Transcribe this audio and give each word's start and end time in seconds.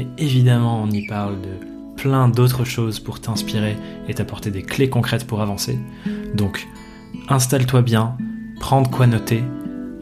mais 0.00 0.06
évidemment 0.16 0.82
on 0.82 0.90
y 0.90 1.06
parle 1.06 1.40
de 1.42 1.94
plein 1.96 2.28
d'autres 2.28 2.64
choses 2.64 3.00
pour 3.00 3.20
t'inspirer 3.20 3.76
et 4.08 4.14
t'apporter 4.14 4.50
des 4.50 4.62
clés 4.62 4.88
concrètes 4.88 5.26
pour 5.26 5.42
avancer. 5.42 5.78
Donc 6.34 6.66
installe-toi 7.28 7.82
bien, 7.82 8.16
prends 8.60 8.80
de 8.80 8.88
quoi 8.88 9.06
noter 9.06 9.44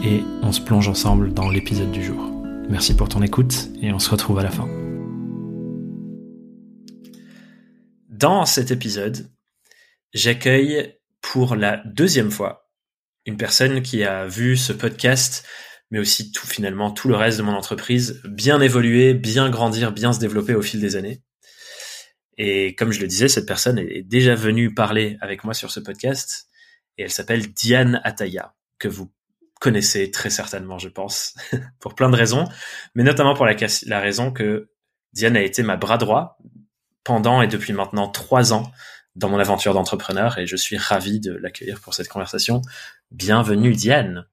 et 0.00 0.22
on 0.42 0.52
se 0.52 0.60
plonge 0.60 0.88
ensemble 0.88 1.34
dans 1.34 1.50
l'épisode 1.50 1.90
du 1.90 2.04
jour. 2.04 2.30
Merci 2.68 2.94
pour 2.94 3.08
ton 3.08 3.22
écoute 3.22 3.70
et 3.82 3.92
on 3.92 3.98
se 3.98 4.10
retrouve 4.10 4.38
à 4.38 4.44
la 4.44 4.50
fin. 4.50 4.68
Dans 8.08 8.44
cet 8.44 8.70
épisode, 8.70 9.28
j'accueille 10.14 10.94
pour 11.20 11.56
la 11.56 11.78
deuxième 11.78 12.30
fois 12.30 12.70
une 13.26 13.36
personne 13.36 13.82
qui 13.82 14.04
a 14.04 14.26
vu 14.26 14.56
ce 14.56 14.72
podcast 14.72 15.44
mais 15.90 15.98
aussi 15.98 16.32
tout 16.32 16.46
finalement 16.46 16.90
tout 16.90 17.08
le 17.08 17.16
reste 17.16 17.38
de 17.38 17.42
mon 17.42 17.54
entreprise 17.54 18.20
bien 18.24 18.60
évoluer, 18.60 19.14
bien 19.14 19.50
grandir, 19.50 19.92
bien 19.92 20.12
se 20.12 20.20
développer 20.20 20.54
au 20.54 20.62
fil 20.62 20.80
des 20.80 20.96
années. 20.96 21.22
Et 22.36 22.74
comme 22.74 22.92
je 22.92 23.00
le 23.00 23.08
disais, 23.08 23.28
cette 23.28 23.46
personne 23.46 23.78
est 23.78 24.02
déjà 24.02 24.34
venue 24.34 24.72
parler 24.72 25.16
avec 25.20 25.44
moi 25.44 25.54
sur 25.54 25.70
ce 25.70 25.80
podcast 25.80 26.48
et 26.96 27.02
elle 27.02 27.10
s'appelle 27.10 27.52
Diane 27.52 28.00
Ataya, 28.04 28.54
que 28.78 28.88
vous 28.88 29.12
connaissez 29.60 30.10
très 30.10 30.30
certainement, 30.30 30.78
je 30.78 30.88
pense, 30.88 31.34
pour 31.80 31.94
plein 31.94 32.10
de 32.10 32.16
raisons, 32.16 32.44
mais 32.94 33.02
notamment 33.02 33.34
pour 33.34 33.46
la, 33.46 33.56
la 33.86 34.00
raison 34.00 34.32
que 34.32 34.70
Diane 35.12 35.36
a 35.36 35.42
été 35.42 35.62
ma 35.62 35.76
bras 35.76 35.98
droit 35.98 36.38
pendant 37.02 37.42
et 37.42 37.48
depuis 37.48 37.72
maintenant 37.72 38.08
trois 38.08 38.52
ans 38.52 38.70
dans 39.16 39.28
mon 39.28 39.38
aventure 39.38 39.74
d'entrepreneur 39.74 40.38
et 40.38 40.46
je 40.46 40.54
suis 40.54 40.76
ravi 40.76 41.18
de 41.18 41.32
l'accueillir 41.32 41.80
pour 41.80 41.94
cette 41.94 42.08
conversation. 42.08 42.62
Bienvenue 43.10 43.72
Diane. 43.72 44.26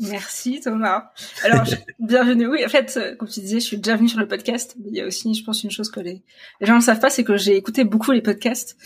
Merci 0.00 0.60
Thomas. 0.60 1.10
Alors, 1.44 1.64
bienvenue. 1.98 2.46
Oui, 2.46 2.64
en 2.64 2.68
fait, 2.68 2.96
euh, 2.96 3.14
comme 3.16 3.28
tu 3.28 3.40
disais, 3.40 3.60
je 3.60 3.64
suis 3.64 3.76
déjà 3.76 3.96
venue 3.96 4.08
sur 4.08 4.18
le 4.18 4.28
podcast. 4.28 4.74
Mais 4.78 4.90
il 4.90 4.96
y 4.96 5.00
a 5.00 5.06
aussi, 5.06 5.34
je 5.34 5.44
pense, 5.44 5.62
une 5.64 5.70
chose 5.70 5.90
que 5.90 6.00
les, 6.00 6.22
les 6.60 6.66
gens 6.66 6.76
ne 6.76 6.80
savent 6.80 7.00
pas, 7.00 7.10
c'est 7.10 7.24
que 7.24 7.36
j'ai 7.36 7.56
écouté 7.56 7.84
beaucoup 7.84 8.12
les 8.12 8.22
podcasts 8.22 8.76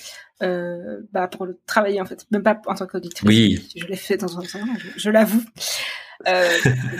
euh, 0.43 1.01
bah, 1.13 1.29
pour 1.29 1.47
le 1.47 1.59
travailler, 1.67 2.01
en 2.01 2.07
fait. 2.07 2.27
Même 2.31 2.43
pas 2.43 2.61
en 2.67 2.75
tant 2.75 2.87
qu'auditrice. 2.87 3.29
Oui. 3.29 3.69
Je 3.77 3.87
l'ai 3.87 3.97
fait 3.97 4.17
dans 4.17 4.39
un 4.39 4.43
temps, 4.43 4.67
je, 4.79 4.89
je 4.97 5.11
l'avoue. 5.11 5.43
Euh, 6.27 6.49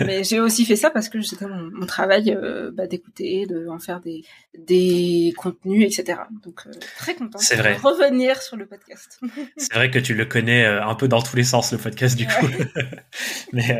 mais 0.05 0.23
j'ai 0.23 0.39
aussi 0.39 0.65
fait 0.65 0.75
ça 0.75 0.89
parce 0.89 1.09
que 1.09 1.21
c'était 1.21 1.47
mon, 1.47 1.69
mon 1.71 1.85
travail 1.85 2.31
euh, 2.31 2.71
bah, 2.73 2.87
d'écouter, 2.87 3.45
de 3.45 3.67
en 3.67 3.79
faire 3.79 3.99
des, 3.99 4.23
des 4.57 5.33
contenus, 5.37 5.85
etc. 5.85 6.19
Donc 6.43 6.61
euh, 6.67 6.71
très 6.97 7.15
content 7.15 7.39
C'est 7.39 7.55
vrai. 7.55 7.75
de 7.75 7.81
revenir 7.81 8.41
sur 8.41 8.57
le 8.57 8.65
podcast. 8.65 9.19
C'est 9.57 9.73
vrai 9.73 9.91
que 9.91 9.99
tu 9.99 10.13
le 10.13 10.25
connais 10.25 10.65
un 10.65 10.95
peu 10.95 11.07
dans 11.07 11.21
tous 11.21 11.35
les 11.35 11.43
sens 11.43 11.71
le 11.71 11.77
podcast 11.77 12.17
du 12.17 12.27
coup. 12.27 12.47
mais 13.53 13.77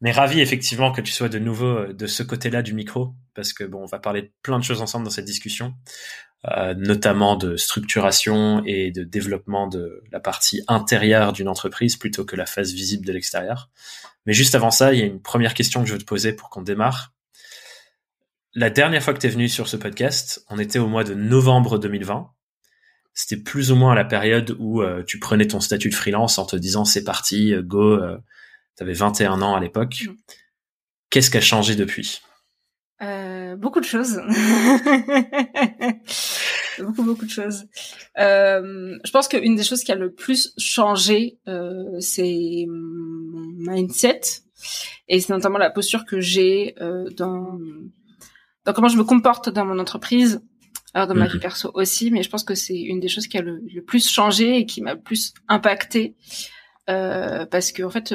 mais 0.00 0.12
ravi 0.12 0.40
effectivement 0.40 0.92
que 0.92 1.00
tu 1.00 1.12
sois 1.12 1.28
de 1.28 1.38
nouveau 1.38 1.86
de 1.92 2.06
ce 2.06 2.22
côté-là 2.22 2.62
du 2.62 2.74
micro 2.74 3.14
parce 3.34 3.52
que 3.52 3.64
bon 3.64 3.82
on 3.82 3.86
va 3.86 3.98
parler 3.98 4.22
de 4.22 4.30
plein 4.42 4.58
de 4.58 4.64
choses 4.64 4.82
ensemble 4.82 5.04
dans 5.04 5.10
cette 5.10 5.24
discussion. 5.24 5.74
Euh, 6.50 6.74
notamment 6.74 7.36
de 7.36 7.56
structuration 7.56 8.64
et 8.66 8.90
de 8.90 9.04
développement 9.04 9.68
de 9.68 10.02
la 10.10 10.18
partie 10.18 10.60
intérieure 10.66 11.32
d'une 11.32 11.46
entreprise 11.46 11.96
plutôt 11.96 12.24
que 12.24 12.34
la 12.34 12.46
face 12.46 12.72
visible 12.72 13.06
de 13.06 13.12
l'extérieur. 13.12 13.70
Mais 14.26 14.32
juste 14.32 14.56
avant 14.56 14.72
ça, 14.72 14.92
il 14.92 14.98
y 14.98 15.02
a 15.02 15.06
une 15.06 15.22
première 15.22 15.54
question 15.54 15.82
que 15.82 15.88
je 15.88 15.92
veux 15.92 16.00
te 16.00 16.04
poser 16.04 16.32
pour 16.32 16.50
qu'on 16.50 16.62
démarre. 16.62 17.12
La 18.54 18.70
dernière 18.70 19.04
fois 19.04 19.14
que 19.14 19.20
tu 19.20 19.28
es 19.28 19.30
venu 19.30 19.48
sur 19.48 19.68
ce 19.68 19.76
podcast, 19.76 20.44
on 20.50 20.58
était 20.58 20.80
au 20.80 20.88
mois 20.88 21.04
de 21.04 21.14
novembre 21.14 21.78
2020. 21.78 22.28
C'était 23.14 23.40
plus 23.40 23.70
ou 23.70 23.76
moins 23.76 23.94
la 23.94 24.04
période 24.04 24.56
où 24.58 24.82
euh, 24.82 25.04
tu 25.04 25.20
prenais 25.20 25.46
ton 25.46 25.60
statut 25.60 25.90
de 25.90 25.94
freelance 25.94 26.38
en 26.38 26.44
te 26.44 26.56
disant 26.56 26.84
c'est 26.84 27.04
parti, 27.04 27.54
euh, 27.54 27.62
go. 27.62 27.92
Euh, 27.92 28.18
tu 28.76 28.82
avais 28.82 28.94
21 28.94 29.42
ans 29.42 29.54
à 29.54 29.60
l'époque. 29.60 30.04
Mm. 30.08 30.14
Qu'est-ce 31.08 31.30
qui 31.30 31.36
a 31.36 31.40
changé 31.40 31.76
depuis? 31.76 32.20
Euh, 33.02 33.56
beaucoup 33.56 33.80
de 33.80 33.84
choses. 33.84 34.16
beaucoup, 36.78 37.02
beaucoup 37.02 37.24
de 37.24 37.30
choses. 37.30 37.64
Euh, 38.18 38.96
je 39.04 39.10
pense 39.10 39.28
qu'une 39.28 39.56
des 39.56 39.64
choses 39.64 39.82
qui 39.82 39.92
a 39.92 39.96
le 39.96 40.12
plus 40.12 40.52
changé, 40.58 41.38
euh, 41.48 41.98
c'est 42.00 42.66
mon 42.68 43.72
mindset. 43.72 44.20
Et 45.08 45.20
c'est 45.20 45.32
notamment 45.32 45.58
la 45.58 45.70
posture 45.70 46.04
que 46.04 46.20
j'ai 46.20 46.74
dans, 47.16 47.58
dans 48.64 48.72
comment 48.72 48.88
je 48.88 48.96
me 48.96 49.04
comporte 49.04 49.48
dans 49.48 49.64
mon 49.64 49.78
entreprise, 49.80 50.40
alors 50.94 51.08
dans 51.08 51.14
ma 51.16 51.26
Mhm. 51.26 51.32
vie 51.32 51.38
perso 51.40 51.70
aussi. 51.74 52.12
Mais 52.12 52.22
je 52.22 52.30
pense 52.30 52.44
que 52.44 52.54
c'est 52.54 52.78
une 52.80 53.00
des 53.00 53.08
choses 53.08 53.26
qui 53.26 53.36
a 53.38 53.42
le, 53.42 53.60
le 53.74 53.82
plus 53.82 54.08
changé 54.08 54.58
et 54.58 54.66
qui 54.66 54.80
m'a 54.80 54.94
le 54.94 55.00
plus 55.00 55.34
impacté. 55.48 56.14
Parce 56.86 57.72
que 57.72 57.82
en 57.82 57.90
fait, 57.90 58.14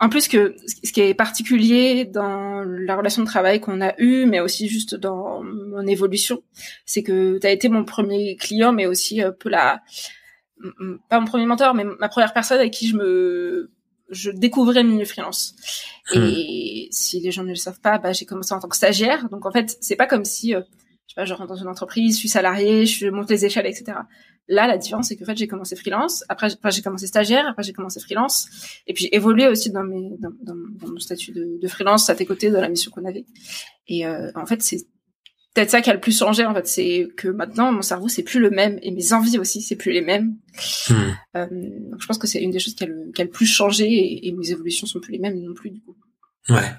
en 0.00 0.08
plus 0.08 0.28
que 0.28 0.54
ce 0.84 0.92
qui 0.92 1.00
est 1.00 1.14
particulier 1.14 2.04
dans 2.04 2.62
la 2.62 2.96
relation 2.96 3.22
de 3.22 3.26
travail 3.26 3.60
qu'on 3.60 3.80
a 3.80 3.94
eue, 3.98 4.26
mais 4.26 4.38
aussi 4.40 4.68
juste 4.68 4.94
dans 4.94 5.42
mon 5.42 5.86
évolution, 5.86 6.42
c'est 6.86 7.02
que 7.02 7.38
tu 7.38 7.46
as 7.46 7.50
été 7.50 7.68
mon 7.68 7.84
premier 7.84 8.36
client, 8.36 8.72
mais 8.72 8.86
aussi 8.86 9.20
un 9.20 9.32
peu 9.32 9.48
la 9.48 9.82
pas 11.08 11.20
mon 11.20 11.26
premier 11.26 11.46
mentor, 11.46 11.74
mais 11.74 11.84
ma 11.84 12.08
première 12.08 12.32
personne 12.32 12.58
avec 12.58 12.72
qui 12.72 12.88
je 12.88 12.96
me 12.96 13.70
je 14.10 14.30
découvrais 14.30 14.82
le 14.82 14.88
milieu 14.88 15.04
freelance. 15.04 15.54
Hmm. 16.14 16.22
Et 16.22 16.88
si 16.90 17.20
les 17.20 17.30
gens 17.30 17.42
ne 17.42 17.50
le 17.50 17.56
savent 17.56 17.80
pas, 17.80 17.98
bah, 17.98 18.12
j'ai 18.12 18.24
commencé 18.24 18.54
en 18.54 18.60
tant 18.60 18.68
que 18.68 18.76
stagiaire. 18.76 19.28
Donc 19.28 19.44
en 19.44 19.52
fait, 19.52 19.76
c'est 19.80 19.96
pas 19.96 20.06
comme 20.06 20.24
si 20.24 20.54
euh, 20.54 20.62
je 21.06 21.14
sais 21.14 21.14
pas, 21.16 21.24
je 21.24 21.34
rentre 21.34 21.48
dans 21.48 21.60
une 21.60 21.68
entreprise, 21.68 22.14
je 22.14 22.20
suis 22.20 22.28
salarié, 22.28 22.86
je 22.86 23.08
monte 23.08 23.30
les 23.30 23.44
échelles, 23.44 23.66
etc. 23.66 23.98
Là, 24.48 24.66
la 24.66 24.78
différence, 24.78 25.08
c'est 25.08 25.16
que 25.16 25.24
en 25.24 25.26
fait, 25.26 25.36
j'ai 25.36 25.46
commencé 25.46 25.76
freelance. 25.76 26.24
Après, 26.28 26.48
enfin, 26.52 26.70
j'ai 26.70 26.80
commencé 26.82 27.06
stagiaire. 27.06 27.46
Après, 27.46 27.62
j'ai 27.62 27.74
commencé 27.74 28.00
freelance. 28.00 28.48
Et 28.86 28.94
puis, 28.94 29.04
j'ai 29.04 29.14
évolué 29.14 29.46
aussi 29.46 29.70
dans 29.70 29.84
mes, 29.84 30.16
dans, 30.18 30.30
dans, 30.42 30.56
dans 30.80 30.92
mon 30.92 30.98
statut 30.98 31.32
de, 31.32 31.58
de 31.60 31.68
freelance 31.68 32.08
à 32.08 32.14
tes 32.14 32.24
côtés 32.24 32.50
de 32.50 32.56
la 32.56 32.68
mission 32.68 32.90
qu'on 32.90 33.04
avait. 33.04 33.26
Et 33.86 34.06
euh, 34.06 34.30
en 34.34 34.46
fait, 34.46 34.62
c'est 34.62 34.86
peut-être 35.54 35.70
ça 35.70 35.80
qui 35.80 35.90
a 35.90 35.92
le 35.92 36.00
plus 36.00 36.16
changé. 36.16 36.46
En 36.46 36.54
fait, 36.54 36.66
c'est 36.66 37.08
que 37.16 37.28
maintenant, 37.28 37.72
mon 37.72 37.82
cerveau, 37.82 38.08
c'est 38.08 38.22
plus 38.22 38.40
le 38.40 38.48
même, 38.48 38.78
et 38.82 38.90
mes 38.90 39.12
envies 39.12 39.38
aussi, 39.38 39.60
c'est 39.60 39.76
plus 39.76 39.92
les 39.92 40.02
mêmes. 40.02 40.36
Hmm. 40.88 40.94
Euh, 41.36 41.46
donc, 41.90 42.00
je 42.00 42.06
pense 42.06 42.18
que 42.18 42.26
c'est 42.26 42.40
une 42.40 42.50
des 42.50 42.58
choses 42.58 42.74
qui 42.74 42.84
a 42.84 42.86
le, 42.86 43.12
qui 43.12 43.20
a 43.20 43.24
le 43.24 43.30
plus 43.30 43.46
changé, 43.46 43.84
et, 43.84 44.28
et 44.28 44.32
mes 44.32 44.50
évolutions 44.50 44.86
sont 44.86 45.00
plus 45.00 45.12
les 45.12 45.18
mêmes 45.18 45.38
non 45.40 45.54
plus 45.54 45.70
du 45.70 45.82
coup. 45.82 45.96
Ouais. 46.48 46.72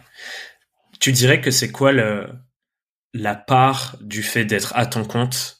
Tu 0.99 1.11
dirais 1.11 1.39
que 1.39 1.51
c'est 1.51 1.71
quoi 1.71 1.91
le, 1.91 2.27
la 3.13 3.35
part 3.35 3.97
du 4.01 4.23
fait 4.23 4.45
d'être 4.45 4.75
à 4.75 4.85
ton 4.85 5.05
compte 5.05 5.58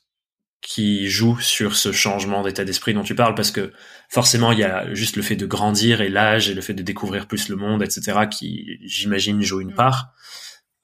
qui 0.62 1.10
joue 1.10 1.40
sur 1.40 1.76
ce 1.76 1.92
changement 1.92 2.44
d'état 2.44 2.66
d'esprit 2.66 2.94
dont 2.94 3.04
tu 3.04 3.16
parles 3.16 3.34
Parce 3.36 3.52
que 3.52 3.72
forcément, 4.10 4.52
il 4.52 4.60
y 4.60 4.64
a 4.64 4.94
juste 4.94 5.16
le 5.16 5.22
fait 5.22 5.36
de 5.38 5.46
grandir 5.46 6.02
et 6.02 6.10
l'âge 6.10 6.50
et 6.50 6.54
le 6.54 6.62
fait 6.62 6.74
de 6.74 6.84
découvrir 6.84 7.28
plus 7.28 7.48
le 7.50 7.56
monde, 7.56 7.82
etc., 7.82 8.28
qui, 8.30 8.78
j'imagine, 8.84 9.42
joue 9.42 9.62
une 9.62 9.72
Mm. 9.72 9.76
part. 9.76 10.10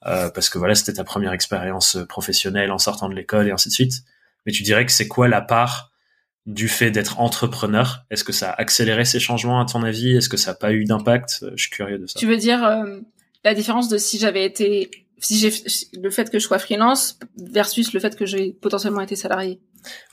Euh, 0.06 0.30
parce 0.30 0.48
que 0.48 0.58
voilà, 0.58 0.74
c'était 0.74 0.94
ta 0.94 1.04
première 1.04 1.32
expérience 1.32 1.98
professionnelle 2.08 2.70
en 2.70 2.78
sortant 2.78 3.08
de 3.08 3.14
l'école 3.14 3.48
et 3.48 3.50
ainsi 3.50 3.68
de 3.68 3.74
suite. 3.74 4.02
Mais 4.44 4.52
tu 4.52 4.62
dirais 4.62 4.86
que 4.86 4.92
c'est 4.92 5.08
quoi 5.08 5.26
la 5.28 5.40
part 5.40 5.90
du 6.46 6.68
fait 6.68 6.92
d'être 6.92 7.18
entrepreneur? 7.18 8.04
Est-ce 8.10 8.22
que 8.22 8.32
ça 8.32 8.50
a 8.50 8.60
accéléré 8.60 9.04
ces 9.04 9.18
changements 9.18 9.60
à 9.60 9.64
ton 9.64 9.82
avis? 9.82 10.16
Est-ce 10.16 10.28
que 10.28 10.36
ça 10.36 10.52
n'a 10.52 10.54
pas 10.56 10.72
eu 10.72 10.84
d'impact? 10.84 11.44
Je 11.56 11.60
suis 11.62 11.70
curieux 11.70 11.98
de 11.98 12.06
ça. 12.06 12.18
Tu 12.20 12.26
veux 12.26 12.36
dire 12.36 12.62
euh, 12.64 13.00
la 13.44 13.52
différence 13.54 13.88
de 13.88 13.98
si 13.98 14.18
j'avais 14.18 14.44
été, 14.44 14.90
si 15.18 15.38
j'ai 15.38 15.52
le 16.00 16.10
fait 16.10 16.30
que 16.30 16.38
je 16.38 16.44
sois 16.44 16.58
freelance 16.58 17.18
versus 17.36 17.92
le 17.92 18.00
fait 18.00 18.16
que 18.16 18.26
j'ai 18.26 18.52
potentiellement 18.52 19.00
été 19.00 19.16
salarié. 19.16 19.60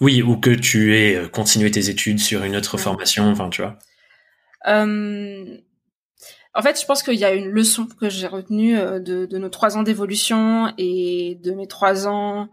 Oui, 0.02 0.22
ou 0.22 0.38
que 0.38 0.52
tu 0.52 0.96
aies 0.96 1.16
euh, 1.16 1.28
continué 1.28 1.72
tes 1.72 1.90
études 1.90 2.20
sur 2.20 2.44
une 2.44 2.56
autre 2.56 2.76
Ouais. 2.78 2.82
formation, 2.84 3.30
enfin, 3.30 3.50
tu 3.50 3.62
vois. 3.62 3.78
Euh, 4.68 5.58
en 6.54 6.62
fait, 6.62 6.80
je 6.80 6.86
pense 6.86 7.04
qu'il 7.04 7.16
y 7.16 7.26
a 7.26 7.34
une 7.34 7.50
leçon 7.50 7.88
que 7.88 8.10
j'ai 8.10 8.28
retenue 8.28 8.78
euh, 8.78 9.00
de, 9.00 9.26
de 9.26 9.38
nos 9.38 9.50
trois 9.50 9.76
ans 9.78 9.84
d'évolution 9.84 10.72
et 10.78 11.38
de 11.44 11.52
mes 11.52 11.68
trois 11.68 12.08
ans 12.08 12.50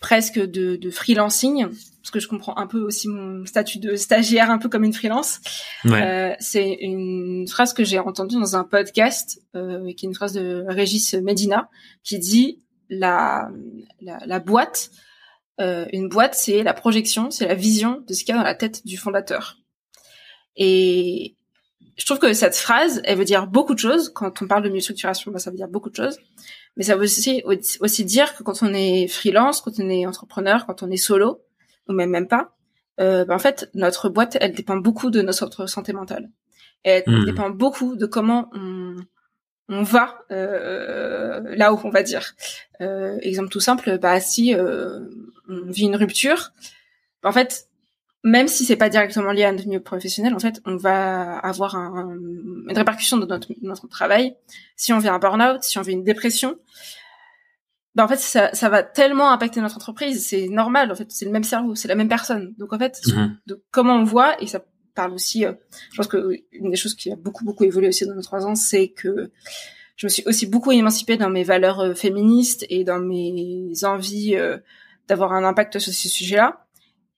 presque 0.00 0.38
de, 0.38 0.76
de 0.76 0.90
freelancing, 0.90 1.66
parce 2.08 2.12
que 2.14 2.20
je 2.20 2.28
comprends 2.28 2.56
un 2.56 2.66
peu 2.66 2.80
aussi 2.80 3.06
mon 3.06 3.44
statut 3.44 3.78
de 3.78 3.94
stagiaire 3.94 4.50
un 4.50 4.56
peu 4.56 4.70
comme 4.70 4.82
une 4.82 4.94
freelance. 4.94 5.40
Ouais. 5.84 6.02
Euh, 6.02 6.34
c'est 6.38 6.72
une 6.80 7.46
phrase 7.46 7.74
que 7.74 7.84
j'ai 7.84 7.98
entendue 7.98 8.36
dans 8.36 8.56
un 8.56 8.64
podcast, 8.64 9.42
euh, 9.54 9.92
qui 9.92 10.06
est 10.06 10.08
une 10.08 10.14
phrase 10.14 10.32
de 10.32 10.64
Régis 10.66 11.12
Medina, 11.12 11.68
qui 12.04 12.18
dit 12.18 12.62
la, 12.88 13.50
la, 14.00 14.20
la 14.24 14.38
boîte, 14.40 14.90
euh, 15.60 15.84
une 15.92 16.08
boîte, 16.08 16.34
c'est 16.34 16.62
la 16.62 16.72
projection, 16.72 17.30
c'est 17.30 17.46
la 17.46 17.54
vision 17.54 18.02
de 18.08 18.14
ce 18.14 18.24
qu'il 18.24 18.34
y 18.34 18.38
a 18.38 18.40
dans 18.40 18.46
la 18.46 18.54
tête 18.54 18.86
du 18.86 18.96
fondateur. 18.96 19.58
Et 20.56 21.36
je 21.98 22.06
trouve 22.06 22.18
que 22.18 22.32
cette 22.32 22.56
phrase, 22.56 23.02
elle 23.04 23.18
veut 23.18 23.26
dire 23.26 23.48
beaucoup 23.48 23.74
de 23.74 23.80
choses. 23.80 24.10
Quand 24.14 24.40
on 24.40 24.46
parle 24.46 24.62
de 24.62 24.70
mieux 24.70 24.80
structuration, 24.80 25.30
bah, 25.30 25.40
ça 25.40 25.50
veut 25.50 25.58
dire 25.58 25.68
beaucoup 25.68 25.90
de 25.90 25.96
choses. 25.96 26.18
Mais 26.78 26.84
ça 26.84 26.96
veut 26.96 27.02
aussi, 27.02 27.42
aussi 27.80 28.04
dire 28.06 28.34
que 28.34 28.42
quand 28.42 28.62
on 28.62 28.72
est 28.72 29.08
freelance, 29.08 29.60
quand 29.60 29.78
on 29.78 29.90
est 29.90 30.06
entrepreneur, 30.06 30.64
quand 30.64 30.82
on 30.82 30.90
est 30.90 30.96
solo, 30.96 31.42
ou 31.88 31.92
même 31.92 32.10
même 32.10 32.28
pas, 32.28 32.54
euh, 33.00 33.24
ben 33.24 33.34
en 33.34 33.38
fait, 33.38 33.70
notre 33.74 34.08
boîte, 34.08 34.36
elle 34.40 34.52
dépend 34.52 34.76
beaucoup 34.76 35.10
de 35.10 35.22
notre 35.22 35.66
santé 35.66 35.92
mentale. 35.92 36.30
Elle 36.84 37.04
hmm. 37.06 37.24
dépend 37.24 37.50
beaucoup 37.50 37.96
de 37.96 38.06
comment 38.06 38.50
on, 38.54 38.96
on 39.68 39.82
va 39.82 40.24
euh, 40.30 41.40
là 41.56 41.72
où 41.72 41.80
on 41.84 41.90
va 41.90 42.02
dire. 42.02 42.34
Euh, 42.80 43.18
exemple 43.20 43.50
tout 43.50 43.60
simple, 43.60 43.98
bah 43.98 44.20
si 44.20 44.54
on 45.48 45.70
vit 45.70 45.84
une 45.84 45.96
rupture, 45.96 46.52
en 47.22 47.32
fait, 47.32 47.68
même 48.24 48.48
si 48.48 48.64
c'est 48.64 48.76
pas 48.76 48.88
directement 48.88 49.32
lié 49.32 49.44
à 49.44 49.52
notre 49.52 49.66
milieu 49.66 49.80
professionnel, 49.80 50.34
en 50.34 50.38
fait, 50.38 50.60
on 50.64 50.76
va 50.76 51.38
avoir 51.38 51.76
un, 51.76 52.16
une 52.68 52.76
répercussion 52.76 53.16
de 53.16 53.26
notre, 53.26 53.48
notre 53.62 53.88
travail. 53.88 54.34
Si 54.76 54.92
on 54.92 54.98
vit 54.98 55.08
un 55.08 55.18
burn-out, 55.18 55.62
si 55.62 55.78
on 55.78 55.82
vit 55.82 55.92
une 55.92 56.04
dépression, 56.04 56.58
bah 57.98 58.04
en 58.04 58.08
fait, 58.08 58.20
ça, 58.20 58.54
ça 58.54 58.68
va 58.68 58.84
tellement 58.84 59.32
impacter 59.32 59.60
notre 59.60 59.74
entreprise. 59.74 60.24
C'est 60.24 60.48
normal, 60.48 60.92
en 60.92 60.94
fait, 60.94 61.10
c'est 61.10 61.24
le 61.24 61.32
même 61.32 61.42
cerveau, 61.42 61.74
c'est 61.74 61.88
la 61.88 61.96
même 61.96 62.08
personne. 62.08 62.54
Donc 62.56 62.72
en 62.72 62.78
fait, 62.78 63.00
mhm. 63.08 63.36
de 63.48 63.60
comment 63.72 63.96
on 63.96 64.04
voit, 64.04 64.40
et 64.40 64.46
ça 64.46 64.64
parle 64.94 65.14
aussi, 65.14 65.44
euh, 65.44 65.52
je 65.90 65.96
pense 65.96 66.06
que 66.06 66.30
une 66.52 66.70
des 66.70 66.76
choses 66.76 66.94
qui 66.94 67.10
a 67.10 67.16
beaucoup 67.16 67.44
beaucoup 67.44 67.64
évolué 67.64 67.88
aussi 67.88 68.06
dans 68.06 68.14
nos 68.14 68.22
trois 68.22 68.46
ans, 68.46 68.54
c'est 68.54 68.86
que 68.86 69.32
je 69.96 70.06
me 70.06 70.10
suis 70.10 70.22
aussi 70.26 70.46
beaucoup 70.46 70.70
émancipée 70.70 71.16
dans 71.16 71.28
mes 71.28 71.42
valeurs 71.42 71.80
euh, 71.80 71.94
féministes 71.94 72.64
et 72.70 72.84
dans 72.84 73.00
mes 73.00 73.72
envies 73.82 74.36
euh, 74.36 74.58
d'avoir 75.08 75.32
un 75.32 75.42
impact 75.42 75.80
sur 75.80 75.92
ces 75.92 76.08
sujets-là. 76.08 76.66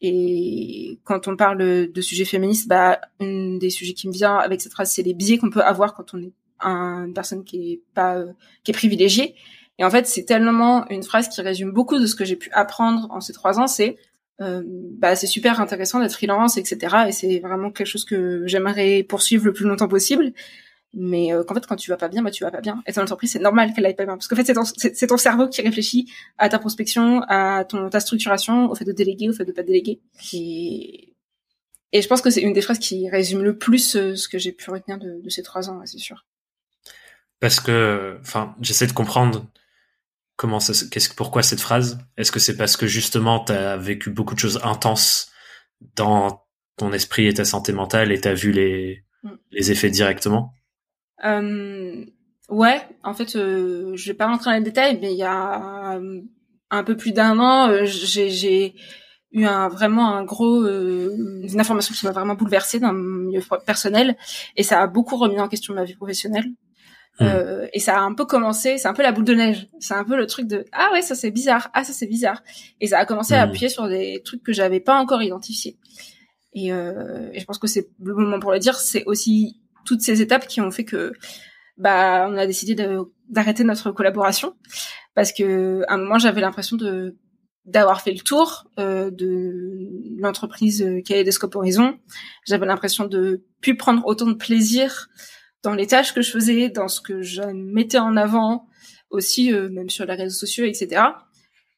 Et 0.00 0.99
quand 1.05 1.29
on 1.29 1.37
parle 1.37 1.59
de 1.93 2.00
sujets 2.00 2.25
féministes, 2.25 2.69
bah, 2.69 3.03
un 3.21 3.59
des 3.59 3.69
sujets 3.69 3.93
qui 3.93 4.09
me 4.09 4.15
vient 4.15 4.37
avec 4.37 4.62
cette 4.62 4.73
phrase, 4.73 4.91
c'est 4.91 5.03
les 5.03 5.12
biais 5.12 5.37
qu'on 5.37 5.50
peut 5.50 5.61
avoir 5.61 5.93
quand 5.93 6.15
on 6.15 6.23
est 6.23 6.33
une 6.62 7.12
personne 7.12 7.44
qui 7.44 7.73
est 7.73 7.83
pas, 7.93 8.25
qui 8.65 8.71
est 8.71 8.75
privilégiée. 8.75 9.35
Et 9.81 9.85
en 9.85 9.91
fait, 9.91 10.06
c'est 10.06 10.25
tellement 10.25 10.88
une 10.91 11.03
phrase 11.03 11.29
qui 11.29 11.41
résume 11.41 11.73
beaucoup 11.73 11.99
de 11.99 12.06
ce 12.06 12.15
que 12.15 12.25
j'ai 12.25 12.37
pu 12.37 12.50
apprendre 12.53 13.09
en 13.11 13.21
ces 13.21 13.32
trois 13.32 13.59
ans. 13.59 13.67
C'est, 13.67 13.97
euh, 14.43 14.62
bah, 14.67 15.17
c'est 15.17 15.27
super 15.27 15.59
intéressant 15.61 15.99
d'être 16.00 16.12
freelance, 16.12 16.59
etc. 16.59 17.06
Et 17.09 17.12
c'est 17.12 17.41
vraiment 17.41 17.71
quelque 17.71 17.87
chose 17.88 18.05
que 18.05 18.43
j'aimerais 18.47 19.03
poursuivre 19.03 19.47
le 19.47 19.53
plus 19.53 19.65
longtemps 19.65 19.88
possible 19.88 20.32
mais 20.93 21.32
euh, 21.32 21.44
qu'en 21.44 21.55
fait 21.55 21.67
quand 21.67 21.77
tu 21.77 21.91
vas 21.91 21.97
pas 21.97 22.09
bien 22.09 22.23
bah 22.23 22.31
tu 22.31 22.43
vas 22.43 22.50
pas 22.50 22.61
bien 22.61 22.82
et 22.87 22.93
ton 22.93 23.03
entreprise 23.03 23.32
c'est 23.32 23.38
normal 23.38 23.73
qu'elle 23.73 23.87
aille 23.87 23.94
pas 23.94 24.05
bien 24.05 24.15
parce 24.15 24.27
qu'en 24.27 24.37
fait 24.37 24.53
c'est 24.75 25.06
ton 25.06 25.17
cerveau 25.17 25.49
qui 25.49 25.62
réfléchit 25.62 26.12
à 26.37 26.49
ta 26.49 26.59
prospection 26.59 27.23
à 27.29 27.65
ton 27.65 27.88
ta 27.91 28.00
structuration 28.00 28.71
au 28.71 28.75
fait 28.75 28.85
de 28.85 28.93
déléguer 28.93 29.29
au 29.29 29.33
fait 29.33 29.44
de 29.44 29.53
pas 29.53 29.62
déléguer 29.62 30.00
et 31.93 32.03
je 32.03 32.09
pense 32.09 32.21
que 32.23 32.31
c'est 32.31 32.41
une 32.41 32.53
des 32.53 32.61
phrases 32.61 32.79
qui 32.79 33.09
résume 33.09 33.43
le 33.43 33.56
plus 33.56 33.94
euh, 33.94 34.17
ce 34.17 34.29
que 34.29 34.38
j'ai 34.38 34.53
pu 34.53 34.71
retenir 34.71 34.99
de, 34.99 35.21
de 35.23 35.31
ces 35.31 35.43
trois 35.43 35.71
ans 35.71 35.81
c'est 35.85 35.99
sûr 35.99 36.26
parce 37.38 37.61
que 37.61 38.19
enfin 38.21 38.56
j'essaie 38.61 38.88
de 38.88 38.93
comprendre 38.93 39.47
comment 40.40 40.58
ça 40.58 40.72
qu'est-ce 40.90 41.14
pourquoi 41.14 41.42
cette 41.42 41.60
phrase? 41.60 41.98
Est-ce 42.16 42.32
que 42.32 42.38
c'est 42.40 42.56
parce 42.56 42.78
que 42.78 42.87
justement 42.87 43.44
tu 43.44 43.52
as 43.52 43.76
vécu 43.76 44.08
beaucoup 44.08 44.34
de 44.34 44.38
choses 44.38 44.58
intenses 44.64 45.31
dans 45.96 46.46
ton 46.78 46.94
esprit 46.94 47.26
et 47.26 47.34
ta 47.34 47.44
santé 47.44 47.75
mentale 47.75 48.10
et 48.10 48.19
tu 48.22 48.28
as 48.28 48.32
vu 48.32 48.50
les 48.50 49.04
mm. 49.22 49.32
les 49.50 49.70
effets 49.70 49.90
directement? 49.90 50.54
Euh, 51.25 52.06
ouais, 52.48 52.81
en 53.04 53.12
fait, 53.12 53.37
euh, 53.37 53.94
je 53.96 54.06
vais 54.06 54.16
pas 54.16 54.28
rentrer 54.28 54.52
dans 54.52 54.56
les 54.56 54.64
détails, 54.64 54.98
mais 54.98 55.12
il 55.12 55.19
y 55.19 55.25
a 55.25 55.98
euh, 55.98 56.22
un 56.70 56.84
peu 56.84 56.96
plus 56.96 57.12
d'un 57.12 57.38
an, 57.38 57.69
euh, 57.69 57.84
j'ai 57.84 58.75
eu 59.32 59.44
un 59.44 59.69
vraiment 59.69 60.16
un 60.16 60.25
gros 60.25 60.66
une 60.66 61.60
information 61.60 61.94
qui 61.94 62.06
m'a 62.06 62.12
vraiment 62.12 62.34
bouleversée 62.34 62.81
dans 62.81 62.94
mon 62.94 63.26
milieu 63.26 63.42
personnel 63.66 64.16
et 64.56 64.62
ça 64.62 64.81
a 64.81 64.87
beaucoup 64.87 65.19
remis 65.19 65.38
en 65.38 65.48
question 65.48 65.75
ma 65.75 65.84
vie 65.84 65.96
professionnelle. 65.96 66.46
Mmh. 67.20 67.25
Euh, 67.25 67.67
et 67.75 67.81
ça 67.81 67.99
a 67.99 68.00
un 68.00 68.14
peu 68.14 68.25
commencé, 68.25 68.78
c'est 68.78 68.88
un 68.88 68.94
peu 68.94 69.02
la 69.02 69.12
boule 69.12 69.25
de 69.25 69.34
neige. 69.34 69.69
C'est 69.78 69.94
un 69.94 70.05
peu 70.05 70.17
le 70.17 70.26
truc 70.26 70.46
de 70.46 70.64
ah 70.72 70.88
ouais 70.93 71.02
ça 71.02 71.14
c'est 71.14 71.31
bizarre, 71.31 71.69
ah 71.75 71.84
ça 71.84 71.93
c'est 71.93 72.06
bizarre. 72.06 72.43
Et 72.81 72.87
ça 72.87 72.99
a 72.99 73.05
commencé 73.05 73.34
à 73.34 73.44
mmh. 73.44 73.49
appuyer 73.49 73.69
sur 73.69 73.88
des 73.88 74.22
trucs 74.25 74.43
que 74.43 74.52
j'avais 74.52 74.81
pas 74.81 74.99
encore 74.99 75.22
identifiés. 75.22 75.76
Et, 76.55 76.72
euh, 76.72 77.28
et 77.32 77.40
je 77.40 77.44
pense 77.44 77.58
que 77.58 77.67
c'est 77.67 77.88
le 78.02 78.14
moment 78.14 78.40
pour 78.40 78.52
le 78.52 78.58
dire. 78.58 78.75
C'est 78.76 79.05
aussi 79.05 79.61
toutes 79.84 80.00
ces 80.00 80.22
étapes 80.22 80.46
qui 80.46 80.61
ont 80.61 80.70
fait 80.70 80.84
que 80.84 81.12
bah 81.76 82.26
on 82.28 82.37
a 82.37 82.46
décidé 82.46 82.75
d'arrêter 83.28 83.64
notre 83.64 83.90
collaboration 83.90 84.55
parce 85.14 85.32
que 85.32 85.82
à 85.88 85.94
un 85.94 85.99
moment 85.99 86.19
j'avais 86.19 86.40
l'impression 86.40 86.76
de 86.76 87.16
d'avoir 87.66 88.00
fait 88.00 88.12
le 88.12 88.20
tour 88.20 88.66
euh, 88.78 89.11
de 89.11 89.90
l'entreprise 90.19 90.82
euh, 90.82 91.02
Kaleidoscope 91.02 91.55
Horizon. 91.55 91.99
J'avais 92.46 92.66
l'impression 92.66 93.05
de 93.05 93.44
plus 93.61 93.76
prendre 93.76 94.05
autant 94.06 94.26
de 94.26 94.34
plaisir 94.34 95.08
dans 95.62 95.75
les 95.75 95.87
tâches 95.87 96.15
que 96.15 96.23
je 96.23 96.31
faisais, 96.31 96.69
dans 96.69 96.89
ce 96.89 97.01
que 97.01 97.23
je 97.23 97.43
mettais 97.43 97.99
en 97.99 98.17
avant, 98.17 98.69
aussi 99.11 99.53
euh, 99.53 99.69
même 99.69 99.91
sur 99.91 100.07
les 100.07 100.15
réseaux 100.15 100.39
sociaux, 100.39 100.65
etc 100.65 101.03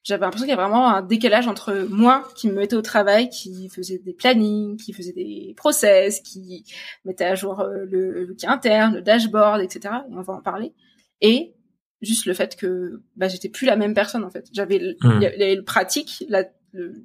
j'avais 0.04 0.22
l'impression 0.22 0.46
qu'il 0.46 0.54
y 0.54 0.58
avait 0.58 0.62
vraiment 0.62 0.88
un 0.88 1.02
décalage 1.02 1.46
entre 1.46 1.86
moi 1.88 2.28
qui 2.34 2.48
me 2.48 2.54
mettais 2.54 2.74
au 2.74 2.82
travail, 2.82 3.28
qui 3.28 3.68
faisait 3.68 3.98
des 3.98 4.12
plannings, 4.12 4.76
qui 4.76 4.92
faisait 4.92 5.12
des 5.12 5.54
process, 5.56 6.20
qui 6.20 6.64
mettait 7.04 7.24
à 7.24 7.34
jour 7.34 7.60
euh, 7.60 7.84
le 7.88 8.24
l'outil 8.24 8.46
interne, 8.46 8.96
le 8.96 9.02
dashboard, 9.02 9.60
etc. 9.60 9.94
Et 10.10 10.14
on 10.14 10.22
va 10.22 10.34
en 10.34 10.42
parler. 10.42 10.72
Et 11.20 11.54
juste 12.00 12.26
le 12.26 12.34
fait 12.34 12.56
que 12.56 13.00
bah, 13.16 13.28
j'étais 13.28 13.48
plus 13.48 13.66
la 13.66 13.76
même 13.76 13.94
personne 13.94 14.24
en 14.24 14.30
fait. 14.30 14.48
J'avais 14.52 14.78
le, 14.78 14.96
hmm. 15.02 15.20
le, 15.20 15.60
pratique, 15.62 16.24
la, 16.28 16.44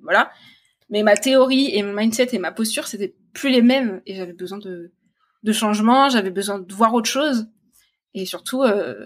voilà, 0.01 0.31
mais 0.89 1.03
ma 1.03 1.15
théorie 1.15 1.69
et 1.75 1.83
mon 1.83 1.93
mindset 1.93 2.29
et 2.33 2.39
ma 2.39 2.51
posture 2.51 2.87
c'était 2.87 3.15
plus 3.33 3.51
les 3.51 3.61
mêmes 3.61 4.01
et 4.07 4.15
j'avais 4.15 4.33
besoin 4.33 4.57
de 4.57 4.91
de 5.47 5.53
changement, 5.53 6.09
j'avais 6.09 6.29
besoin 6.29 6.59
de 6.59 6.73
voir 6.73 6.93
autre 6.93 7.09
chose 7.09 7.47
et 8.13 8.25
surtout 8.25 8.63
euh, 8.63 9.05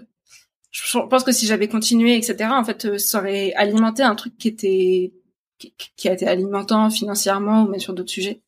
je 0.72 0.98
pense 0.98 1.22
que 1.22 1.32
si 1.32 1.46
j'avais 1.46 1.68
continué, 1.68 2.16
etc., 2.16 2.50
en 2.50 2.64
fait, 2.64 2.86
euh, 2.86 2.98
ça 2.98 3.20
aurait 3.20 3.52
alimenté 3.54 4.02
un 4.02 4.14
truc 4.16 4.36
qui 4.36 4.48
était 4.48 5.12
qui, 5.96 6.08
a 6.08 6.12
été 6.12 6.26
alimentant 6.26 6.90
financièrement 6.90 7.62
ou 7.62 7.68
même 7.68 7.78
sur 7.78 7.94
d'autres 7.94 8.10
sujets, 8.10 8.42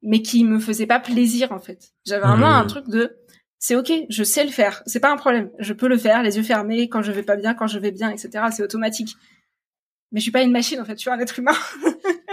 mais 0.00 0.22
qui 0.22 0.44
me 0.44 0.60
faisait 0.60 0.86
pas 0.86 1.00
plaisir 1.00 1.50
en 1.50 1.58
fait. 1.58 1.92
J'avais 2.06 2.24
vraiment 2.24 2.50
mmh. 2.50 2.62
un 2.62 2.66
truc 2.66 2.88
de 2.88 3.16
c'est 3.58 3.74
ok, 3.74 3.92
je 4.08 4.22
sais 4.22 4.44
le 4.44 4.50
faire, 4.50 4.82
c'est 4.86 5.00
pas 5.00 5.10
un 5.10 5.16
problème, 5.16 5.50
je 5.58 5.72
peux 5.72 5.88
le 5.88 5.98
faire, 5.98 6.22
les 6.22 6.36
yeux 6.36 6.44
fermés, 6.44 6.88
quand 6.88 7.02
je 7.02 7.10
vais 7.10 7.24
pas 7.24 7.34
bien, 7.34 7.54
quand 7.54 7.66
je 7.66 7.80
vais 7.80 7.90
bien, 7.90 8.10
etc. 8.10 8.44
C'est 8.52 8.62
automatique. 8.62 9.16
Mais 10.12 10.20
je 10.20 10.22
suis 10.22 10.30
pas 10.30 10.42
une 10.42 10.52
machine 10.52 10.80
en 10.80 10.84
fait, 10.84 10.94
je 10.94 11.00
suis 11.00 11.10
un 11.10 11.18
être 11.18 11.40
humain. 11.40 11.56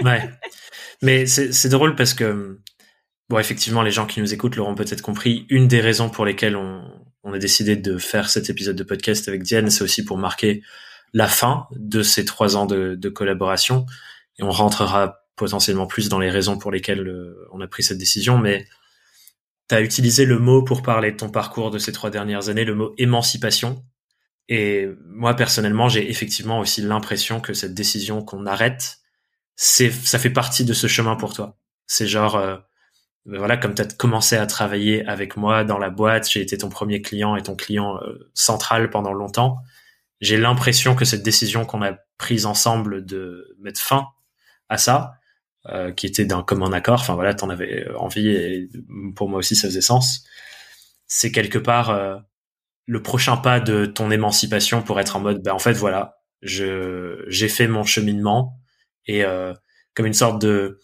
ouais, 0.04 0.30
mais 1.02 1.26
c'est 1.26 1.70
drôle 1.70 1.96
parce 1.96 2.14
que 2.14 2.60
bon, 3.30 3.40
effectivement, 3.40 3.82
les 3.82 3.92
gens 3.92 4.06
qui 4.06 4.20
nous 4.20 4.34
écoutent 4.34 4.56
l'auront 4.56 4.76
peut-être 4.76 5.02
compris. 5.02 5.46
Une 5.50 5.68
des 5.68 5.82
raisons 5.82 6.10
pour 6.10 6.26
lesquelles 6.26 6.56
on, 6.56 6.84
on 7.24 7.34
a 7.34 7.40
décidé 7.40 7.76
de 7.76 7.98
faire 7.98 8.30
cet 8.30 8.50
épisode 8.50 8.76
de 8.76 8.84
podcast 8.84 9.28
avec 9.28 9.44
Diane, 9.44 9.70
c'est 9.70 9.84
aussi 9.84 10.04
pour 10.04 10.18
marquer 10.18 10.64
la 11.14 11.28
fin 11.28 11.68
de 11.76 12.04
ces 12.04 12.26
trois 12.26 12.56
ans 12.56 12.66
de, 12.66 13.10
collaboration. 13.10 13.86
Et 14.38 14.44
on 14.44 14.52
rentrera 14.52 15.22
potentiellement 15.36 15.88
plus 15.88 16.10
dans 16.10 16.20
les 16.20 16.30
raisons 16.30 16.58
pour 16.58 16.72
lesquelles 16.72 17.08
euh, 17.08 17.48
on 17.52 17.62
a 17.62 17.68
pris 17.68 17.84
cette 17.84 17.98
décision. 17.98 18.38
Mais 18.38 18.68
tu 19.70 19.76
as 19.76 19.82
utilisé 19.82 20.26
le 20.26 20.40
mot 20.40 20.64
pour 20.64 20.82
parler 20.82 21.12
de 21.12 21.18
ton 21.18 21.30
parcours 21.30 21.72
de 21.72 21.78
ces 21.78 21.92
trois 21.92 22.10
dernières 22.10 22.50
années, 22.50 22.66
le 22.66 22.76
mot 22.76 22.94
émancipation. 22.98 23.84
Et 24.48 24.88
moi, 25.06 25.36
personnellement, 25.36 25.90
j'ai 25.90 26.10
effectivement 26.10 26.60
aussi 26.60 26.82
l'impression 26.82 27.40
que 27.40 27.54
cette 27.54 27.74
décision 27.74 28.24
qu'on 28.24 28.46
arrête, 28.46 29.00
c'est, 29.56 29.92
ça 29.92 30.18
fait 30.20 30.32
partie 30.32 30.66
de 30.66 30.74
ce 30.74 30.88
chemin 30.88 31.16
pour 31.16 31.34
toi. 31.34 31.58
C'est 31.86 32.08
genre, 32.08 32.36
euh, 32.36 32.58
voilà, 33.38 33.58
comme 33.58 33.76
tu 33.76 33.82
as 33.82 33.86
commencé 33.86 34.36
à 34.36 34.46
travailler 34.48 35.06
avec 35.06 35.38
moi 35.38 35.64
dans 35.64 35.78
la 35.78 35.90
boîte, 35.90 36.30
j'ai 36.30 36.42
été 36.42 36.58
ton 36.58 36.70
premier 36.70 37.02
client 37.02 37.36
et 37.36 37.44
ton 37.44 37.56
client 37.56 37.98
euh, 37.98 38.30
central 38.34 38.90
pendant 38.90 39.14
longtemps. 39.14 39.58
J'ai 40.22 40.38
l'impression 40.38 40.96
que 40.96 41.06
cette 41.06 41.24
décision 41.24 41.66
qu'on 41.66 41.82
a 41.84 41.94
prise 42.18 42.46
ensemble 42.46 43.06
de 43.06 43.56
mettre 43.60 43.80
fin 43.80 44.08
à 44.68 44.78
ça, 44.78 45.14
euh, 45.68 45.92
qui 45.92 46.06
était 46.06 46.26
d'un 46.26 46.44
commun 46.44 46.72
accord, 46.74 47.02
enfin 47.02 47.16
voilà, 47.16 47.34
t'en 47.34 47.50
avais 47.50 47.88
euh, 47.88 47.98
envie 47.98 48.30
et 48.30 48.70
pour 49.16 49.30
moi 49.30 49.40
aussi 49.40 49.56
ça 49.56 49.68
faisait 49.68 49.82
sens. 49.82 50.26
C'est 51.08 51.32
quelque 51.32 51.58
part 51.58 52.24
le 52.86 53.02
prochain 53.02 53.36
pas 53.36 53.60
de 53.60 53.88
ton 53.88 54.12
émancipation 54.12 54.84
pour 54.84 55.00
être 55.00 55.16
en 55.16 55.20
mode, 55.20 55.42
ben 55.42 55.54
en 55.54 55.60
fait 55.60 55.74
voilà, 55.74 56.20
je 56.44 57.26
j'ai 57.28 57.50
fait 57.50 57.68
mon 57.68 57.84
cheminement 57.84 58.60
et 59.08 59.24
comme 59.96 60.06
une 60.06 60.14
sorte 60.14 60.40
de 60.40 60.80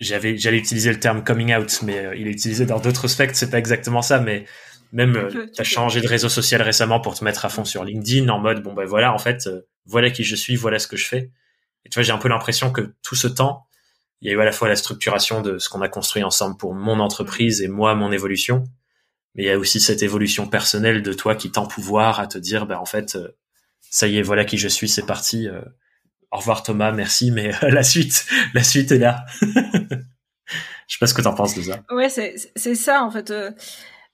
j'avais 0.00 0.36
j'allais 0.36 0.58
utiliser 0.58 0.90
le 0.90 0.98
terme 0.98 1.22
coming 1.22 1.54
out 1.54 1.80
mais 1.82 1.98
euh, 1.98 2.16
il 2.16 2.26
est 2.26 2.32
utilisé 2.32 2.66
dans 2.66 2.80
d'autres 2.80 3.04
aspects 3.04 3.34
c'est 3.34 3.50
pas 3.50 3.58
exactement 3.58 4.02
ça 4.02 4.18
mais 4.18 4.46
même 4.92 5.16
euh, 5.16 5.46
tu 5.54 5.60
as 5.60 5.64
changé 5.64 6.00
de 6.00 6.08
réseau 6.08 6.28
social 6.28 6.62
récemment 6.62 7.00
pour 7.00 7.14
te 7.14 7.22
mettre 7.22 7.44
à 7.44 7.48
fond 7.48 7.64
sur 7.64 7.84
LinkedIn 7.84 8.28
en 8.28 8.40
mode 8.40 8.62
bon 8.62 8.72
ben 8.72 8.86
voilà 8.86 9.12
en 9.12 9.18
fait 9.18 9.46
euh, 9.46 9.60
voilà 9.86 10.10
qui 10.10 10.24
je 10.24 10.34
suis 10.34 10.56
voilà 10.56 10.78
ce 10.78 10.86
que 10.86 10.96
je 10.96 11.06
fais. 11.06 11.30
Et 11.84 11.88
tu 11.88 11.94
vois 11.94 12.02
j'ai 12.02 12.12
un 12.12 12.18
peu 12.18 12.28
l'impression 12.28 12.72
que 12.72 12.94
tout 13.02 13.14
ce 13.14 13.28
temps 13.28 13.66
il 14.20 14.28
y 14.28 14.30
a 14.30 14.34
eu 14.34 14.40
à 14.40 14.44
la 14.44 14.52
fois 14.52 14.68
la 14.68 14.76
structuration 14.76 15.42
de 15.42 15.58
ce 15.58 15.68
qu'on 15.68 15.80
a 15.80 15.88
construit 15.88 16.22
ensemble 16.22 16.56
pour 16.56 16.74
mon 16.74 16.98
entreprise 16.98 17.62
et 17.62 17.68
moi 17.68 17.94
mon 17.94 18.10
évolution 18.10 18.64
mais 19.34 19.44
il 19.44 19.46
y 19.46 19.50
a 19.50 19.58
aussi 19.58 19.80
cette 19.80 20.02
évolution 20.02 20.48
personnelle 20.48 21.02
de 21.02 21.12
toi 21.12 21.36
qui 21.36 21.52
t'en 21.52 21.66
pouvoir 21.66 22.20
à 22.20 22.26
te 22.26 22.38
dire 22.38 22.66
ben 22.66 22.78
en 22.78 22.84
fait 22.86 23.18
ça 23.80 24.06
y 24.06 24.18
est 24.18 24.22
voilà 24.22 24.44
qui 24.44 24.58
je 24.58 24.68
suis 24.68 24.88
c'est 24.88 25.06
parti 25.06 25.46
au 26.32 26.38
revoir 26.38 26.62
Thomas, 26.62 26.92
merci, 26.92 27.30
mais 27.30 27.54
euh, 27.62 27.68
la 27.70 27.82
suite, 27.82 28.26
la 28.54 28.62
suite 28.62 28.92
est 28.92 28.98
là. 28.98 29.24
je 29.40 29.46
sais 30.88 30.98
pas 30.98 31.06
ce 31.06 31.14
que 31.14 31.22
t'en 31.22 31.34
penses 31.34 31.54
de 31.54 31.62
ça. 31.62 31.82
Ouais, 31.90 32.08
c'est 32.08 32.34
c'est 32.56 32.74
ça 32.74 33.02
en 33.02 33.10
fait. 33.10 33.30
Euh, 33.30 33.50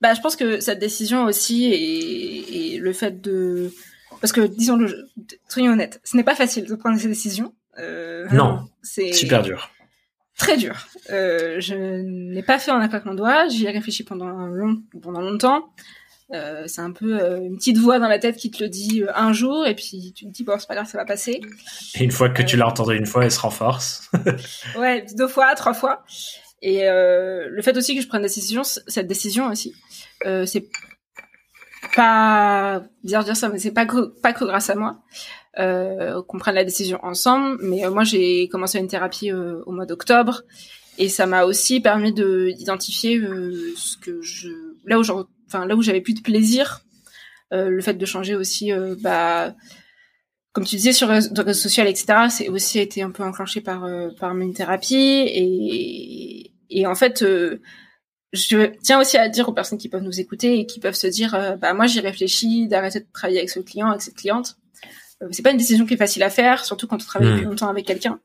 bah, 0.01 0.15
je 0.15 0.21
pense 0.21 0.37
que 0.37 0.61
cette 0.61 0.79
décision 0.79 1.25
aussi 1.25 1.65
et, 1.65 2.75
et 2.75 2.79
le 2.79 2.93
fait 2.93 3.21
de 3.21 3.73
parce 4.21 4.33
que 4.33 4.41
disons-le, 4.41 5.09
soyons 5.49 5.73
honnêtes, 5.73 6.01
ce 6.05 6.17
n'est 6.17 6.25
pas 6.25 6.35
facile 6.35 6.67
de 6.67 6.75
prendre 6.75 6.99
ces 6.99 7.09
décisions. 7.09 7.55
Euh, 7.79 8.27
non, 8.33 8.69
c'est 8.83 9.13
super 9.13 9.43
dur. 9.43 9.71
Très 10.39 10.57
dur. 10.57 10.87
Euh, 11.11 11.61
je 11.61 11.75
n'ai 11.75 12.43
pas 12.43 12.59
fait 12.59 12.71
en 12.71 12.77
un 12.77 12.89
claquement 12.89 13.13
de 13.13 13.19
doigts. 13.19 13.49
J'y 13.49 13.67
ai 13.67 13.71
réfléchi 13.71 14.05
pendant 14.05 14.29
long, 14.47 14.83
pendant 15.03 15.21
longtemps. 15.21 15.71
Euh, 16.33 16.65
c'est 16.67 16.81
un 16.81 16.91
peu 16.91 17.21
euh, 17.21 17.41
une 17.41 17.57
petite 17.57 17.79
voix 17.79 18.01
dans 18.01 18.09
la 18.09 18.19
tête 18.19 18.37
qui 18.37 18.51
te 18.51 18.63
le 18.63 18.69
dit 18.69 19.03
euh, 19.03 19.13
un 19.15 19.33
jour 19.33 19.65
et 19.65 19.77
puis 19.77 20.13
tu 20.13 20.27
te 20.27 20.31
dis 20.31 20.43
bon 20.43 20.59
c'est 20.59 20.67
pas 20.67 20.75
grave 20.75 20.89
ça 20.89 20.99
va 20.99 21.05
passer. 21.05 21.41
Et 21.95 22.03
une 22.03 22.11
fois 22.11 22.31
que 22.31 22.43
tu 22.43 22.57
l'as 22.57 22.67
entendu 22.67 22.97
une 22.97 23.07
fois, 23.07 23.25
elle 23.25 23.31
se 23.31 23.39
renforce. 23.39 24.11
ouais, 24.79 25.07
deux 25.17 25.29
fois, 25.29 25.55
trois 25.55 25.75
fois. 25.75 26.05
Et 26.63 26.81
le 26.89 27.61
fait 27.63 27.77
aussi 27.77 27.95
que 27.95 28.03
je 28.03 28.09
prenne 28.09 28.23
décision, 28.23 28.65
cette 28.65 29.07
décision 29.07 29.49
aussi, 29.51 29.75
c'est 30.47 30.69
pas 31.95 32.83
bien 33.05 33.23
dire 33.23 33.37
ça, 33.37 33.49
mais 33.49 33.59
c'est 33.59 33.71
pas 33.71 33.87
que, 33.87 34.07
pas 34.21 34.33
que 34.33 34.45
grâce 34.45 34.71
à 34.71 34.75
moi 34.75 34.99
qu'on 35.57 36.39
prenne 36.39 36.57
la 36.57 36.65
décision 36.65 36.99
ensemble. 37.05 37.59
Mais 37.63 37.89
moi 37.89 38.03
j'ai 38.03 38.49
commencé 38.49 38.79
une 38.79 38.89
thérapie 38.89 39.33
au 39.33 39.71
mois 39.71 39.87
d'octobre 39.87 40.43
et 40.99 41.09
ça 41.09 41.27
m'a 41.27 41.45
aussi 41.45 41.79
permis 41.81 42.13
de 42.13 42.51
d'identifier 42.57 43.21
ce 43.77 43.97
que 43.99 44.21
je 44.23 44.51
là 44.87 44.99
où 44.99 45.05
enfin 45.47 45.67
là 45.67 45.77
où 45.77 45.83
j'avais 45.83 46.01
plus 46.01 46.15
de 46.15 46.21
plaisir, 46.21 46.83
euh, 47.53 47.69
le 47.69 47.81
fait 47.81 47.95
de 47.95 48.07
changer 48.07 48.35
aussi, 48.35 48.73
euh, 48.73 48.97
bah, 49.01 49.55
comme 50.53 50.65
tu 50.65 50.77
disais 50.77 50.93
sur 50.93 51.09
les 51.09 51.15
réseaux 51.15 51.53
sociaux, 51.53 51.85
etc. 51.85 52.27
C'est 52.31 52.49
aussi 52.49 52.79
été 52.79 53.03
un 53.03 53.11
peu 53.11 53.23
enclenché 53.23 53.61
par 53.61 53.85
euh, 53.85 54.09
par 54.19 54.37
une 54.37 54.55
thérapie 54.55 54.95
et 54.95 56.53
et 56.71 56.87
en 56.87 56.95
fait 56.95 57.25
je 58.33 58.73
tiens 58.83 59.01
aussi 59.01 59.17
à 59.17 59.29
dire 59.29 59.49
aux 59.49 59.53
personnes 59.53 59.79
qui 59.79 59.89
peuvent 59.89 60.03
nous 60.03 60.21
écouter 60.21 60.59
et 60.59 60.67
qui 60.67 60.81
peuvent 60.81 60.97
se 60.97 61.07
dire 61.07 61.57
bah 61.61 61.75
moi 61.75 61.87
j'ai 61.87 62.01
réfléchi 62.01 62.67
d'arrêter 62.67 63.01
de 63.01 63.07
travailler 63.13 63.39
avec 63.39 63.51
ce 63.51 63.61
client 63.61 63.89
avec 63.89 64.03
cette 64.03 64.17
cliente 64.17 64.57
c'est 65.31 65.43
pas 65.43 65.53
une 65.53 65.57
décision 65.57 65.87
qui 65.87 65.95
est 65.95 65.97
facile 65.97 66.25
à 66.25 66.29
faire 66.29 66.65
surtout 66.65 66.89
quand 66.89 66.97
on 66.97 67.07
travaille 67.07 67.41
mmh. 67.41 67.45
longtemps 67.45 67.69
avec 67.69 67.87
quelqu'un 67.87 68.19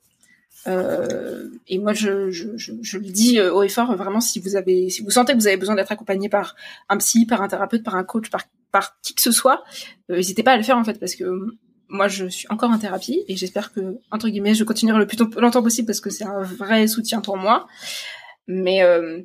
euh, 0.67 1.49
et 1.67 1.79
moi, 1.79 1.93
je, 1.93 2.29
je, 2.29 2.55
je, 2.55 2.73
je, 2.81 2.97
le 2.97 3.05
dis 3.05 3.39
euh, 3.39 3.53
haut 3.53 3.63
et 3.63 3.69
fort, 3.69 3.95
vraiment, 3.95 4.21
si 4.21 4.39
vous 4.39 4.55
avez, 4.55 4.89
si 4.89 5.01
vous 5.01 5.09
sentez 5.09 5.33
que 5.33 5.37
vous 5.37 5.47
avez 5.47 5.57
besoin 5.57 5.75
d'être 5.75 5.91
accompagné 5.91 6.29
par 6.29 6.55
un 6.89 6.97
psy, 6.97 7.25
par 7.25 7.41
un 7.41 7.47
thérapeute, 7.47 7.83
par 7.83 7.95
un 7.95 8.03
coach, 8.03 8.29
par, 8.29 8.43
par 8.71 8.99
qui 9.01 9.15
que 9.15 9.21
ce 9.21 9.31
soit, 9.31 9.63
euh, 10.09 10.17
n'hésitez 10.17 10.43
pas 10.43 10.51
à 10.51 10.57
le 10.57 10.63
faire 10.63 10.77
en 10.77 10.83
fait, 10.83 10.99
parce 10.99 11.15
que 11.15 11.25
moi, 11.89 12.07
je 12.07 12.27
suis 12.27 12.47
encore 12.49 12.71
en 12.71 12.77
thérapie 12.77 13.23
et 13.27 13.35
j'espère 13.35 13.73
que 13.73 13.97
entre 14.11 14.29
guillemets, 14.29 14.53
je 14.53 14.63
continuerai 14.63 14.99
le 14.99 15.07
plus 15.07 15.17
longtemps 15.37 15.63
possible 15.63 15.87
parce 15.87 15.99
que 15.99 16.09
c'est 16.09 16.23
un 16.23 16.41
vrai 16.41 16.87
soutien 16.87 17.21
pour 17.21 17.37
moi. 17.37 17.67
Mais 18.47 18.83
euh, 18.83 19.21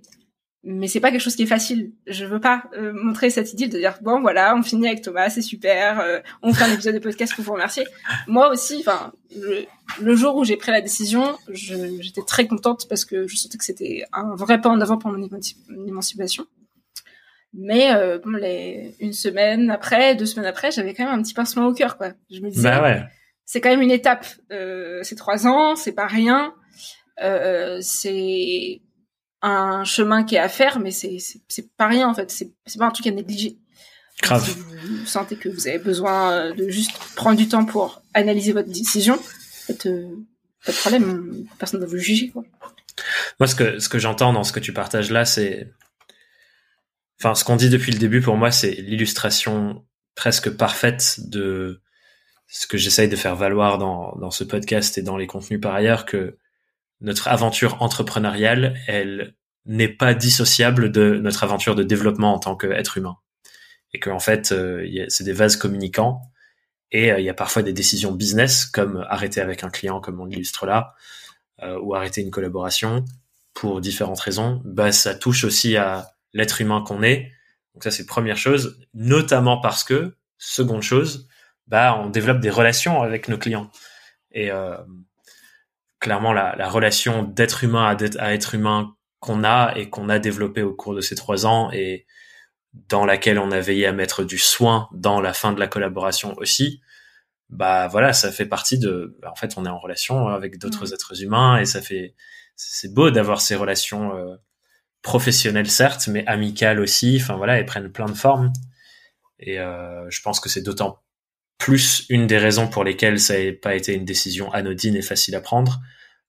mais 0.68 0.88
c'est 0.88 0.99
pas 0.99 1.12
quelque 1.12 1.23
chose 1.23 1.37
qui 1.37 1.44
est 1.44 1.46
facile. 1.46 1.92
Je 2.08 2.25
veux 2.25 2.40
pas 2.40 2.64
euh, 2.76 2.92
montrer 2.92 3.30
cette 3.30 3.52
idée 3.52 3.68
de 3.68 3.78
dire 3.78 3.99
bon 4.02 4.20
voilà, 4.20 4.54
on 4.56 4.62
finit 4.62 4.88
avec 4.88 5.00
Thomas, 5.00 5.30
c'est 5.30 5.40
super, 5.40 6.00
euh, 6.00 6.18
on 6.42 6.52
fait 6.52 6.64
un 6.64 6.73
épisode 6.73 6.94
de 6.94 6.99
podcast 6.99 7.35
pour 7.37 7.44
vous 7.44 7.52
remercier. 7.52 7.85
Moi 8.26 8.50
aussi, 8.50 8.78
enfin 8.80 9.12
le, 10.00 10.16
jour 10.16 10.35
où 10.35 10.44
j'ai 10.44 10.56
pris 10.56 10.73
la 10.73 10.80
décision, 10.80 11.38
j'étais 11.49 12.23
très 12.26 12.49
contente 12.49 12.88
parce 12.88 13.04
que 13.04 13.28
je 13.28 13.37
sentais 13.37 13.58
que 13.58 13.64
c'était 13.64 14.02
un 14.12 14.35
vrai 14.35 14.61
pas 14.61 14.68
en 14.68 14.80
avant 14.80 14.99
pour 14.99 15.12
mon 15.12 15.28
émancipation. 15.87 16.46
Mais 17.54 17.94
euh, 17.94 18.18
les, 18.37 18.96
une 18.99 19.12
semaine 19.12 19.70
après, 19.70 20.16
deux 20.16 20.26
semaines 20.26 20.49
après, 20.49 20.73
j'avais 20.73 20.94
quand 20.94 21.04
même 21.04 21.16
un 21.16 21.23
petit 21.23 21.35
pincement 21.35 21.66
au 21.66 21.75
cœur 21.75 21.96
quoi. 21.96 22.08
Je 22.28 22.40
me 22.40 22.50
disais 22.50 22.68
bah 22.68 22.82
ouais. 22.82 23.02
c'est 23.44 23.61
quand 23.61 23.70
même 23.70 23.82
une 23.82 23.92
étape. 23.92 24.26
c'est 24.50 25.16
trois 25.16 25.46
ans, 25.46 25.76
c'est 25.76 25.92
pas 25.94 26.08
rien. 26.08 26.54
c'est 27.80 28.80
un 29.43 29.85
chemin 29.85 30.25
qui 30.25 30.37
est 30.37 30.40
à 30.40 30.49
faire, 30.49 30.81
mais 30.81 30.90
c'est 30.90 31.76
pas 31.76 31.87
rien 31.87 32.09
en 32.09 32.14
fait. 32.14 32.31
C'est 32.31 32.78
pas 32.78 32.87
un 32.87 32.90
truc 32.90 33.07
à 33.07 33.11
négliger. 33.11 33.59
Grave. 34.23 34.45
Si 34.45 34.59
vous 34.59 35.07
sentez 35.07 35.37
que 35.37 35.49
vous 35.49 35.69
avez 35.69 35.78
besoin 35.78 36.55
de 36.55 36.69
juste 36.69 36.93
prendre 37.16 37.37
du 37.37 37.49
temps 37.49 37.64
pour 37.64 38.02
analyser 38.14 38.52
votre 38.52 38.71
décision, 38.71 39.19
faites, 39.66 39.87
euh, 39.87 40.09
pas 40.64 40.73
de 40.73 40.76
problème, 40.78 41.47
personne 41.59 41.81
ne 41.81 41.85
va 41.85 41.90
vous 41.90 41.99
juger 41.99 42.31
quoi. 42.31 42.43
Moi, 43.38 43.47
ce 43.47 43.55
que 43.55 43.78
ce 43.78 43.90
que 43.90 43.99
j'entends 43.99 44.33
dans 44.33 44.43
ce 44.43 44.52
que 44.52 44.61
tu 44.61 44.73
partages 44.73 45.11
là, 45.11 45.26
c'est, 45.26 45.71
enfin, 47.21 47.35
ce 47.35 47.45
qu'on 47.45 47.57
dit 47.57 47.69
depuis 47.69 47.93
le 47.93 47.99
début 47.99 48.23
pour 48.23 48.38
moi, 48.38 48.50
c'est 48.50 48.71
l'illustration 48.71 49.85
presque 50.14 50.49
parfaite 50.49 51.21
de 51.28 51.83
ce 52.49 52.66
que 52.66 52.78
j'essaye 52.78 53.11
de 53.11 53.16
faire 53.16 53.37
valoir 53.37 53.76
dans 53.76 54.16
dans 54.16 54.31
ce 54.31 54.45
podcast 54.45 54.97
et 54.97 55.02
dans 55.02 55.19
les 55.19 55.26
contenus 55.26 55.61
par 55.61 55.75
ailleurs 55.75 56.07
que 56.07 56.38
notre 57.00 57.29
aventure 57.29 57.83
entrepreneuriale, 57.83 58.79
elle 58.87 59.35
n'est 59.67 59.88
pas 59.88 60.15
dissociable 60.15 60.93
de 60.93 61.19
notre 61.19 61.45
aventure 61.45 61.75
de 61.75 61.83
développement 61.83 62.33
en 62.33 62.38
tant 62.38 62.57
qu'être 62.57 62.97
humain. 62.97 63.17
Et 63.93 64.00
qu'en 64.00 64.19
fait, 64.19 64.53
euh, 64.53 64.87
c'est 65.09 65.25
des 65.25 65.33
vases 65.33 65.57
communicants. 65.57 66.23
Et 66.93 67.12
euh, 67.12 67.19
il 67.19 67.25
y 67.25 67.29
a 67.29 67.35
parfois 67.35 67.62
des 67.62 67.73
décisions 67.73 68.12
business, 68.12 68.65
comme 68.65 69.05
arrêter 69.09 69.41
avec 69.41 69.65
un 69.65 69.71
client, 69.71 70.00
comme 70.00 70.21
on 70.21 70.25
l'illustre 70.25 70.67
là, 70.67 70.95
euh, 71.62 71.79
ou 71.81 71.95
arrêter 71.95 72.21
une 72.21 72.31
collaboration, 72.31 73.05
pour 73.55 73.81
différentes 73.81 74.21
raisons. 74.21 74.62
Bah, 74.65 74.93
ça 74.93 75.15
touche 75.15 75.45
aussi 75.45 75.76
à 75.76 76.11
l'être 76.33 76.61
humain 76.61 76.85
qu'on 76.87 77.03
est. 77.03 77.33
Donc 77.75 77.85
ça, 77.85 77.91
c'est 77.91 78.07
première 78.07 78.37
chose. 78.37 78.81
Notamment 78.95 79.61
parce 79.61 79.83
que, 79.83 80.17
seconde 80.38 80.83
chose, 80.83 81.29
bah, 81.67 81.99
on 81.99 82.09
développe 82.09 82.41
des 82.41 82.50
relations 82.50 83.03
avec 83.03 83.29
nos 83.29 83.38
clients. 83.38 83.71
Et 84.33 84.50
clairement 86.07 86.33
la, 86.33 86.55
la 86.55 86.69
relation 86.69 87.25
d'être 87.25 87.65
humain 87.65 87.97
à, 88.21 88.33
être 88.33 88.55
humain 88.55 88.95
qu'on 89.19 89.43
a 89.43 89.73
et 89.75 89.91
qu'on 89.91 90.09
a 90.09 90.21
développé 90.21 90.63
au 90.63 90.73
cours 90.73 90.95
de 90.95 91.01
ces 91.01 91.17
trois 91.17 91.47
ans 91.47 91.69
et 91.73 92.07
dans 92.73 93.05
laquelle 93.05 93.41
on 93.41 93.51
a 93.51 93.59
veillé 93.59 93.87
à 93.87 93.93
mettre 93.93 94.23
du 94.23 94.39
soin 94.39 94.89
dans 94.93 95.21
la 95.21 95.33
fin 95.33 95.53
de 95.53 95.59
la 95.59 95.67
collaboration 95.67 96.33
aussi, 96.37 96.81
bah 97.51 97.89
voilà, 97.89 98.13
ça 98.13 98.31
fait 98.31 98.47
partie 98.47 98.79
de. 98.79 99.19
Bah, 99.21 99.33
en 99.33 99.35
fait, 99.35 99.55
on 99.57 99.67
est 99.67 99.69
en 99.69 99.81
relation 99.81 100.29
avec 100.29 100.61
d'autres 100.61 100.95
êtres 100.95 101.21
humains 101.25 101.59
et 101.59 101.65
ça 101.65 101.83
fait. 101.83 102.15
C'est 102.55 102.95
beau 102.95 103.11
d'avoir 103.11 103.41
ces 103.41 103.57
relations 103.57 104.17
euh, 104.17 104.37
professionnelles 105.03 105.69
certes, 105.69 106.07
mais 106.07 106.25
amicales 106.29 106.79
aussi. 106.79 107.19
Enfin 107.21 107.35
voilà, 107.35 107.59
elles 107.59 107.67
prennent 107.67 107.91
plein 107.91 108.07
de 108.07 108.15
formes. 108.15 108.53
Et 109.41 109.59
euh, 109.59 110.09
je 110.09 110.23
pense 110.23 110.39
que 110.39 110.49
c'est 110.49 110.63
d'autant 110.63 111.03
plus 111.59 112.07
une 112.11 112.29
des 112.29 112.39
raisons 112.39 112.69
pour 112.69 112.85
lesquelles 112.85 113.19
ça 113.19 113.43
n'a 113.43 113.53
pas 113.53 113.75
été 113.75 113.95
une 113.95 114.05
décision 114.05 114.53
anodine 114.53 114.95
et 114.95 115.03
facile 115.03 115.35
à 115.35 115.41
prendre, 115.41 115.81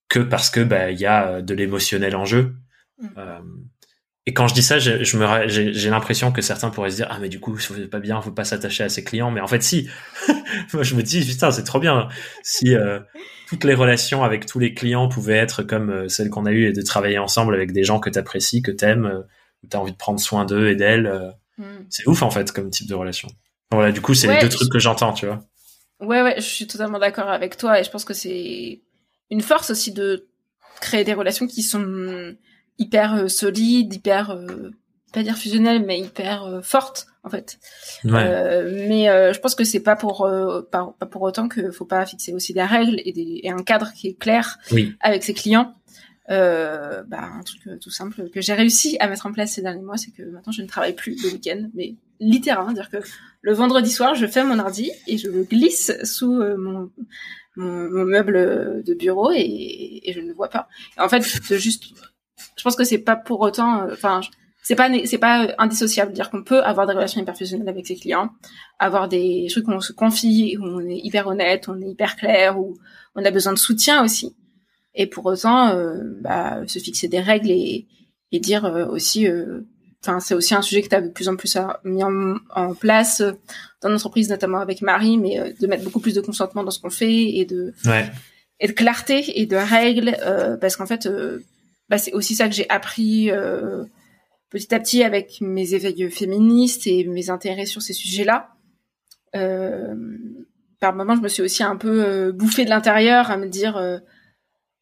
que 0.10 0.20
parce 0.20 0.50
que 0.50 0.62
bah 0.62 0.92
il 0.92 1.00
y 1.00 1.06
a 1.06 1.28
euh, 1.28 1.42
de 1.42 1.54
l'émotionnel 1.54 2.16
en 2.16 2.26
jeu. 2.26 2.56
Mm. 3.00 3.08
Euh, 3.18 3.40
et 4.26 4.34
quand 4.34 4.48
je 4.48 4.54
dis 4.54 4.64
ça, 4.64 4.78
je, 4.78 5.04
je 5.04 5.18
me 5.18 5.48
j'ai 5.48 5.90
l'impression 5.90 6.34
que 6.34 6.42
certains 6.42 6.70
pourraient 6.70 6.90
se 6.90 6.98
dire 6.98 7.08
ah 7.10 7.18
mais 7.20 7.30
du 7.30 7.40
coup 7.40 7.58
c'est 7.58 7.90
pas 7.90 8.00
bien, 8.00 8.22
faut 8.22 8.32
pas 8.32 8.44
s'attacher 8.44 8.84
à 8.84 8.90
ses 8.90 9.04
clients. 9.04 9.32
Mais 9.32 9.40
en 9.40 9.48
fait 9.48 9.64
si, 9.64 9.90
moi 10.74 10.84
je 10.84 10.96
me 10.96 11.02
dis 11.02 11.24
putain 11.26 11.52
c'est 11.52 11.64
trop 11.64 11.80
bien 11.80 12.10
si 12.44 12.76
euh, 12.76 13.00
toutes 13.48 13.64
les 13.64 13.74
relations 13.74 14.24
avec 14.24 14.46
tous 14.46 14.60
les 14.60 14.74
clients 14.74 15.08
pouvaient 15.08 15.38
être 15.38 15.64
comme 15.64 15.90
euh, 15.90 16.10
celles 16.10 16.30
qu'on 16.30 16.46
a 16.46 16.52
eues 16.52 16.66
et 16.66 16.74
de 16.74 16.82
travailler 16.82 17.20
ensemble 17.20 17.56
avec 17.56 17.72
des 17.72 17.84
gens 17.84 18.00
que 18.00 18.10
t'apprécies, 18.10 18.62
que 18.62 18.72
t'aimes, 18.72 19.24
où 19.64 19.68
t'as 19.68 19.78
envie 19.78 19.94
de 19.94 19.98
prendre 19.98 20.20
soin 20.20 20.46
d'eux 20.46 20.70
et 20.70 20.76
d'elles. 20.76 21.34
Mm. 21.58 21.64
C'est 21.90 22.08
ouf 22.08 22.22
en 22.22 22.30
fait 22.30 22.52
comme 22.52 22.70
type 22.70 22.88
de 22.88 22.96
relation. 22.96 23.30
Voilà, 23.72 23.92
du 23.92 24.02
coup, 24.02 24.14
c'est 24.14 24.34
les 24.34 24.40
deux 24.40 24.50
trucs 24.50 24.72
que 24.72 24.80
j'entends, 24.80 25.14
tu 25.14 25.26
vois. 25.26 25.42
Ouais, 26.00 26.22
ouais, 26.22 26.36
je 26.38 26.46
suis 26.46 26.68
totalement 26.68 27.00
d'accord 27.00 27.30
avec 27.30 27.58
toi 27.58 27.80
et 27.80 27.84
je 27.84 27.90
pense 27.90 28.06
que 28.06 28.14
c'est 28.14 28.82
une 29.30 29.42
force 29.42 29.70
aussi 29.70 29.92
de 29.92 30.28
créer 30.80 31.04
des 31.04 31.14
relations 31.14 31.48
qui 31.48 31.64
sont 31.64 32.36
hyper 32.78 33.16
euh, 33.16 33.28
solides, 33.28 33.94
hyper 33.94 34.32
euh, 34.32 34.72
pas 35.14 35.24
dire 35.24 35.38
fusionnelles, 35.38 35.84
mais 35.86 36.00
hyper 36.00 36.44
euh, 36.44 36.62
fortes 36.62 37.08
en 37.24 37.30
fait. 37.30 37.60
Ouais. 38.06 38.64
mais 38.88 39.34
je 39.34 39.40
pense 39.40 39.54
que 39.54 39.66
c'est 39.66 39.82
pas 39.82 39.98
pour 39.98 40.30
pas, 40.72 40.96
pas, 40.98 41.06
pour 41.06 41.24
autant 41.24 41.50
que 41.50 41.72
faut 41.72 41.84
pas 41.84 42.06
fixer 42.06 42.34
aussi 42.34 42.54
des 42.54 42.64
règles 42.64 43.02
et, 43.04 43.12
des, 43.12 43.42
et 43.44 43.50
un 43.50 43.64
cadre 43.64 43.92
qui 43.94 44.08
est 44.08 44.14
clair 44.14 44.58
avec 45.02 45.24
ses 45.24 45.34
clients. 45.34 45.76
Euh, 46.30 47.04
bah, 47.08 47.22
un 47.22 47.44
truc 47.44 47.62
tout 47.80 47.90
simple 47.90 48.30
que 48.30 48.42
j'ai 48.42 48.54
réussi 48.54 48.98
à 49.00 49.08
mettre 49.08 49.26
en 49.26 49.32
place 49.32 49.54
ces 49.54 49.62
derniers 49.62 49.82
mois, 49.82 49.96
c'est 49.96 50.12
que 50.12 50.24
maintenant 50.24 50.52
je 50.52 50.62
ne 50.62 50.68
travaille 50.68 50.94
plus 50.94 51.16
le 51.24 51.32
week-end, 51.32 51.70
mais 51.74 51.96
littéralement, 52.20 52.74
dire 52.74 52.90
que 52.90 52.98
le 53.42 53.54
vendredi 53.54 53.90
soir, 53.90 54.14
je 54.14 54.28
fais 54.28 54.44
mon 54.44 54.60
ordi 54.60 54.92
et 55.08 55.18
je 55.18 55.30
le 55.30 55.44
glisse 55.44 55.94
sous 56.04 56.34
euh, 56.42 56.90
mon, 57.58 57.90
mon, 57.90 58.06
meuble 58.06 58.84
de 58.84 58.94
bureau 58.94 59.32
et, 59.32 60.02
et, 60.04 60.14
je 60.14 60.22
ne 60.22 60.34
vois 60.34 60.50
pas. 60.50 60.68
en 60.98 61.10
fait, 61.10 61.22
juste, 61.58 61.86
je 62.56 62.64
pense 62.64 62.76
que 62.76 62.84
c'est 62.84 63.00
pas 63.00 63.16
pour 63.16 63.42
autant, 63.42 63.84
euh, 63.84 63.94
enfin, 63.94 64.22
c'est 64.64 64.76
pas 64.76 64.90
c'est 65.06 65.18
pas 65.18 65.54
indissociable, 65.58 66.14
dire 66.14 66.30
qu'on 66.30 66.44
peut 66.44 66.62
avoir 66.64 66.88
des 66.88 66.94
relations 66.94 67.22
hyper 67.22 67.36
fusionnelles 67.36 67.70
avec 67.70 67.88
ses 67.88 67.96
clients, 67.96 68.30
avoir 68.80 69.08
des 69.08 69.48
trucs 69.50 69.68
où 69.68 69.72
on 69.72 69.82
se 69.82 69.94
confie, 69.94 70.58
où 70.58 70.64
on 70.64 70.88
est 70.88 71.00
hyper 71.04 71.28
honnête, 71.28 71.68
où 71.68 71.72
on 71.72 71.82
est 71.82 71.90
hyper 71.90 72.16
clair, 72.16 72.60
où 72.60 72.78
on 73.16 73.26
a 73.26 73.32
besoin 73.32 73.54
de 73.54 73.58
soutien 73.58 74.04
aussi. 74.04 74.36
Et 74.94 75.08
pour 75.08 75.26
autant, 75.26 75.70
euh, 75.70 76.02
bah, 76.22 76.62
se 76.68 76.80
fixer 76.80 77.08
des 77.08 77.20
règles 77.20 77.52
et, 77.52 77.88
et 78.32 78.40
dire 78.40 78.66
aussi 78.92 79.28
enfin 80.08 80.20
c'est 80.20 80.34
aussi 80.34 80.56
un 80.56 80.62
sujet 80.62 80.82
que 80.82 80.90
tu 80.90 80.96
as 80.96 81.02
de 81.02 81.10
plus 81.10 81.28
en 81.28 81.36
plus 81.36 81.58
mis 81.84 82.04
en, 82.04 82.74
place 82.76 83.22
euh, 83.22 83.34
dans 83.82 83.90
l'entreprise 83.90 84.30
notamment 84.30 84.60
avec 84.60 84.82
Marie 84.82 85.18
mais 85.18 85.40
euh, 85.40 85.52
de 85.60 85.68
mettre 85.68 85.84
beaucoup 85.84 86.00
plus 86.00 86.14
de 86.14 86.22
consentement 86.22 86.64
dans 86.64 86.72
ce 86.72 86.80
qu'on 86.80 86.90
fait 86.90 87.36
et 87.36 87.46
de 87.46 87.74
et 88.60 88.68
de 88.68 88.74
clarté 88.74 89.40
et 89.40 89.46
de 89.46 89.56
règles 89.56 90.16
euh, 90.22 90.58
parce 90.58 90.76
qu'en 90.76 90.86
fait 90.86 91.08
bah, 91.90 91.98
c'est 91.98 92.14
aussi 92.14 92.36
ça 92.36 92.48
que 92.48 92.56
j'ai 92.56 92.70
appris 92.70 93.30
petit 94.50 94.74
à 94.74 94.80
petit 94.80 95.04
avec 95.04 95.42
mes 95.42 95.74
éveils 95.74 96.10
féministes 96.10 96.88
et 96.88 97.04
mes 97.06 97.30
intérêts 97.30 97.66
sur 97.66 97.82
ces 97.82 97.94
sujets-là. 97.94 98.50
Par 100.80 100.94
moment, 100.94 101.16
je 101.16 101.22
me 101.22 101.28
suis 101.28 101.42
aussi 101.42 101.64
un 101.64 101.76
peu 101.76 102.32
bouffée 102.32 102.66
de 102.66 102.70
l'intérieur 102.70 103.32
à 103.32 103.38
me 103.38 103.48
dire, 103.48 104.00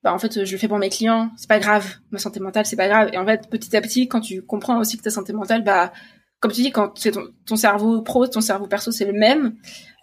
bah 0.05 0.13
en 0.13 0.19
fait, 0.19 0.45
je 0.45 0.51
le 0.51 0.57
fais 0.59 0.67
pour 0.67 0.77
mes 0.77 0.89
clients, 0.89 1.31
c'est 1.35 1.50
pas 1.50 1.57
grave, 1.57 1.95
ma 2.12 2.19
santé 2.19 2.39
mentale, 2.39 2.67
c'est 2.67 2.75
pas 2.75 2.88
grave. 2.88 3.09
Et 3.12 3.17
en 3.17 3.25
fait, 3.25 3.50
petit 3.50 3.75
à 3.75 3.81
petit, 3.81 4.07
quand 4.07 4.21
tu 4.21 4.43
comprends 4.43 4.77
aussi 4.77 4.97
que 4.97 5.01
ta 5.01 5.09
santé 5.09 5.33
mentale, 5.33 5.63
bah 5.63 5.91
comme 6.39 6.51
tu 6.51 6.62
dis, 6.62 6.71
quand 6.71 6.95
c'est 6.95 7.09
ton, 7.09 7.24
ton, 7.47 7.55
cerveau 7.55 8.03
pro, 8.03 8.27
ton 8.27 8.39
cerveau 8.39 8.67
perso, 8.67 8.91
c'est 8.91 9.05
le 9.05 9.13
même. 9.13 9.55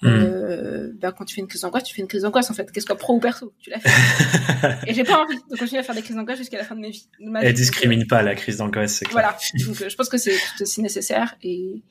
Mm. 0.02 0.08
Euh, 0.08 0.92
bah, 1.00 1.12
quand 1.16 1.24
tu 1.24 1.36
fais 1.36 1.40
une 1.40 1.46
crise 1.46 1.60
d'angoisse, 1.60 1.84
tu 1.84 1.94
fais 1.94 2.02
une 2.02 2.08
crise 2.08 2.22
d'angoisse 2.22 2.50
en 2.50 2.54
fait, 2.54 2.72
qu'est-ce 2.72 2.84
que 2.84 2.94
pro 2.94 3.14
ou 3.14 3.20
perso, 3.20 3.54
tu 3.60 3.70
l'as 3.70 3.78
fait. 3.78 4.78
et 4.90 4.94
j'ai 4.94 5.04
pas 5.04 5.22
envie 5.22 5.36
de 5.36 5.56
continuer 5.56 5.78
à 5.78 5.84
faire 5.84 5.94
des 5.94 6.02
crises 6.02 6.16
d'angoisse 6.16 6.38
jusqu'à 6.38 6.58
la 6.58 6.64
fin 6.64 6.74
de 6.74 6.80
ma 6.80 6.88
vie. 6.88 7.08
Elle 7.40 7.54
discrimine 7.54 8.04
pas 8.08 8.22
la 8.22 8.34
crise 8.34 8.56
d'angoisse, 8.56 8.94
c'est 8.94 9.04
clair. 9.04 9.12
Voilà, 9.12 9.38
donc 9.64 9.82
euh, 9.82 9.88
je 9.88 9.94
pense 9.94 10.08
que 10.08 10.18
c'est 10.18 10.32
tout 10.32 10.62
aussi 10.62 10.82
nécessaire 10.82 11.36
et 11.44 11.84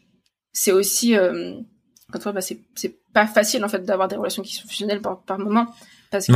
c'est 0.52 0.74
aussi 0.74 1.16
euh, 1.16 1.54
quand 2.12 2.20
toi, 2.20 2.34
bah, 2.34 2.42
c'est 2.42 2.60
c'est 2.76 2.94
pas 3.14 3.28
facile 3.28 3.64
en 3.64 3.70
fait 3.70 3.86
d'avoir 3.86 4.10
des 4.10 4.18
relations 4.18 4.44
qui 4.44 4.54
sont 4.54 4.68
fusionnelles 4.68 5.00
par, 5.00 5.22
par 5.24 5.40
moment 5.40 5.74
parce 6.12 6.28
que 6.28 6.34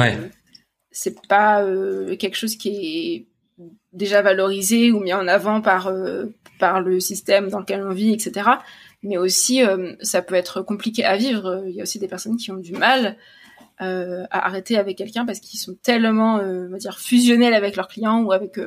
c'est 0.96 1.28
pas 1.28 1.62
euh, 1.62 2.16
quelque 2.16 2.38
chose 2.38 2.56
qui 2.56 2.70
est 2.70 3.26
déjà 3.92 4.22
valorisé 4.22 4.92
ou 4.92 5.02
mis 5.02 5.14
en 5.14 5.28
avant 5.28 5.62
par 5.62 5.88
euh, 5.88 6.28
par 6.58 6.80
le 6.80 7.02
système 7.02 7.50
dans 7.50 7.60
lequel 7.60 7.84
on 7.84 7.94
vit, 7.94 8.14
etc. 8.14 8.50
Mais 9.04 9.18
aussi, 9.18 9.62
euh, 9.62 9.94
ça 10.02 10.22
peut 10.22 10.36
être 10.36 10.62
compliqué 10.62 11.04
à 11.04 11.18
vivre. 11.18 11.66
Il 11.68 11.76
y 11.76 11.82
a 11.82 11.84
aussi 11.84 12.00
des 12.00 12.08
personnes 12.08 12.38
qui 12.38 12.50
ont 12.52 12.58
du 12.58 12.72
mal 12.72 13.18
à 13.78 14.48
arrêter 14.48 14.78
avec 14.78 14.98
quelqu'un 14.98 15.26
parce 15.26 15.42
qu'ils 15.42 15.60
sont 15.60 15.76
tellement, 15.84 16.36
on 16.36 16.70
va 16.70 16.78
dire, 16.78 16.98
fusionnels 16.98 17.54
avec 17.54 17.76
leurs 17.76 17.90
clients 17.90 18.24
ou 18.24 18.32
avec 18.32 18.58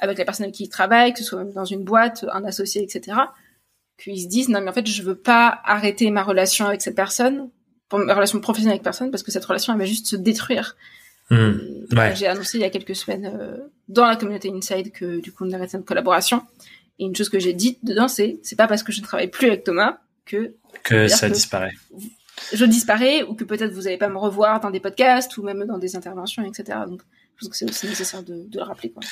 avec 0.00 0.18
la 0.18 0.24
personne 0.24 0.44
avec 0.44 0.56
qui 0.56 0.64
ils 0.64 0.68
travaillent, 0.68 1.12
que 1.12 1.20
ce 1.20 1.24
soit 1.24 1.38
même 1.38 1.52
dans 1.52 1.64
une 1.64 1.84
boîte, 1.84 2.26
un 2.32 2.44
associé, 2.44 2.82
etc. 2.82 3.16
Qu'ils 3.96 4.22
se 4.22 4.26
disent 4.26 4.48
non 4.48 4.60
mais 4.60 4.70
en 4.70 4.72
fait 4.72 4.88
je 4.88 5.02
veux 5.02 5.14
pas 5.14 5.60
arrêter 5.64 6.10
ma 6.10 6.24
relation 6.24 6.66
avec 6.66 6.82
cette 6.82 6.96
personne, 6.96 7.48
ma 7.92 8.12
relation 8.12 8.40
professionnelle 8.40 8.74
avec 8.74 8.82
personne 8.82 9.12
parce 9.12 9.22
que 9.22 9.30
cette 9.30 9.44
relation 9.44 9.72
elle 9.72 9.78
va 9.78 9.84
juste 9.84 10.08
se 10.08 10.16
détruire. 10.16 10.74
Mmh. 11.30 11.52
J'ai 12.14 12.26
annoncé 12.26 12.58
il 12.58 12.60
y 12.60 12.64
a 12.64 12.70
quelques 12.70 12.94
semaines 12.94 13.58
dans 13.88 14.06
la 14.06 14.16
communauté 14.16 14.50
Inside 14.50 14.92
que 14.92 15.20
du 15.20 15.32
coup 15.32 15.44
on 15.46 15.52
arrêté 15.52 15.76
notre 15.76 15.86
collaboration. 15.86 16.42
Et 16.98 17.04
une 17.04 17.16
chose 17.16 17.28
que 17.28 17.38
j'ai 17.38 17.52
dite 17.52 17.84
dedans, 17.84 18.08
c'est 18.08 18.38
c'est 18.42 18.56
pas 18.56 18.68
parce 18.68 18.82
que 18.82 18.92
je 18.92 19.00
ne 19.00 19.06
travaille 19.06 19.28
plus 19.28 19.48
avec 19.48 19.64
Thomas 19.64 19.98
que 20.24 20.54
que 20.82 21.08
ça 21.08 21.28
disparaît. 21.28 21.72
Je 22.52 22.64
disparais 22.64 23.22
ou 23.22 23.34
que 23.34 23.44
peut-être 23.44 23.72
vous 23.72 23.82
n'allez 23.82 23.96
pas 23.96 24.08
me 24.08 24.18
revoir 24.18 24.60
dans 24.60 24.70
des 24.70 24.80
podcasts 24.80 25.36
ou 25.38 25.42
même 25.42 25.64
dans 25.64 25.78
des 25.78 25.96
interventions, 25.96 26.44
etc. 26.44 26.78
Donc 26.86 27.02
je 27.36 27.40
pense 27.40 27.48
que 27.48 27.56
c'est 27.56 27.68
aussi 27.68 27.86
nécessaire 27.86 28.22
de, 28.22 28.46
de, 28.48 28.58
le 28.58 28.62
rappeler. 28.62 28.90
Quoi. 28.90 29.02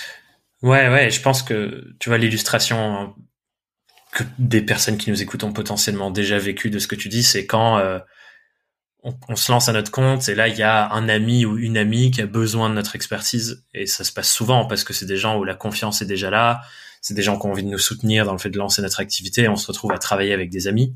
Ouais, 0.63 0.89
ouais. 0.89 1.11
Je 1.11 1.21
pense 1.21 1.43
que 1.43 1.93
tu 1.99 2.09
vois 2.09 2.19
l'illustration 2.19 3.15
que 4.13 4.25
des 4.39 4.61
personnes 4.61 4.99
qui 4.99 5.11
nous 5.11 5.23
écoutent 5.23 5.45
ont 5.45 5.53
potentiellement 5.53 6.11
déjà 6.11 6.39
vécu 6.39 6.71
de 6.71 6.79
ce 6.79 6.87
que 6.87 6.95
tu 6.95 7.09
dis, 7.09 7.23
c'est 7.23 7.47
quand 7.47 7.79
euh, 7.79 7.99
on, 9.03 9.37
se 9.37 9.51
lance 9.51 9.69
à 9.69 9.73
notre 9.73 9.91
compte 9.91 10.29
et 10.29 10.35
là 10.35 10.49
il 10.49 10.57
y 10.57 10.63
a 10.63 10.93
un 10.93 11.09
ami 11.09 11.45
ou 11.45 11.59
une 11.59 11.77
amie 11.77 12.11
qui 12.13 12.21
a 12.21 12.27
besoin 12.27 12.71
de 12.71 12.75
notre 12.75 12.95
expertise. 12.95 13.65
Et 13.75 13.87
ça 13.87 14.05
se 14.05 14.13
passe 14.13 14.31
souvent 14.31 14.67
parce 14.67 14.85
que 14.85 14.93
c'est 14.93 15.07
des 15.07 15.17
gens 15.17 15.39
où 15.39 15.45
la 15.45 15.55
confiance 15.55 16.03
est 16.03 16.07
déjà 16.07 16.31
là, 16.31 16.61
c'est 17.01 17.15
des 17.15 17.23
gens 17.23 17.39
qui 17.39 17.47
ont 17.47 17.51
envie 17.51 17.65
de 17.65 17.69
nous 17.69 17.79
soutenir 17.79 18.25
dans 18.25 18.33
le 18.33 18.39
fait 18.39 18.51
de 18.51 18.59
lancer 18.59 18.81
notre 18.81 19.01
activité. 19.01 19.43
Et 19.43 19.49
on 19.49 19.57
se 19.57 19.67
retrouve 19.67 19.93
à 19.93 19.99
travailler 19.99 20.33
avec 20.33 20.51
des 20.51 20.69
amis. 20.69 20.95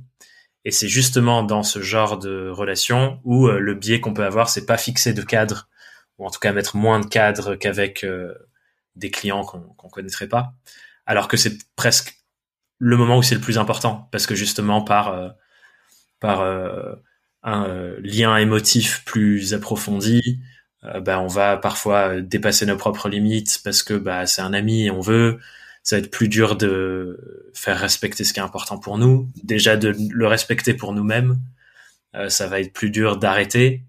Et 0.65 0.71
c'est 0.71 0.89
justement 0.89 1.43
dans 1.43 1.63
ce 1.63 1.81
genre 1.81 2.19
de 2.19 2.49
relation 2.49 3.21
où 3.25 3.49
euh, 3.49 3.59
le 3.59 3.75
biais 3.75 4.01
qu'on 4.01 4.15
peut 4.15 4.25
avoir, 4.25 4.49
c'est 4.49 4.67
pas 4.67 4.77
fixer 4.79 5.13
de 5.13 5.23
cadre 5.23 5.69
ou 6.19 6.27
en 6.27 6.31
tout 6.31 6.41
cas 6.41 6.53
mettre 6.53 6.77
moins 6.77 7.01
de 7.01 7.07
cadre 7.07 7.57
qu'avec 7.57 8.05
euh, 8.05 8.35
des 8.95 9.11
clients 9.11 9.45
qu'on 9.45 9.61
qu'on 9.61 9.89
connaîtrait 9.89 10.29
pas, 10.29 10.55
alors 11.07 11.29
que 11.29 11.37
c'est 11.37 11.59
presque 11.77 12.17
le 12.79 12.97
moment 12.97 13.19
où 13.19 13.23
c'est 13.23 13.35
le 13.35 13.41
plus 13.41 13.59
important 13.59 14.09
parce 14.11 14.27
que 14.27 14.35
justement 14.35 14.83
par 14.83 15.09
euh, 15.09 15.29
par 16.21 16.41
un 17.47 17.65
euh, 17.69 17.97
lien 18.03 18.37
émotif 18.37 19.05
plus 19.07 19.55
approfondi, 19.55 20.41
euh, 20.85 21.01
bah, 21.01 21.21
on 21.21 21.29
va 21.29 21.57
parfois 21.57 22.21
dépasser 22.21 22.67
nos 22.67 22.77
propres 22.77 23.09
limites 23.09 23.61
parce 23.65 23.83
que 23.83 23.95
bah, 23.95 24.27
c'est 24.27 24.43
un 24.43 24.53
ami 24.53 24.87
et 24.87 24.91
on 24.91 25.01
veut. 25.01 25.39
Ça 25.83 25.97
va 25.97 26.01
être 26.01 26.11
plus 26.11 26.29
dur 26.29 26.57
de 26.57 27.51
faire 27.55 27.79
respecter 27.79 28.25
ce 28.25 28.33
qui 28.33 28.41
est 28.41 28.43
important 28.43 28.79
pour 28.79 28.99
nous. 28.99 29.31
Déjà 29.45 29.77
de 29.77 29.95
le 30.11 30.27
respecter 30.27 30.75
pour 30.75 30.93
nous-mêmes, 30.93 31.39
euh, 32.17 32.29
ça 32.29 32.49
va 32.49 32.61
être 32.61 32.73
plus 32.73 32.91
dur 32.91 33.17
d'arrêter, 33.17 33.85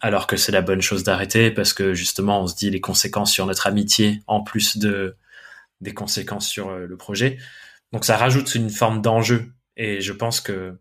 alors 0.00 0.26
que 0.26 0.36
c'est 0.36 0.52
la 0.52 0.60
bonne 0.60 0.82
chose 0.82 1.04
d'arrêter 1.04 1.50
parce 1.50 1.72
que 1.72 1.94
justement 1.94 2.42
on 2.42 2.46
se 2.46 2.56
dit 2.56 2.70
les 2.70 2.80
conséquences 2.82 3.32
sur 3.32 3.46
notre 3.46 3.66
amitié 3.66 4.22
en 4.26 4.42
plus 4.42 4.76
de 4.76 5.16
des 5.80 5.94
conséquences 5.94 6.48
sur 6.48 6.76
le 6.76 6.96
projet. 6.96 7.38
Donc 7.92 8.04
ça 8.04 8.16
rajoute 8.16 8.54
une 8.54 8.70
forme 8.70 9.00
d'enjeu 9.00 9.52
et 9.76 10.00
je 10.00 10.12
pense 10.12 10.40
que 10.40 10.78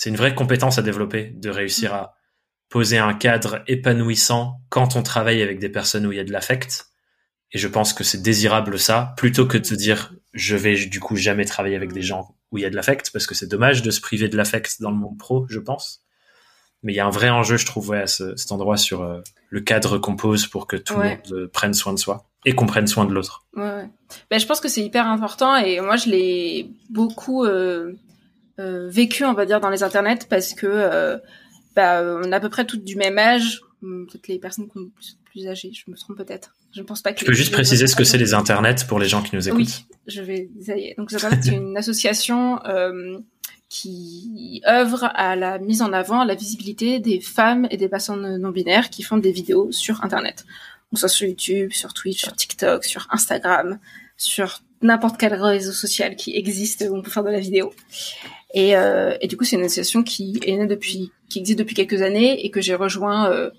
c'est 0.00 0.08
une 0.08 0.16
vraie 0.16 0.34
compétence 0.34 0.78
à 0.78 0.82
développer 0.82 1.34
de 1.36 1.50
réussir 1.50 1.92
à 1.92 2.14
poser 2.70 2.96
un 2.96 3.12
cadre 3.12 3.62
épanouissant 3.66 4.62
quand 4.70 4.96
on 4.96 5.02
travaille 5.02 5.42
avec 5.42 5.58
des 5.58 5.68
personnes 5.68 6.06
où 6.06 6.12
il 6.12 6.16
y 6.16 6.20
a 6.20 6.24
de 6.24 6.32
l'affect. 6.32 6.86
Et 7.52 7.58
je 7.58 7.68
pense 7.68 7.92
que 7.92 8.02
c'est 8.02 8.22
désirable 8.22 8.78
ça, 8.78 9.12
plutôt 9.18 9.46
que 9.46 9.58
de 9.58 9.66
se 9.66 9.74
dire 9.74 10.14
je 10.32 10.56
vais 10.56 10.86
du 10.86 11.00
coup 11.00 11.16
jamais 11.16 11.44
travailler 11.44 11.76
avec 11.76 11.92
des 11.92 12.00
gens 12.00 12.34
où 12.50 12.56
il 12.56 12.62
y 12.62 12.64
a 12.64 12.70
de 12.70 12.76
l'affect, 12.76 13.10
parce 13.12 13.26
que 13.26 13.34
c'est 13.34 13.46
dommage 13.46 13.82
de 13.82 13.90
se 13.90 14.00
priver 14.00 14.30
de 14.30 14.38
l'affect 14.38 14.80
dans 14.80 14.90
le 14.90 14.96
monde 14.96 15.18
pro, 15.18 15.44
je 15.50 15.58
pense. 15.58 16.00
Mais 16.82 16.94
il 16.94 16.96
y 16.96 17.00
a 17.00 17.06
un 17.06 17.10
vrai 17.10 17.28
enjeu, 17.28 17.58
je 17.58 17.66
trouve, 17.66 17.92
à 17.92 18.06
cet 18.06 18.52
endroit 18.52 18.78
sur 18.78 19.02
euh, 19.02 19.20
le 19.50 19.60
cadre 19.60 19.98
qu'on 19.98 20.16
pose 20.16 20.46
pour 20.46 20.66
que 20.66 20.76
tout 20.76 20.94
le 20.96 21.10
monde 21.10 21.32
euh, 21.32 21.50
prenne 21.52 21.74
soin 21.74 21.92
de 21.92 21.98
soi 21.98 22.30
et 22.46 22.54
qu'on 22.54 22.64
prenne 22.64 22.86
soin 22.86 23.04
de 23.04 23.12
l'autre. 23.12 23.44
Ouais, 23.54 23.86
Ben, 24.30 24.40
je 24.40 24.46
pense 24.46 24.60
que 24.60 24.68
c'est 24.68 24.82
hyper 24.82 25.06
important 25.06 25.56
et 25.56 25.78
moi 25.82 25.96
je 25.96 26.08
l'ai 26.08 26.70
beaucoup 26.88 27.44
euh, 27.44 27.92
vécu, 28.88 29.24
on 29.24 29.34
va 29.34 29.46
dire, 29.46 29.60
dans 29.60 29.70
les 29.70 29.82
internets 29.82 30.26
parce 30.28 30.54
que 30.54 30.66
euh, 30.66 31.18
bah, 31.76 32.02
on 32.02 32.32
a 32.32 32.36
à 32.36 32.40
peu 32.40 32.48
près 32.48 32.64
toutes 32.64 32.84
du 32.84 32.96
même 32.96 33.18
âge. 33.18 33.60
Hum, 33.82 34.06
peut-être 34.06 34.28
les 34.28 34.38
personnes 34.38 34.66
qui 34.68 34.74
sont 34.74 34.90
plus, 35.24 35.46
âgées, 35.46 35.70
je 35.72 35.90
me 35.90 35.96
trompe 35.96 36.16
peut-être. 36.16 36.54
Je 36.72 36.80
ne 36.80 36.86
pense 36.86 37.02
pas 37.02 37.12
que. 37.12 37.18
Tu 37.18 37.24
peux 37.24 37.32
juste 37.32 37.52
préciser 37.52 37.86
ce 37.86 37.96
que 37.96 38.04
c'est 38.04 38.18
les 38.18 38.34
internets 38.34 38.84
pour 38.88 38.98
les 38.98 39.08
gens 39.08 39.22
qui 39.22 39.34
nous 39.34 39.48
écoutent. 39.48 39.60
Oui, 39.60 39.86
je 40.06 40.22
vais. 40.22 40.50
Ça 40.60 40.76
y 40.76 40.88
est. 40.88 40.94
Donc 40.98 41.10
les 41.10 41.16
internets, 41.16 41.42
c'est 41.42 41.54
une 41.54 41.76
association 41.76 42.60
euh, 42.66 43.18
qui 43.68 44.60
œuvre 44.66 45.04
à 45.14 45.36
la 45.36 45.58
mise 45.58 45.82
en 45.82 45.92
avant, 45.92 46.20
à 46.20 46.24
la 46.24 46.34
visibilité 46.34 46.98
des 46.98 47.20
femmes 47.20 47.66
et 47.70 47.76
des 47.76 47.88
personnes 47.88 48.36
non 48.38 48.50
binaires 48.50 48.90
qui 48.90 49.02
font 49.02 49.16
des 49.16 49.32
vidéos 49.32 49.70
sur 49.72 50.04
Internet. 50.04 50.44
Donc 50.90 50.98
soit 50.98 51.08
sur 51.08 51.28
YouTube, 51.28 51.72
sur 51.72 51.94
Twitch, 51.94 52.20
sur 52.20 52.34
TikTok, 52.34 52.84
sur 52.84 53.06
Instagram, 53.10 53.78
sur 54.16 54.62
n'importe 54.82 55.18
quel 55.18 55.34
réseau 55.34 55.72
social 55.72 56.16
qui 56.16 56.36
existe 56.36 56.86
où 56.88 56.96
on 56.96 57.02
peut 57.02 57.10
faire 57.10 57.24
de 57.24 57.30
la 57.30 57.40
vidéo. 57.40 57.72
Et, 58.54 58.76
euh, 58.76 59.16
du 59.18 59.36
coup, 59.36 59.44
c'est 59.44 59.56
une 59.56 59.64
association 59.64 60.02
qui 60.02 60.38
est 60.44 60.56
née 60.56 60.66
depuis, 60.66 61.12
qui 61.28 61.38
existe 61.38 61.58
depuis 61.58 61.74
quelques 61.74 62.02
années 62.02 62.44
et 62.44 62.50
que 62.50 62.60
j'ai 62.60 62.74
rejoint 62.74 63.30
euh, 63.30 63.50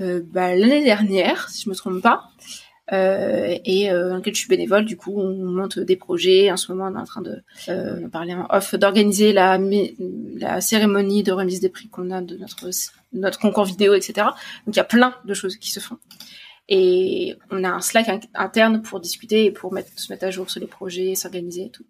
euh, 0.00 0.22
bah, 0.24 0.54
l'année 0.54 0.84
dernière, 0.84 1.48
si 1.50 1.64
je 1.64 1.70
me 1.70 1.74
trompe 1.74 2.02
pas, 2.02 2.30
euh, 2.92 3.56
et 3.64 3.90
euh, 3.90 4.10
dans 4.10 4.16
lequel 4.16 4.34
je 4.34 4.40
suis 4.40 4.48
bénévole. 4.48 4.84
Du 4.84 4.96
coup, 4.96 5.18
on 5.18 5.32
monte 5.32 5.78
des 5.78 5.96
projets. 5.96 6.50
En 6.50 6.56
ce 6.56 6.70
moment, 6.72 6.90
on 6.92 6.98
est 6.98 7.00
en 7.00 7.04
train 7.04 7.22
de 7.22 7.42
euh, 7.68 8.08
parler 8.08 8.34
en 8.34 8.46
off, 8.50 8.74
d'organiser 8.74 9.32
la 9.32 9.58
la 10.36 10.60
cérémonie 10.60 11.22
de 11.22 11.32
remise 11.32 11.60
des 11.60 11.70
prix 11.70 11.88
qu'on 11.88 12.10
a 12.10 12.20
de 12.20 12.36
notre 12.36 12.68
notre 13.12 13.38
concours 13.38 13.64
vidéo, 13.64 13.94
etc. 13.94 14.26
Donc, 14.66 14.74
il 14.74 14.76
y 14.76 14.80
a 14.80 14.84
plein 14.84 15.14
de 15.24 15.34
choses 15.34 15.56
qui 15.56 15.70
se 15.70 15.80
font. 15.80 15.98
Et 16.68 17.36
on 17.50 17.62
a 17.64 17.68
un 17.68 17.80
Slack 17.80 18.28
interne 18.34 18.82
pour 18.82 19.00
discuter 19.00 19.44
et 19.44 19.50
pour 19.50 19.72
mettre, 19.72 19.90
se 19.96 20.10
mettre 20.10 20.24
à 20.24 20.30
jour 20.30 20.50
sur 20.50 20.60
les 20.60 20.66
projets, 20.66 21.14
s'organiser 21.14 21.66
et 21.66 21.70
tout. 21.70 21.84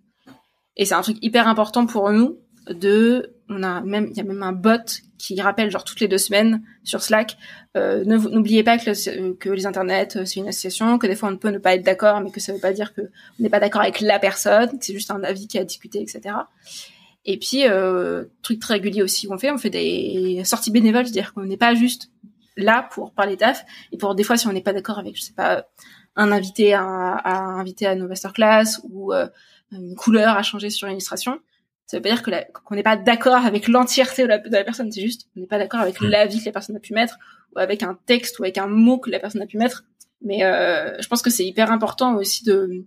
Et 0.77 0.85
c'est 0.85 0.95
un 0.95 1.03
truc 1.03 1.19
hyper 1.23 1.49
important 1.49 1.87
pour 1.87 2.11
nous 2.11 2.39
de, 2.69 3.35
on 3.49 3.63
a 3.63 3.81
même, 3.83 4.09
il 4.11 4.17
y 4.17 4.21
a 4.21 4.25
même 4.25 4.43
un 4.43 4.53
bot 4.53 5.03
qui 5.19 5.41
rappelle 5.41 5.71
genre 5.71 5.85
toutes 5.85 6.01
les 6.01 6.09
deux 6.09 6.19
semaines 6.19 6.63
sur 6.83 7.03
Slack, 7.03 7.37
euh, 7.77 8.05
n'oubliez 8.05 8.63
pas 8.63 8.79
que, 8.79 9.33
que 9.33 9.51
les 9.51 9.67
internets 9.67 10.17
euh, 10.17 10.25
c'est 10.25 10.41
une 10.41 10.49
association, 10.49 10.99
que 10.99 11.07
des 11.07 11.15
fois 11.15 11.31
on 11.31 11.37
peut 11.37 11.51
ne 11.51 11.59
pas 11.59 11.75
être 11.75 11.85
d'accord, 11.85 12.21
mais 12.21 12.31
que 12.31 12.41
ça 12.41 12.53
veut 12.53 12.61
pas 12.61 12.73
dire 12.73 12.95
que 12.95 13.03
on 13.03 13.43
n'est 13.43 13.49
pas 13.49 13.61
d'accord 13.61 13.83
avec 13.83 14.01
la 14.01 14.19
personne, 14.19 14.79
que 14.79 14.85
c'est 14.85 14.93
juste 14.93 15.11
un 15.11 15.23
avis 15.25 15.47
qui 15.47 15.59
a 15.59 15.65
discuté, 15.65 16.01
etc. 16.01 16.35
Et 17.25 17.39
puis 17.39 17.67
euh, 17.67 18.25
truc 18.43 18.61
très 18.61 18.75
régulier 18.75 19.03
aussi 19.03 19.27
qu'on 19.27 19.39
fait, 19.39 19.51
on 19.51 19.59
fait 19.59 19.71
des 19.71 20.43
sorties 20.45 20.71
bénévoles, 20.71 21.07
c'est-à-dire 21.07 21.33
qu'on 21.33 21.45
n'est 21.45 21.57
pas 21.57 21.75
juste 21.75 22.11
là 22.57 22.89
pour 22.93 23.13
parler 23.13 23.37
taf 23.37 23.65
et 23.93 23.97
pour 23.97 24.15
des 24.15 24.25
fois 24.25 24.37
si 24.37 24.47
on 24.47 24.53
n'est 24.53 24.63
pas 24.63 24.73
d'accord 24.73 24.99
avec, 24.99 25.17
je 25.17 25.23
sais 25.23 25.33
pas, 25.33 25.67
un 26.17 26.33
invité 26.33 26.75
à, 26.75 26.83
à 26.85 27.39
inviter 27.39 27.87
à 27.87 27.95
nos 27.95 28.09
masterclass 28.09 28.81
ou 28.85 29.13
euh, 29.13 29.27
une 29.75 29.97
couleur 29.97 30.37
à 30.37 30.43
changer 30.43 30.71
sur 30.71 30.89
l'illustration. 30.89 31.39
Ça 31.87 31.99
veut 31.99 32.03
pas 32.03 32.11
dire 32.11 32.23
que 32.23 32.31
qu'on 32.65 32.75
n'est 32.75 32.83
pas 32.83 32.97
d'accord 32.97 33.45
avec 33.45 33.69
l'entièreté 33.69 34.23
de 34.23 34.29
la, 34.29 34.39
de 34.39 34.51
la 34.51 34.65
personne, 34.65 34.91
c'est 34.91 35.03
juste 35.03 35.29
on 35.37 35.41
n'est 35.41 35.47
pas 35.47 35.59
d'accord 35.59 35.81
avec 35.81 36.01
l'avis 36.01 36.41
que 36.41 36.47
la 36.47 36.53
personne 36.53 36.77
a 36.77 36.81
pu 36.81 36.95
mettre 36.95 37.19
ou 37.55 37.59
avec 37.59 37.83
un 37.83 37.99
texte 38.07 38.39
ou 38.39 38.45
avec 38.45 38.57
un 38.59 38.67
mot 38.67 38.99
que 38.99 39.11
la 39.11 39.21
personne 39.21 39.43
a 39.43 39.47
pu 39.47 39.59
mettre. 39.59 39.85
Mais 40.23 40.45
euh, 40.45 41.01
je 41.01 41.07
pense 41.09 41.21
que 41.21 41.31
c'est 41.31 41.45
hyper 41.45 41.71
important 41.71 42.15
aussi 42.17 42.43
de 42.45 42.87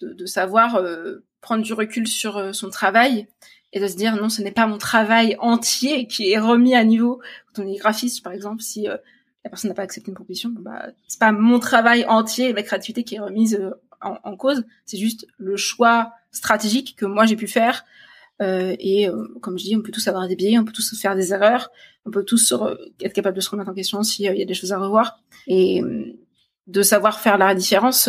de, 0.00 0.12
de 0.12 0.26
savoir 0.26 0.76
euh, 0.76 1.24
prendre 1.40 1.62
du 1.62 1.72
recul 1.72 2.06
sur 2.06 2.36
euh, 2.36 2.52
son 2.52 2.70
travail 2.70 3.26
et 3.72 3.80
de 3.80 3.86
se 3.86 3.96
dire 3.96 4.16
non, 4.16 4.28
ce 4.28 4.42
n'est 4.42 4.52
pas 4.52 4.66
mon 4.66 4.78
travail 4.78 5.36
entier 5.40 6.06
qui 6.06 6.30
est 6.30 6.38
remis 6.38 6.74
à 6.74 6.84
niveau. 6.84 7.20
Quand 7.52 7.62
on 7.62 7.66
est 7.66 7.76
graphiste, 7.76 8.22
par 8.22 8.32
exemple, 8.32 8.62
si 8.62 8.88
euh, 8.88 8.96
la 9.44 9.50
personne 9.50 9.68
n'a 9.68 9.74
pas 9.74 9.82
accepté 9.82 10.10
une 10.10 10.14
proposition, 10.14 10.50
bah 10.50 10.86
c'est 11.06 11.20
pas 11.20 11.32
mon 11.32 11.58
travail 11.58 12.04
entier, 12.06 12.52
ma 12.52 12.62
créativité 12.62 13.04
qui 13.04 13.16
est 13.16 13.20
remise 13.20 13.60
en, 14.04 14.18
en 14.22 14.36
cause, 14.36 14.64
c'est 14.84 14.98
juste 14.98 15.26
le 15.38 15.56
choix 15.56 16.12
stratégique 16.30 16.96
que 16.96 17.06
moi 17.06 17.26
j'ai 17.26 17.36
pu 17.36 17.46
faire 17.46 17.84
Euh, 18.42 18.74
et 18.80 19.08
comme 19.40 19.56
je 19.58 19.64
dis, 19.64 19.76
on 19.76 19.82
peut 19.82 19.92
tous 19.92 20.08
avoir 20.08 20.26
des 20.26 20.34
biais, 20.34 20.58
on 20.58 20.64
peut 20.64 20.72
tous 20.72 21.00
faire 21.00 21.14
des 21.14 21.32
erreurs, 21.32 21.70
on 22.04 22.10
peut 22.10 22.24
tous 22.24 22.52
être 23.00 23.12
capable 23.12 23.36
de 23.36 23.40
se 23.40 23.48
remettre 23.48 23.70
en 23.70 23.74
question 23.74 24.02
s'il 24.02 24.24
y 24.24 24.42
a 24.42 24.44
des 24.44 24.54
choses 24.54 24.72
à 24.72 24.78
revoir. 24.78 25.22
Et 25.46 25.82
de 26.66 26.82
savoir 26.82 27.20
faire 27.20 27.38
la 27.38 27.54
différence, 27.54 28.08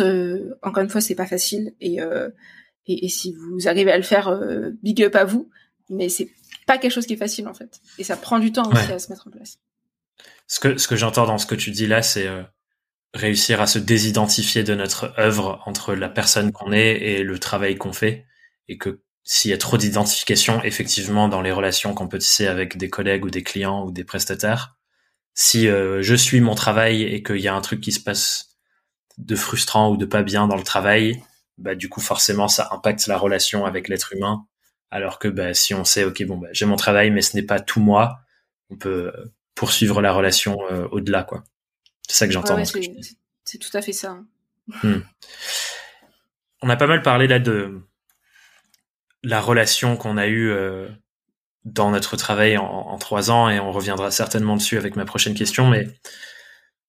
encore 0.62 0.82
une 0.82 0.88
fois, 0.88 1.00
c'est 1.00 1.14
pas 1.14 1.26
facile. 1.26 1.74
Et, 1.80 1.98
et, 2.86 3.04
et, 3.04 3.08
si 3.08 3.34
vous 3.34 3.68
arrivez 3.68 3.92
à 3.92 3.96
le 3.96 4.02
faire, 4.02 4.36
big 4.82 5.00
up 5.02 5.14
à 5.14 5.24
vous. 5.24 5.48
Mais 5.90 6.08
c'est 6.08 6.28
pas 6.66 6.78
quelque 6.78 6.92
chose 6.92 7.06
qui 7.06 7.12
est 7.14 7.18
facile 7.18 7.46
en 7.46 7.54
fait. 7.54 7.80
Et 7.98 8.04
ça 8.04 8.16
prend 8.16 8.40
du 8.40 8.50
temps 8.50 8.68
aussi 8.68 8.92
à 8.92 8.98
se 8.98 9.10
mettre 9.10 9.28
en 9.28 9.30
place. 9.30 9.58
Ce 10.48 10.60
que, 10.60 10.76
ce 10.76 10.88
que 10.88 10.96
j'entends 10.96 11.26
dans 11.26 11.38
ce 11.38 11.46
que 11.46 11.54
tu 11.54 11.70
dis 11.70 11.86
là, 11.86 12.02
c'est 12.02 12.26
euh, 12.26 12.42
réussir 13.14 13.60
à 13.60 13.66
se 13.66 13.78
désidentifier 13.78 14.62
de 14.62 14.74
notre 14.74 15.14
œuvre 15.18 15.62
entre 15.66 15.94
la 15.94 16.08
personne 16.08 16.52
qu'on 16.52 16.72
est 16.72 16.96
et 16.96 17.22
le 17.22 17.38
travail 17.38 17.76
qu'on 17.76 17.92
fait. 17.92 18.26
Et 18.68 18.78
que 18.78 19.00
s'il 19.24 19.50
y 19.50 19.54
a 19.54 19.58
trop 19.58 19.76
d'identification, 19.76 20.62
effectivement, 20.62 21.28
dans 21.28 21.40
les 21.40 21.52
relations 21.52 21.94
qu'on 21.94 22.08
peut 22.08 22.18
tisser 22.18 22.46
avec 22.46 22.76
des 22.76 22.90
collègues 22.90 23.24
ou 23.24 23.30
des 23.30 23.42
clients 23.42 23.84
ou 23.84 23.92
des 23.92 24.04
prestataires, 24.04 24.76
si 25.34 25.68
euh, 25.68 26.02
je 26.02 26.14
suis 26.14 26.40
mon 26.40 26.54
travail 26.54 27.02
et 27.02 27.22
qu'il 27.22 27.40
y 27.40 27.48
a 27.48 27.54
un 27.54 27.60
truc 27.60 27.80
qui 27.80 27.92
se 27.92 28.00
passe 28.00 28.56
de 29.18 29.36
frustrant 29.36 29.90
ou 29.90 29.96
de 29.96 30.06
pas 30.06 30.22
bien 30.22 30.46
dans 30.46 30.56
le 30.56 30.62
travail, 30.62 31.22
bah 31.58 31.74
du 31.74 31.88
coup 31.88 32.00
forcément 32.00 32.48
ça 32.48 32.68
impacte 32.72 33.06
la 33.06 33.16
relation 33.16 33.64
avec 33.64 33.88
l'être 33.88 34.12
humain 34.12 34.46
alors 34.90 35.18
que 35.18 35.28
bah, 35.28 35.54
si 35.54 35.74
on 35.74 35.84
sait, 35.84 36.04
ok, 36.04 36.24
bon, 36.24 36.38
bah, 36.38 36.48
j'ai 36.52 36.66
mon 36.66 36.76
travail, 36.76 37.10
mais 37.10 37.22
ce 37.22 37.36
n'est 37.36 37.42
pas 37.42 37.60
tout 37.60 37.80
moi, 37.80 38.20
on 38.70 38.76
peut 38.76 39.12
euh, 39.14 39.34
poursuivre 39.54 40.00
la 40.00 40.12
relation 40.12 40.58
euh, 40.70 40.86
au-delà, 40.90 41.24
quoi. 41.24 41.44
C'est 42.08 42.16
ça 42.16 42.26
que 42.26 42.32
j'entends. 42.32 42.62
c'est 43.44 43.58
tout 43.58 43.76
à 43.76 43.82
fait 43.82 43.92
ça. 43.92 44.18
Hmm. 44.82 45.00
On 46.62 46.68
a 46.68 46.76
pas 46.76 46.86
mal 46.86 47.02
parlé 47.02 47.26
là 47.26 47.38
de 47.38 47.80
la 49.22 49.40
relation 49.40 49.96
qu'on 49.96 50.16
a 50.16 50.26
eue 50.26 50.50
euh, 50.50 50.88
dans 51.64 51.90
notre 51.90 52.16
travail 52.16 52.56
en, 52.56 52.96
trois 52.98 53.30
ans, 53.30 53.48
et 53.48 53.58
on 53.58 53.72
reviendra 53.72 54.10
certainement 54.10 54.56
dessus 54.56 54.78
avec 54.78 54.96
ma 54.96 55.04
prochaine 55.04 55.34
question. 55.34 55.68
Mais 55.68 55.88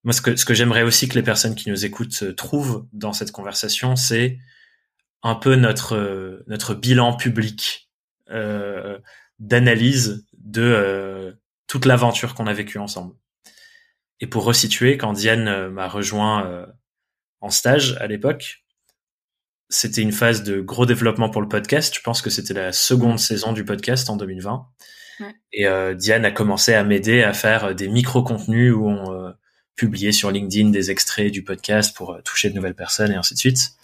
moi, 0.03 0.13
ce 0.13 0.21
que, 0.21 0.36
ce 0.36 0.45
que 0.45 0.53
j'aimerais 0.53 0.84
aussi 0.84 1.10
que 1.10 1.15
les 1.15 1.23
personnes 1.23 1.56
qui 1.56 1.69
nous 1.69 1.86
écoutent 1.86 2.36
trouvent 2.36 2.88
dans 2.93 3.13
cette 3.13 3.32
conversation, 3.32 3.95
c'est 3.95 4.38
un 5.23 5.36
peu 5.36 5.56
notre 5.56 6.43
notre 6.47 6.75
bilan 6.75 7.15
public 7.15 7.89
euh, 8.30 8.99
d'analyse 9.39 10.25
de 10.38 10.62
euh, 10.62 11.32
toute 11.67 11.86
l'aventure 11.86 12.34
qu'on 12.34 12.47
a 12.47 12.53
vécue 12.53 12.77
ensemble. 12.77 13.15
Et 14.19 14.27
pour 14.27 14.43
resituer, 14.43 14.97
quand 14.97 15.13
Diane 15.13 15.47
euh, 15.47 15.69
m'a 15.69 15.88
rejoint 15.88 16.67
en 17.41 17.49
stage 17.49 17.97
à 17.99 18.08
l'époque, 18.08 18.63
c'était 19.69 20.01
une 20.01 20.12
phase 20.12 20.43
de 20.43 20.62
gros 20.62 20.86
développement 20.86 21.30
pour 21.30 21.41
le 21.41 21.47
podcast. 21.47 21.93
Je 21.95 22.01
pense 22.01 22.21
que 22.21 22.30
c'était 22.30 22.53
la 22.53 22.71
seconde 22.71 23.19
saison 23.19 23.53
du 23.53 23.65
podcast 23.65 24.10
en 24.10 24.15
2020. 24.15 24.67
Et 25.51 25.65
Diane 25.95 26.25
a 26.25 26.32
commencé 26.32 26.73
à 26.73 26.84
m'aider 26.84 27.23
à 27.23 27.34
faire 27.34 27.73
des 27.73 27.88
micro-contenus 27.88 28.73
où 28.73 28.88
on 28.88 29.34
publiait 29.75 30.12
sur 30.12 30.32
LinkedIn 30.32 30.69
des 30.69 30.91
extraits 30.91 31.32
du 31.32 31.43
podcast 31.43 31.95
pour 31.95 32.21
toucher 32.23 32.49
de 32.49 32.56
nouvelles 32.56 32.75
personnes 32.75 33.12
et 33.12 33.15
ainsi 33.15 33.34
de 33.34 33.39
suite. 33.39 33.77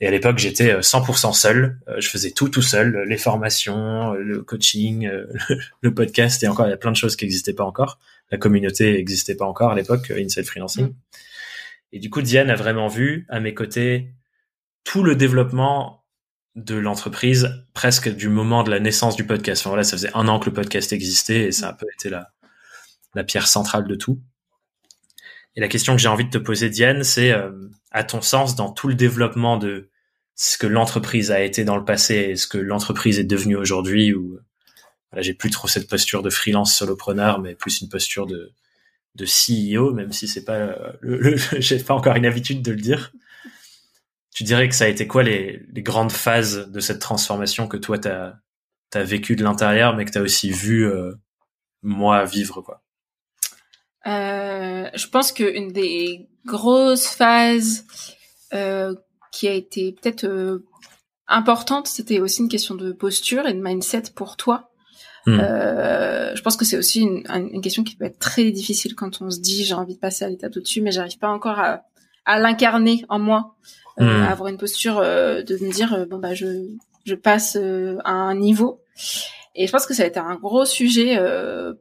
Et 0.00 0.06
à 0.06 0.10
l'époque, 0.10 0.38
j'étais 0.38 0.80
100% 0.80 1.28
euh, 1.28 1.32
seul. 1.32 1.78
Euh, 1.88 2.00
je 2.00 2.08
faisais 2.08 2.32
tout 2.32 2.48
tout 2.48 2.62
seul, 2.62 3.04
les 3.08 3.16
formations, 3.16 4.12
euh, 4.12 4.18
le 4.18 4.42
coaching, 4.42 5.08
le 5.80 5.94
podcast, 5.94 6.42
et 6.42 6.48
encore, 6.48 6.66
il 6.66 6.70
y 6.70 6.74
a 6.74 6.76
plein 6.76 6.90
de 6.90 6.96
choses 6.96 7.16
qui 7.16 7.24
n'existaient 7.24 7.54
pas 7.54 7.64
encore. 7.64 7.98
La 8.30 8.38
communauté 8.38 8.92
n'existait 8.92 9.36
pas 9.36 9.44
encore 9.44 9.70
à 9.70 9.74
l'époque, 9.74 10.10
Inside 10.10 10.44
Freelancing. 10.44 10.88
Mm. 10.88 10.94
Et 11.92 11.98
du 11.98 12.10
coup, 12.10 12.22
Diane 12.22 12.50
a 12.50 12.56
vraiment 12.56 12.88
vu 12.88 13.26
à 13.28 13.40
mes 13.40 13.54
côtés 13.54 14.14
tout 14.82 15.02
le 15.02 15.16
développement 15.16 16.04
de 16.56 16.76
l'entreprise, 16.76 17.64
presque 17.72 18.14
du 18.14 18.28
moment 18.28 18.62
de 18.62 18.70
la 18.70 18.80
naissance 18.80 19.16
du 19.16 19.24
podcast. 19.24 19.62
Enfin, 19.62 19.70
voilà, 19.70 19.84
ça 19.84 19.96
faisait 19.96 20.10
un 20.14 20.28
an 20.28 20.38
que 20.38 20.46
le 20.46 20.52
podcast 20.52 20.92
existait 20.92 21.44
et 21.44 21.52
ça 21.52 21.68
a 21.68 21.70
un 21.70 21.74
peu 21.74 21.86
été 21.92 22.10
la, 22.10 22.32
la 23.14 23.24
pierre 23.24 23.46
centrale 23.46 23.86
de 23.86 23.94
tout. 23.94 24.20
Et 25.56 25.60
la 25.60 25.68
question 25.68 25.94
que 25.94 26.02
j'ai 26.02 26.08
envie 26.08 26.24
de 26.24 26.30
te 26.30 26.38
poser, 26.38 26.68
Diane, 26.68 27.04
c'est, 27.04 27.32
à 27.90 28.04
ton 28.04 28.20
sens, 28.20 28.56
dans 28.56 28.72
tout 28.72 28.88
le 28.88 28.94
développement 28.94 29.56
de 29.56 29.90
ce 30.34 30.58
que 30.58 30.66
l'entreprise 30.66 31.30
a 31.30 31.42
été 31.42 31.64
dans 31.64 31.76
le 31.76 31.84
passé 31.84 32.14
et 32.14 32.36
ce 32.36 32.48
que 32.48 32.58
l'entreprise 32.58 33.20
est 33.20 33.24
devenue 33.24 33.56
aujourd'hui 33.56 34.12
ou 34.12 34.40
voilà, 35.14 35.22
j'ai 35.22 35.34
plus 35.34 35.50
trop 35.50 35.68
cette 35.68 35.88
posture 35.88 36.22
de 36.22 36.30
freelance 36.30 36.74
solopreneur 36.74 37.40
mais 37.40 37.54
plus 37.54 37.80
une 37.80 37.88
posture 37.88 38.26
de 38.26 38.52
de 39.14 39.26
CEO 39.26 39.92
même 39.92 40.12
si 40.12 40.26
c'est 40.26 40.44
pas 40.44 40.76
le, 41.00 41.36
j'ai 41.60 41.78
pas 41.78 41.94
encore 41.94 42.16
une 42.16 42.26
habitude 42.26 42.62
de 42.62 42.72
le 42.72 42.80
dire 42.80 43.12
tu 44.34 44.42
dirais 44.42 44.68
que 44.68 44.74
ça 44.74 44.84
a 44.84 44.88
été 44.88 45.06
quoi 45.06 45.22
les, 45.22 45.62
les 45.72 45.82
grandes 45.82 46.12
phases 46.12 46.68
de 46.70 46.80
cette 46.80 47.00
transformation 47.00 47.68
que 47.68 47.76
toi 47.76 47.98
t'as 47.98 48.34
as 48.94 49.02
vécu 49.02 49.34
de 49.34 49.42
l'intérieur 49.42 49.96
mais 49.96 50.04
que 50.04 50.10
t'as 50.10 50.20
aussi 50.20 50.50
vu 50.50 50.86
euh, 50.86 51.12
moi 51.82 52.24
vivre 52.24 52.62
quoi? 52.62 52.84
Euh, 54.06 54.88
je 54.94 55.06
pense 55.08 55.32
qu'une 55.32 55.72
des 55.72 56.28
grosses 56.44 57.06
phases 57.06 57.86
euh, 58.52 58.94
qui 59.32 59.48
a 59.48 59.52
été 59.52 59.92
peut-être 59.92 60.24
euh, 60.24 60.64
importante, 61.26 61.86
c'était 61.86 62.20
aussi 62.20 62.42
une 62.42 62.48
question 62.48 62.74
de 62.74 62.92
posture 62.92 63.46
et 63.46 63.54
de 63.54 63.62
mindset 63.62 64.04
pour 64.14 64.36
toi. 64.36 64.70
Hmm. 65.26 65.38
Euh, 65.40 66.34
je 66.34 66.42
pense 66.42 66.56
que 66.56 66.64
c'est 66.64 66.76
aussi 66.76 67.00
une, 67.00 67.22
une, 67.30 67.62
question 67.62 67.82
qui 67.82 67.96
peut 67.96 68.04
être 68.04 68.18
très 68.18 68.50
difficile 68.50 68.94
quand 68.94 69.22
on 69.22 69.30
se 69.30 69.40
dit 69.40 69.64
j'ai 69.64 69.74
envie 69.74 69.94
de 69.94 70.00
passer 70.00 70.24
à 70.24 70.28
l'étape 70.28 70.56
au-dessus, 70.56 70.82
mais 70.82 70.90
j'arrive 70.90 71.18
pas 71.18 71.30
encore 71.30 71.58
à, 71.58 71.84
à 72.26 72.38
l'incarner 72.38 73.04
en 73.08 73.18
moi, 73.18 73.56
euh, 74.00 74.04
hmm. 74.04 74.22
à 74.22 74.30
avoir 74.30 74.48
une 74.48 74.58
posture 74.58 74.98
euh, 74.98 75.42
de 75.42 75.56
me 75.64 75.72
dire 75.72 75.94
euh, 75.94 76.04
bon 76.04 76.18
bah 76.18 76.34
je 76.34 76.66
je 77.06 77.14
passe 77.14 77.56
à 77.56 78.12
un 78.12 78.34
niveau. 78.34 78.80
Et 79.54 79.66
je 79.66 79.72
pense 79.72 79.86
que 79.86 79.94
ça 79.94 80.02
a 80.02 80.06
été 80.06 80.18
un 80.18 80.36
gros 80.36 80.64
sujet 80.64 81.18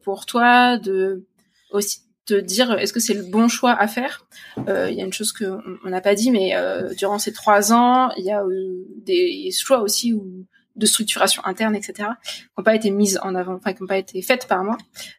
pour 0.04 0.26
toi 0.26 0.78
de 0.78 1.26
aussi 1.72 2.02
te 2.26 2.34
dire 2.34 2.72
est-ce 2.74 2.94
que 2.94 3.00
c'est 3.00 3.14
le 3.14 3.24
bon 3.24 3.48
choix 3.48 3.72
à 3.72 3.88
faire? 3.88 4.26
Euh, 4.70 4.90
il 4.90 4.98
y 4.98 5.02
a 5.02 5.06
une 5.06 5.14
chose 5.14 5.32
que 5.32 5.46
on 5.84 5.90
n'a 5.90 6.02
pas 6.02 6.16
dit, 6.16 6.32
mais 6.32 6.56
euh, 6.56 6.94
durant 6.94 7.20
ces 7.20 7.34
trois 7.34 7.74
ans, 7.74 8.12
il 8.18 8.26
y 8.26 8.32
a 8.32 8.44
euh, 8.44 8.86
des 9.06 9.50
choix 9.52 9.82
aussi 9.82 10.14
ou 10.14 10.46
de 10.76 10.86
structuration 10.86 11.46
interne, 11.46 11.76
etc., 11.76 12.10
qui 12.26 12.44
n'ont 12.58 12.64
pas 12.64 12.76
été 12.76 12.90
mises 12.92 13.20
en 13.24 13.36
avant, 13.36 13.56
enfin 13.56 13.74
qui 13.74 13.82
n'ont 13.82 13.88
pas 13.88 13.98
été 13.98 14.22
faites 14.22 14.48
par 14.48 14.64
moi. 14.64 14.78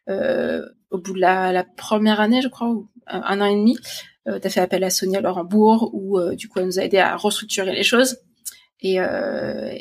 au 0.09 0.99
bout 0.99 1.13
de 1.13 1.21
la, 1.21 1.53
la, 1.53 1.65
première 1.65 2.21
année, 2.21 2.43
je 2.43 2.49
crois, 2.49 2.69
ou 2.69 2.89
un, 3.07 3.41
an 3.41 3.47
et 3.47 3.55
demi, 3.55 3.79
euh, 4.29 4.39
tu 4.39 4.47
as 4.47 4.51
fait 4.51 4.61
appel 4.61 4.83
à 4.85 4.91
Sonia 4.91 5.21
Laurent-Bourg, 5.21 5.91
où 5.93 6.21
du 6.35 6.49
coup 6.49 6.59
elle 6.59 6.67
nous 6.67 6.79
a 6.79 6.83
aidé 6.83 6.99
à 6.99 7.17
restructurer 7.17 7.75
les 7.75 7.85
choses. 7.85 8.19
Et 8.81 8.99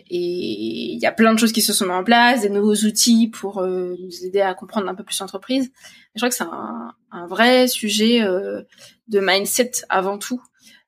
il 0.10 1.00
y 1.00 1.06
a 1.06 1.12
plein 1.12 1.34
de 1.34 1.40
choses 1.40 1.52
qui 1.52 1.62
se 1.62 1.74
sont 1.74 1.86
mises 1.86 1.94
en 1.94 2.04
place, 2.06 2.42
des 2.42 2.50
nouveaux 2.50 2.76
outils 2.86 3.28
pour 3.28 3.62
nous 3.62 4.26
aider 4.26 4.40
à 4.40 4.54
comprendre 4.54 4.88
un 4.88 4.96
peu 4.96 5.04
plus 5.04 5.20
l'entreprise. 5.20 5.72
Je 6.16 6.20
crois 6.20 6.30
que 6.30 6.36
c'est 6.36 6.44
un, 6.44 6.94
un, 7.12 7.28
vrai 7.28 7.68
sujet 7.68 8.22
euh, 8.22 8.62
de 9.08 9.20
mindset 9.20 9.72
avant 9.90 10.18
tout. 10.18 10.42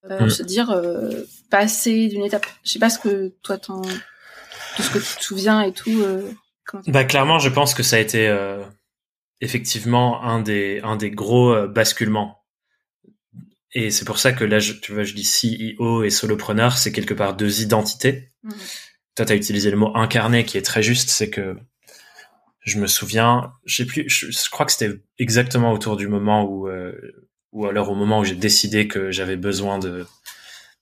Euh, 0.09 0.25
mm. 0.25 0.29
Se 0.29 0.43
dire 0.43 0.69
euh, 0.69 1.23
passer 1.49 2.07
d'une 2.07 2.23
étape. 2.23 2.45
Je 2.63 2.71
sais 2.71 2.79
pas 2.79 2.89
ce 2.89 2.99
que 2.99 3.33
toi 3.41 3.57
t'en, 3.57 3.81
tout 4.75 4.83
ce 4.83 4.89
que 4.91 4.99
tu 4.99 5.17
te 5.17 5.23
souviens 5.23 5.61
et 5.61 5.73
tout. 5.73 6.01
Euh, 6.01 6.31
bah 6.87 7.03
clairement, 7.03 7.39
je 7.39 7.49
pense 7.49 7.73
que 7.73 7.83
ça 7.83 7.95
a 7.97 7.99
été 7.99 8.27
euh, 8.27 8.63
effectivement 9.41 10.23
un 10.23 10.41
des 10.41 10.81
un 10.83 10.95
des 10.95 11.11
gros 11.11 11.67
basculements. 11.67 12.41
Et 13.73 13.91
c'est 13.91 14.05
pour 14.05 14.19
ça 14.19 14.31
que 14.31 14.45
là, 14.45 14.59
je, 14.59 14.73
tu 14.73 14.93
vois, 14.93 15.03
je 15.03 15.13
dis 15.13 15.25
CEO 15.25 16.03
et 16.03 16.09
solopreneur, 16.09 16.77
c'est 16.77 16.93
quelque 16.93 17.13
part 17.13 17.35
deux 17.35 17.61
identités. 17.61 18.31
Mm. 18.43 18.51
Toi, 19.15 19.25
tu 19.25 19.33
as 19.33 19.35
utilisé 19.35 19.69
le 19.69 19.77
mot 19.77 19.91
incarné 19.95 20.45
qui 20.45 20.57
est 20.57 20.61
très 20.61 20.81
juste, 20.81 21.09
c'est 21.09 21.29
que 21.29 21.57
je 22.65 22.79
me 22.79 22.87
souviens, 22.87 23.53
je 23.65 23.75
sais 23.75 23.85
plus, 23.85 24.09
je, 24.09 24.49
crois 24.49 24.65
que 24.65 24.71
c'était 24.71 24.99
exactement 25.19 25.71
autour 25.71 25.97
du 25.97 26.07
moment 26.07 26.43
où, 26.43 26.67
euh, 26.67 26.93
ou 27.51 27.67
alors 27.67 27.89
au 27.89 27.95
moment 27.95 28.19
où 28.19 28.25
j'ai 28.25 28.35
décidé 28.35 28.87
que 28.87 29.11
j'avais 29.11 29.37
besoin 29.37 29.77
de 29.77 30.05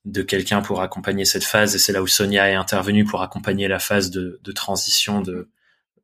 de 0.06 0.22
quelqu'un 0.22 0.62
pour 0.62 0.82
accompagner 0.82 1.26
cette 1.26 1.44
phase, 1.44 1.76
et 1.76 1.80
c'est 1.80 1.94
là 1.94 2.02
où 2.02 2.08
Sonia 2.08 2.50
est 2.50 2.56
intervenue 2.56 3.06
pour 3.06 3.22
accompagner 3.22 3.68
la 3.68 3.80
phase 3.80 4.12
de, 4.12 4.40
de 4.44 4.52
transition 4.52 5.22
de 5.22 5.50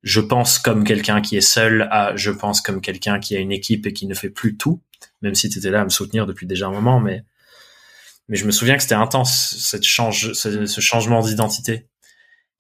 je 0.02 0.22
pense 0.22 0.60
comme 0.60 0.86
quelqu'un 0.86 1.22
qui 1.22 1.36
est 1.36 1.42
seul 1.42 1.88
à 1.92 2.16
je 2.16 2.32
pense 2.32 2.62
comme 2.62 2.80
quelqu'un 2.80 3.20
qui 3.20 3.36
a 3.36 3.40
une 3.40 3.52
équipe 3.52 3.86
et 3.86 3.92
qui 3.92 4.08
ne 4.08 4.14
fait 4.14 4.30
plus 4.30 4.56
tout, 4.56 4.82
même 5.22 5.36
si 5.36 5.50
tu 5.50 5.60
étais 5.60 5.70
là 5.70 5.82
à 5.82 5.84
me 5.84 5.90
soutenir 5.90 6.26
depuis 6.26 6.48
déjà 6.48 6.68
un 6.68 6.72
moment, 6.72 7.00
mais 7.02 7.24
mais 8.30 8.38
je 8.38 8.46
me 8.46 8.52
souviens 8.52 8.78
que 8.78 8.84
c'était 8.84 8.96
intense 8.96 9.58
cette 9.58 9.84
change, 9.84 10.34
ce, 10.34 10.66
ce 10.66 10.82
changement 10.82 11.22
d'identité. 11.22 11.88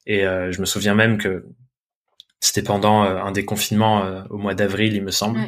Et 0.05 0.25
euh, 0.25 0.51
je 0.51 0.59
me 0.59 0.65
souviens 0.65 0.95
même 0.95 1.17
que 1.17 1.45
c'était 2.39 2.63
pendant 2.63 3.03
euh, 3.03 3.21
un 3.21 3.31
des 3.31 3.45
confinements 3.45 4.03
euh, 4.03 4.23
au 4.29 4.37
mois 4.37 4.55
d'avril, 4.55 4.93
il 4.93 5.03
me 5.03 5.11
semble. 5.11 5.39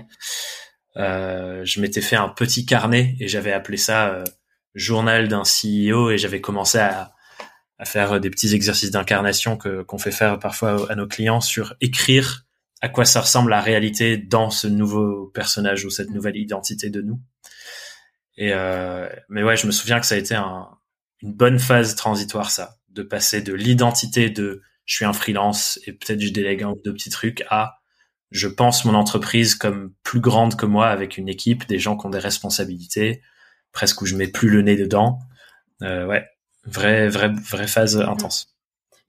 Euh, 0.97 1.63
je 1.63 1.79
m'étais 1.79 2.01
fait 2.01 2.17
un 2.17 2.29
petit 2.29 2.65
carnet 2.65 3.15
et 3.19 3.27
j'avais 3.27 3.53
appelé 3.53 3.77
ça 3.77 4.23
journal 4.75 5.27
d'un 5.27 5.43
CEO 5.43 6.11
et 6.11 6.17
j'avais 6.17 6.41
commencé 6.41 6.77
à, 6.77 7.13
à, 7.77 7.85
faire 7.85 8.19
des 8.19 8.29
petits 8.29 8.53
exercices 8.53 8.91
d'incarnation 8.91 9.57
que 9.57 9.83
qu'on 9.83 9.97
fait 9.97 10.11
faire 10.11 10.39
parfois 10.39 10.91
à 10.91 10.95
nos 10.95 11.07
clients 11.07 11.41
sur 11.41 11.75
écrire 11.81 12.45
à 12.81 12.89
quoi 12.89 13.05
ça 13.05 13.21
ressemble 13.21 13.51
la 13.51 13.61
réalité 13.61 14.17
dans 14.17 14.49
ce 14.49 14.67
nouveau 14.67 15.27
personnage 15.27 15.85
ou 15.85 15.89
cette 15.89 16.09
nouvelle 16.09 16.35
identité 16.35 16.89
de 16.89 17.01
nous. 17.01 17.21
Et 18.37 18.53
euh, 18.53 19.07
mais 19.29 19.43
ouais, 19.43 19.55
je 19.55 19.67
me 19.67 19.71
souviens 19.71 19.99
que 19.99 20.05
ça 20.05 20.15
a 20.15 20.17
été 20.17 20.35
un, 20.35 20.67
une 21.21 21.33
bonne 21.33 21.59
phase 21.59 21.95
transitoire 21.95 22.49
ça, 22.49 22.77
de 22.89 23.03
passer 23.03 23.41
de 23.41 23.53
l'identité 23.53 24.29
de 24.29 24.61
je 24.85 24.95
suis 24.95 25.05
un 25.05 25.13
freelance 25.13 25.79
et 25.85 25.93
peut-être 25.93 26.19
je 26.19 26.29
délègue 26.29 26.63
un 26.63 26.69
ou 26.69 26.81
deux 26.83 26.93
petits 26.93 27.09
trucs 27.09 27.43
à 27.49 27.81
je 28.31 28.47
pense 28.47 28.85
mon 28.85 28.95
entreprise 28.95 29.55
comme 29.55 29.93
plus 30.03 30.21
grande 30.21 30.55
que 30.55 30.65
moi 30.65 30.87
avec 30.87 31.17
une 31.17 31.29
équipe, 31.29 31.67
des 31.67 31.79
gens 31.79 31.97
qui 31.97 32.05
ont 32.05 32.09
des 32.09 32.19
responsabilités, 32.19 33.21
presque 33.71 34.01
où 34.01 34.05
je 34.05 34.15
mets 34.15 34.27
plus 34.27 34.49
le 34.49 34.61
nez 34.61 34.75
dedans. 34.75 35.19
Euh, 35.81 36.05
ouais, 36.05 36.25
vraie, 36.65 37.09
vraie, 37.09 37.29
vraie 37.29 37.67
phase 37.67 37.97
intense. 37.97 38.51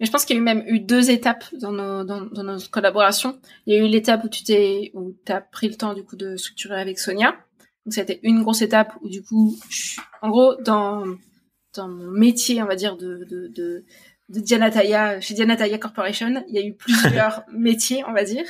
Mais 0.00 0.06
je 0.06 0.10
pense 0.10 0.24
qu'il 0.24 0.34
y 0.34 0.38
a 0.38 0.42
eu 0.42 0.44
même 0.44 0.64
eu 0.66 0.80
deux 0.80 1.10
étapes 1.10 1.44
dans 1.60 1.70
nos, 1.70 2.02
dans, 2.02 2.22
dans 2.22 2.42
notre 2.42 2.70
collaboration. 2.70 3.38
Il 3.66 3.74
y 3.74 3.76
a 3.76 3.80
eu 3.80 3.86
l'étape 3.86 4.24
où 4.24 4.28
tu 4.28 4.42
t'es, 4.42 4.90
où 4.94 5.12
t'as 5.24 5.40
pris 5.40 5.68
le 5.68 5.76
temps, 5.76 5.94
du 5.94 6.02
coup, 6.02 6.16
de 6.16 6.36
structurer 6.36 6.80
avec 6.80 6.98
Sonia. 6.98 7.36
Donc, 7.86 7.94
c'était 7.94 8.20
une 8.22 8.42
grosse 8.42 8.62
étape 8.62 8.94
où, 9.02 9.08
du 9.08 9.22
coup, 9.22 9.56
en 10.20 10.30
gros, 10.30 10.56
dans, 10.56 11.04
dans 11.74 11.88
mon 11.88 12.10
métier, 12.10 12.62
on 12.62 12.66
va 12.66 12.74
dire, 12.74 12.96
de, 12.96 13.24
de, 13.30 13.48
de, 13.48 13.84
de 14.28 14.40
Dianataya, 14.40 15.20
chez 15.20 15.34
Dianataya 15.34 15.78
Corporation, 15.78 16.42
il 16.48 16.54
y 16.54 16.58
a 16.58 16.66
eu 16.66 16.74
plusieurs 16.74 17.44
métiers, 17.52 18.02
on 18.08 18.12
va 18.12 18.24
dire. 18.24 18.44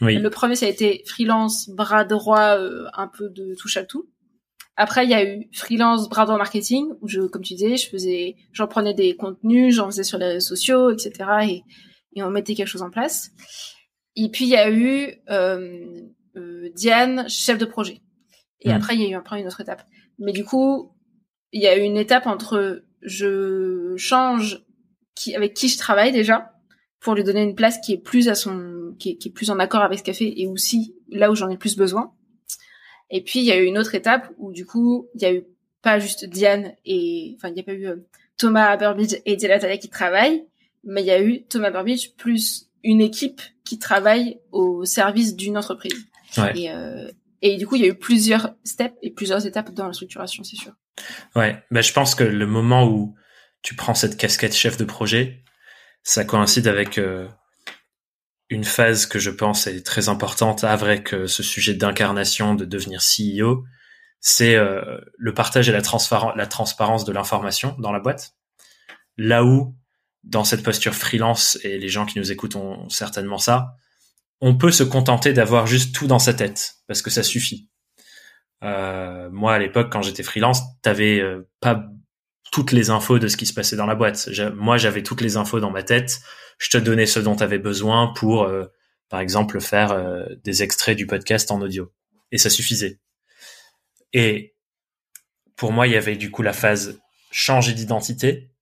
Oui. 0.00 0.16
Le 0.16 0.30
premier, 0.30 0.54
ça 0.54 0.66
a 0.66 0.68
été 0.68 1.02
freelance, 1.06 1.68
bras 1.68 2.04
droit, 2.04 2.58
euh, 2.58 2.86
un 2.94 3.08
peu 3.08 3.28
de 3.28 3.54
touche 3.56 3.76
à 3.76 3.84
tout. 3.84 4.08
Après, 4.76 5.04
il 5.04 5.10
y 5.10 5.14
a 5.14 5.24
eu 5.24 5.48
freelance, 5.52 6.08
droit 6.08 6.26
marketing, 6.36 6.88
où 7.00 7.08
je, 7.08 7.20
comme 7.20 7.42
tu 7.42 7.54
disais, 7.54 7.76
je 7.76 7.88
faisais, 7.88 8.36
j'en 8.52 8.66
prenais 8.66 8.94
des 8.94 9.14
contenus, 9.16 9.74
j'en 9.74 9.86
faisais 9.86 10.02
sur 10.02 10.18
les 10.18 10.26
réseaux 10.26 10.48
sociaux, 10.48 10.90
etc. 10.90 11.12
Et, 11.42 11.62
et 12.16 12.22
on 12.22 12.30
mettait 12.30 12.54
quelque 12.54 12.68
chose 12.68 12.82
en 12.82 12.90
place. 12.90 13.30
Et 14.16 14.28
puis, 14.30 14.46
il 14.46 14.50
y 14.50 14.56
a 14.56 14.70
eu 14.70 15.14
euh, 15.30 15.84
euh, 16.36 16.70
Diane, 16.74 17.28
chef 17.28 17.58
de 17.58 17.64
projet. 17.64 18.00
Et 18.60 18.70
hmm. 18.70 18.76
après, 18.76 18.94
il 18.96 19.02
y 19.02 19.04
a 19.06 19.08
eu 19.10 19.14
après 19.14 19.40
une 19.40 19.46
autre 19.46 19.60
étape. 19.60 19.84
Mais 20.18 20.32
du 20.32 20.44
coup, 20.44 20.92
il 21.52 21.62
y 21.62 21.68
a 21.68 21.76
eu 21.76 21.82
une 21.82 21.96
étape 21.96 22.26
entre 22.26 22.82
je 23.02 23.94
change 23.96 24.64
qui, 25.14 25.36
avec 25.36 25.54
qui 25.54 25.68
je 25.68 25.78
travaille 25.78 26.12
déjà 26.12 26.52
pour 27.00 27.14
lui 27.14 27.22
donner 27.22 27.42
une 27.42 27.54
place 27.54 27.78
qui 27.78 27.92
est 27.92 27.98
plus 27.98 28.28
à 28.28 28.34
son, 28.34 28.94
qui 28.98 29.10
est, 29.10 29.16
qui 29.16 29.28
est 29.28 29.32
plus 29.32 29.50
en 29.50 29.58
accord 29.58 29.82
avec 29.82 29.98
ce 29.98 30.04
qu'elle 30.04 30.14
fait 30.14 30.32
et 30.40 30.46
aussi 30.46 30.96
là 31.10 31.30
où 31.30 31.34
j'en 31.34 31.50
ai 31.50 31.56
plus 31.56 31.76
besoin. 31.76 32.12
Et 33.10 33.22
puis 33.22 33.40
il 33.40 33.44
y 33.44 33.52
a 33.52 33.58
eu 33.58 33.64
une 33.64 33.78
autre 33.78 33.94
étape 33.94 34.32
où 34.38 34.52
du 34.52 34.66
coup 34.66 35.08
il 35.14 35.22
y 35.22 35.26
a 35.26 35.32
eu 35.32 35.44
pas 35.82 35.98
juste 35.98 36.24
Diane 36.24 36.72
et 36.84 37.34
enfin 37.36 37.48
il 37.48 37.54
n'y 37.54 37.60
a 37.60 37.64
pas 37.64 37.74
eu 37.74 37.86
euh, 37.86 37.96
Thomas 38.38 38.76
Burbidge 38.76 39.16
et 39.26 39.36
Diana 39.36 39.76
qui 39.76 39.88
travaillent, 39.88 40.44
mais 40.82 41.02
il 41.02 41.06
y 41.06 41.10
a 41.10 41.22
eu 41.22 41.42
Thomas 41.44 41.70
Burbidge 41.70 42.14
plus 42.16 42.68
une 42.82 43.00
équipe 43.00 43.40
qui 43.64 43.78
travaille 43.78 44.38
au 44.52 44.84
service 44.84 45.36
d'une 45.36 45.56
entreprise. 45.56 46.06
Ouais. 46.36 46.52
Et, 46.58 46.70
euh, 46.70 47.10
et 47.42 47.56
du 47.56 47.66
coup, 47.66 47.76
il 47.76 47.82
y 47.82 47.84
a 47.84 47.88
eu 47.88 47.94
plusieurs 47.94 48.54
steps 48.64 48.94
et 49.02 49.10
plusieurs 49.10 49.46
étapes 49.46 49.72
dans 49.72 49.86
la 49.86 49.92
structuration, 49.92 50.44
c'est 50.44 50.56
sûr. 50.56 50.72
Ouais, 51.34 51.62
bah, 51.70 51.80
je 51.80 51.92
pense 51.92 52.14
que 52.14 52.24
le 52.24 52.46
moment 52.46 52.86
où 52.86 53.14
tu 53.62 53.74
prends 53.74 53.94
cette 53.94 54.16
casquette 54.16 54.54
chef 54.54 54.76
de 54.76 54.84
projet, 54.84 55.42
ça 56.02 56.24
coïncide 56.24 56.68
avec 56.68 56.98
euh, 56.98 57.26
une 58.50 58.64
phase 58.64 59.06
que 59.06 59.18
je 59.18 59.30
pense 59.30 59.66
est 59.66 59.84
très 59.84 60.08
importante 60.08 60.64
avec 60.64 61.08
ce 61.08 61.42
sujet 61.42 61.74
d'incarnation, 61.74 62.54
de 62.54 62.64
devenir 62.64 63.00
CEO, 63.00 63.64
c'est 64.26 64.54
euh, 64.54 64.98
le 65.18 65.34
partage 65.34 65.68
et 65.68 65.72
la, 65.72 65.82
la 66.34 66.46
transparence 66.46 67.04
de 67.04 67.12
l'information 67.12 67.76
dans 67.78 67.92
la 67.92 68.00
boîte. 68.00 68.34
Là 69.18 69.44
où, 69.44 69.76
dans 70.22 70.44
cette 70.44 70.62
posture 70.62 70.94
freelance, 70.94 71.58
et 71.62 71.78
les 71.78 71.90
gens 71.90 72.06
qui 72.06 72.18
nous 72.18 72.32
écoutent 72.32 72.56
ont 72.56 72.88
certainement 72.88 73.36
ça, 73.36 73.76
on 74.40 74.56
peut 74.56 74.70
se 74.70 74.82
contenter 74.82 75.34
d'avoir 75.34 75.66
juste 75.66 75.94
tout 75.94 76.06
dans 76.06 76.18
sa 76.18 76.32
tête, 76.32 76.76
parce 76.86 77.02
que 77.02 77.10
ça 77.10 77.22
suffit. 77.22 77.68
Euh, 78.62 79.28
moi, 79.30 79.52
à 79.52 79.58
l'époque, 79.58 79.92
quand 79.92 80.00
j'étais 80.00 80.22
freelance, 80.22 80.62
t'avais 80.80 81.20
euh, 81.20 81.46
pas 81.60 81.84
toutes 82.54 82.70
les 82.70 82.90
infos 82.90 83.18
de 83.18 83.26
ce 83.26 83.36
qui 83.36 83.46
se 83.46 83.52
passait 83.52 83.74
dans 83.74 83.84
la 83.84 83.96
boîte. 83.96 84.28
Moi, 84.54 84.76
j'avais 84.76 85.02
toutes 85.02 85.22
les 85.22 85.36
infos 85.36 85.58
dans 85.58 85.72
ma 85.72 85.82
tête. 85.82 86.20
Je 86.58 86.70
te 86.70 86.78
donnais 86.78 87.04
ce 87.04 87.18
dont 87.18 87.34
tu 87.34 87.42
avais 87.42 87.58
besoin 87.58 88.12
pour, 88.14 88.44
euh, 88.44 88.66
par 89.08 89.18
exemple, 89.18 89.60
faire 89.60 89.90
euh, 89.90 90.24
des 90.44 90.62
extraits 90.62 90.96
du 90.96 91.04
podcast 91.04 91.50
en 91.50 91.60
audio. 91.60 91.92
Et 92.30 92.38
ça 92.38 92.50
suffisait. 92.50 93.00
Et 94.12 94.54
pour 95.56 95.72
moi, 95.72 95.88
il 95.88 95.94
y 95.94 95.96
avait 95.96 96.14
du 96.14 96.30
coup 96.30 96.42
la 96.42 96.52
phase 96.52 97.00
changer 97.32 97.72
d'identité. 97.72 98.52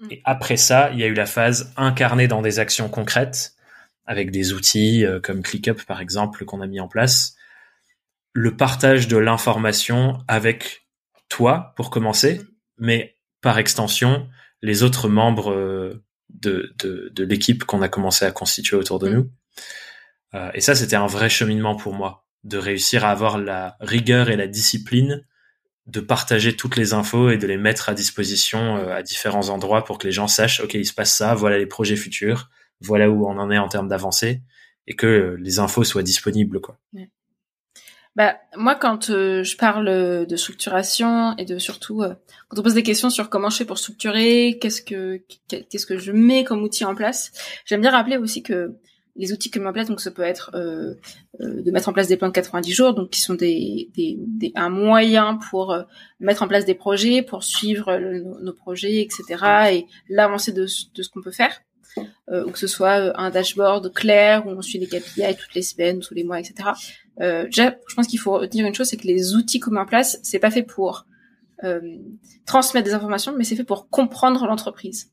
Mm. 0.00 0.08
Et 0.10 0.20
après 0.26 0.58
ça, 0.58 0.90
il 0.92 0.98
y 0.98 1.02
a 1.02 1.06
eu 1.06 1.14
la 1.14 1.24
phase 1.24 1.72
incarner 1.78 2.28
dans 2.28 2.42
des 2.42 2.58
actions 2.58 2.90
concrètes 2.90 3.54
avec 4.04 4.30
des 4.30 4.52
outils 4.52 5.06
euh, 5.06 5.20
comme 5.20 5.42
ClickUp, 5.42 5.86
par 5.86 6.02
exemple, 6.02 6.44
qu'on 6.44 6.60
a 6.60 6.66
mis 6.66 6.80
en 6.80 6.88
place. 6.88 7.34
Le 8.34 8.54
partage 8.54 9.08
de 9.08 9.16
l'information 9.16 10.18
avec 10.28 10.86
toi, 11.30 11.72
pour 11.76 11.88
commencer, 11.88 12.42
mais 12.76 13.14
par 13.40 13.58
extension, 13.58 14.28
les 14.62 14.82
autres 14.82 15.08
membres 15.08 15.52
euh, 15.52 16.02
de, 16.30 16.74
de, 16.78 17.10
de 17.14 17.24
l'équipe 17.24 17.64
qu'on 17.64 17.82
a 17.82 17.88
commencé 17.88 18.24
à 18.24 18.32
constituer 18.32 18.76
autour 18.76 18.98
de 18.98 19.08
mm. 19.08 19.14
nous. 19.14 19.30
Euh, 20.34 20.50
et 20.54 20.60
ça, 20.60 20.74
c'était 20.74 20.96
un 20.96 21.06
vrai 21.06 21.28
cheminement 21.28 21.76
pour 21.76 21.94
moi, 21.94 22.26
de 22.44 22.58
réussir 22.58 23.04
à 23.04 23.10
avoir 23.10 23.38
la 23.38 23.76
rigueur 23.80 24.30
et 24.30 24.36
la 24.36 24.46
discipline 24.46 25.24
de 25.86 26.00
partager 26.00 26.54
toutes 26.54 26.76
les 26.76 26.92
infos 26.92 27.30
et 27.30 27.38
de 27.38 27.46
les 27.46 27.56
mettre 27.56 27.88
à 27.88 27.94
disposition 27.94 28.76
euh, 28.76 28.94
à 28.94 29.02
différents 29.02 29.48
endroits 29.48 29.84
pour 29.84 29.96
que 29.96 30.06
les 30.06 30.12
gens 30.12 30.28
sachent, 30.28 30.60
OK, 30.60 30.74
il 30.74 30.84
se 30.84 30.92
passe 30.92 31.14
ça, 31.14 31.34
voilà 31.34 31.56
les 31.56 31.66
projets 31.66 31.96
futurs, 31.96 32.50
voilà 32.80 33.08
où 33.08 33.26
on 33.26 33.38
en 33.38 33.50
est 33.50 33.58
en 33.58 33.68
termes 33.68 33.88
d'avancée, 33.88 34.42
et 34.86 34.96
que 34.96 35.36
les 35.40 35.58
infos 35.60 35.84
soient 35.84 36.02
disponibles, 36.02 36.60
quoi. 36.60 36.78
Bah, 38.18 38.36
moi, 38.56 38.74
quand 38.74 39.10
euh, 39.10 39.44
je 39.44 39.56
parle 39.56 40.26
de 40.26 40.36
structuration 40.36 41.36
et 41.36 41.44
de 41.44 41.60
surtout 41.60 42.02
euh, 42.02 42.14
quand 42.48 42.58
on 42.58 42.64
pose 42.64 42.74
des 42.74 42.82
questions 42.82 43.10
sur 43.10 43.30
comment 43.30 43.48
je 43.48 43.58
fais 43.58 43.64
pour 43.64 43.78
structurer, 43.78 44.58
qu'est-ce 44.60 44.82
que 44.82 45.22
qu'est-ce 45.46 45.86
que 45.86 45.98
je 45.98 46.10
mets 46.10 46.42
comme 46.42 46.64
outil 46.64 46.84
en 46.84 46.96
place, 46.96 47.30
j'aime 47.64 47.80
bien 47.80 47.92
rappeler 47.92 48.16
aussi 48.16 48.42
que 48.42 48.74
les 49.14 49.32
outils 49.32 49.52
que 49.52 49.60
je 49.60 49.62
mets 49.62 49.70
en 49.70 49.72
place, 49.72 49.86
donc 49.86 50.00
ça 50.00 50.10
peut 50.10 50.22
être 50.22 50.50
euh, 50.54 50.94
de 51.38 51.70
mettre 51.70 51.88
en 51.88 51.92
place 51.92 52.08
des 52.08 52.16
plans 52.16 52.26
de 52.26 52.32
90 52.32 52.72
jours, 52.72 52.92
donc 52.92 53.10
qui 53.10 53.20
sont 53.20 53.34
des, 53.34 53.88
des, 53.94 54.16
des 54.18 54.50
un 54.56 54.68
moyen 54.68 55.38
pour 55.50 55.76
mettre 56.18 56.42
en 56.42 56.48
place 56.48 56.64
des 56.64 56.74
projets, 56.74 57.22
pour 57.22 57.44
suivre 57.44 57.98
nos, 58.42 58.52
projets, 58.52 59.00
etc. 59.00 59.44
et 59.72 59.86
l'avancée 60.08 60.50
de, 60.50 60.62
de 60.62 61.02
ce 61.02 61.08
qu'on 61.08 61.22
peut 61.22 61.30
faire. 61.30 61.62
ou 62.28 62.50
que 62.50 62.58
ce 62.58 62.66
soit 62.66 63.16
un 63.18 63.30
dashboard 63.30 63.92
clair 63.92 64.44
où 64.44 64.50
on 64.50 64.62
suit 64.62 64.78
les 64.78 64.88
KPI 64.88 65.36
toutes 65.36 65.54
les 65.54 65.62
semaines, 65.62 66.00
tous 66.00 66.14
les 66.14 66.24
mois, 66.24 66.40
etc. 66.40 66.70
Euh, 67.20 67.44
déjà, 67.44 67.76
je 67.88 67.94
pense 67.94 68.06
qu'il 68.06 68.18
faut 68.18 68.46
dire 68.46 68.66
une 68.66 68.74
chose, 68.74 68.88
c'est 68.88 68.96
que 68.96 69.06
les 69.06 69.34
outils 69.34 69.60
qu'on 69.60 69.72
met 69.72 69.80
en 69.80 69.86
place, 69.86 70.18
c'est 70.22 70.38
pas 70.38 70.50
fait 70.50 70.62
pour 70.62 71.06
euh, 71.64 71.80
transmettre 72.46 72.86
des 72.86 72.94
informations, 72.94 73.34
mais 73.36 73.44
c'est 73.44 73.56
fait 73.56 73.64
pour 73.64 73.88
comprendre 73.88 74.46
l'entreprise. 74.46 75.10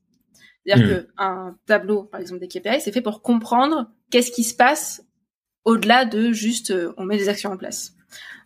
C'est-à-dire 0.66 0.86
mmh. 0.86 0.90
que 0.90 1.08
un 1.18 1.56
tableau, 1.66 2.04
par 2.04 2.20
exemple 2.20 2.40
des 2.40 2.48
KPI, 2.48 2.82
c'est 2.82 2.92
fait 2.92 3.02
pour 3.02 3.22
comprendre 3.22 3.92
qu'est-ce 4.10 4.32
qui 4.32 4.44
se 4.44 4.56
passe 4.56 5.04
au-delà 5.64 6.06
de 6.06 6.32
juste 6.32 6.72
euh, 6.72 6.94
on 6.98 7.06
met 7.06 7.18
des 7.18 7.30
actions 7.30 7.52
en 7.52 7.58
place. 7.58 7.94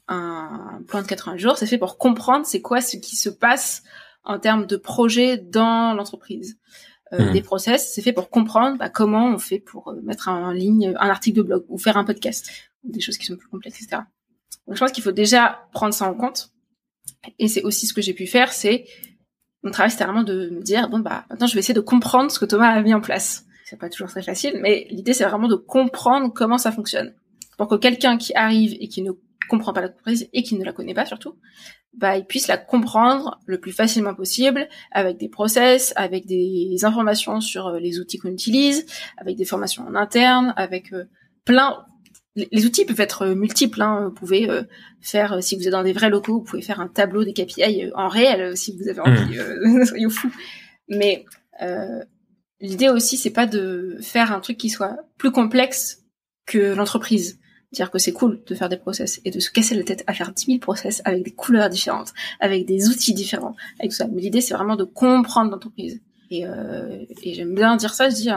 Un 0.08 0.82
plan 0.88 1.02
de 1.02 1.08
80 1.08 1.38
jours, 1.38 1.58
c'est 1.58 1.67
fait 1.67 1.78
pour 1.78 1.98
comprendre 1.98 2.45
c'est 2.45 2.62
quoi 2.62 2.82
ce 2.82 2.98
qui 2.98 3.15
se 3.15 3.30
passe 3.30 3.84
en 4.24 4.39
termes 4.39 4.65
de 4.65 4.76
projet 4.76 5.38
dans 5.38 5.93
l'entreprise. 5.93 6.58
Euh, 7.13 7.30
mmh. 7.30 7.34
Des 7.34 7.41
process, 7.41 7.93
c'est 7.93 8.02
fait 8.02 8.13
pour 8.13 8.30
comprendre 8.30 8.78
bah, 8.78 8.89
comment 8.89 9.34
on 9.34 9.38
fait 9.38 9.60
pour 9.60 9.89
euh, 9.89 10.00
mettre 10.04 10.28
en 10.28 10.52
ligne 10.52 10.93
un 11.00 11.10
article 11.10 11.38
de 11.38 11.43
blog 11.43 11.65
ou 11.67 11.78
faire 11.78 11.98
un 11.98 12.06
podcast 12.06 12.50
des 12.84 13.00
choses 13.00 13.18
qui 13.18 13.26
sont 13.26 13.38
plus 13.38 13.48
complexes, 13.48 13.82
etc. 13.82 14.04
Donc 14.68 14.76
je 14.76 14.80
pense 14.80 14.92
qu'il 14.92 15.04
faut 15.04 15.12
déjà 15.12 15.68
prendre 15.74 15.94
ça 15.94 16.10
en 16.10 16.13
compte. 16.13 16.52
Et 17.38 17.48
c'est 17.48 17.63
aussi 17.63 17.88
ce 17.88 17.94
que 17.94 18.02
j'ai 18.02 18.13
pu 18.13 18.28
faire, 18.28 18.54
c'est 18.54 18.86
mon 19.63 19.72
travail, 19.72 19.92
c'était 19.92 20.06
vraiment 20.06 20.24
de 20.24 20.50
me 20.52 20.62
dire 20.62 20.89
bon 20.89 21.00
bah 21.00 21.26
maintenant 21.30 21.48
je 21.48 21.54
vais 21.54 21.60
essayer 21.60 21.74
de 21.74 21.82
comprendre 21.82 22.32
ce 22.32 22.39
que 22.39 22.46
Thomas 22.46 22.70
a 22.70 22.82
mis 22.82 22.94
en 22.94 23.02
place. 23.02 23.46
C'est 23.65 23.78
pas 23.78 23.89
toujours 23.89 24.10
très 24.10 24.24
facile, 24.24 24.60
mais 24.62 24.88
l'idée 24.89 25.13
c'est 25.13 25.26
vraiment 25.26 25.48
de 25.48 25.56
comprendre 25.56 26.32
comment 26.34 26.58
ça 26.58 26.72
fonctionne 26.72 27.13
pour 27.58 27.68
que 27.68 27.76
quelqu'un 27.76 28.18
qui 28.18 28.34
arrive 28.36 28.78
et 28.80 28.88
qui 28.88 29.02
ne 29.02 29.12
comprend 29.50 29.74
pas 29.74 29.82
la 29.82 29.88
l'entreprise 29.88 30.30
et 30.32 30.44
qui 30.44 30.58
ne 30.58 30.63
la 30.63 30.72
connaît 30.72 30.94
pas 30.94 31.06
surtout, 31.06 31.36
bah 31.94 32.18
il 32.18 32.26
puisse 32.26 32.48
la 32.48 32.58
comprendre 32.58 33.39
le 33.46 33.60
plus 33.60 33.74
facilement 33.74 34.15
possible 34.15 34.70
avec 34.92 35.18
des 35.18 35.28
process, 35.28 35.92
avec 35.98 36.26
des 36.26 36.78
informations 36.84 37.42
sur 37.42 37.68
euh, 37.68 37.80
les 37.80 38.00
outils 38.00 38.18
qu'on 38.18 38.30
utilise, 38.30 38.86
avec 39.18 39.36
des 39.36 39.46
formations 39.46 39.86
en 39.86 39.96
interne, 39.96 40.54
avec 40.56 40.94
euh, 40.94 41.06
plein 41.44 41.86
les 42.36 42.65
outils 42.65 42.86
peuvent 42.86 43.00
être 43.00 43.28
multiples. 43.28 43.82
Hein. 43.82 44.06
Vous 44.06 44.12
pouvez 44.13 44.50
euh, 44.50 44.63
faire, 45.02 45.34
euh, 45.34 45.42
si 45.42 45.56
vous 45.56 45.63
êtes 45.63 45.72
dans 45.72 45.84
des 45.84 45.94
vrais 45.94 46.10
locaux, 46.10 46.39
vous 46.39 46.44
pouvez 46.44 46.62
faire 46.62 46.80
un 46.80 46.88
tableau 46.88 47.24
des 47.24 47.34
KPI 47.34 47.86
euh, 47.86 47.92
en 47.96 48.08
réel 48.08 48.56
si 48.56 48.76
vous 48.78 48.88
avez 48.88 49.00
envie. 49.00 49.38
Mmh. 49.38 49.86
soyez 49.86 50.10
fous. 50.10 50.32
Mais 50.88 51.26
l'idée 52.62 52.89
aussi, 52.89 53.18
c'est 53.18 53.32
pas 53.32 53.46
de 53.46 53.98
faire 54.02 54.32
un 54.32 54.39
truc 54.39 54.58
qui 54.58 54.70
soit 54.70 54.98
plus 55.18 55.32
complexe 55.32 56.04
que 56.46 56.74
l'entreprise. 56.74 57.39
Dire 57.72 57.92
que 57.92 58.00
c'est 58.00 58.13
cool 58.13 58.42
de 58.48 58.56
faire 58.56 58.70
des 58.70 58.78
process 58.78 59.22
et 59.26 59.30
de 59.30 59.39
se 59.39 59.52
casser 59.52 59.76
la 59.76 59.84
tête 59.84 60.04
à 60.08 60.13
faire 60.15 60.32
10 60.32 60.46
000 60.46 60.60
process 60.60 61.04
avec 61.06 61.24
des 61.24 61.32
couleurs 61.32 61.70
différentes, 61.70 62.13
avec 62.39 62.65
des 62.65 62.89
outils 62.89 63.13
différents, 63.13 63.56
avec 63.78 63.92
tout 63.92 63.98
ça. 63.98 64.08
Mais 64.08 64.22
l'idée, 64.22 64.42
c'est 64.42 64.56
vraiment 64.56 64.76
de 64.76 64.86
comprendre 64.86 65.52
l'entreprise. 65.52 66.02
Et, 66.32 66.46
et 67.24 67.34
j'aime 67.36 67.54
bien 67.54 67.76
dire 67.76 67.94
ça. 67.94 68.10
Je 68.10 68.15
dis 68.15 68.30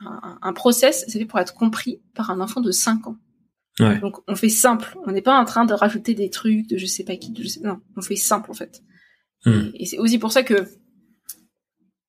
un, 0.00 0.38
un, 0.40 0.52
process, 0.52 1.04
c'est 1.08 1.18
fait 1.18 1.24
pour 1.24 1.38
être 1.38 1.54
compris 1.54 2.00
par 2.14 2.30
un 2.30 2.40
enfant 2.40 2.60
de 2.60 2.70
5 2.70 3.06
ans. 3.06 3.16
Ouais. 3.80 3.98
Donc 4.00 4.18
on 4.26 4.34
fait 4.34 4.48
simple. 4.48 4.96
On 5.06 5.12
n'est 5.12 5.22
pas 5.22 5.38
en 5.38 5.44
train 5.44 5.64
de 5.64 5.74
rajouter 5.74 6.14
des 6.14 6.30
trucs 6.30 6.66
de 6.68 6.76
je 6.76 6.86
sais 6.86 7.04
pas 7.04 7.16
qui. 7.16 7.30
De 7.30 7.42
je 7.42 7.48
sais... 7.48 7.60
Non, 7.60 7.80
on 7.96 8.02
fait 8.02 8.16
simple 8.16 8.50
en 8.50 8.54
fait. 8.54 8.82
Hmm. 9.44 9.70
Et, 9.74 9.86
c'est 9.86 9.98
aussi 9.98 10.18
pour 10.18 10.32
ça 10.32 10.42
que 10.42 10.66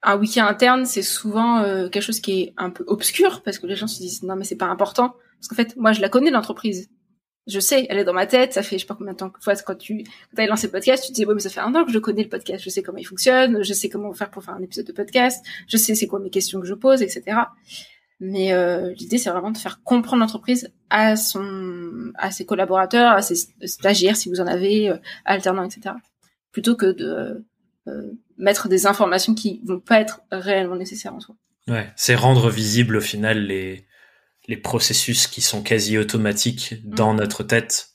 un 0.02 0.18
wiki 0.18 0.40
interne, 0.40 0.86
c'est 0.86 1.02
souvent 1.02 1.60
euh, 1.60 1.90
quelque 1.90 2.04
chose 2.04 2.22
qui 2.22 2.42
est 2.42 2.54
un 2.58 2.70
peu 2.70 2.84
obscur 2.88 3.44
parce 3.44 3.60
que 3.60 3.68
les 3.68 3.76
gens 3.76 3.88
se 3.88 4.00
disent 4.00 4.24
non 4.24 4.36
mais 4.36 4.46
c'est 4.46 4.56
pas 4.56 4.68
important 4.68 5.16
parce 5.36 5.48
qu'en 5.50 5.56
fait 5.56 5.76
moi 5.76 5.94
je 5.94 6.02
la 6.02 6.10
connais 6.10 6.32
l'entreprise. 6.32 6.90
Je 7.50 7.60
sais, 7.60 7.88
elle 7.90 7.98
est 7.98 8.04
dans 8.04 8.14
ma 8.14 8.28
tête, 8.28 8.54
ça 8.54 8.62
fait 8.62 8.78
je 8.78 8.82
sais 8.82 8.88
pas 8.88 8.96
combien 8.96 9.14
de 9.14 9.18
temps 9.18 9.30
que 9.30 9.42
fois 9.42 9.56
quand 9.56 9.76
tu 9.76 10.04
quand 10.04 10.44
as 10.44 10.46
lancé 10.46 10.68
le 10.68 10.72
podcast, 10.72 11.04
tu 11.04 11.12
te 11.12 11.16
dis 11.16 11.26
bon 11.26 11.34
mais 11.34 11.40
ça 11.40 11.50
fait 11.50 11.62
un 11.62 11.74
an 11.74 11.84
que 11.84 11.92
je 11.92 12.00
connais 12.00 12.24
le 12.24 12.30
podcast, 12.30 12.64
je 12.64 12.70
sais 12.70 12.84
comment 12.84 12.98
il 12.98 13.06
fonctionne, 13.06 13.64
je 13.64 13.74
sais 13.74 13.90
comment 13.90 14.14
faire 14.14 14.30
pour 14.30 14.44
faire 14.44 14.54
un 14.54 14.62
épisode 14.62 14.86
de 14.86 14.92
podcast, 14.92 15.44
je 15.68 15.78
sais 15.78 15.96
c'est 15.96 16.08
quoi 16.08 16.20
mes 16.20 16.30
questions 16.30 16.60
que 16.62 16.68
je 16.68 16.74
pose, 16.74 17.02
etc. 17.02 17.38
Mais 18.20 18.54
euh, 18.54 18.94
l'idée 18.94 19.18
c'est 19.18 19.30
vraiment 19.30 19.52
de 19.52 19.58
faire 19.58 19.82
comprendre 19.84 20.22
l'entreprise 20.22 20.72
à 20.90 21.16
son 21.16 22.12
à 22.16 22.32
ses 22.32 22.46
collaborateurs, 22.46 23.14
à 23.14 23.22
ses 23.22 23.36
stagiaires 23.66 24.18
si 24.18 24.30
vous 24.30 24.42
en 24.42 24.48
avez, 24.48 24.90
euh, 24.90 24.98
alternants, 25.26 25.64
etc. 25.64 25.96
Plutôt 26.52 26.76
que 26.76 26.92
de 26.92 27.44
euh, 27.88 28.12
mettre 28.38 28.68
des 28.68 28.86
informations 28.86 29.34
qui 29.34 29.62
vont 29.66 29.80
pas 29.80 30.00
être 30.02 30.22
réellement 30.32 30.76
nécessaires 30.76 31.16
en 31.16 31.20
soi. 31.20 31.36
Ouais, 31.68 31.92
c'est 31.96 32.16
rendre 32.16 32.50
visible 32.50 32.98
au 32.98 33.02
final 33.02 33.46
les 33.46 33.86
les 34.50 34.58
processus 34.58 35.28
qui 35.28 35.42
sont 35.42 35.62
quasi 35.62 36.00
automatiques 36.00 36.74
dans 36.84 37.14
mm. 37.14 37.18
notre 37.18 37.44
tête 37.44 37.90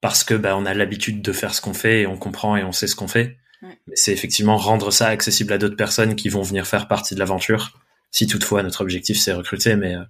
parce 0.00 0.22
que 0.22 0.34
bah 0.34 0.56
on 0.56 0.64
a 0.64 0.72
l'habitude 0.72 1.22
de 1.22 1.32
faire 1.32 1.52
ce 1.52 1.60
qu'on 1.60 1.74
fait 1.74 2.02
et 2.02 2.06
on 2.06 2.16
comprend 2.16 2.56
et 2.56 2.62
on 2.62 2.70
sait 2.70 2.86
ce 2.86 2.94
qu'on 2.94 3.08
fait. 3.08 3.36
Ouais. 3.62 3.76
C'est 3.94 4.12
effectivement 4.12 4.56
rendre 4.56 4.92
ça 4.92 5.08
accessible 5.08 5.52
à 5.52 5.58
d'autres 5.58 5.76
personnes 5.76 6.14
qui 6.14 6.28
vont 6.28 6.42
venir 6.42 6.68
faire 6.68 6.86
partie 6.86 7.16
de 7.16 7.18
l'aventure. 7.18 7.80
Si 8.12 8.28
toutefois 8.28 8.62
notre 8.62 8.80
objectif 8.80 9.18
c'est 9.18 9.32
recruter, 9.32 9.74
mais 9.74 9.96
euh, 9.96 10.04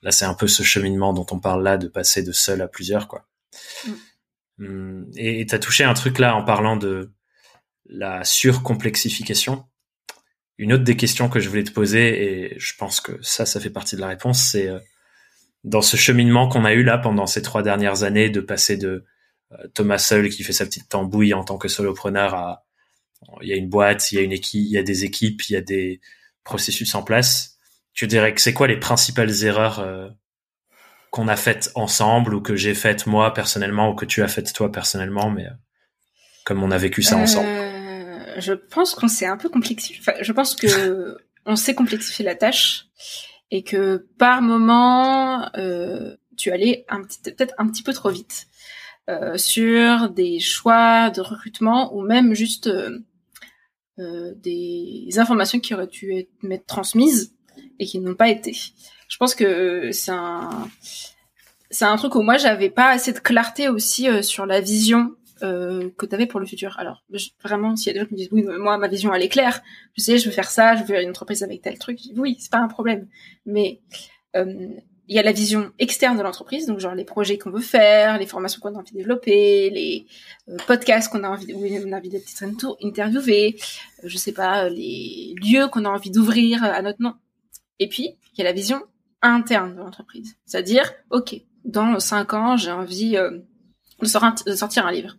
là 0.00 0.10
c'est 0.10 0.24
un 0.24 0.32
peu 0.32 0.48
ce 0.48 0.62
cheminement 0.62 1.12
dont 1.12 1.26
on 1.30 1.38
parle 1.38 1.62
là 1.62 1.76
de 1.76 1.86
passer 1.86 2.22
de 2.22 2.32
seul 2.32 2.62
à 2.62 2.66
plusieurs 2.66 3.06
quoi. 3.06 3.28
Mm. 3.86 3.92
Hum, 4.58 5.10
et 5.16 5.44
tu 5.44 5.54
as 5.54 5.58
touché 5.58 5.84
un 5.84 5.92
truc 5.92 6.18
là 6.18 6.34
en 6.34 6.44
parlant 6.44 6.78
de 6.78 7.12
la 7.84 8.24
surcomplexification. 8.24 9.66
Une 10.56 10.72
autre 10.72 10.84
des 10.84 10.96
questions 10.96 11.28
que 11.28 11.40
je 11.40 11.50
voulais 11.50 11.64
te 11.64 11.72
poser, 11.72 12.24
et 12.24 12.58
je 12.58 12.72
pense 12.78 13.02
que 13.02 13.12
ça, 13.20 13.44
ça 13.44 13.60
fait 13.60 13.68
partie 13.68 13.96
de 13.96 14.00
la 14.00 14.06
réponse, 14.06 14.40
c'est 14.40 14.68
euh, 14.68 14.78
dans 15.66 15.82
ce 15.82 15.96
cheminement 15.96 16.48
qu'on 16.48 16.64
a 16.64 16.72
eu 16.72 16.84
là 16.84 16.96
pendant 16.96 17.26
ces 17.26 17.42
trois 17.42 17.62
dernières 17.62 18.04
années 18.04 18.30
de 18.30 18.40
passer 18.40 18.76
de 18.76 19.04
euh, 19.52 19.56
Thomas 19.74 19.98
seul 19.98 20.30
qui 20.30 20.44
fait 20.44 20.52
sa 20.52 20.64
petite 20.64 20.88
tambouille 20.88 21.34
en 21.34 21.44
tant 21.44 21.58
que 21.58 21.68
solopreneur 21.68 22.34
à 22.34 22.62
il 23.40 23.48
y 23.48 23.52
a 23.52 23.56
une 23.56 23.68
boîte, 23.68 24.12
il 24.12 24.16
y 24.16 24.18
a 24.18 24.22
une 24.22 24.32
équipe, 24.32 24.66
il 24.66 24.72
y 24.72 24.78
a 24.78 24.82
des 24.82 25.04
équipes, 25.04 25.42
il 25.48 25.54
y 25.54 25.56
a 25.56 25.62
des 25.62 26.00
processus 26.44 26.94
en 26.94 27.02
place. 27.02 27.58
Tu 27.92 28.06
dirais 28.06 28.34
que 28.34 28.40
c'est 28.40 28.52
quoi 28.52 28.68
les 28.68 28.78
principales 28.78 29.42
erreurs 29.42 29.80
euh, 29.80 30.08
qu'on 31.10 31.26
a 31.26 31.36
faites 31.36 31.72
ensemble 31.74 32.34
ou 32.34 32.40
que 32.40 32.54
j'ai 32.54 32.74
faites 32.74 33.06
moi 33.06 33.32
personnellement 33.34 33.90
ou 33.90 33.94
que 33.94 34.04
tu 34.04 34.22
as 34.22 34.28
faites 34.28 34.52
toi 34.52 34.70
personnellement, 34.70 35.30
mais 35.30 35.46
comme 36.44 36.62
on 36.62 36.70
a 36.70 36.78
vécu 36.78 37.02
ça 37.02 37.16
ensemble? 37.16 37.48
Je 38.38 38.52
pense 38.52 38.94
qu'on 38.94 39.08
s'est 39.08 39.26
un 39.26 39.38
peu 39.38 39.48
complexifié. 39.48 39.98
Enfin, 40.00 40.12
je 40.20 40.32
pense 40.32 40.54
que 40.54 41.16
on 41.46 41.56
s'est 41.56 41.74
complexifié 41.74 42.24
la 42.24 42.34
tâche 42.34 42.86
et 43.50 43.62
que 43.62 44.06
par 44.18 44.42
moment 44.42 45.48
euh, 45.56 46.16
tu 46.36 46.50
allais 46.50 46.84
peut-être 47.24 47.54
un 47.58 47.68
petit 47.68 47.82
peu 47.82 47.92
trop 47.92 48.10
vite 48.10 48.46
euh, 49.08 49.38
sur 49.38 50.10
des 50.10 50.40
choix 50.40 51.10
de 51.10 51.20
recrutement 51.20 51.94
ou 51.94 52.02
même 52.02 52.34
juste 52.34 52.66
euh, 52.66 52.98
euh 53.98 54.34
des 54.36 55.08
informations 55.16 55.60
qui 55.60 55.74
auraient 55.74 55.86
dû 55.86 56.12
être 56.50 56.66
transmises 56.66 57.32
et 57.78 57.86
qui 57.86 58.00
n'ont 58.00 58.14
pas 58.14 58.28
été. 58.28 58.52
Je 59.08 59.16
pense 59.16 59.34
que 59.34 59.92
c'est 59.92 60.10
un 60.10 60.68
c'est 61.70 61.84
un 61.84 61.96
truc 61.96 62.14
où 62.14 62.22
moi 62.22 62.36
j'avais 62.36 62.70
pas 62.70 62.90
assez 62.90 63.12
de 63.12 63.18
clarté 63.18 63.68
aussi 63.68 64.08
euh, 64.08 64.22
sur 64.22 64.46
la 64.46 64.60
vision 64.60 65.14
euh, 65.42 65.90
que 65.96 66.06
tu 66.06 66.14
avais 66.14 66.26
pour 66.26 66.40
le 66.40 66.46
futur. 66.46 66.76
Alors, 66.78 67.04
vraiment, 67.42 67.76
s'il 67.76 67.88
y 67.88 67.90
a 67.90 67.92
des 67.94 68.00
gens 68.00 68.06
qui 68.06 68.14
me 68.14 68.18
disent, 68.18 68.28
oui, 68.32 68.42
moi, 68.42 68.78
ma 68.78 68.88
vision, 68.88 69.12
elle 69.14 69.22
est 69.22 69.28
claire, 69.28 69.60
je 69.96 70.02
sais, 70.02 70.18
je 70.18 70.26
veux 70.26 70.32
faire 70.32 70.50
ça, 70.50 70.76
je 70.76 70.84
veux 70.84 71.00
une 71.00 71.10
entreprise 71.10 71.42
avec 71.42 71.62
tel 71.62 71.78
truc, 71.78 72.00
oui, 72.16 72.36
c'est 72.38 72.50
pas 72.50 72.58
un 72.58 72.68
problème. 72.68 73.08
Mais 73.44 73.80
euh, 74.36 74.68
il 75.08 75.14
y 75.14 75.18
a 75.18 75.22
la 75.22 75.32
vision 75.32 75.72
externe 75.78 76.18
de 76.18 76.22
l'entreprise, 76.22 76.66
donc 76.66 76.80
genre 76.80 76.94
les 76.94 77.04
projets 77.04 77.38
qu'on 77.38 77.50
veut 77.50 77.60
faire, 77.60 78.18
les 78.18 78.26
formations 78.26 78.60
qu'on 78.60 78.74
a 78.74 78.78
envie 78.78 78.92
de 78.92 78.98
développer, 78.98 79.70
les 79.70 80.06
euh, 80.48 80.56
podcasts 80.66 81.10
qu'on 81.10 81.22
a 81.22 81.28
envie, 81.28 81.52
où 81.54 81.62
d'être 81.62 82.76
interviewé, 82.82 83.56
euh, 84.02 84.08
je 84.08 84.16
sais 84.16 84.32
pas, 84.32 84.68
les 84.68 85.34
lieux 85.40 85.68
qu'on 85.68 85.84
a 85.84 85.88
envie 85.88 86.10
d'ouvrir 86.10 86.64
à 86.64 86.82
notre 86.82 87.00
nom. 87.00 87.14
Et 87.78 87.88
puis, 87.88 88.16
il 88.32 88.38
y 88.38 88.40
a 88.40 88.44
la 88.44 88.52
vision 88.52 88.82
interne 89.22 89.74
de 89.74 89.80
l'entreprise. 89.80 90.36
C'est-à-dire, 90.44 90.92
OK, 91.10 91.40
dans 91.64 92.00
cinq 92.00 92.34
ans, 92.34 92.56
j'ai 92.56 92.70
envie 92.70 93.16
de 94.00 94.06
sortir 94.06 94.86
un 94.86 94.92
livre. 94.92 95.16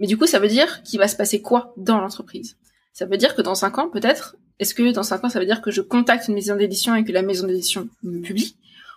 Mais 0.00 0.06
du 0.06 0.16
coup, 0.16 0.26
ça 0.26 0.38
veut 0.38 0.48
dire 0.48 0.82
qu'il 0.82 0.98
va 0.98 1.08
se 1.08 1.16
passer 1.16 1.42
quoi 1.42 1.72
dans 1.76 1.98
l'entreprise? 1.98 2.56
Ça 2.92 3.06
veut 3.06 3.16
dire 3.16 3.34
que 3.34 3.42
dans 3.42 3.54
cinq 3.54 3.78
ans, 3.78 3.88
peut-être, 3.88 4.36
est-ce 4.58 4.74
que 4.74 4.92
dans 4.92 5.02
cinq 5.02 5.24
ans, 5.24 5.28
ça 5.28 5.38
veut 5.38 5.46
dire 5.46 5.62
que 5.62 5.70
je 5.70 5.80
contacte 5.80 6.28
une 6.28 6.34
maison 6.34 6.56
d'édition 6.56 6.94
et 6.94 7.04
que 7.04 7.12
la 7.12 7.22
maison 7.22 7.46
d'édition 7.46 7.88
me 8.02 8.20
publie? 8.20 8.56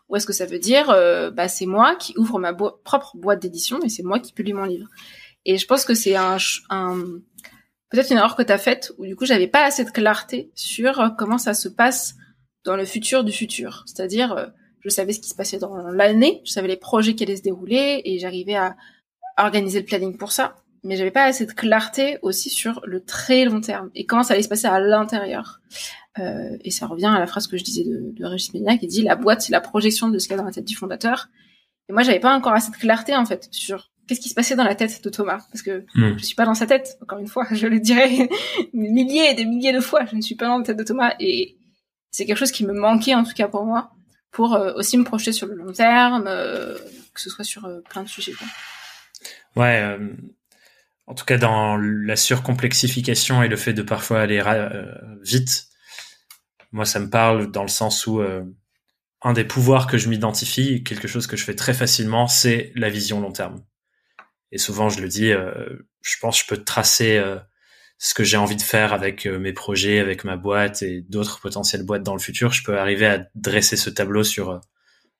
Ou 0.10 0.16
est-ce 0.16 0.26
que 0.26 0.34
ça 0.34 0.46
veut 0.46 0.60
dire, 0.60 0.90
euh, 0.90 1.32
bah, 1.32 1.48
c'est 1.48 1.66
moi 1.66 1.96
qui 1.96 2.18
ouvre 2.18 2.40
ma 2.40 2.54
propre 2.54 3.16
boîte 3.16 3.42
d'édition 3.42 3.80
et 3.82 3.90
c'est 3.90 4.04
moi 4.04 4.20
qui 4.20 4.34
publie 4.34 4.54
mon 4.54 4.66
livre? 4.66 4.88
Et 5.46 5.58
je 5.58 5.66
pense 5.66 5.86
que 5.86 5.94
c'est 5.94 6.16
un, 6.16 6.38
un 6.70 6.98
peut-être 7.90 8.12
une 8.12 8.18
erreur 8.18 8.36
que 8.36 8.44
tu 8.44 8.52
as 8.52 8.58
faite 8.58 8.94
où 8.98 9.06
du 9.06 9.16
coup, 9.16 9.26
j'avais 9.26 9.48
pas 9.48 9.66
assez 9.66 9.86
de 9.86 9.92
clarté 9.92 10.52
sur 10.56 11.00
euh, 11.00 11.10
comment 11.18 11.38
ça 11.38 11.54
se 11.54 11.70
passe 11.70 12.16
dans 12.64 12.76
le 12.76 12.86
futur 12.86 13.24
du 13.24 13.32
futur. 13.32 13.84
C'est-à-dire, 13.86 14.34
euh, 14.34 14.48
je 14.82 14.90
savais 14.90 15.14
ce 15.14 15.20
qui 15.20 15.30
se 15.30 15.36
passait 15.36 15.60
dans 15.60 15.76
l'année, 15.90 16.42
je 16.44 16.52
savais 16.52 16.68
les 16.68 16.78
projets 16.78 17.16
qui 17.16 17.24
allaient 17.24 17.38
se 17.38 17.44
dérouler 17.44 18.02
et 18.04 18.20
j'arrivais 18.20 18.56
à 18.56 18.76
organiser 19.38 19.80
le 19.80 19.86
planning 19.86 20.18
pour 20.18 20.32
ça 20.32 20.56
mais 20.84 20.96
j'avais 20.96 21.12
pas 21.12 21.26
assez 21.26 21.46
de 21.46 21.52
clarté 21.52 22.18
aussi 22.22 22.50
sur 22.50 22.82
le 22.86 23.04
très 23.04 23.46
long 23.46 23.62
terme 23.62 23.92
et 23.94 24.06
comment 24.06 24.24
ça 24.24 24.34
allait 24.34 24.44
se 24.44 24.50
passer 24.50 24.68
à 24.68 24.80
l'intérieur. 24.80 25.62
Euh, 26.20 26.58
et 26.62 26.72
ça 26.72 26.88
revient 26.88 27.06
à 27.06 27.20
la 27.20 27.28
phrase 27.28 27.48
que 27.48 27.58
je 27.58 27.64
disais 27.64 27.84
de, 27.84 28.12
de 28.12 28.26
Régis 28.26 28.54
Ménia 28.54 28.78
qui 28.78 28.88
dit 28.88 29.02
la 29.02 29.16
boîte 29.16 29.42
c'est 29.42 29.52
la 29.52 29.62
projection 29.62 30.10
de 30.10 30.18
ce 30.18 30.28
qu'il 30.28 30.36
y 30.36 30.40
a 30.40 30.42
dans 30.42 30.46
la 30.46 30.52
tête 30.52 30.66
du 30.66 30.76
fondateur. 30.76 31.30
Et 31.88 31.94
moi 31.94 32.02
j'avais 32.04 32.20
pas 32.20 32.36
encore 32.36 32.54
assez 32.54 32.72
de 32.72 32.76
clarté 32.76 33.16
en 33.16 33.26
fait 33.26 33.48
sur 33.52 33.92
qu'est-ce 34.08 34.20
qui 34.20 34.30
se 34.30 34.34
passait 34.34 34.56
dans 34.56 34.64
la 34.64 34.76
tête 34.76 35.04
de 35.04 35.10
Thomas 35.10 35.46
parce 35.52 35.62
que 35.62 35.86
hmm. 35.96 36.18
je 36.18 36.26
suis 36.26 36.36
pas 36.36 36.46
dans 36.46 36.56
sa 36.56 36.66
tête. 36.66 36.98
Encore 37.02 37.20
une 37.20 37.28
fois, 37.28 37.46
je 37.52 37.68
le 37.68 37.80
dirais 37.80 38.10
des 38.10 38.30
milliers 38.74 39.30
et 39.30 39.34
des 39.36 39.46
milliers 39.46 39.74
de 39.74 39.82
fois, 39.82 40.06
je 40.06 40.16
ne 40.16 40.22
suis 40.22 40.36
pas 40.36 40.48
dans 40.48 40.58
la 40.58 40.64
tête 40.64 40.78
de 40.78 40.84
Thomas 40.84 41.14
et 41.20 41.58
c'est 42.10 42.26
quelque 42.26 42.38
chose 42.38 42.52
qui 42.52 42.66
me 42.66 42.74
manquait 42.74 43.16
en 43.16 43.24
tout 43.24 43.34
cas 43.34 43.48
pour 43.48 43.66
moi 43.66 43.92
pour 44.32 44.56
euh, 44.56 44.74
aussi 44.76 44.98
me 44.98 45.04
projeter 45.04 45.34
sur 45.34 45.46
le 45.46 45.56
long 45.56 45.74
terme, 45.74 46.24
euh, 46.26 46.78
que 47.14 47.20
ce 47.20 47.30
soit 47.30 47.44
sur 47.44 47.70
plein 47.90 48.04
de 48.04 48.08
sujets. 48.08 48.32
Quoi. 48.32 48.48
Ouais, 49.58 49.98
en 51.12 51.14
tout 51.14 51.26
cas 51.26 51.38
dans 51.38 51.76
la 51.76 52.16
surcomplexification 52.16 53.44
et 53.44 53.50
le 53.50 53.58
fait 53.58 53.74
de 53.74 53.82
parfois 53.82 54.22
aller 54.22 54.42
euh, 54.46 54.96
vite, 55.22 55.68
moi 56.72 56.86
ça 56.86 57.02
me 57.02 57.10
parle 57.10 57.52
dans 57.52 57.64
le 57.64 57.68
sens 57.68 58.08
où 58.08 58.22
euh, 58.22 58.46
un 59.22 59.34
des 59.34 59.44
pouvoirs 59.44 59.88
que 59.88 59.98
je 59.98 60.08
m'identifie, 60.08 60.86
quelque 60.86 61.10
chose 61.10 61.28
que 61.28 61.36
je 61.36 61.44
fais 61.44 61.54
très 61.54 61.74
facilement, 61.74 62.28
c'est 62.28 62.72
la 62.76 62.90
vision 62.90 63.20
long 63.20 63.34
terme. 63.34 63.62
Et 64.54 64.58
souvent 64.58 64.88
je 64.88 65.02
le 65.02 65.10
dis, 65.10 65.34
euh, 65.34 65.52
je 66.02 66.16
pense 66.22 66.38
que 66.38 66.44
je 66.44 66.56
peux 66.56 66.64
tracer 66.64 67.22
ce 67.98 68.14
que 68.14 68.24
j'ai 68.24 68.38
envie 68.38 68.56
de 68.56 68.62
faire 68.62 68.94
avec 68.94 69.26
mes 69.26 69.52
projets, 69.52 70.00
avec 70.00 70.24
ma 70.24 70.38
boîte 70.38 70.82
et 70.82 71.02
d'autres 71.02 71.42
potentielles 71.42 71.84
boîtes 71.84 72.04
dans 72.04 72.16
le 72.16 72.22
futur. 72.22 72.54
Je 72.54 72.64
peux 72.64 72.80
arriver 72.80 73.06
à 73.06 73.28
dresser 73.36 73.76
ce 73.76 73.90
tableau 73.90 74.24
sur 74.24 74.62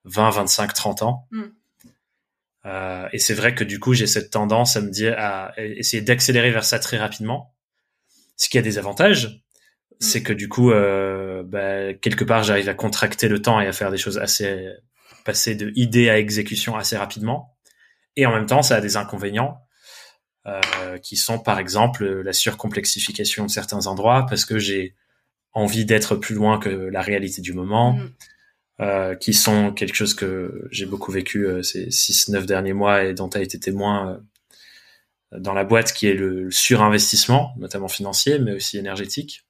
20, 0.06 0.30
25, 0.30 0.74
30 0.74 1.02
ans. 1.02 1.28
Mm. 1.32 1.42
Euh, 2.66 3.08
et 3.12 3.20
c'est 3.20 3.34
vrai 3.34 3.56
que 3.56 3.64
du 3.64 3.80
coup, 3.80 3.94
j'ai 3.94 4.08
cette 4.08 4.32
tendance 4.32 4.76
à 4.76 4.82
me 4.82 4.90
dire, 4.90 5.16
à 5.18 5.54
essayer 5.58 6.02
d'accélérer 6.02 6.52
vers 6.52 6.64
ça 6.64 6.80
très 6.80 6.98
rapidement. 6.98 7.54
Ce 8.38 8.50
qui 8.50 8.58
a 8.58 8.62
des 8.62 8.78
avantages, 8.78 9.28
mm. 9.28 9.96
c'est 10.00 10.24
que 10.24 10.34
du 10.34 10.48
coup, 10.50 10.72
euh, 10.72 11.44
bah, 11.44 11.94
quelque 11.94 12.24
part, 12.24 12.44
j'arrive 12.44 12.70
à 12.70 12.74
contracter 12.74 13.28
le 13.28 13.42
temps 13.42 13.60
et 13.60 13.68
à 13.68 13.74
faire 13.74 13.92
des 13.92 13.98
choses 13.98 14.18
assez, 14.18 14.68
passer 15.26 15.56
de 15.56 15.72
idée 15.76 16.10
à 16.10 16.18
exécution 16.20 16.76
assez 16.76 16.98
rapidement. 16.98 17.56
Et 18.16 18.26
en 18.26 18.34
même 18.34 18.46
temps, 18.46 18.62
ça 18.62 18.76
a 18.76 18.82
des 18.82 18.98
inconvénients. 18.98 19.60
Euh, 20.48 20.98
qui 20.98 21.18
sont 21.18 21.38
par 21.38 21.60
exemple 21.60 22.04
la 22.04 22.34
surcomplexification 22.34 23.46
de 23.46 23.52
certains 23.52 23.86
endroits 23.86 24.26
parce 24.28 24.44
que 24.44 24.58
j'ai 24.58 24.96
envie 25.54 25.86
d'être 25.86 26.16
plus 26.16 26.34
loin 26.34 26.58
que 26.58 26.70
la 26.70 27.02
réalité 27.02 27.44
du 27.44 27.54
moment. 27.54 27.94
Mm. 27.94 28.14
Euh, 28.82 29.14
qui 29.14 29.36
sont 29.36 29.72
quelque 29.72 29.94
chose 29.94 30.16
que 30.16 30.68
j'ai 30.72 30.88
beaucoup 30.88 31.12
vécu 31.12 31.46
euh, 31.46 31.62
ces 31.62 31.90
6-9 31.90 32.48
derniers 32.48 32.74
mois 32.74 33.04
et 33.04 33.14
dont 33.14 33.30
tu 33.30 33.38
as 33.38 33.42
été 33.42 33.60
témoin 33.60 34.20
euh, 35.34 35.40
dans 35.40 35.54
la 35.54 35.64
boîte, 35.64 35.94
qui 35.94 36.08
est 36.08 36.16
le, 36.16 36.50
surinvestissement, 36.50 37.54
notamment 37.60 37.90
financier, 37.90 38.40
mais 38.40 38.54
aussi 38.54 38.80
énergétique, 38.80 39.46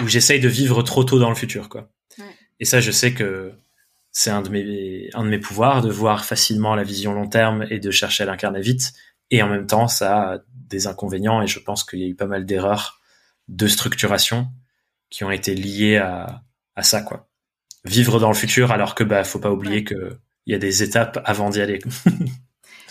où 0.00 0.06
j'essaye 0.06 0.38
de 0.38 0.46
vivre 0.48 0.82
trop 0.82 1.02
tôt 1.02 1.18
dans 1.18 1.30
le 1.30 1.34
futur. 1.34 1.68
quoi. 1.68 1.90
Et 2.60 2.64
ça, 2.64 2.78
je 2.78 2.92
sais 2.92 3.12
que 3.12 3.54
c'est 4.12 4.30
un, 4.30 4.42
de 4.42 4.50
mes, 4.50 5.10
un 5.14 5.24
de 5.24 5.28
mes 5.28 5.40
pouvoirs, 5.40 5.82
de 5.82 5.90
voir 5.90 6.24
facilement 6.24 6.76
la 6.76 6.84
vision 6.84 7.12
long 7.12 7.28
terme 7.28 7.66
et 7.70 7.80
de 7.80 7.90
chercher 7.90 8.22
à 8.22 8.26
l'incarner 8.26 8.60
vite. 8.60 8.92
Et 9.32 9.42
en 9.42 9.48
même 9.48 9.66
temps, 9.66 9.88
ça 9.88 10.34
a 10.34 10.38
des 10.54 10.86
inconvénients 10.86 11.42
et 11.42 11.48
je 11.48 11.58
pense 11.58 11.82
qu'il 11.82 11.98
y 11.98 12.04
a 12.04 12.06
eu 12.08 12.14
pas 12.14 12.26
mal 12.26 12.46
d'erreurs 12.46 13.00
de 13.48 13.66
structuration 13.66 14.46
qui 15.08 15.24
ont 15.24 15.30
été 15.32 15.56
liées 15.56 15.96
à, 15.96 16.44
à 16.76 16.84
ça, 16.84 17.02
quoi 17.02 17.29
vivre 17.84 18.20
dans 18.20 18.28
le 18.28 18.34
futur 18.34 18.72
alors 18.72 18.94
que 18.94 19.04
bah 19.04 19.24
faut 19.24 19.38
pas 19.38 19.50
oublier 19.50 19.84
que 19.84 20.18
il 20.46 20.52
y 20.52 20.56
a 20.56 20.58
des 20.58 20.82
étapes 20.82 21.20
avant 21.24 21.50
d'y 21.50 21.60
aller. 21.60 21.78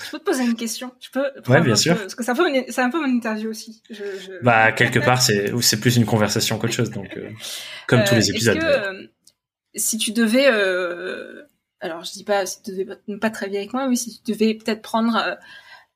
Je 0.06 0.12
peux 0.12 0.20
te 0.20 0.24
poser 0.24 0.44
une 0.44 0.56
question? 0.56 0.92
Je 1.00 1.10
peux. 1.12 1.26
Ouais, 1.52 1.62
bien 1.62 1.76
sûr. 1.76 1.98
parce 1.98 2.16
que 2.16 2.24
c'est 2.24 2.32
un 2.32 2.36
peu, 2.36 2.46
un 2.46 2.90
peu 2.90 3.02
mon 3.02 3.14
interview 3.14 3.50
aussi. 3.50 3.84
Je, 3.90 3.96
je... 3.96 4.44
Bah 4.44 4.72
quelque 4.72 5.00
part, 5.00 5.22
c'est 5.22 5.52
c'est 5.62 5.80
plus 5.80 5.98
une 5.98 6.06
conversation 6.06 6.58
qu'autre 6.58 6.74
chose. 6.74 6.90
Donc, 6.90 7.16
euh, 7.18 7.30
comme 7.88 8.04
tous 8.06 8.16
les 8.16 8.30
épisodes. 8.30 8.58
Que, 8.58 8.66
euh, 8.66 9.08
si 9.76 9.98
tu 9.98 10.12
devais, 10.12 10.48
euh, 10.50 11.44
alors 11.80 12.04
je 12.04 12.12
dis 12.12 12.24
pas, 12.24 12.46
si 12.46 12.62
tu 12.64 12.72
devais 12.72 13.18
pas 13.20 13.30
très 13.30 13.50
bien 13.50 13.60
avec 13.60 13.74
moi, 13.74 13.88
mais 13.88 13.96
si 13.96 14.22
tu 14.22 14.32
devais 14.32 14.54
peut-être 14.54 14.82
prendre 14.82 15.38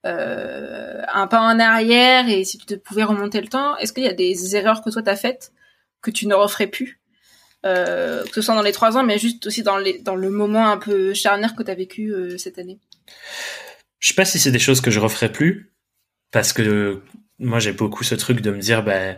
euh, 0.06 1.02
un 1.12 1.28
pas 1.28 1.42
en 1.42 1.60
arrière 1.60 2.28
et 2.28 2.44
si 2.44 2.58
tu 2.58 2.66
te 2.66 2.76
pouvais 2.76 3.04
remonter 3.04 3.42
le 3.42 3.48
temps, 3.48 3.78
est-ce 3.78 3.94
qu'il 3.94 4.04
y 4.04 4.10
a 4.10 4.14
des 4.14 4.56
erreurs 4.56 4.84
que 4.84 4.90
toi 4.90 5.02
t'as 5.02 5.16
faites 5.16 5.54
que 6.02 6.12
tu 6.12 6.28
ne 6.28 6.36
referais 6.36 6.68
plus? 6.68 7.00
Euh, 7.66 8.24
que 8.26 8.36
ce 8.36 8.42
soit 8.42 8.56
dans 8.56 8.62
les 8.62 8.72
trois 8.72 8.98
ans, 8.98 9.04
mais 9.04 9.18
juste 9.18 9.48
aussi 9.48 9.64
dans, 9.64 9.78
les, 9.78 10.00
dans 10.00 10.16
le 10.16 10.30
moment 10.30 10.70
un 10.70 10.78
peu 10.78 11.14
charnière 11.14 11.56
que 11.56 11.64
tu 11.64 11.72
as 11.72 11.76
vécu 11.76 12.14
euh, 12.14 12.38
cette 12.38 12.60
année 12.60 12.80
Je 14.00 14.10
sais 14.10 14.14
pas 14.14 14.26
si 14.26 14.40
c'est 14.40 14.52
des 14.52 14.60
choses 14.60 14.82
que 14.82 14.92
je 14.92 15.00
referais 15.00 15.32
plus, 15.32 15.74
parce 16.32 16.54
que 16.54 17.02
moi 17.40 17.60
j'ai 17.60 17.74
beaucoup 17.74 18.04
ce 18.04 18.16
truc 18.16 18.42
de 18.42 18.52
me 18.52 18.60
dire, 18.60 18.84
ben, 18.84 19.18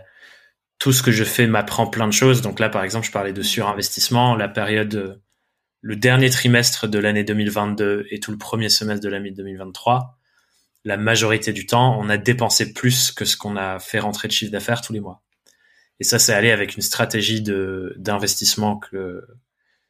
tout 0.78 0.92
ce 0.92 1.02
que 1.02 1.10
je 1.10 1.24
fais 1.24 1.46
m'apprend 1.46 1.86
plein 1.86 2.06
de 2.06 2.12
choses. 2.12 2.42
Donc 2.42 2.60
là, 2.60 2.68
par 2.68 2.84
exemple, 2.84 3.06
je 3.06 3.12
parlais 3.12 3.32
de 3.32 3.42
surinvestissement, 3.42 4.36
la 4.36 4.48
période, 4.48 5.20
le 5.80 5.96
dernier 5.96 6.30
trimestre 6.30 6.86
de 6.86 6.98
l'année 6.98 7.24
2022 7.24 8.06
et 8.10 8.20
tout 8.20 8.30
le 8.30 8.38
premier 8.38 8.68
semestre 8.68 9.02
de 9.02 9.08
l'année 9.08 9.30
2023, 9.30 10.18
la 10.84 10.96
majorité 10.96 11.52
du 11.52 11.66
temps, 11.66 11.98
on 11.98 12.08
a 12.08 12.16
dépensé 12.16 12.72
plus 12.72 13.10
que 13.10 13.24
ce 13.24 13.36
qu'on 13.36 13.56
a 13.56 13.80
fait 13.80 13.98
rentrer 13.98 14.28
de 14.28 14.32
chiffre 14.32 14.52
d'affaires 14.52 14.82
tous 14.82 14.92
les 14.92 15.00
mois. 15.00 15.22
Et 16.00 16.04
ça, 16.04 16.18
c'est 16.18 16.34
allé 16.34 16.50
avec 16.50 16.76
une 16.76 16.82
stratégie 16.82 17.40
de 17.40 17.94
d'investissement 17.98 18.80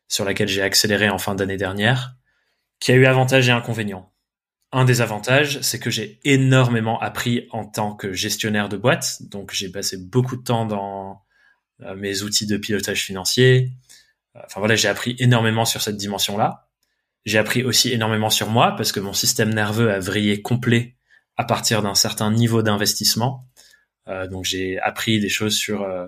sur 0.08 0.24
laquelle 0.24 0.48
j'ai 0.48 0.62
accéléré 0.62 1.08
en 1.08 1.18
fin 1.18 1.34
d'année 1.34 1.56
dernière, 1.56 2.16
qui 2.78 2.92
a 2.92 2.94
eu 2.94 3.06
avantages 3.06 3.48
et 3.48 3.52
inconvénients. 3.52 4.12
Un 4.72 4.84
des 4.84 5.00
avantages, 5.00 5.60
c'est 5.62 5.78
que 5.78 5.90
j'ai 5.90 6.20
énormément 6.24 7.00
appris 7.00 7.48
en 7.50 7.64
tant 7.64 7.94
que 7.94 8.12
gestionnaire 8.12 8.68
de 8.68 8.76
boîte. 8.76 9.22
Donc, 9.22 9.52
j'ai 9.52 9.70
passé 9.70 9.96
beaucoup 9.96 10.36
de 10.36 10.42
temps 10.42 10.66
dans 10.66 11.22
euh, 11.82 11.94
mes 11.94 12.22
outils 12.22 12.46
de 12.46 12.56
pilotage 12.56 13.02
financier. 13.04 13.72
Enfin 14.44 14.60
voilà, 14.60 14.76
j'ai 14.76 14.88
appris 14.88 15.16
énormément 15.18 15.64
sur 15.64 15.80
cette 15.80 15.96
dimension-là. 15.96 16.68
J'ai 17.24 17.38
appris 17.38 17.64
aussi 17.64 17.92
énormément 17.92 18.30
sur 18.30 18.50
moi 18.50 18.74
parce 18.76 18.92
que 18.92 19.00
mon 19.00 19.12
système 19.12 19.52
nerveux 19.52 19.90
a 19.90 19.98
vrillé 19.98 20.42
complet 20.42 20.96
à 21.36 21.44
partir 21.44 21.82
d'un 21.82 21.94
certain 21.94 22.30
niveau 22.30 22.62
d'investissement. 22.62 23.48
Euh, 24.08 24.26
donc 24.26 24.44
j'ai 24.44 24.78
appris 24.80 25.20
des 25.20 25.28
choses 25.28 25.56
sur 25.56 25.82
euh, 25.82 26.06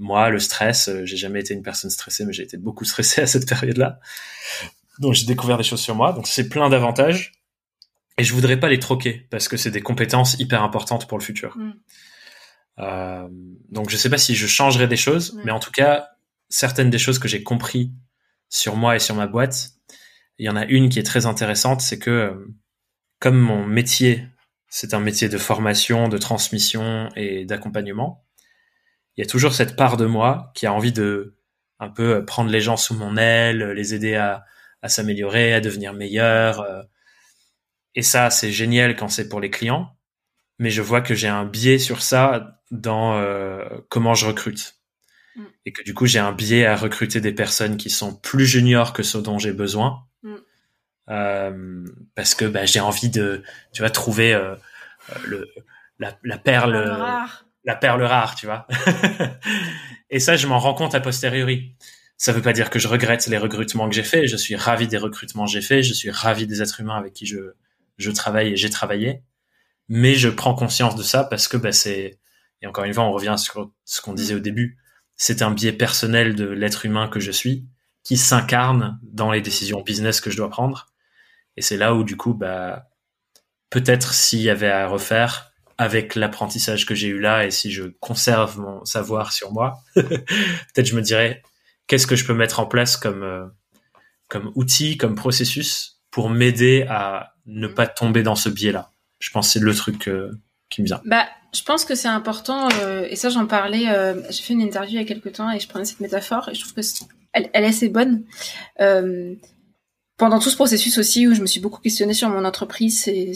moi, 0.00 0.30
le 0.30 0.38
stress. 0.38 0.88
Euh, 0.88 1.04
j'ai 1.04 1.16
jamais 1.16 1.40
été 1.40 1.54
une 1.54 1.62
personne 1.62 1.90
stressée, 1.90 2.24
mais 2.24 2.32
j'ai 2.32 2.42
été 2.42 2.56
beaucoup 2.56 2.84
stressé 2.86 3.20
à 3.20 3.26
cette 3.26 3.48
période-là. 3.48 4.00
Donc 4.98 5.14
j'ai 5.14 5.26
découvert 5.26 5.56
des 5.56 5.62
choses 5.62 5.80
sur 5.80 5.94
moi. 5.94 6.12
Donc 6.12 6.26
c'est 6.26 6.48
plein 6.48 6.68
d'avantages. 6.68 7.32
Et 8.18 8.24
je 8.24 8.34
voudrais 8.34 8.58
pas 8.58 8.68
les 8.68 8.78
troquer 8.78 9.26
parce 9.30 9.48
que 9.48 9.56
c'est 9.56 9.70
des 9.70 9.80
compétences 9.80 10.38
hyper 10.38 10.62
importantes 10.62 11.06
pour 11.06 11.16
le 11.16 11.22
futur. 11.22 11.56
Mm. 11.56 11.72
Euh, 12.80 13.28
donc 13.70 13.90
je 13.90 13.96
sais 13.96 14.10
pas 14.10 14.18
si 14.18 14.34
je 14.34 14.46
changerai 14.46 14.88
des 14.88 14.96
choses, 14.96 15.38
mais 15.44 15.52
en 15.52 15.60
tout 15.60 15.70
cas 15.70 16.08
certaines 16.48 16.90
des 16.90 16.98
choses 16.98 17.18
que 17.18 17.28
j'ai 17.28 17.42
compris 17.42 17.92
sur 18.48 18.76
moi 18.76 18.96
et 18.96 18.98
sur 18.98 19.14
ma 19.14 19.26
boîte, 19.26 19.70
il 20.38 20.46
y 20.46 20.48
en 20.48 20.56
a 20.56 20.64
une 20.64 20.88
qui 20.88 20.98
est 20.98 21.04
très 21.04 21.26
intéressante, 21.26 21.80
c'est 21.80 21.98
que 21.98 22.46
comme 23.20 23.38
mon 23.38 23.66
métier 23.66 24.26
c'est 24.70 24.94
un 24.94 25.00
métier 25.00 25.28
de 25.28 25.36
formation, 25.36 26.08
de 26.08 26.16
transmission 26.16 27.10
et 27.16 27.44
d'accompagnement. 27.44 28.24
Il 29.16 29.20
y 29.20 29.26
a 29.26 29.28
toujours 29.28 29.52
cette 29.52 29.76
part 29.76 29.96
de 29.96 30.06
moi 30.06 30.52
qui 30.54 30.66
a 30.66 30.72
envie 30.72 30.92
de 30.92 31.36
un 31.80 31.88
peu 31.88 32.24
prendre 32.24 32.50
les 32.50 32.60
gens 32.60 32.76
sous 32.76 32.94
mon 32.94 33.16
aile, 33.16 33.72
les 33.72 33.94
aider 33.94 34.14
à, 34.14 34.46
s'améliorer, 34.86 35.52
à 35.52 35.60
devenir 35.60 35.92
meilleurs. 35.92 36.60
Euh. 36.60 36.82
Et 37.94 38.02
ça, 38.02 38.30
c'est 38.30 38.52
génial 38.52 38.96
quand 38.96 39.08
c'est 39.08 39.28
pour 39.28 39.40
les 39.40 39.50
clients. 39.50 39.96
Mais 40.58 40.70
je 40.70 40.82
vois 40.82 41.00
que 41.00 41.14
j'ai 41.14 41.28
un 41.28 41.44
biais 41.44 41.78
sur 41.78 42.02
ça 42.02 42.60
dans 42.70 43.16
euh, 43.16 43.64
comment 43.88 44.14
je 44.14 44.26
recrute. 44.26 44.76
Mm. 45.36 45.44
Et 45.66 45.72
que 45.72 45.82
du 45.82 45.94
coup, 45.94 46.06
j'ai 46.06 46.18
un 46.18 46.32
biais 46.32 46.66
à 46.66 46.76
recruter 46.76 47.20
des 47.20 47.32
personnes 47.32 47.76
qui 47.76 47.90
sont 47.90 48.14
plus 48.14 48.46
juniors 48.46 48.92
que 48.92 49.02
ceux 49.02 49.22
dont 49.22 49.38
j'ai 49.38 49.52
besoin 49.52 50.04
euh, 50.04 50.09
parce 51.06 52.34
que 52.34 52.44
bah, 52.44 52.64
j'ai 52.64 52.80
envie 52.80 53.10
de, 53.10 53.42
tu 53.72 53.82
vois, 53.82 53.90
trouver 53.90 54.32
euh, 54.32 54.54
le 55.26 55.48
la, 55.98 56.16
la 56.24 56.38
perle, 56.38 56.76
rare. 56.76 57.46
la 57.64 57.76
perle 57.76 58.02
rare, 58.02 58.34
tu 58.34 58.46
vois. 58.46 58.66
et 60.10 60.18
ça, 60.18 60.36
je 60.36 60.46
m'en 60.46 60.58
rends 60.58 60.74
compte 60.74 60.94
a 60.94 61.00
posteriori. 61.00 61.76
Ça 62.16 62.32
veut 62.32 62.42
pas 62.42 62.52
dire 62.52 62.70
que 62.70 62.78
je 62.78 62.88
regrette 62.88 63.26
les 63.26 63.38
recrutements 63.38 63.88
que 63.88 63.94
j'ai 63.94 64.02
faits. 64.02 64.26
Je 64.26 64.36
suis 64.36 64.56
ravi 64.56 64.88
des 64.88 64.98
recrutements 64.98 65.44
que 65.44 65.50
j'ai 65.50 65.60
faits. 65.60 65.82
Je 65.84 65.92
suis 65.92 66.10
ravi 66.10 66.46
des 66.46 66.62
êtres 66.62 66.80
humains 66.80 66.96
avec 66.96 67.12
qui 67.12 67.26
je 67.26 67.54
je 67.98 68.10
travaille 68.10 68.52
et 68.52 68.56
j'ai 68.56 68.70
travaillé. 68.70 69.22
Mais 69.88 70.14
je 70.14 70.28
prends 70.28 70.54
conscience 70.54 70.96
de 70.96 71.02
ça 71.02 71.24
parce 71.24 71.48
que 71.48 71.58
bah, 71.58 71.72
c'est 71.72 72.18
et 72.62 72.66
encore 72.66 72.84
une 72.84 72.94
fois, 72.94 73.04
on 73.04 73.12
revient 73.12 73.36
sur 73.38 73.70
ce 73.84 74.00
qu'on 74.00 74.12
disait 74.12 74.34
au 74.34 74.40
début. 74.40 74.78
C'est 75.16 75.42
un 75.42 75.50
biais 75.50 75.72
personnel 75.72 76.34
de 76.34 76.46
l'être 76.46 76.86
humain 76.86 77.08
que 77.08 77.20
je 77.20 77.30
suis 77.30 77.66
qui 78.02 78.16
s'incarne 78.16 78.98
dans 79.02 79.30
les 79.30 79.42
décisions 79.42 79.82
business 79.82 80.20
que 80.20 80.30
je 80.30 80.36
dois 80.36 80.48
prendre. 80.48 80.86
Et 81.56 81.62
c'est 81.62 81.76
là 81.76 81.94
où, 81.94 82.04
du 82.04 82.16
coup, 82.16 82.34
bah, 82.34 82.90
peut-être 83.70 84.12
s'il 84.12 84.40
y 84.40 84.50
avait 84.50 84.70
à 84.70 84.86
refaire 84.88 85.52
avec 85.78 86.14
l'apprentissage 86.14 86.84
que 86.84 86.94
j'ai 86.94 87.08
eu 87.08 87.20
là 87.20 87.46
et 87.46 87.50
si 87.50 87.70
je 87.70 87.84
conserve 88.00 88.58
mon 88.58 88.84
savoir 88.84 89.32
sur 89.32 89.52
moi, 89.52 89.78
peut-être 89.94 90.86
je 90.86 90.94
me 90.94 91.00
dirais 91.00 91.42
qu'est-ce 91.86 92.06
que 92.06 92.16
je 92.16 92.26
peux 92.26 92.34
mettre 92.34 92.60
en 92.60 92.66
place 92.66 92.98
comme, 92.98 93.22
euh, 93.22 93.46
comme 94.28 94.52
outil, 94.56 94.98
comme 94.98 95.14
processus 95.14 96.02
pour 96.10 96.28
m'aider 96.28 96.84
à 96.90 97.32
ne 97.46 97.66
pas 97.66 97.86
tomber 97.86 98.22
dans 98.22 98.34
ce 98.34 98.50
biais-là? 98.50 98.90
Je 99.20 99.30
pense 99.30 99.46
que 99.46 99.52
c'est 99.54 99.64
le 99.64 99.74
truc 99.74 100.08
euh, 100.08 100.30
qui 100.68 100.82
me 100.82 100.86
vient. 100.86 101.00
Bah, 101.06 101.26
je 101.54 101.62
pense 101.62 101.86
que 101.86 101.94
c'est 101.94 102.08
important, 102.08 102.68
euh, 102.82 103.06
et 103.08 103.16
ça 103.16 103.30
j'en 103.30 103.46
parlais, 103.46 103.86
j'ai 104.28 104.42
fait 104.42 104.52
une 104.52 104.60
interview 104.60 104.98
il 104.98 105.00
y 105.00 105.04
a 105.04 105.06
quelques 105.06 105.32
temps 105.32 105.50
et 105.50 105.58
je 105.58 105.66
prenais 105.66 105.86
cette 105.86 106.00
métaphore 106.00 106.50
et 106.50 106.54
je 106.54 106.60
trouve 106.60 106.74
que 106.74 106.82
elle, 107.32 107.48
est 107.54 107.64
assez 107.64 107.88
bonne 107.88 108.24
pendant 110.20 110.38
tout 110.38 110.50
ce 110.50 110.54
processus 110.54 110.98
aussi 110.98 111.26
où 111.26 111.34
je 111.34 111.40
me 111.40 111.46
suis 111.46 111.60
beaucoup 111.60 111.80
questionnée 111.80 112.12
sur 112.12 112.28
mon 112.28 112.44
entreprise 112.44 113.08
et 113.08 113.32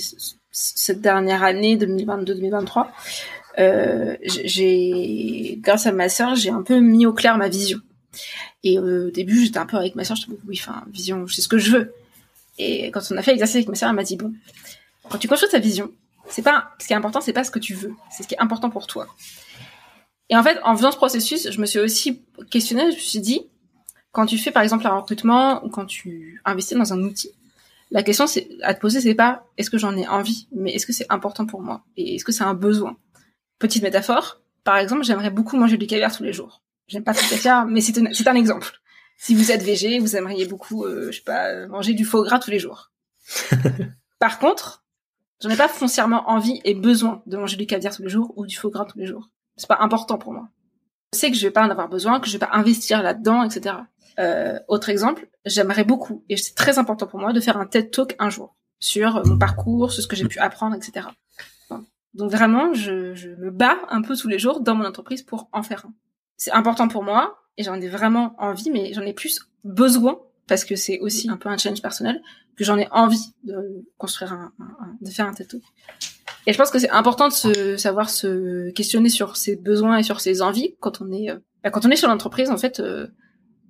cette 0.50 1.00
dernière 1.00 1.42
année 1.42 1.78
2022-2023, 1.78 2.88
euh, 3.58 4.16
grâce 5.62 5.86
à 5.86 5.92
ma 5.92 6.10
sœur, 6.10 6.34
j'ai 6.34 6.50
un 6.50 6.60
peu 6.60 6.80
mis 6.80 7.06
au 7.06 7.14
clair 7.14 7.38
ma 7.38 7.48
vision. 7.48 7.78
Et 8.64 8.78
au 8.78 9.10
début, 9.10 9.42
j'étais 9.42 9.56
un 9.56 9.64
peu 9.64 9.78
avec 9.78 9.94
ma 9.94 10.04
sœur, 10.04 10.18
je 10.18 10.30
me 10.30 10.36
oui, 10.46 10.58
enfin, 10.60 10.84
vision, 10.92 11.26
c'est 11.26 11.40
ce 11.40 11.48
que 11.48 11.56
je 11.56 11.70
veux. 11.70 11.94
Et 12.58 12.90
quand 12.90 13.00
on 13.10 13.16
a 13.16 13.22
fait 13.22 13.30
l'exercice 13.30 13.56
avec 13.56 13.68
ma 13.68 13.76
sœur, 13.76 13.88
elle 13.88 13.96
m'a 13.96 14.04
dit, 14.04 14.18
bon, 14.18 14.34
quand 15.08 15.16
tu 15.16 15.26
construis 15.26 15.48
ta 15.48 15.60
vision, 15.60 15.90
c'est 16.28 16.42
pas, 16.42 16.72
ce 16.78 16.86
qui 16.86 16.92
est 16.92 16.96
important, 16.96 17.22
c'est 17.22 17.32
pas 17.32 17.44
ce 17.44 17.50
que 17.50 17.58
tu 17.58 17.72
veux, 17.72 17.94
c'est 18.10 18.24
ce 18.24 18.28
qui 18.28 18.34
est 18.34 18.40
important 18.40 18.68
pour 18.68 18.86
toi. 18.86 19.06
Et 20.28 20.36
en 20.36 20.42
fait, 20.42 20.58
en 20.62 20.76
faisant 20.76 20.90
ce 20.90 20.98
processus, 20.98 21.50
je 21.50 21.60
me 21.62 21.66
suis 21.66 21.78
aussi 21.78 22.20
questionnée, 22.50 22.90
je 22.90 22.96
me 22.96 23.00
suis 23.00 23.20
dit, 23.20 23.46
quand 24.14 24.26
tu 24.26 24.38
fais 24.38 24.52
par 24.52 24.62
exemple 24.62 24.86
un 24.86 24.96
recrutement 24.96 25.62
ou 25.64 25.68
quand 25.68 25.86
tu 25.86 26.40
investis 26.44 26.78
dans 26.78 26.92
un 26.92 27.02
outil, 27.02 27.32
la 27.90 28.02
question 28.02 28.26
c'est 28.26 28.48
à 28.62 28.72
te 28.72 28.80
poser 28.80 29.00
c'est 29.00 29.14
pas 29.14 29.44
est-ce 29.58 29.70
que 29.70 29.76
j'en 29.76 29.96
ai 29.96 30.06
envie, 30.06 30.46
mais 30.54 30.72
est-ce 30.72 30.86
que 30.86 30.92
c'est 30.92 31.06
important 31.10 31.46
pour 31.46 31.60
moi 31.60 31.82
et 31.96 32.14
est-ce 32.14 32.24
que 32.24 32.32
c'est 32.32 32.44
un 32.44 32.54
besoin? 32.54 32.96
Petite 33.58 33.82
métaphore, 33.82 34.40
par 34.62 34.78
exemple, 34.78 35.02
j'aimerais 35.04 35.30
beaucoup 35.30 35.56
manger 35.56 35.76
du 35.76 35.86
caviar 35.86 36.16
tous 36.16 36.22
les 36.22 36.32
jours. 36.32 36.62
J'aime 36.86 37.02
pas 37.02 37.12
trop 37.12 37.24
le 37.24 37.30
caviar, 37.30 37.66
mais 37.66 37.80
c'est 37.80 37.98
un, 37.98 38.06
un 38.06 38.34
exemple. 38.34 38.80
Si 39.18 39.34
vous 39.34 39.50
êtes 39.50 39.62
végé, 39.62 39.98
vous 39.98 40.16
aimeriez 40.16 40.46
beaucoup, 40.46 40.84
euh, 40.84 41.10
je 41.10 41.18
sais 41.18 41.24
pas, 41.24 41.66
manger 41.66 41.94
du 41.94 42.04
faux 42.04 42.22
gras 42.22 42.38
tous 42.38 42.50
les 42.50 42.58
jours. 42.58 42.92
par 44.18 44.38
contre, 44.38 44.84
j'en 45.42 45.50
ai 45.50 45.56
pas 45.56 45.68
foncièrement 45.68 46.30
envie 46.30 46.60
et 46.64 46.74
besoin 46.74 47.22
de 47.26 47.36
manger 47.36 47.56
du 47.56 47.66
caviar 47.66 47.94
tous 47.94 48.02
les 48.02 48.08
jours 48.08 48.32
ou 48.36 48.46
du 48.46 48.56
faux 48.56 48.70
gras 48.70 48.84
tous 48.84 48.98
les 48.98 49.06
jours. 49.06 49.28
C'est 49.56 49.68
pas 49.68 49.78
important 49.80 50.18
pour 50.18 50.32
moi. 50.32 50.48
Sais 51.14 51.30
que 51.30 51.36
je 51.36 51.46
vais 51.46 51.50
pas 51.50 51.66
en 51.66 51.70
avoir 51.70 51.88
besoin, 51.88 52.20
que 52.20 52.26
je 52.26 52.32
vais 52.32 52.38
pas 52.38 52.50
investir 52.52 53.02
là-dedans, 53.02 53.42
etc. 53.42 53.76
Euh, 54.18 54.58
autre 54.68 54.88
exemple, 54.90 55.28
j'aimerais 55.44 55.84
beaucoup, 55.84 56.24
et 56.28 56.36
c'est 56.36 56.54
très 56.54 56.78
important 56.78 57.06
pour 57.06 57.20
moi, 57.20 57.32
de 57.32 57.40
faire 57.40 57.56
un 57.56 57.66
TED 57.66 57.90
Talk 57.90 58.14
un 58.18 58.30
jour 58.30 58.54
sur 58.78 59.26
mon 59.26 59.38
parcours, 59.38 59.92
sur 59.92 60.02
ce 60.02 60.08
que 60.08 60.16
j'ai 60.16 60.26
pu 60.26 60.38
apprendre, 60.38 60.76
etc. 60.76 61.06
Donc 62.14 62.30
vraiment, 62.30 62.72
je, 62.74 63.14
je, 63.14 63.30
me 63.30 63.50
bats 63.50 63.78
un 63.88 64.02
peu 64.02 64.16
tous 64.16 64.28
les 64.28 64.38
jours 64.38 64.60
dans 64.60 64.74
mon 64.74 64.84
entreprise 64.84 65.22
pour 65.22 65.48
en 65.52 65.62
faire 65.62 65.84
un. 65.86 65.92
C'est 66.36 66.52
important 66.52 66.86
pour 66.88 67.02
moi, 67.02 67.38
et 67.56 67.64
j'en 67.64 67.80
ai 67.80 67.88
vraiment 67.88 68.34
envie, 68.38 68.70
mais 68.70 68.92
j'en 68.92 69.02
ai 69.02 69.12
plus 69.12 69.40
besoin, 69.64 70.20
parce 70.46 70.64
que 70.64 70.76
c'est 70.76 71.00
aussi 71.00 71.28
un 71.28 71.36
peu 71.36 71.48
un 71.48 71.56
challenge 71.56 71.82
personnel, 71.82 72.22
que 72.56 72.64
j'en 72.64 72.78
ai 72.78 72.88
envie 72.92 73.34
de 73.42 73.84
construire 73.98 74.32
un, 74.32 74.52
de 75.00 75.10
faire 75.10 75.26
un 75.26 75.34
TED 75.34 75.48
Talk. 75.48 75.62
Et 76.46 76.52
je 76.52 76.58
pense 76.58 76.70
que 76.70 76.78
c'est 76.78 76.90
important 76.90 77.28
de 77.28 77.32
se, 77.32 77.76
savoir 77.76 78.10
se 78.10 78.70
questionner 78.70 79.08
sur 79.08 79.36
ses 79.36 79.56
besoins 79.56 79.98
et 79.98 80.02
sur 80.02 80.20
ses 80.20 80.42
envies 80.42 80.74
quand 80.80 81.00
on 81.00 81.10
est, 81.10 81.30
euh, 81.30 81.38
bah, 81.62 81.70
quand 81.70 81.86
on 81.86 81.90
est 81.90 81.96
sur 81.96 82.08
l'entreprise, 82.08 82.50
en 82.50 82.58
fait, 82.58 82.80
euh, 82.80 83.06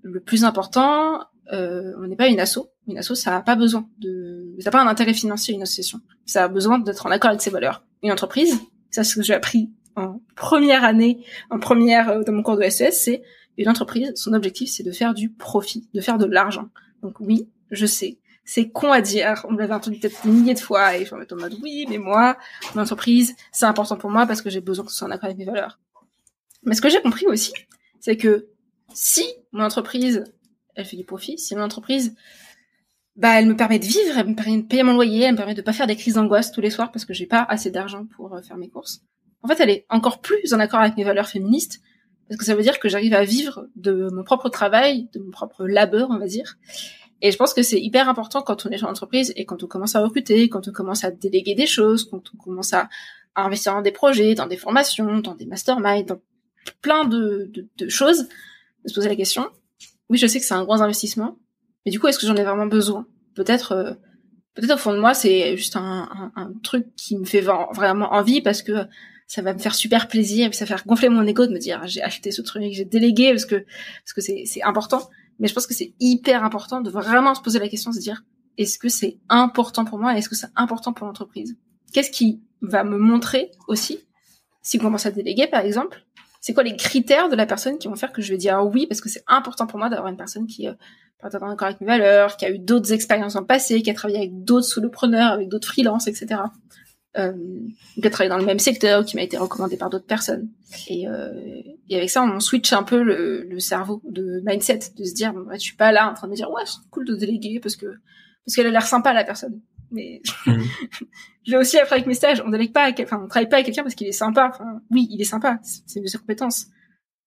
le 0.02 0.20
plus 0.20 0.44
important, 0.44 1.20
euh, 1.52 1.92
on 1.98 2.06
n'est 2.06 2.16
pas 2.16 2.28
une 2.28 2.40
asso. 2.40 2.70
Une 2.88 2.98
asso, 2.98 3.14
ça 3.14 3.30
n'a 3.30 3.40
pas 3.40 3.56
besoin 3.56 3.88
de, 3.98 4.54
ça 4.58 4.66
n'a 4.66 4.70
pas 4.70 4.82
un 4.82 4.86
intérêt 4.86 5.14
financier 5.14 5.54
une 5.54 5.62
association. 5.62 6.00
Ça 6.26 6.44
a 6.44 6.48
besoin 6.48 6.78
d'être 6.78 7.06
en 7.06 7.10
accord 7.10 7.30
avec 7.30 7.42
ses 7.42 7.50
valeurs. 7.50 7.84
Une 8.02 8.12
entreprise, 8.12 8.54
ça 8.90 9.04
c'est 9.04 9.10
ce 9.12 9.16
que 9.16 9.22
j'ai 9.22 9.34
appris 9.34 9.70
en 9.96 10.20
première 10.34 10.84
année, 10.84 11.24
en 11.50 11.58
première 11.58 12.08
euh, 12.10 12.22
dans 12.22 12.32
mon 12.32 12.42
cours 12.42 12.56
de 12.56 12.68
SES, 12.68 12.90
c'est 12.90 13.22
une 13.56 13.68
entreprise. 13.68 14.12
Son 14.16 14.32
objectif, 14.32 14.70
c'est 14.70 14.82
de 14.82 14.92
faire 14.92 15.14
du 15.14 15.30
profit, 15.30 15.88
de 15.94 16.00
faire 16.00 16.18
de 16.18 16.26
l'argent. 16.26 16.68
Donc 17.02 17.20
oui, 17.20 17.48
je 17.70 17.86
sais, 17.86 18.18
c'est 18.44 18.68
con 18.68 18.92
à 18.92 19.00
dire. 19.00 19.44
On 19.48 19.52
me 19.52 19.58
l'avait 19.58 19.74
entendu 19.74 19.98
peut-être 19.98 20.22
des 20.24 20.30
milliers 20.30 20.54
de 20.54 20.60
fois 20.60 20.96
et 20.96 21.04
je 21.04 21.14
me 21.14 21.26
en 21.32 21.36
mode 21.36 21.56
oui, 21.62 21.86
mais 21.88 21.98
moi, 21.98 22.36
mon 22.74 22.82
entreprise, 22.82 23.34
c'est 23.52 23.66
important 23.66 23.96
pour 23.96 24.10
moi 24.10 24.26
parce 24.26 24.42
que 24.42 24.50
j'ai 24.50 24.60
besoin 24.60 24.84
que 24.84 24.90
ce 24.90 24.98
soit 24.98 25.08
en 25.08 25.10
accord 25.10 25.26
avec 25.26 25.38
mes 25.38 25.44
valeurs. 25.44 25.78
Mais 26.64 26.74
ce 26.74 26.80
que 26.80 26.88
j'ai 26.88 27.00
compris 27.00 27.26
aussi, 27.26 27.52
c'est 28.00 28.16
que 28.16 28.48
si 28.92 29.24
mon 29.52 29.64
entreprise, 29.64 30.24
elle 30.74 30.84
fait 30.84 30.96
du 30.96 31.04
profit, 31.04 31.38
si 31.38 31.54
mon 31.54 31.62
entreprise, 31.62 32.14
bah, 33.16 33.38
elle 33.38 33.46
me 33.46 33.56
permet 33.56 33.78
de 33.78 33.84
vivre, 33.84 34.18
elle 34.18 34.28
me 34.28 34.34
permet 34.34 34.58
de 34.58 34.66
payer 34.66 34.82
mon 34.82 34.94
loyer, 34.94 35.24
elle 35.24 35.32
me 35.32 35.36
permet 35.36 35.54
de 35.54 35.62
pas 35.62 35.72
faire 35.72 35.86
des 35.86 35.96
crises 35.96 36.14
d'angoisse 36.14 36.52
tous 36.52 36.60
les 36.60 36.70
soirs 36.70 36.90
parce 36.90 37.04
que 37.04 37.14
j'ai 37.14 37.26
pas 37.26 37.46
assez 37.48 37.70
d'argent 37.70 38.06
pour 38.16 38.34
euh, 38.34 38.42
faire 38.42 38.56
mes 38.56 38.68
courses. 38.68 39.02
En 39.42 39.48
fait, 39.48 39.60
elle 39.60 39.70
est 39.70 39.86
encore 39.90 40.20
plus 40.20 40.52
en 40.54 40.58
accord 40.58 40.80
avec 40.80 40.96
mes 40.96 41.04
valeurs 41.04 41.28
féministes 41.28 41.80
parce 42.28 42.38
que 42.38 42.44
ça 42.44 42.54
veut 42.54 42.62
dire 42.62 42.78
que 42.80 42.88
j'arrive 42.88 43.14
à 43.14 43.24
vivre 43.24 43.68
de 43.76 44.08
mon 44.10 44.24
propre 44.24 44.48
travail, 44.48 45.08
de 45.12 45.20
mon 45.20 45.30
propre 45.30 45.66
labeur, 45.66 46.08
on 46.10 46.18
va 46.18 46.26
dire. 46.26 46.56
Et 47.24 47.32
je 47.32 47.38
pense 47.38 47.54
que 47.54 47.62
c'est 47.62 47.80
hyper 47.80 48.10
important 48.10 48.42
quand 48.42 48.66
on 48.66 48.68
est 48.68 48.84
en 48.84 48.90
entreprise 48.90 49.32
et 49.34 49.46
quand 49.46 49.62
on 49.62 49.66
commence 49.66 49.96
à 49.96 50.00
recruter, 50.00 50.50
quand 50.50 50.68
on 50.68 50.72
commence 50.72 51.04
à 51.04 51.10
déléguer 51.10 51.54
des 51.54 51.66
choses, 51.66 52.04
quand 52.04 52.22
on 52.34 52.36
commence 52.36 52.74
à, 52.74 52.90
investir 53.34 53.72
dans 53.72 53.80
des 53.80 53.92
projets, 53.92 54.34
dans 54.34 54.46
des 54.46 54.58
formations, 54.58 55.20
dans 55.20 55.34
des 55.34 55.46
masterminds, 55.46 56.04
dans 56.04 56.20
plein 56.82 57.06
de, 57.06 57.50
choses, 57.88 58.28
de 58.84 58.88
se 58.88 58.94
poser 58.94 59.08
la 59.08 59.16
question. 59.16 59.48
Oui, 60.10 60.18
je 60.18 60.26
sais 60.26 60.38
que 60.38 60.44
c'est 60.44 60.52
un 60.52 60.64
gros 60.64 60.82
investissement, 60.82 61.38
mais 61.86 61.92
du 61.92 61.98
coup, 61.98 62.08
est-ce 62.08 62.18
que 62.18 62.26
j'en 62.26 62.36
ai 62.36 62.44
vraiment 62.44 62.66
besoin? 62.66 63.06
Peut-être, 63.34 63.72
euh, 63.72 63.94
peut-être 64.52 64.74
au 64.74 64.76
fond 64.76 64.92
de 64.92 65.00
moi, 65.00 65.14
c'est 65.14 65.56
juste 65.56 65.76
un, 65.76 66.28
truc 66.62 66.94
qui 66.94 67.16
me 67.16 67.24
fait 67.24 67.40
vraiment 67.40 68.12
envie 68.12 68.42
parce 68.42 68.60
que 68.60 68.86
ça 69.26 69.40
va 69.40 69.54
me 69.54 69.58
faire 69.58 69.74
super 69.74 70.08
plaisir, 70.08 70.48
et 70.48 70.52
ça 70.52 70.66
va 70.66 70.76
faire 70.76 70.86
gonfler 70.86 71.08
mon 71.08 71.26
ego 71.26 71.46
de 71.46 71.52
me 71.52 71.58
dire 71.58 71.80
j'ai 71.86 72.02
acheté 72.02 72.30
ce 72.30 72.42
truc, 72.42 72.62
j'ai 72.70 72.84
délégué 72.84 73.30
parce 73.30 73.46
que 73.46 73.64
parce 74.04 74.12
que 74.14 74.20
c'est 74.20 74.62
important. 74.62 75.08
Mais 75.38 75.48
je 75.48 75.54
pense 75.54 75.66
que 75.66 75.74
c'est 75.74 75.94
hyper 76.00 76.44
important 76.44 76.80
de 76.80 76.90
vraiment 76.90 77.34
se 77.34 77.42
poser 77.42 77.58
la 77.58 77.68
question, 77.68 77.90
de 77.90 77.96
se 77.96 78.00
dire 78.00 78.24
est-ce 78.56 78.78
que 78.78 78.88
c'est 78.88 79.18
important 79.28 79.84
pour 79.84 79.98
moi, 79.98 80.16
est-ce 80.16 80.28
que 80.28 80.36
c'est 80.36 80.48
important 80.56 80.92
pour 80.92 81.06
l'entreprise? 81.06 81.56
Qu'est-ce 81.92 82.10
qui 82.10 82.42
va 82.62 82.84
me 82.84 82.98
montrer 82.98 83.50
aussi 83.68 84.00
si 84.62 84.78
on 84.78 84.84
commence 84.84 85.06
à 85.06 85.10
déléguer 85.10 85.46
par 85.46 85.64
exemple? 85.64 86.04
C'est 86.40 86.52
quoi 86.52 86.62
les 86.62 86.76
critères 86.76 87.28
de 87.28 87.36
la 87.36 87.46
personne 87.46 87.78
qui 87.78 87.88
vont 87.88 87.96
faire 87.96 88.12
que 88.12 88.20
je 88.20 88.30
vais 88.30 88.36
dire 88.36 88.60
oui 88.64 88.86
parce 88.86 89.00
que 89.00 89.08
c'est 89.08 89.24
important 89.26 89.66
pour 89.66 89.78
moi 89.78 89.88
d'avoir 89.88 90.08
une 90.08 90.16
personne 90.16 90.46
qui 90.46 90.68
euh, 90.68 90.74
partage 91.20 91.42
encore 91.42 91.68
avec 91.68 91.80
mes 91.80 91.86
valeurs, 91.86 92.36
qui 92.36 92.44
a 92.44 92.50
eu 92.50 92.58
d'autres 92.58 92.92
expériences 92.92 93.34
dans 93.34 93.40
le 93.40 93.46
passé, 93.46 93.82
qui 93.82 93.90
a 93.90 93.94
travaillé 93.94 94.18
avec 94.18 94.44
d'autres 94.44 94.66
solopreneurs, 94.66 95.32
avec 95.32 95.48
d'autres 95.48 95.68
freelances, 95.68 96.06
etc. 96.06 96.42
Euh, 97.16 97.32
qui 97.94 98.04
a 98.04 98.10
travaillé 98.10 98.28
dans 98.28 98.38
le 98.38 98.44
même 98.44 98.58
secteur, 98.58 99.04
qui 99.04 99.14
m'a 99.14 99.22
été 99.22 99.36
recommandé 99.36 99.76
par 99.76 99.88
d'autres 99.88 100.06
personnes. 100.06 100.48
Et, 100.88 101.06
euh, 101.06 101.30
et 101.88 101.96
avec 101.96 102.10
ça, 102.10 102.24
on 102.24 102.40
switch 102.40 102.72
un 102.72 102.82
peu 102.82 103.04
le, 103.04 103.44
le 103.48 103.60
cerveau 103.60 104.02
de 104.04 104.42
mindset, 104.44 104.80
de 104.98 105.04
se 105.04 105.14
dire, 105.14 105.32
bon, 105.32 105.46
je 105.52 105.58
suis 105.58 105.76
pas 105.76 105.92
là 105.92 106.10
en 106.10 106.14
train 106.14 106.26
de 106.26 106.32
me 106.32 106.36
dire, 106.36 106.50
ouais, 106.50 106.62
c'est 106.66 106.80
cool 106.90 107.06
de 107.06 107.14
déléguer 107.14 107.60
parce 107.60 107.76
que 107.76 107.86
parce 108.44 108.56
qu'elle 108.56 108.66
a 108.66 108.70
l'air 108.70 108.86
sympa 108.86 109.12
la 109.12 109.22
personne. 109.22 109.60
Mais 109.92 110.22
mmh. 110.46 110.62
je 111.46 111.50
l'ai 111.52 111.56
aussi 111.56 111.78
appris 111.78 111.94
avec 111.94 112.06
mes 112.06 112.14
stages. 112.14 112.42
On 112.44 112.50
délègue 112.50 112.72
pas, 112.72 112.90
enfin, 113.00 113.20
on 113.22 113.28
travaille 113.28 113.48
pas 113.48 113.56
avec 113.56 113.66
quelqu'un 113.66 113.84
parce 113.84 113.94
qu'il 113.94 114.08
est 114.08 114.12
sympa. 114.12 114.50
Enfin, 114.52 114.80
oui, 114.90 115.06
il 115.10 115.20
est 115.20 115.24
sympa, 115.24 115.60
c'est 115.62 116.00
de 116.00 116.06
ses 116.08 116.18
compétences. 116.18 116.66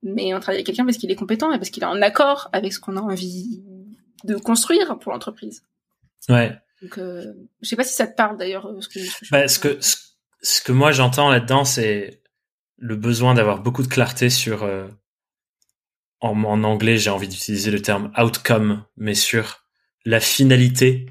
Mais 0.04 0.34
on 0.34 0.40
travaille 0.42 0.58
avec 0.58 0.66
quelqu'un 0.66 0.86
parce 0.86 0.98
qu'il 0.98 1.10
est 1.12 1.16
compétent 1.16 1.52
et 1.54 1.58
parce 1.58 1.70
qu'il 1.70 1.84
est 1.84 1.88
en 1.88 2.02
accord 2.02 2.50
avec 2.52 2.74
ce 2.74 2.82
qu'on 2.82 2.98
a 2.98 3.02
envie 3.02 3.64
de 4.26 4.36
construire 4.36 5.00
pour 5.00 5.14
l'entreprise. 5.14 5.64
Ouais. 6.28 6.58
Donc, 6.82 6.98
euh, 6.98 7.34
je 7.62 7.70
sais 7.70 7.76
pas 7.76 7.84
si 7.84 7.94
ça 7.94 8.08
te 8.08 8.16
parle 8.16 8.38
d'ailleurs. 8.38 8.68
Euh, 8.68 8.82
ce 8.82 8.90
que, 8.90 9.00
ce 9.00 9.20
que, 9.20 9.30
bah, 9.32 9.48
ce, 9.48 9.60
que 9.60 9.80
ce, 10.42 10.62
que 10.62 10.72
moi 10.72 10.92
j'entends 10.92 11.30
là-dedans, 11.30 11.66
c'est 11.66 12.22
le 12.78 12.96
besoin 12.96 13.34
d'avoir 13.34 13.62
beaucoup 13.62 13.84
de 13.84 13.88
clarté 13.88 14.30
sur. 14.30 14.64
Euh, 14.64 14.88
en, 16.20 16.44
en 16.44 16.64
anglais, 16.64 16.98
j'ai 16.98 17.12
envie 17.12 17.28
d'utiliser 17.28 17.70
le 17.70 17.82
terme 17.82 18.12
outcome, 18.18 18.84
mais 18.96 19.14
sur 19.14 19.64
la 20.04 20.20
finalité 20.20 21.06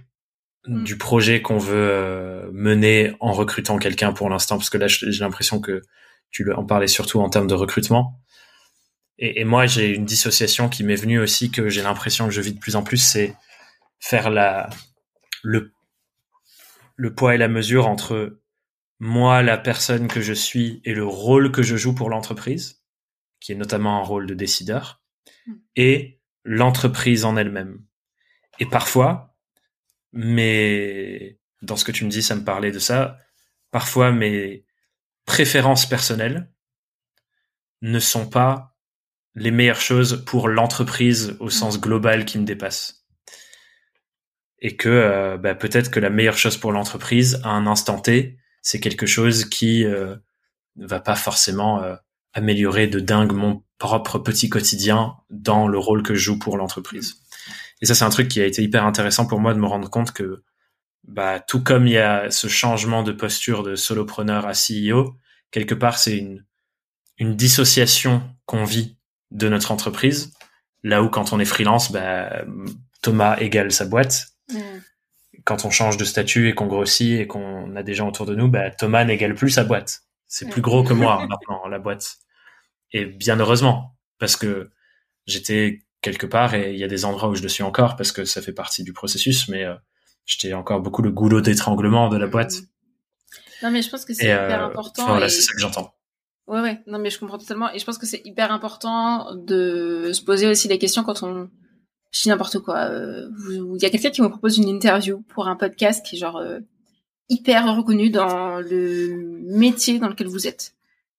Mm. 0.67 0.83
du 0.83 0.99
projet 0.99 1.43
qu'on 1.43 1.59
veut 1.59 1.77
euh, 1.77 2.51
mener 2.53 3.14
en 3.21 3.33
recrutant 3.33 3.79
quelqu'un 3.79 4.12
pour 4.12 4.29
l'instant 4.29 4.57
parce 4.57 4.71
que 4.71 4.79
là 4.79 4.89
j'ai 4.89 5.21
l'impression 5.21 5.61
que 5.61 5.83
tu 6.31 6.53
en 6.53 6.64
parlais 6.64 6.89
surtout 6.89 7.21
en 7.21 7.29
termes 7.31 7.47
de 7.47 7.55
recrutement 7.55 8.21
et, 9.19 9.41
et 9.41 9.45
moi 9.45 9.67
j'ai 9.67 9.95
une 9.95 10.05
dissociation 10.05 10.69
qui 10.69 10.83
m'est 10.83 10.97
venue 10.97 11.21
aussi 11.21 11.53
que 11.53 11.69
j'ai 11.69 11.83
l'impression 11.83 12.27
que 12.27 12.33
je 12.33 12.41
vis 12.41 12.53
de 12.53 12.59
plus 12.59 12.75
en 12.75 12.83
plus 12.83 12.97
c'est 12.97 13.37
faire 14.01 14.29
la 14.29 14.69
le 15.47 15.72
le 16.99 17.14
poids 17.14 17.34
et 17.34 17.38
la 17.38 17.49
mesure 17.49 17.86
entre 17.86 18.40
moi 18.99 19.42
la 19.42 19.59
personne 19.59 20.09
que 20.09 20.22
je 20.22 20.32
suis 20.32 20.80
et 20.84 20.94
le 20.94 21.05
rôle 21.05 21.53
que 21.53 21.62
je 21.62 21.76
joue 21.76 21.94
pour 21.94 22.11
l'entreprise 22.11 22.82
qui 23.40 23.53
est 23.53 23.57
notamment 23.57 24.01
un 24.01 24.05
rôle 24.05 24.26
de 24.26 24.34
décideur 24.34 25.03
mm. 25.47 25.53
et 25.76 26.20
l'entreprise 26.44 27.24
en 27.24 27.36
elle-même 27.36 27.84
et 28.59 28.66
parfois 28.66 29.36
mais 30.12 31.38
dans 31.62 31.76
ce 31.76 31.84
que 31.84 31.92
tu 31.92 32.05
me 32.05 32.11
dis, 32.11 32.22
ça 32.22 32.34
me 32.34 32.44
parlait 32.44 32.72
de 32.72 32.78
ça. 32.78 33.18
Parfois, 33.70 34.12
mes 34.12 34.64
préférences 35.26 35.86
personnelles 35.86 36.51
ne 37.82 37.99
sont 37.99 38.28
pas 38.28 38.76
les 39.34 39.51
meilleures 39.51 39.80
choses 39.80 40.24
pour 40.24 40.49
l'entreprise 40.49 41.36
au 41.40 41.51
sens 41.51 41.80
global 41.80 42.24
qui 42.24 42.38
me 42.38 42.44
dépasse. 42.44 43.06
Et 44.61 44.77
que 44.77 44.89
euh, 44.89 45.37
bah, 45.37 45.55
peut-être 45.55 45.91
que 45.91 46.01
la 46.01 46.11
meilleure 46.11 46.39
chose 46.39 46.57
pour 46.57 46.73
l'entreprise 46.73 47.41
à 47.45 47.51
un 47.51 47.67
instant 47.67 47.99
T, 47.99 48.39
c'est 48.63 48.81
quelque 48.81 49.07
chose 49.07 49.45
qui 49.45 49.85
euh, 49.85 50.17
ne 50.77 50.87
va 50.87 51.01
pas 51.01 51.15
forcément 51.15 51.83
euh, 51.83 51.95
améliorer 52.33 52.87
de 52.87 53.01
dingue 53.01 53.33
mon 53.33 53.63
propre 53.79 54.19
petit 54.19 54.49
quotidien 54.49 55.17
dans 55.31 55.69
le 55.69 55.79
rôle 55.79 56.03
que 56.03 56.15
je 56.15 56.21
joue 56.21 56.39
pour 56.39 56.57
l'entreprise. 56.57 57.17
Et 57.83 57.87
ça, 57.87 57.95
c'est 57.95 58.05
un 58.05 58.11
truc 58.11 58.29
qui 58.29 58.41
a 58.41 58.47
été 58.47 58.63
hyper 58.63 58.87
intéressant 58.87 59.27
pour 59.27 59.41
moi 59.41 59.53
de 59.53 59.59
me 59.59 59.67
rendre 59.67 59.91
compte 59.91 60.13
que, 60.13 60.43
bah, 61.05 61.41
tout 61.41 61.63
comme 61.63 61.87
il 61.87 61.93
y 61.93 61.99
a 61.99 62.31
ce 62.31 62.49
changement 62.49 63.03
de 63.03 63.13
posture 63.13 63.63
de 63.63 63.75
solopreneur 63.75 64.47
à 64.47 64.53
CEO, 64.53 65.15
quelque 65.51 65.75
part, 65.75 65.99
c'est 65.99 66.17
une, 66.17 66.45
une 67.19 67.37
dissociation 67.37 68.23
qu'on 68.47 68.65
vit 68.65 68.97
de 69.31 69.49
notre 69.49 69.73
entreprise. 69.73 70.33
Là 70.83 71.03
où 71.03 71.09
quand 71.09 71.33
on 71.33 71.41
est 71.41 71.45
freelance, 71.45 71.93
bah, 71.93 72.45
Thomas 73.03 73.37
égale 73.39 73.73
sa 73.73 73.85
boîte. 73.85 74.36
Mm. 74.49 74.80
Quand 75.44 75.64
on 75.64 75.70
change 75.70 75.97
de 75.97 76.05
statut 76.05 76.49
et 76.49 76.55
qu'on 76.55 76.66
grossit 76.66 77.20
et 77.20 77.26
qu'on 77.26 77.76
a 77.76 77.82
des 77.82 77.94
gens 77.94 78.09
autour 78.09 78.26
de 78.26 78.34
nous, 78.34 78.49
bah, 78.49 78.70
Thomas 78.70 79.05
n'égale 79.05 79.34
plus 79.34 79.51
sa 79.51 79.64
boîte. 79.64 80.01
C'est 80.26 80.49
plus 80.49 80.62
gros 80.62 80.82
que 80.82 80.92
moi 80.92 81.26
maintenant, 81.28 81.66
la 81.68 81.78
boîte. 81.78 82.16
Et 82.92 83.05
bien 83.05 83.38
heureusement, 83.38 83.97
parce 84.18 84.36
que 84.36 84.70
j'étais 85.26 85.82
quelque 86.01 86.26
part 86.26 86.55
et 86.55 86.72
il 86.72 86.78
y 86.78 86.84
a 86.84 86.88
des 86.88 87.05
endroits 87.05 87.28
où 87.28 87.34
je 87.34 87.42
le 87.42 87.49
suis 87.49 87.62
encore 87.62 87.97
parce 87.97 88.12
que 88.12 88.24
ça 88.24 88.40
fait 88.40 88.53
partie 88.53 88.82
du 88.82 88.92
processus, 88.92 89.49
mais 89.49 89.64
euh, 89.64 89.74
j'étais 90.24 90.55
encore 90.55 90.80
beaucoup 90.80 91.03
le 91.03 91.11
goulot 91.11 91.40
d'étranglement 91.40 92.09
de 92.09 92.16
la 92.16 92.26
boîte. 92.26 92.55
Mmh. 92.55 92.66
Non, 93.62 93.70
mais 93.70 93.82
je 93.82 93.90
pense 93.90 94.05
que 94.05 94.14
c'est 94.14 94.24
hyper 94.24 94.62
euh, 94.62 94.66
important. 94.66 95.07
Voilà, 95.07 95.28
c'est 95.28 95.40
ça 95.40 95.53
que 95.53 95.61
j'entends. 95.61 95.94
Ouais, 96.47 96.61
ouais. 96.61 96.80
Non, 96.86 96.99
mais 96.99 97.11
je 97.11 97.18
comprends 97.18 97.38
totalement. 97.38 97.72
Et 97.72 97.78
je 97.78 97.84
pense 97.84 97.99
que 97.99 98.07
c'est 98.07 98.22
hyper 98.24 98.53
important 98.53 99.34
de 99.34 100.11
se 100.12 100.22
poser 100.22 100.47
aussi 100.47 100.68
les 100.68 100.78
questions 100.78 101.03
quand 101.03 101.22
on, 101.22 101.51
je 102.11 102.23
dis 102.23 102.29
n'importe 102.29 102.59
quoi. 102.61 102.87
Euh, 102.91 103.29
il 103.51 103.83
y 103.83 103.87
a 103.87 103.91
quelqu'un 103.91 104.11
qui 104.11 104.23
me 104.23 104.29
propose 104.29 104.59
une 104.59 104.69
interview 104.69 105.23
pour 105.29 105.49
un 105.49 105.57
podcast 105.57 106.05
qui 106.05 106.17
est 106.17 106.19
genre 106.19 106.43
hyper 107.29 107.77
reconnu 107.77 108.11
dans 108.11 108.61
le 108.61 109.41
métier 109.43 109.99
dans 109.99 110.09
lequel 110.09 110.29
vous 110.29 110.47
êtes. 110.47 110.75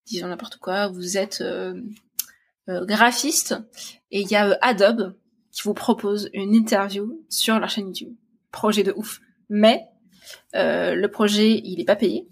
Disons 0.05 0.27
n'importe 0.27 0.57
quoi. 0.57 0.87
Vous 0.87 1.17
êtes 1.17 1.43
euh, 2.69 2.85
graphiste 2.85 3.55
et 4.11 4.19
il 4.19 4.27
y 4.29 4.35
a 4.35 4.49
euh, 4.49 4.55
Adobe 4.61 5.15
qui 5.51 5.63
vous 5.63 5.73
propose 5.73 6.29
une 6.33 6.53
interview 6.53 7.23
sur 7.29 7.57
leur 7.59 7.69
chaîne 7.69 7.87
YouTube. 7.87 8.13
Projet 8.51 8.83
de 8.83 8.93
ouf. 8.95 9.21
Mais 9.49 9.85
euh, 10.53 10.93
le 10.93 11.07
projet, 11.09 11.61
il 11.63 11.79
est 11.79 11.85
pas 11.85 11.95
payé. 11.95 12.27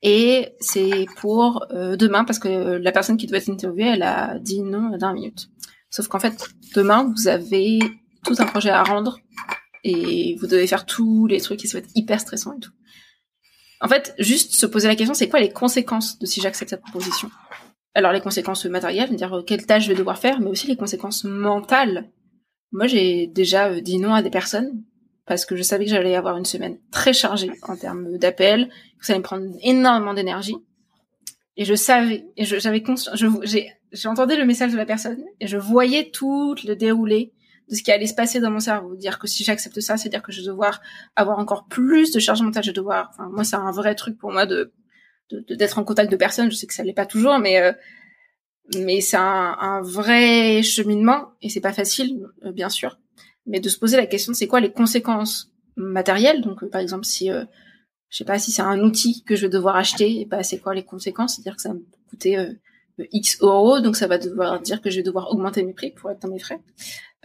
Et 0.00 0.54
c'est 0.60 1.06
pour 1.16 1.66
demain 1.70 2.24
parce 2.24 2.38
que 2.38 2.48
la 2.48 2.92
personne 2.92 3.16
qui 3.16 3.26
doit 3.26 3.38
être 3.38 3.50
interviewée, 3.50 3.88
elle 3.88 4.04
a 4.04 4.38
dit 4.38 4.62
non 4.62 4.96
d'un 4.96 5.12
minute. 5.12 5.50
Sauf 5.90 6.08
qu'en 6.08 6.18
fait, 6.18 6.48
demain, 6.74 7.12
vous 7.16 7.28
avez 7.28 7.78
tout 8.24 8.34
un 8.38 8.46
projet 8.46 8.70
à 8.70 8.82
rendre 8.82 9.18
et 9.84 10.36
vous 10.40 10.46
devez 10.46 10.66
faire 10.66 10.86
tous 10.86 11.26
les 11.26 11.40
trucs 11.40 11.60
qui 11.60 11.68
ça 11.68 11.78
hyper 11.94 12.20
stressant 12.20 12.54
et 12.56 12.60
tout. 12.60 12.72
En 13.80 13.88
fait, 13.88 14.14
juste 14.18 14.54
se 14.54 14.66
poser 14.66 14.88
la 14.88 14.96
question, 14.96 15.14
c'est 15.14 15.28
quoi 15.28 15.40
les 15.40 15.50
conséquences 15.50 16.18
de 16.18 16.26
si 16.26 16.40
j'accepte 16.40 16.70
cette 16.70 16.82
proposition? 16.82 17.30
Alors 17.94 18.12
les 18.12 18.20
conséquences 18.20 18.64
matérielles, 18.66 19.14
dire 19.16 19.34
euh, 19.34 19.42
quelle 19.42 19.66
tâche 19.66 19.84
je 19.84 19.88
vais 19.88 19.94
devoir 19.94 20.18
faire, 20.18 20.40
mais 20.40 20.50
aussi 20.50 20.66
les 20.66 20.76
conséquences 20.76 21.24
mentales. 21.24 22.10
Moi, 22.70 22.86
j'ai 22.86 23.26
déjà 23.26 23.68
euh, 23.68 23.80
dit 23.80 23.98
non 23.98 24.14
à 24.14 24.22
des 24.22 24.30
personnes 24.30 24.82
parce 25.26 25.44
que 25.44 25.56
je 25.56 25.62
savais 25.62 25.84
que 25.84 25.90
j'allais 25.90 26.16
avoir 26.16 26.36
une 26.36 26.44
semaine 26.44 26.78
très 26.90 27.12
chargée 27.12 27.50
en 27.62 27.76
termes 27.76 28.16
d'appels, 28.18 28.68
que 28.98 29.06
ça 29.06 29.12
allait 29.12 29.20
me 29.20 29.24
prendre 29.24 29.46
énormément 29.62 30.14
d'énergie. 30.14 30.56
Et 31.60 31.64
je 31.64 31.74
savais, 31.74 32.24
et 32.36 32.44
j'avais 32.44 32.82
conscience, 32.84 33.20
j'ai, 33.42 33.72
entendu 34.04 34.36
le 34.36 34.46
message 34.46 34.70
de 34.70 34.76
la 34.76 34.86
personne 34.86 35.24
et 35.40 35.48
je 35.48 35.56
voyais 35.56 36.10
tout 36.10 36.54
le 36.64 36.76
déroulé 36.76 37.32
de 37.68 37.74
ce 37.74 37.82
qui 37.82 37.90
allait 37.90 38.06
se 38.06 38.14
passer 38.14 38.38
dans 38.38 38.52
mon 38.52 38.60
cerveau. 38.60 38.94
Dire 38.94 39.18
que 39.18 39.26
si 39.26 39.42
j'accepte 39.42 39.80
ça, 39.80 39.96
c'est 39.96 40.08
dire 40.08 40.22
que 40.22 40.30
je 40.30 40.40
vais 40.40 40.46
devoir 40.46 40.80
avoir 41.16 41.40
encore 41.40 41.66
plus 41.66 42.12
de 42.12 42.20
charge 42.20 42.42
mentale. 42.42 42.62
Je 42.62 42.68
vais 42.68 42.74
devoir, 42.74 43.10
enfin, 43.12 43.28
moi, 43.28 43.42
c'est 43.42 43.56
un 43.56 43.72
vrai 43.72 43.96
truc 43.96 44.16
pour 44.16 44.30
moi 44.32 44.46
de 44.46 44.72
d'être 45.50 45.78
en 45.78 45.84
contact 45.84 46.10
de 46.12 46.16
personnes. 46.16 46.48
Je 46.48 46.56
sais 46.56 46.68
que 46.68 46.72
ça 46.72 46.84
l'est 46.84 46.92
pas 46.92 47.06
toujours, 47.06 47.40
mais 47.40 47.60
euh, 47.60 47.72
mais 48.76 49.00
c'est 49.00 49.16
un, 49.16 49.56
un, 49.60 49.82
vrai 49.82 50.62
cheminement 50.62 51.32
et 51.42 51.48
c'est 51.48 51.60
pas 51.60 51.72
facile, 51.72 52.24
euh, 52.44 52.52
bien 52.52 52.68
sûr. 52.68 53.00
Mais 53.46 53.58
de 53.58 53.68
se 53.68 53.78
poser 53.78 53.96
la 53.96 54.06
question, 54.06 54.32
c'est 54.32 54.46
quoi 54.46 54.60
les 54.60 54.70
conséquences 54.70 55.52
matériels. 55.76 56.40
Donc, 56.40 56.64
par 56.70 56.80
exemple, 56.80 57.04
si 57.04 57.30
je 58.10 58.18
sais 58.18 58.24
pas 58.24 58.38
si 58.38 58.52
c'est 58.52 58.62
un 58.62 58.80
outil 58.80 59.22
que 59.24 59.36
je 59.36 59.42
vais 59.42 59.50
devoir 59.50 59.76
acheter, 59.76 60.20
et 60.20 60.24
bah 60.24 60.42
c'est 60.42 60.58
quoi 60.58 60.74
les 60.74 60.84
conséquences 60.84 61.36
C'est-à-dire 61.36 61.56
que 61.56 61.62
ça 61.62 61.70
va 61.70 61.74
me 61.74 61.84
coûter 62.08 62.56
X 63.12 63.38
euros, 63.40 63.80
donc 63.80 63.96
ça 63.96 64.06
va 64.06 64.18
devoir 64.18 64.60
dire 64.60 64.80
que 64.80 64.90
je 64.90 64.96
vais 64.96 65.02
devoir 65.02 65.30
augmenter 65.30 65.62
mes 65.62 65.72
prix 65.72 65.90
pour 65.90 66.10
être 66.10 66.20
dans 66.22 66.28
mes 66.28 66.38
frais. 66.38 66.60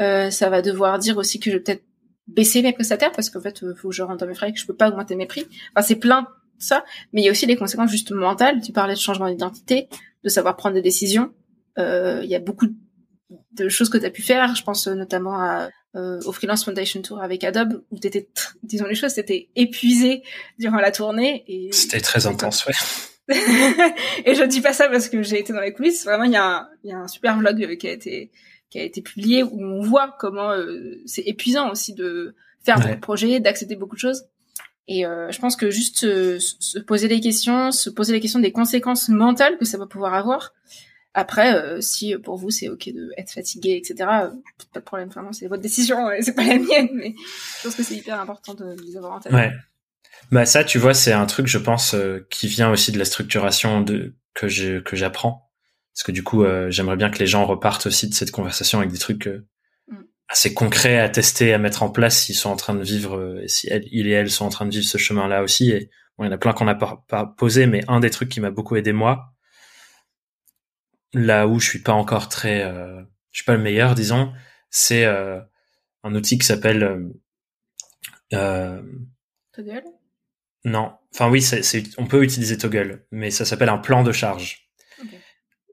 Euh, 0.02 0.30
ça 0.30 0.50
va 0.50 0.62
devoir 0.62 1.00
dire 1.00 1.18
aussi 1.18 1.40
que 1.40 1.50
je 1.50 1.58
vais 1.58 1.64
peut-être 1.64 1.84
baisser 2.28 2.62
mes 2.62 2.74
prestataires 2.74 3.12
parce 3.12 3.30
qu'en 3.30 3.42
fait, 3.42 3.62
il 3.62 3.76
faut 3.76 3.90
que 3.90 3.96
je 3.96 4.04
rentre 4.04 4.20
dans 4.20 4.28
mes 4.28 4.36
frais 4.36 4.50
et 4.50 4.54
que 4.54 4.60
je 4.60 4.66
peux 4.66 4.76
pas 4.76 4.90
augmenter 4.90 5.16
mes 5.16 5.26
prix. 5.26 5.46
Enfin, 5.76 5.86
c'est 5.86 5.96
plein 5.96 6.22
de 6.22 6.28
ça, 6.58 6.84
mais 7.12 7.22
il 7.22 7.26
y 7.26 7.28
a 7.28 7.32
aussi 7.32 7.46
les 7.46 7.56
conséquences 7.56 7.92
juste 7.92 8.12
mentales. 8.12 8.62
Tu 8.62 8.72
parlais 8.72 8.94
de 8.94 9.00
changement 9.00 9.30
d'identité, 9.30 9.90
de 10.24 10.30
savoir 10.30 10.56
prendre 10.56 10.76
des 10.76 10.82
décisions. 10.82 11.34
Euh, 11.78 12.22
il 12.24 12.30
y 12.30 12.36
a 12.36 12.40
beaucoup 12.40 12.68
de 13.52 13.70
choses 13.70 13.90
que 13.90 13.98
tu 13.98 14.06
as 14.06 14.12
pu 14.12 14.22
faire. 14.22 14.56
Je 14.56 14.64
pense 14.64 14.88
notamment 14.88 15.40
à, 15.40 15.70
euh, 15.96 16.20
au 16.26 16.32
Freelance 16.32 16.66
Foundation 16.66 17.02
Tour 17.02 17.22
avec 17.22 17.44
Adobe, 17.44 17.84
où 17.92 18.00
t'étais, 18.00 18.28
disons 18.64 18.86
les 18.86 18.96
choses, 18.96 19.14
t'étais 19.14 19.50
épuisé 19.56 20.24
durant 20.60 20.78
la 20.78 20.92
tournée. 20.92 21.44
et 21.48 21.72
C'était 21.72 22.02
très 22.02 22.26
intense, 22.28 22.66
ouais. 22.66 22.74
et 24.26 24.36
je 24.36 24.44
dis 24.44 24.60
pas 24.60 24.74
ça 24.74 24.90
parce 24.90 25.08
que 25.08 25.24
j'ai 25.24 25.40
été 25.40 25.54
dans 25.54 25.62
les 25.62 25.74
coulisses. 25.74 26.04
Vraiment, 26.04 26.26
il 26.26 26.34
y 26.34 26.38
a 26.38 26.46
un, 26.46 26.68
il 26.84 26.90
y 26.90 26.94
a 26.94 26.98
un 26.98 27.08
super 27.08 27.38
vlog 27.38 27.78
qui 27.78 27.88
a 27.88 27.92
été 27.92 28.32
qui 28.70 28.80
a 28.80 28.84
été 28.84 29.04
publié 29.04 29.44
où 29.44 29.62
on 29.62 29.82
voit 29.82 30.16
comment 30.20 30.50
euh, 30.50 31.00
c'est 31.06 31.22
épuisant 31.28 31.70
aussi 31.70 31.94
de 31.94 32.36
faire 32.66 32.78
ouais. 32.78 32.82
beaucoup 32.82 32.96
de 32.96 33.02
projets, 33.02 33.40
d'accepter 33.40 33.76
beaucoup 33.76 33.96
de 33.96 34.00
choses. 34.00 34.26
Et 34.88 35.06
euh, 35.06 35.32
je 35.32 35.40
pense 35.40 35.56
que 35.56 35.70
juste 35.70 36.04
euh, 36.06 36.40
se 36.40 36.80
poser 36.80 37.08
les 37.08 37.22
questions, 37.22 37.72
se 37.72 37.92
poser 37.92 38.14
les 38.14 38.20
questions 38.20 38.40
des 38.40 38.52
conséquences 38.52 39.10
mentales 39.10 39.58
que 39.60 39.66
ça 39.66 39.78
va 39.78 39.86
pouvoir 39.86 40.16
avoir. 40.16 40.54
Après, 41.14 41.54
euh, 41.54 41.80
si 41.80 42.16
pour 42.18 42.38
vous 42.38 42.50
c'est 42.50 42.70
ok 42.70 42.90
de 42.90 43.12
être 43.18 43.32
fatigué, 43.32 43.76
etc., 43.76 43.96
pas 44.00 44.80
de 44.80 44.80
problème. 44.80 45.10
Vraiment, 45.10 45.32
c'est 45.32 45.48
votre 45.48 45.62
décision, 45.62 46.10
c'est 46.22 46.34
pas 46.36 46.44
la 46.44 46.58
mienne. 46.58 46.90
Mais 46.94 47.14
je 47.60 47.64
pense 47.64 47.76
que 47.76 47.84
c'est 47.84 47.96
hyper 47.96 48.20
important 48.20 48.54
de, 48.56 48.76
les 48.84 48.98
avoir 48.98 49.14
en 49.14 49.20
tête. 49.20 49.32
Ouais. 49.32 49.52
Bah 50.32 50.46
ça, 50.46 50.64
tu 50.64 50.80
vois, 50.80 50.94
c'est 50.94 51.14
un 51.14 51.26
truc, 51.26 51.48
je 51.48 51.58
pense, 51.58 51.94
euh, 51.94 52.26
qui 52.30 52.48
vient 52.48 52.72
aussi 52.72 52.92
de 52.92 52.98
la 52.98 53.06
structuration 53.06 53.82
de 53.82 54.16
que 54.34 54.48
je 54.48 54.80
que 54.80 54.96
j'apprends, 54.96 55.52
parce 55.94 56.04
que 56.04 56.12
du 56.12 56.24
coup, 56.24 56.44
euh, 56.44 56.72
j'aimerais 56.72 56.96
bien 56.96 57.10
que 57.10 57.20
les 57.20 57.28
gens 57.28 57.46
repartent 57.46 57.86
aussi 57.88 58.10
de 58.10 58.16
cette 58.16 58.32
conversation 58.32 58.80
avec 58.80 58.92
des 58.92 58.98
trucs 58.98 59.28
euh, 59.28 59.46
mm. 59.90 59.98
assez 60.30 60.54
concrets 60.54 61.00
à 61.00 61.10
tester, 61.10 61.54
à 61.54 61.60
mettre 61.60 61.84
en 61.84 61.90
place 61.90 62.24
s'ils 62.24 62.36
sont 62.36 62.50
en 62.50 62.56
train 62.56 62.74
de 62.74 62.84
vivre, 62.84 63.42
si 63.46 63.68
elles, 63.70 63.86
ils 63.92 64.08
et 64.08 64.12
elles 64.12 64.32
sont 64.32 64.46
en 64.46 64.50
train 64.50 64.66
de 64.66 64.72
vivre 64.72 64.86
ce 64.86 64.98
chemin-là 64.98 65.44
aussi. 65.44 65.70
Et 65.72 65.92
bon, 66.18 66.24
il 66.24 66.28
y 66.28 66.30
en 66.30 66.34
a 66.34 66.40
plein 66.40 66.54
qu'on 66.54 66.66
n'a 66.66 66.76
pas, 66.76 67.04
pas 67.08 67.26
posé, 67.26 67.68
mais 67.68 67.84
un 67.88 68.00
des 68.00 68.10
trucs 68.10 68.30
qui 68.30 68.40
m'a 68.40 68.52
beaucoup 68.52 68.76
aidé 68.76 68.94
moi, 68.94 69.33
là 71.14 71.48
où 71.48 71.60
je 71.60 71.70
suis 71.70 71.80
pas 71.80 71.94
encore 71.94 72.30
très, 72.30 72.62
je 72.64 73.38
suis 73.38 73.46
pas 73.46 73.56
le 73.56 73.62
meilleur, 73.62 73.96
disons, 73.96 74.34
c'est 74.70 75.06
un 75.06 76.16
outil 76.16 76.38
qui 76.38 76.46
s'appelle 76.46 77.12
euh, 78.34 78.82
non, 80.66 80.94
enfin 81.14 81.30
oui, 81.30 81.42
c'est, 81.42 81.84
on 81.98 82.08
peut 82.08 82.24
utiliser 82.24 82.58
Toggle, 82.58 83.06
mais 83.12 83.32
ça 83.32 83.46
s'appelle 83.46 83.70
un 83.70 83.78
plan 83.78 84.04
de 84.04 84.12
charge. 84.12 84.70
Okay. 85.04 85.20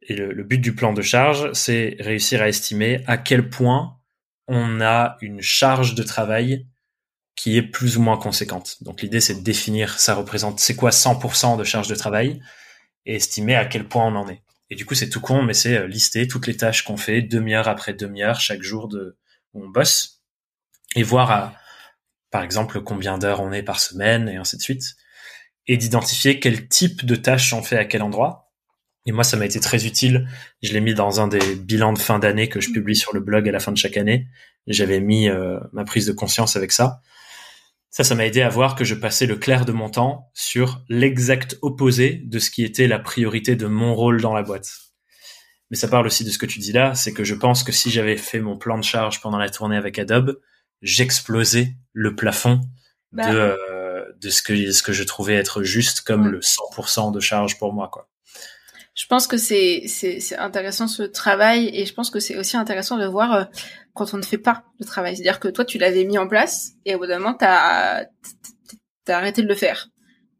Et 0.03 0.15
le, 0.15 0.33
le, 0.33 0.43
but 0.43 0.59
du 0.59 0.75
plan 0.75 0.93
de 0.93 1.03
charge, 1.03 1.53
c'est 1.53 1.97
réussir 2.01 2.43
à 2.43 2.49
estimer 2.49 3.03
à 3.07 3.17
quel 3.17 3.49
point 3.49 3.97
on 4.49 4.81
a 4.81 5.17
une 5.21 5.41
charge 5.41 5.95
de 5.95 6.03
travail 6.03 6.67
qui 7.37 7.57
est 7.57 7.63
plus 7.63 7.97
ou 7.97 8.03
moins 8.03 8.17
conséquente. 8.17 8.83
Donc 8.83 9.01
l'idée, 9.03 9.21
c'est 9.21 9.37
de 9.37 9.45
définir, 9.45 9.99
ça 10.01 10.15
représente, 10.15 10.59
c'est 10.59 10.75
quoi 10.75 10.91
100% 10.91 11.57
de 11.57 11.65
charge 11.65 11.89
de 11.89 11.95
travail, 11.95 12.43
et 13.07 13.15
estimer 13.15 13.55
à 13.55 13.65
quel 13.65 13.87
point 13.87 14.07
on 14.07 14.17
en 14.17 14.29
est. 14.29 14.43
Et 14.71 14.77
du 14.77 14.87
coup, 14.87 14.95
c'est 14.95 15.09
tout 15.09 15.21
con, 15.21 15.43
mais 15.43 15.55
c'est 15.55 15.77
euh, 15.77 15.87
lister 15.87 16.29
toutes 16.29 16.47
les 16.47 16.57
tâches 16.57 16.85
qu'on 16.85 16.97
fait 16.97 17.23
demi-heure 17.23 17.69
après 17.69 17.93
demi-heure 17.93 18.41
chaque 18.41 18.63
jour 18.63 18.89
de, 18.89 19.19
où 19.53 19.65
on 19.65 19.69
bosse, 19.69 20.23
et 20.95 21.03
voir 21.03 21.31
à, 21.31 21.55
par 22.31 22.43
exemple 22.43 22.81
combien 22.81 23.19
d'heures 23.19 23.41
on 23.41 23.53
est 23.53 23.63
par 23.63 23.81
semaine 23.81 24.29
et 24.29 24.37
ainsi 24.37 24.57
de 24.57 24.63
suite, 24.63 24.97
et 25.67 25.77
d'identifier 25.77 26.41
quel 26.41 26.69
type 26.69 27.05
de 27.05 27.17
tâches 27.17 27.53
on 27.53 27.63
fait 27.63 27.79
à 27.79 27.85
quel 27.85 28.03
endroit. 28.03 28.51
Et 29.07 29.13
moi, 29.13 29.25
ça 29.25 29.37
m'a 29.37 29.47
été 29.47 29.61
très 29.61 29.87
utile. 29.87 30.29
Je 30.63 30.73
l'ai 30.73 30.81
mis 30.81 30.95
dans 30.95 31.21
un 31.21 31.29
des 31.29 31.57
bilans 31.57 31.93
de 31.93 31.99
fin 31.99 32.19
d'année 32.19 32.49
que 32.49 32.61
je 32.61 32.71
publie 32.71 32.97
sur 32.97 33.15
le 33.15 33.21
blog 33.21 33.49
à 33.49 33.53
la 33.53 33.61
fin 33.61 33.73
de 33.73 33.79
chaque 33.79 33.97
année. 33.97 34.29
J'avais 34.67 35.01
mis 35.01 35.29
euh, 35.29 35.59
ma 35.73 35.85
prise 35.85 36.07
de 36.07 36.13
conscience 36.13 36.55
avec 36.55 36.71
ça. 36.71 37.01
Ça, 37.91 38.05
ça 38.05 38.15
m'a 38.15 38.25
aidé 38.25 38.41
à 38.41 38.49
voir 38.49 38.77
que 38.77 38.85
je 38.85 38.95
passais 38.95 39.27
le 39.27 39.37
clair 39.37 39.65
de 39.65 39.73
mon 39.73 39.91
temps 39.91 40.31
sur 40.33 40.85
l'exact 40.89 41.59
opposé 41.61 42.23
de 42.25 42.39
ce 42.39 42.51
qui 42.51 42.65
était 42.65 42.87
la 42.87 43.01
priorité 43.01 43.57
de 43.57 43.67
mon 43.67 43.95
rôle 43.95 44.21
dans 44.21 44.33
la 44.33 44.43
boîte. 44.43 44.71
Mais 45.71 45.77
ça 45.77 45.89
parle 45.89 46.07
aussi 46.07 46.25
de 46.25 46.31
ce 46.31 46.39
que 46.39 46.47
tu 46.47 46.61
dis 46.61 46.73
là, 46.73 46.95
c'est 46.95 47.13
que 47.13 47.25
je 47.25 47.35
pense 47.35 47.65
que 47.65 47.73
si 47.73 47.91
j'avais 47.91 48.17
fait 48.17 48.41
mon 48.41 48.57
plan 48.57 48.79
de 48.79 48.85
charge 48.85 49.21
pendant 49.21 49.39
la 49.39 49.51
tournée 49.51 49.77
avec 49.77 49.99
Adobe, 49.99 50.41
j'explosais 50.83 51.75
le 51.93 52.15
plafond 52.15 52.61
bah, 53.13 53.33
de, 53.33 53.37
euh, 53.37 54.05
de 54.21 54.31
ce 54.31 54.43
que, 54.43 54.71
ce 54.71 54.83
que 54.83 54.93
je 54.93 55.03
trouvais 55.03 55.35
être 55.35 55.63
juste 55.65 56.03
comme 56.03 56.27
ouais. 56.27 56.31
le 56.31 56.41
100% 56.41 57.13
de 57.13 57.21
charge 57.21 57.59
pour 57.59 57.73
moi, 57.73 57.89
quoi. 57.93 58.09
Je 58.95 59.07
pense 59.07 59.27
que 59.27 59.39
c'est 59.39 59.87
intéressant 60.37 60.87
ce 60.87 61.05
travail 61.05 61.71
et 61.73 61.87
je 61.87 61.95
pense 61.95 62.11
que 62.11 62.21
c'est 62.21 62.37
aussi 62.37 62.57
intéressant 62.57 62.99
de 62.99 63.07
voir 63.07 63.33
euh, 63.33 63.45
quand 63.95 64.15
on 64.15 64.19
ne 64.19 64.23
fait 64.23 64.39
pas 64.39 64.65
le 64.79 64.87
travail. 64.87 65.17
C'est-à-dire 65.17 65.41
que 65.41 65.49
toi, 65.49 65.65
tu 65.65 65.79
l'avais 65.79 66.05
mis 66.05 66.19
en 66.19 66.29
place 66.29 66.73
et 66.85 66.95
au 66.95 66.99
bout 66.99 67.07
d'un 67.07 67.19
moment, 67.19 67.35
t'as, 67.35 68.05
t'as 69.05 69.17
arrêté 69.17 69.43
de 69.43 69.49
le 69.49 69.55
faire 69.55 69.89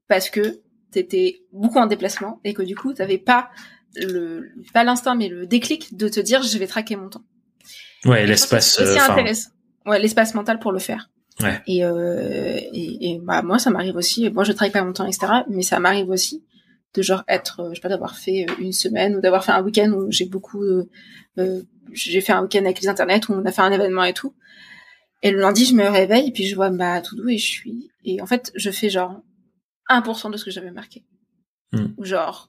parce 0.09 0.31
que 0.31 0.61
t'étais 0.91 1.43
beaucoup 1.53 1.79
en 1.79 1.87
déplacement 1.87 2.41
et 2.45 2.55
que 2.55 2.63
du 2.63 2.77
coup, 2.77 2.93
t'avais 2.93 3.19
pas 3.19 3.51
le, 3.97 4.53
pas 4.73 4.85
l'instinct, 4.85 5.15
mais 5.15 5.29
le 5.29 5.47
déclic 5.47 5.97
de 5.97 6.09
te 6.09 6.21
dire, 6.21 6.43
je 6.43 6.59
vais 6.59 6.67
traquer 6.67 6.97
mon 6.97 7.09
temps. 7.09 7.25
Ouais, 8.05 8.27
l'espace. 8.27 8.77
C'est 8.77 8.83
euh, 8.83 9.03
intéressant 9.03 9.51
ouais, 9.87 9.99
l'espace 9.99 10.35
mental 10.35 10.59
pour 10.59 10.73
le 10.73 10.79
faire. 10.79 11.11
Ouais. 11.41 11.61
Et, 11.67 11.85
euh, 11.85 12.59
et, 12.73 13.13
et 13.13 13.19
bah 13.23 13.43
moi 13.43 13.59
ça 13.59 13.71
m'arrive 13.71 13.97
aussi. 13.97 14.29
Moi 14.31 14.45
je 14.45 14.53
travaille 14.53 14.73
pas 14.73 14.83
longtemps 14.83 15.07
etc. 15.07 15.33
Mais 15.49 15.63
ça 15.63 15.81
m'arrive 15.81 16.11
aussi 16.11 16.45
de 16.95 17.03
genre 17.03 17.23
être, 17.29 17.69
je 17.71 17.77
sais 17.77 17.81
pas, 17.81 17.89
d'avoir 17.89 18.17
fait 18.17 18.47
une 18.59 18.73
semaine 18.73 19.15
ou 19.17 19.21
d'avoir 19.21 19.45
fait 19.45 19.53
un 19.53 19.63
week-end 19.63 19.91
où 19.93 20.11
j'ai 20.11 20.27
beaucoup, 20.27 20.65
euh, 20.65 21.63
j'ai 21.93 22.21
fait 22.21 22.33
un 22.33 22.43
week-end 22.43 22.65
avec 22.65 22.81
les 22.81 22.89
internets 22.89 23.29
où 23.29 23.35
on 23.35 23.45
a 23.45 23.53
fait 23.53 23.63
un 23.63 23.73
événement 23.73 24.05
et 24.05 24.13
tout. 24.13 24.35
Et 25.23 25.31
le 25.31 25.41
lundi 25.41 25.67
je 25.67 25.75
me 25.75 25.87
réveille 25.87 26.29
et 26.29 26.33
puis 26.33 26.47
je 26.47 26.55
vois 26.55 26.71
ma 26.71 27.01
to 27.03 27.17
do 27.17 27.29
et 27.29 27.39
je 27.39 27.47
suis 27.47 27.91
et 28.05 28.21
en 28.23 28.27
fait 28.27 28.53
je 28.55 28.71
fais 28.71 28.89
genre 28.89 29.21
1% 29.91 30.31
de 30.31 30.37
ce 30.37 30.45
que 30.45 30.51
j'avais 30.51 30.71
marqué. 30.71 31.05
Mm. 31.73 31.87
Ou 31.99 32.05
genre 32.05 32.49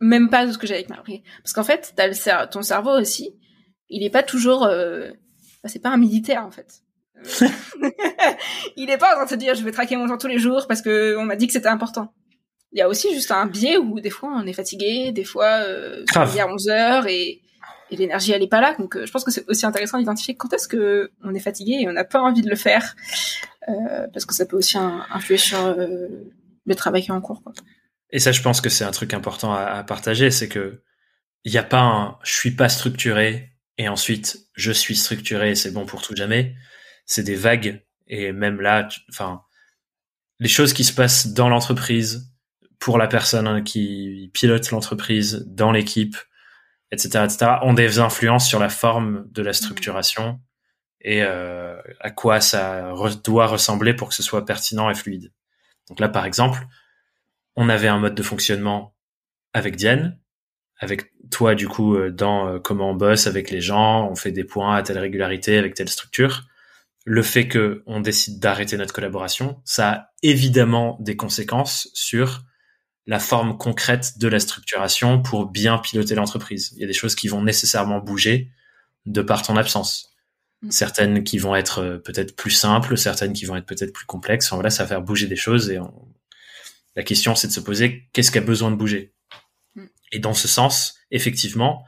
même 0.00 0.28
pas 0.30 0.46
de 0.46 0.52
ce 0.52 0.58
que 0.58 0.66
j'avais 0.66 0.86
marqué. 0.88 1.22
Parce 1.42 1.52
qu'en 1.52 1.64
fait 1.64 1.92
t'as 1.96 2.06
le 2.06 2.50
ton 2.50 2.62
cerveau 2.62 2.90
aussi, 2.90 3.34
il 3.88 4.02
est 4.04 4.10
pas 4.10 4.22
toujours 4.22 4.64
euh, 4.64 5.10
bah, 5.62 5.68
c'est 5.68 5.82
pas 5.82 5.90
un 5.90 5.96
militaire 5.96 6.44
en 6.44 6.50
fait. 6.50 6.82
il 8.76 8.90
est 8.90 8.98
pas 8.98 9.12
en 9.12 9.16
train 9.16 9.24
de 9.24 9.30
se 9.30 9.34
dire 9.34 9.54
je 9.54 9.64
vais 9.64 9.72
traquer 9.72 9.96
mon 9.96 10.06
temps 10.06 10.18
tous 10.18 10.28
les 10.28 10.38
jours 10.38 10.66
parce 10.68 10.82
que 10.82 11.16
on 11.16 11.24
m'a 11.24 11.36
dit 11.36 11.46
que 11.46 11.52
c'était 11.52 11.68
important. 11.68 12.12
Il 12.72 12.78
y 12.78 12.82
a 12.82 12.88
aussi 12.88 13.14
juste 13.14 13.30
un 13.30 13.46
biais 13.46 13.78
où 13.78 13.98
des 13.98 14.10
fois 14.10 14.30
on 14.34 14.46
est 14.46 14.52
fatigué, 14.52 15.10
des 15.12 15.24
fois 15.24 15.62
euh, 15.62 16.04
il 16.14 16.36
y 16.36 16.40
a 16.40 16.46
11 16.46 16.68
heures 16.68 17.06
et, 17.06 17.40
et 17.90 17.96
l'énergie 17.96 18.32
elle 18.32 18.42
est 18.42 18.48
pas 18.48 18.60
là. 18.60 18.74
Donc 18.78 18.96
euh, 18.96 19.06
je 19.06 19.12
pense 19.12 19.24
que 19.24 19.30
c'est 19.30 19.48
aussi 19.48 19.66
intéressant 19.66 19.98
d'identifier 19.98 20.36
quand 20.36 20.52
est-ce 20.52 20.68
que 20.68 21.10
on 21.22 21.34
est 21.34 21.40
fatigué 21.40 21.78
et 21.80 21.88
on 21.88 21.92
n'a 21.92 22.04
pas 22.04 22.20
envie 22.20 22.42
de 22.42 22.50
le 22.50 22.56
faire 22.56 22.96
euh, 23.68 24.06
parce 24.12 24.24
que 24.24 24.34
ça 24.34 24.46
peut 24.46 24.56
aussi 24.56 24.78
influer 24.78 25.38
sur 25.38 25.58
euh, 25.64 26.08
le 26.64 26.74
travail 26.74 27.02
qui 27.02 27.08
est 27.08 27.14
en 27.14 27.20
cours. 27.20 27.42
Et 28.10 28.18
ça 28.18 28.32
je 28.32 28.42
pense 28.42 28.60
que 28.60 28.68
c'est 28.68 28.84
un 28.84 28.90
truc 28.90 29.14
important 29.14 29.52
à, 29.52 29.82
partager, 29.84 30.30
c'est 30.30 30.48
que 30.48 30.82
il 31.44 31.52
y 31.52 31.58
a 31.58 31.62
pas 31.62 31.80
un 31.80 32.18
je 32.22 32.32
suis 32.32 32.52
pas 32.52 32.68
structuré 32.68 33.50
et 33.76 33.88
ensuite 33.88 34.38
je 34.54 34.72
suis 34.72 34.96
structuré, 34.96 35.54
c'est 35.54 35.70
bon 35.70 35.86
pour 35.86 36.02
tout 36.02 36.16
jamais. 36.16 36.54
C'est 37.06 37.22
des 37.22 37.36
vagues 37.36 37.82
et 38.06 38.32
même 38.32 38.60
là, 38.60 38.88
enfin, 39.10 39.42
les 40.40 40.48
choses 40.48 40.72
qui 40.72 40.84
se 40.84 40.92
passent 40.92 41.28
dans 41.28 41.48
l'entreprise 41.48 42.30
pour 42.78 42.98
la 42.98 43.08
personne 43.08 43.64
qui 43.64 44.30
pilote 44.32 44.70
l'entreprise, 44.70 45.44
dans 45.48 45.72
l'équipe, 45.72 46.16
etc., 46.90 47.24
etc., 47.24 47.52
ont 47.62 47.74
des 47.74 47.98
influences 47.98 48.48
sur 48.48 48.58
la 48.58 48.68
forme 48.68 49.26
de 49.30 49.42
la 49.42 49.52
structuration 49.52 50.40
et 51.00 51.22
euh, 51.22 51.80
à 52.00 52.10
quoi 52.10 52.40
ça 52.40 52.92
re 52.92 53.16
doit 53.16 53.46
ressembler 53.46 53.94
pour 53.94 54.08
que 54.08 54.14
ce 54.14 54.22
soit 54.22 54.44
pertinent 54.44 54.90
et 54.90 54.94
fluide. 54.94 55.32
Donc 55.88 56.00
là, 56.00 56.08
par 56.08 56.24
exemple, 56.24 56.66
on 57.56 57.68
avait 57.68 57.88
un 57.88 57.98
mode 57.98 58.14
de 58.14 58.22
fonctionnement 58.22 58.94
avec 59.52 59.76
Diane 59.76 60.18
avec 60.78 61.12
toi 61.30 61.54
du 61.54 61.68
coup 61.68 61.96
euh, 61.96 62.10
dans 62.10 62.48
euh, 62.48 62.58
comment 62.58 62.90
on 62.90 62.94
bosse 62.94 63.26
avec 63.26 63.50
les 63.50 63.60
gens, 63.60 64.08
on 64.10 64.14
fait 64.14 64.32
des 64.32 64.44
points 64.44 64.76
à 64.76 64.82
telle 64.82 64.98
régularité 64.98 65.58
avec 65.58 65.74
telle 65.74 65.88
structure. 65.88 66.44
Le 67.04 67.22
fait 67.22 67.48
que 67.48 67.82
on 67.86 68.00
décide 68.00 68.38
d'arrêter 68.38 68.76
notre 68.76 68.92
collaboration, 68.92 69.60
ça 69.64 69.90
a 69.90 70.10
évidemment 70.22 70.96
des 71.00 71.16
conséquences 71.16 71.90
sur 71.94 72.42
la 73.08 73.18
forme 73.18 73.56
concrète 73.56 74.18
de 74.18 74.28
la 74.28 74.38
structuration 74.38 75.20
pour 75.22 75.46
bien 75.46 75.78
piloter 75.78 76.14
l'entreprise. 76.14 76.72
Il 76.76 76.82
y 76.82 76.84
a 76.84 76.86
des 76.86 76.92
choses 76.92 77.14
qui 77.14 77.26
vont 77.26 77.42
nécessairement 77.42 78.00
bouger 78.00 78.50
de 79.06 79.22
par 79.22 79.42
ton 79.42 79.56
absence. 79.56 80.14
Mm. 80.60 80.70
Certaines 80.70 81.24
qui 81.24 81.38
vont 81.38 81.56
être 81.56 81.78
euh, 81.78 81.96
peut-être 81.96 82.36
plus 82.36 82.50
simples, 82.50 82.98
certaines 82.98 83.32
qui 83.32 83.46
vont 83.46 83.56
être 83.56 83.64
peut-être 83.64 83.94
plus 83.94 84.04
complexes. 84.04 84.46
Enfin, 84.46 84.56
voilà, 84.56 84.68
ça 84.68 84.82
va 84.82 84.88
faire 84.88 85.00
bouger 85.00 85.26
des 85.26 85.36
choses 85.36 85.70
et 85.70 85.78
on... 85.78 85.90
la 86.96 87.02
question 87.02 87.34
c'est 87.34 87.48
de 87.48 87.52
se 87.52 87.60
poser 87.60 88.06
qu'est-ce 88.12 88.30
qui 88.30 88.38
a 88.38 88.42
besoin 88.42 88.70
de 88.70 88.76
bouger? 88.76 89.14
Et 90.12 90.18
dans 90.18 90.34
ce 90.34 90.46
sens, 90.46 90.96
effectivement, 91.10 91.86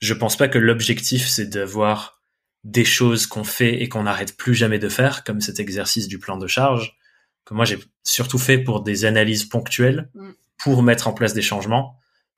je 0.00 0.12
pense 0.12 0.36
pas 0.36 0.48
que 0.48 0.58
l'objectif 0.58 1.28
c'est 1.28 1.46
d'avoir 1.46 2.22
des 2.64 2.84
choses 2.84 3.26
qu'on 3.26 3.44
fait 3.44 3.82
et 3.82 3.88
qu'on 3.88 4.02
n'arrête 4.02 4.36
plus 4.36 4.54
jamais 4.54 4.78
de 4.78 4.90
faire, 4.90 5.24
comme 5.24 5.40
cet 5.40 5.60
exercice 5.60 6.08
du 6.08 6.18
plan 6.18 6.36
de 6.36 6.46
charge, 6.46 6.98
que 7.46 7.54
moi 7.54 7.64
j'ai 7.64 7.78
surtout 8.04 8.38
fait 8.38 8.58
pour 8.58 8.82
des 8.82 9.06
analyses 9.06 9.44
ponctuelles, 9.44 10.10
Mm. 10.14 10.32
Pour 10.58 10.82
mettre 10.82 11.08
en 11.08 11.12
place 11.12 11.34
des 11.34 11.42
changements, 11.42 11.96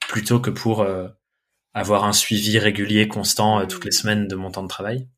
plutôt 0.09 0.41
que 0.41 0.51
pour 0.51 0.83
euh, 0.83 1.09
avoir 1.75 2.05
un 2.05 2.13
suivi 2.13 2.59
régulier, 2.59 3.09
constant, 3.09 3.61
euh, 3.61 3.67
toutes 3.67 3.85
les 3.85 3.93
semaines 3.93 4.29
de 4.29 4.37
mon 4.37 4.51
temps 4.51 4.63
de 4.63 4.69
travail. 4.69 5.09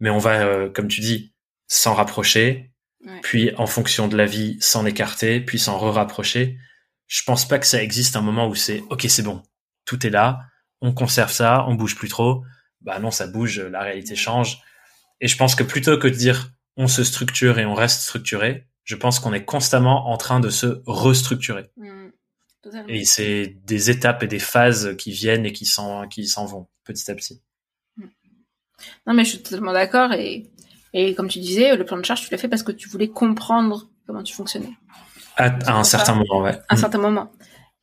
Mais 0.00 0.10
on 0.10 0.18
va, 0.18 0.42
euh, 0.42 0.68
comme 0.70 0.88
tu 0.88 1.00
dis, 1.00 1.34
s'en 1.66 1.94
rapprocher, 1.94 2.70
Ouais. 3.06 3.20
puis 3.22 3.54
en 3.56 3.66
fonction 3.66 4.08
de 4.08 4.16
la 4.16 4.24
vie, 4.24 4.56
s'en 4.60 4.86
écarter, 4.86 5.38
puis 5.40 5.58
s'en 5.58 5.78
re-rapprocher. 5.78 6.56
Je 7.06 7.22
pense 7.22 7.46
pas 7.46 7.58
que 7.58 7.66
ça 7.66 7.82
existe 7.82 8.16
un 8.16 8.22
moment 8.22 8.48
où 8.48 8.54
c'est 8.54 8.82
ok, 8.88 9.04
c'est 9.10 9.22
bon, 9.22 9.42
tout 9.84 10.06
est 10.06 10.10
là, 10.10 10.40
on 10.80 10.94
conserve 10.94 11.30
ça, 11.30 11.66
on 11.68 11.74
bouge 11.74 11.96
plus 11.96 12.08
trop. 12.08 12.42
Bah 12.80 12.98
non, 13.00 13.10
ça 13.10 13.26
bouge, 13.26 13.60
la 13.60 13.82
réalité 13.82 14.16
change. 14.16 14.62
Et 15.20 15.28
je 15.28 15.36
pense 15.36 15.54
que 15.54 15.62
plutôt 15.62 15.98
que 15.98 16.08
de 16.08 16.14
dire 16.14 16.50
on 16.78 16.88
se 16.88 17.04
structure 17.04 17.58
et 17.58 17.66
on 17.66 17.74
reste 17.74 18.00
structuré, 18.00 18.66
je 18.84 18.96
pense 18.96 19.18
qu'on 19.18 19.32
est 19.32 19.44
constamment 19.44 20.08
en 20.10 20.16
train 20.16 20.40
de 20.40 20.50
se 20.50 20.82
restructurer. 20.86 21.70
Mm. 21.76 22.08
Et 22.88 23.04
c'est 23.04 23.58
des 23.66 23.90
étapes 23.90 24.22
et 24.22 24.26
des 24.26 24.38
phases 24.38 24.94
qui 24.96 25.10
viennent 25.12 25.44
et 25.44 25.52
qui 25.52 25.66
s'en 25.66 26.08
qui 26.08 26.26
s'en 26.26 26.46
vont 26.46 26.66
petit 26.84 27.10
à 27.10 27.14
petit. 27.14 27.42
Non, 29.06 29.14
mais 29.14 29.24
je 29.24 29.30
suis 29.30 29.42
totalement 29.42 29.72
d'accord. 29.72 30.12
Et, 30.12 30.50
et 30.92 31.14
comme 31.14 31.28
tu 31.28 31.38
disais, 31.40 31.76
le 31.76 31.84
plan 31.84 31.96
de 31.98 32.04
charge, 32.04 32.22
tu 32.22 32.30
l'as 32.30 32.38
fait 32.38 32.48
parce 32.48 32.62
que 32.62 32.72
tu 32.72 32.88
voulais 32.88 33.08
comprendre 33.08 33.88
comment 34.06 34.22
tu 34.22 34.34
fonctionnais 34.34 34.72
À, 35.36 35.46
à 35.70 35.78
un 35.78 35.84
certain 35.84 36.12
ça. 36.12 36.14
moment, 36.14 36.42
ouais. 36.42 36.56
à 36.56 36.64
un 36.70 36.76
Mm. 36.76 36.78
certain 36.78 36.98
moment. 36.98 37.32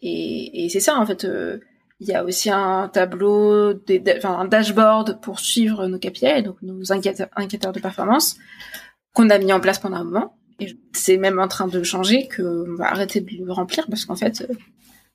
Et, 0.01 0.65
et 0.65 0.69
c'est 0.69 0.79
ça, 0.79 0.95
en 0.97 1.05
fait. 1.05 1.25
euh, 1.25 1.59
Il 1.99 2.07
y 2.07 2.13
a 2.15 2.23
aussi 2.23 2.49
un 2.49 2.89
tableau, 2.89 3.73
des, 3.73 3.99
da- 3.99 4.15
enfin, 4.17 4.33
un 4.39 4.45
dashboard 4.45 5.21
pour 5.21 5.39
suivre 5.39 5.85
nos 5.87 5.99
KPI, 5.99 6.41
donc 6.41 6.57
nos 6.63 6.91
indicateurs 6.91 7.73
de 7.73 7.79
performance, 7.79 8.37
qu'on 9.13 9.29
a 9.29 9.37
mis 9.37 9.53
en 9.53 9.59
place 9.59 9.77
pendant 9.77 9.97
un 9.97 10.03
moment. 10.03 10.35
Et 10.61 10.77
c'est 10.93 11.17
même 11.17 11.39
en 11.39 11.47
train 11.47 11.67
de 11.67 11.83
changer 11.83 12.29
qu'on 12.33 12.75
va 12.75 12.91
arrêter 12.91 13.19
de 13.19 13.45
le 13.45 13.51
remplir 13.51 13.87
parce 13.87 14.05
qu'en 14.05 14.15
fait, 14.15 14.45
euh, 14.49 14.53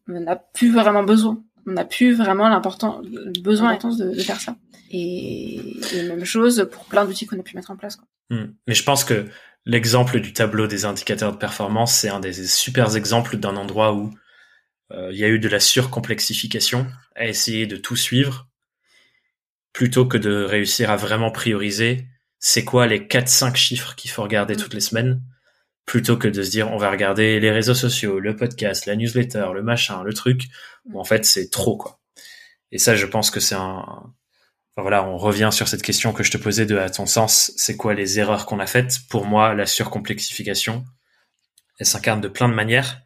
on 0.08 0.20
n'a 0.20 0.36
plus 0.36 0.72
vraiment 0.72 1.04
besoin. 1.04 1.42
On 1.66 1.72
n'a 1.72 1.84
plus 1.84 2.14
vraiment 2.14 2.48
l'important, 2.48 3.00
le 3.02 3.40
besoin 3.40 3.70
intense 3.70 3.96
de, 3.96 4.10
de 4.10 4.20
faire 4.20 4.40
ça. 4.40 4.56
Et, 4.90 5.56
et 5.94 6.02
même 6.02 6.24
chose 6.24 6.68
pour 6.70 6.84
plein 6.84 7.04
d'outils 7.04 7.26
qu'on 7.26 7.38
a 7.38 7.42
pu 7.42 7.56
mettre 7.56 7.70
en 7.70 7.76
place. 7.76 7.96
Quoi. 7.96 8.06
Hmm. 8.30 8.54
Mais 8.66 8.74
je 8.74 8.82
pense 8.82 9.04
que 9.04 9.26
l'exemple 9.64 10.20
du 10.20 10.32
tableau 10.32 10.66
des 10.66 10.84
indicateurs 10.84 11.32
de 11.32 11.38
performance, 11.38 11.94
c'est 11.94 12.08
un 12.08 12.20
des 12.20 12.32
super 12.46 12.94
exemples 12.96 13.36
d'un 13.36 13.56
endroit 13.56 13.94
où 13.94 14.12
euh, 14.92 15.10
il 15.12 15.18
y 15.18 15.24
a 15.24 15.28
eu 15.28 15.38
de 15.38 15.48
la 15.48 15.60
surcomplexification 15.60 16.86
à 17.14 17.26
essayer 17.26 17.66
de 17.66 17.76
tout 17.76 17.96
suivre, 17.96 18.48
plutôt 19.72 20.06
que 20.06 20.18
de 20.18 20.44
réussir 20.44 20.90
à 20.90 20.96
vraiment 20.96 21.30
prioriser 21.30 22.06
c'est 22.38 22.64
quoi 22.64 22.86
les 22.86 23.00
4-5 23.00 23.56
chiffres 23.56 23.94
qu'il 23.96 24.10
faut 24.10 24.22
regarder 24.22 24.54
Mm. 24.54 24.58
toutes 24.58 24.74
les 24.74 24.80
semaines, 24.80 25.22
plutôt 25.86 26.16
que 26.16 26.28
de 26.28 26.42
se 26.42 26.50
dire 26.50 26.70
on 26.70 26.76
va 26.76 26.90
regarder 26.90 27.40
les 27.40 27.50
réseaux 27.50 27.74
sociaux, 27.74 28.20
le 28.20 28.36
podcast, 28.36 28.86
la 28.86 28.96
newsletter, 28.96 29.46
le 29.54 29.62
machin, 29.62 30.02
le 30.02 30.12
truc, 30.12 30.48
en 30.94 31.04
fait 31.04 31.24
c'est 31.24 31.50
trop 31.50 31.76
quoi. 31.76 32.00
Et 32.72 32.78
ça, 32.78 32.96
je 32.96 33.06
pense 33.06 33.30
que 33.30 33.40
c'est 33.40 33.54
un, 33.54 34.12
voilà, 34.76 35.04
on 35.04 35.16
revient 35.16 35.50
sur 35.52 35.68
cette 35.68 35.82
question 35.82 36.12
que 36.12 36.22
je 36.22 36.30
te 36.30 36.36
posais 36.36 36.66
de, 36.66 36.76
à 36.76 36.90
ton 36.90 37.06
sens, 37.06 37.52
c'est 37.56 37.76
quoi 37.76 37.94
les 37.94 38.18
erreurs 38.18 38.44
qu'on 38.44 38.58
a 38.58 38.66
faites? 38.66 38.98
Pour 39.08 39.24
moi, 39.24 39.54
la 39.54 39.66
surcomplexification, 39.66 40.84
elle 41.78 41.86
s'incarne 41.86 42.20
de 42.20 42.28
plein 42.28 42.48
de 42.48 42.54
manières. 42.54 43.02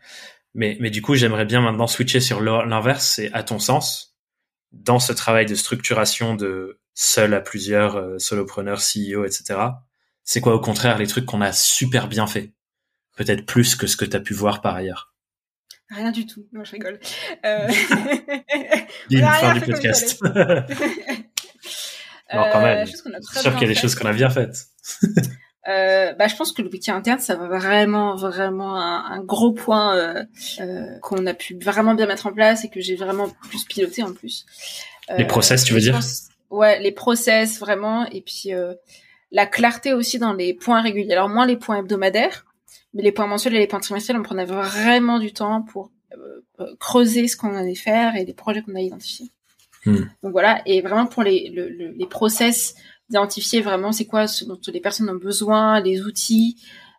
Mais, 0.54 0.76
mais 0.80 0.90
du 0.90 1.00
coup, 1.02 1.14
j'aimerais 1.14 1.44
bien 1.44 1.60
maintenant 1.60 1.86
switcher 1.86 2.20
sur 2.20 2.40
l'inverse. 2.40 3.06
C'est 3.06 3.32
à 3.32 3.44
ton 3.44 3.60
sens, 3.60 4.16
dans 4.72 4.98
ce 4.98 5.12
travail 5.12 5.46
de 5.46 5.54
structuration 5.54 6.34
de 6.34 6.80
seul 6.94 7.34
à 7.34 7.40
plusieurs, 7.40 7.96
euh, 7.96 8.18
solopreneurs, 8.18 8.80
CEO, 8.80 9.24
etc. 9.24 9.60
C'est 10.24 10.40
quoi 10.40 10.54
au 10.54 10.60
contraire 10.60 10.98
les 10.98 11.06
trucs 11.06 11.26
qu'on 11.26 11.40
a 11.40 11.52
super 11.52 12.08
bien 12.08 12.26
fait 12.26 12.52
Peut-être 13.20 13.44
plus 13.44 13.76
que 13.76 13.86
ce 13.86 13.98
que 13.98 14.06
tu 14.06 14.16
as 14.16 14.20
pu 14.20 14.32
voir 14.32 14.62
par 14.62 14.74
ailleurs. 14.76 15.12
Rien 15.90 16.10
du 16.10 16.24
tout. 16.24 16.46
Non, 16.54 16.64
je 16.64 16.72
rigole. 16.72 16.98
Euh... 17.44 17.68
A 19.22 19.32
fin 19.32 19.54
du 19.54 19.60
podcast. 19.60 20.18
Euh, 20.24 20.62
Non, 22.32 22.44
quand 22.52 22.62
même. 22.62 22.86
qu'on 22.86 23.10
a 23.12 23.18
Je 23.20 23.26
suis 23.32 23.40
sûr 23.40 23.52
qu'il 23.54 23.62
y 23.62 23.70
a 23.70 23.74
des 23.74 23.78
choses 23.78 23.94
qu'on 23.96 24.08
a 24.08 24.12
bien 24.14 24.30
faites. 24.30 24.56
Euh, 25.68 26.14
bah, 26.14 26.28
je 26.28 26.36
pense 26.36 26.52
que 26.52 26.62
le 26.62 26.70
wiki 26.70 26.90
interne, 26.90 27.18
ça 27.18 27.34
va 27.34 27.46
vraiment, 27.48 28.14
vraiment 28.16 28.76
un, 28.76 29.04
un 29.04 29.20
gros 29.22 29.52
point 29.52 29.96
euh, 29.96 30.24
euh, 30.60 30.98
qu'on 31.02 31.26
a 31.26 31.34
pu 31.34 31.58
vraiment 31.60 31.94
bien 31.94 32.06
mettre 32.06 32.26
en 32.26 32.32
place 32.32 32.64
et 32.64 32.70
que 32.70 32.80
j'ai 32.80 32.96
vraiment 32.96 33.28
plus 33.50 33.64
piloté 33.64 34.02
en 34.02 34.14
plus. 34.14 34.46
Euh, 35.10 35.16
Les 35.18 35.26
process, 35.26 35.64
tu 35.64 35.74
veux 35.74 35.80
dire 35.80 35.94
pense- 35.96 36.28
Ouais, 36.50 36.80
les 36.80 36.92
process 36.92 37.58
vraiment, 37.60 38.06
et 38.06 38.22
puis 38.22 38.54
euh, 38.54 38.74
la 39.32 39.44
clarté 39.46 39.92
aussi 39.92 40.18
dans 40.18 40.32
les 40.32 40.54
points 40.54 40.80
réguliers. 40.82 41.12
Alors 41.12 41.28
moins 41.28 41.46
les 41.46 41.56
points 41.56 41.78
hebdomadaires, 41.78 42.44
mais 42.94 43.02
les 43.02 43.12
points 43.12 43.26
mensuels 43.26 43.54
et 43.54 43.58
les 43.58 43.66
points 43.66 43.80
trimestriels, 43.80 44.20
on 44.20 44.24
prenait 44.24 44.44
vraiment 44.44 45.18
du 45.18 45.32
temps 45.32 45.62
pour 45.62 45.90
euh, 46.12 46.40
euh, 46.60 46.74
creuser 46.78 47.28
ce 47.28 47.36
qu'on 47.36 47.54
allait 47.54 47.74
faire 47.74 48.16
et 48.16 48.24
les 48.24 48.34
projets 48.34 48.62
qu'on 48.62 48.74
a 48.74 48.80
identifiés. 48.80 49.30
Hmm. 49.86 49.96
Donc 50.22 50.32
voilà, 50.32 50.60
et 50.66 50.80
vraiment 50.82 51.06
pour 51.06 51.22
les, 51.22 51.50
le, 51.50 51.68
le- 51.68 51.92
les 51.92 52.06
process, 52.06 52.74
d'identifier 53.08 53.60
vraiment 53.60 53.92
c'est 53.92 54.04
quoi 54.06 54.26
ce 54.26 54.44
dont 54.44 54.58
les 54.72 54.80
personnes 54.80 55.08
ont 55.10 55.14
besoin, 55.16 55.80
les 55.80 56.02
outils, 56.02 56.56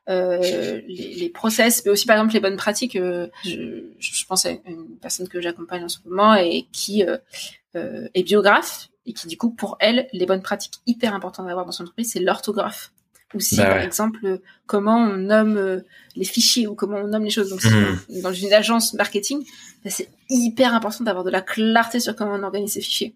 euh, 0.10 0.82
les, 0.88 1.14
les 1.16 1.30
process, 1.30 1.84
mais 1.86 1.92
aussi 1.92 2.06
par 2.08 2.16
exemple 2.18 2.34
les 2.34 2.40
bonnes 2.40 2.58
pratiques. 2.58 2.96
euh, 2.96 3.28
je, 3.46 3.84
je 4.00 4.26
pense 4.26 4.46
à 4.46 4.52
une 4.66 4.98
personne 5.00 5.28
que 5.28 5.40
j'accompagne 5.42 5.84
en 5.84 5.90
ce 5.90 6.00
moment 6.06 6.34
et 6.36 6.68
qui 6.72 7.04
euh, 7.04 8.08
est 8.14 8.24
biographe 8.24 8.90
et 9.06 9.14
qui 9.14 9.28
du 9.28 9.38
coup 9.38 9.52
pour 9.52 9.78
elle 9.80 10.08
les 10.12 10.26
bonnes 10.26 10.42
pratiques 10.42 10.76
hyper 10.88 11.14
importantes 11.14 11.48
à 11.48 11.52
avoir 11.52 11.66
dans 11.66 11.72
son 11.72 11.84
entreprise 11.84 12.12
c'est 12.12 12.20
l'orthographe. 12.20 12.92
Ou 13.34 13.40
si 13.40 13.56
Bah 13.58 13.66
par 13.68 13.78
exemple 13.82 14.20
euh, 14.26 14.38
comment 14.66 14.98
on 14.98 15.16
nomme 15.18 15.58
euh, 15.58 15.82
les 16.16 16.26
fichiers 16.26 16.68
ou 16.68 16.76
comment 16.76 16.98
on 16.98 17.08
nomme 17.08 17.24
les 17.24 17.30
choses. 17.30 17.50
Donc 17.50 17.62
on- 18.10 18.22
dans 18.22 18.34
une 18.34 18.52
agence 18.54 18.94
marketing, 18.94 19.44
bah, 19.84 19.90
c'est 19.90 20.10
hyper 20.30 20.74
important 20.74 21.04
d'avoir 21.04 21.24
de 21.24 21.30
la 21.30 21.42
clarté 21.42 22.00
sur 22.00 22.16
comment 22.16 22.34
on 22.36 22.44
organise 22.44 22.74
ces 22.74 22.82
fichiers 22.82 23.16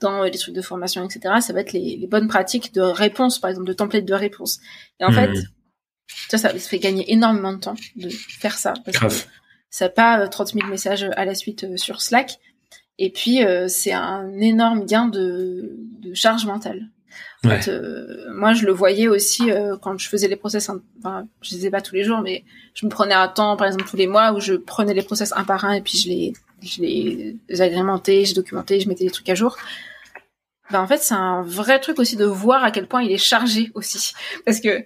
dans 0.00 0.22
euh, 0.22 0.28
les 0.28 0.38
trucs 0.38 0.54
de 0.54 0.60
formation, 0.62 1.04
etc. 1.08 1.36
Ça 1.40 1.52
va 1.54 1.60
être 1.60 1.72
les, 1.72 1.96
les 1.96 2.06
bonnes 2.06 2.28
pratiques 2.28 2.74
de 2.74 2.82
réponse, 2.82 3.38
par 3.38 3.48
exemple, 3.50 3.66
de 3.66 3.72
template 3.72 4.04
de 4.04 4.14
réponse. 4.14 4.60
Et 5.00 5.04
en 5.04 5.10
fait, 5.12 5.32
ça, 6.28 6.36
ça 6.38 6.50
fait 6.58 6.78
gagner 6.78 7.10
énormément 7.12 7.52
de 7.54 7.58
temps 7.60 7.76
de 7.96 8.08
faire 8.10 8.58
ça. 8.58 8.74
Parce 8.84 8.98
Grave. 8.98 9.24
que 9.24 9.28
ça 9.70 9.86
n'a 9.86 9.90
pas 9.90 10.20
euh, 10.20 10.28
30 10.28 10.52
000 10.52 10.66
messages 10.68 11.04
à 11.16 11.24
la 11.24 11.34
suite 11.34 11.76
sur 11.78 12.02
Slack. 12.02 12.38
Et 12.98 13.10
puis, 13.10 13.42
euh, 13.44 13.68
c'est 13.68 13.92
un 13.92 14.30
énorme 14.38 14.84
gain 14.86 15.06
de, 15.06 15.76
de 16.02 16.12
charge 16.14 16.44
mentale. 16.46 16.88
En 17.44 17.48
Ouais. 17.50 17.60
fait, 17.60 17.70
euh, 17.70 18.26
moi, 18.32 18.54
je 18.54 18.64
le 18.64 18.72
voyais 18.72 19.08
aussi 19.08 19.50
euh, 19.50 19.76
quand 19.76 19.96
je 19.98 20.08
faisais 20.08 20.26
les 20.28 20.36
process. 20.36 20.70
Enfin, 20.98 21.26
je 21.42 21.50
les 21.52 21.56
faisais 21.58 21.70
pas 21.70 21.80
tous 21.82 21.94
les 21.94 22.02
jours, 22.04 22.20
mais 22.22 22.44
je 22.74 22.86
me 22.86 22.90
prenais 22.90 23.14
un 23.14 23.28
temps, 23.28 23.56
par 23.56 23.66
exemple, 23.66 23.84
tous 23.88 23.96
les 23.96 24.06
mois 24.06 24.32
où 24.32 24.40
je 24.40 24.54
prenais 24.54 24.94
les 24.94 25.02
process 25.02 25.32
un 25.36 25.44
par 25.44 25.64
un 25.64 25.72
et 25.72 25.82
puis 25.82 25.98
je 25.98 26.08
les, 26.08 26.32
je 26.62 26.80
les 26.82 27.60
agrémentais, 27.62 28.24
je 28.24 28.34
documentais, 28.34 28.80
je 28.80 28.88
mettais 28.88 29.04
les 29.04 29.10
trucs 29.10 29.28
à 29.28 29.34
jour. 29.34 29.56
Ben, 30.70 30.80
en 30.80 30.86
fait, 30.88 30.98
c'est 30.98 31.14
un 31.14 31.42
vrai 31.42 31.78
truc 31.78 31.98
aussi 32.00 32.16
de 32.16 32.24
voir 32.24 32.64
à 32.64 32.70
quel 32.72 32.88
point 32.88 33.02
il 33.02 33.12
est 33.12 33.18
chargé 33.18 33.70
aussi. 33.74 34.14
Parce 34.44 34.60
que 34.60 34.82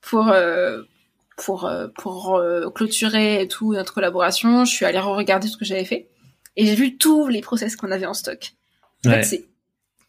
pour, 0.00 0.28
euh, 0.28 0.82
pour, 1.36 1.66
euh, 1.66 1.86
pour 1.98 2.36
euh, 2.36 2.70
clôturer 2.70 3.42
et 3.42 3.48
tout 3.48 3.72
notre 3.72 3.94
collaboration, 3.94 4.64
je 4.64 4.72
suis 4.74 4.84
allée 4.86 4.98
re-regarder 4.98 5.46
ce 5.48 5.56
que 5.56 5.64
j'avais 5.64 5.84
fait 5.84 6.08
et 6.56 6.66
j'ai 6.66 6.74
vu 6.74 6.96
tous 6.96 7.28
les 7.28 7.42
process 7.42 7.76
qu'on 7.76 7.90
avait 7.92 8.06
en 8.06 8.14
stock. 8.14 8.52
En 9.06 9.10
Ouais. 9.10 9.16
fait, 9.16 9.22
c'est 9.24 9.44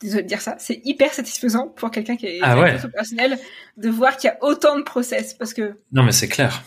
désolé 0.02 0.24
de 0.24 0.28
dire 0.28 0.42
ça, 0.42 0.56
c'est 0.60 0.82
hyper 0.84 1.14
satisfaisant 1.14 1.68
pour 1.68 1.92
quelqu'un 1.92 2.16
qui 2.18 2.26
est 2.28 2.40
Ah 2.42 2.60
ouais. 2.60 2.78
personnel 2.94 3.38
de 3.78 3.90
voir 3.90 4.18
qu'il 4.18 4.30
y 4.30 4.32
a 4.32 4.38
autant 4.42 4.78
de 4.78 4.84
process 4.84 5.34
parce 5.34 5.54
que 5.54 5.76
Non, 5.92 6.04
mais 6.04 6.12
c'est 6.12 6.28
clair. 6.28 6.64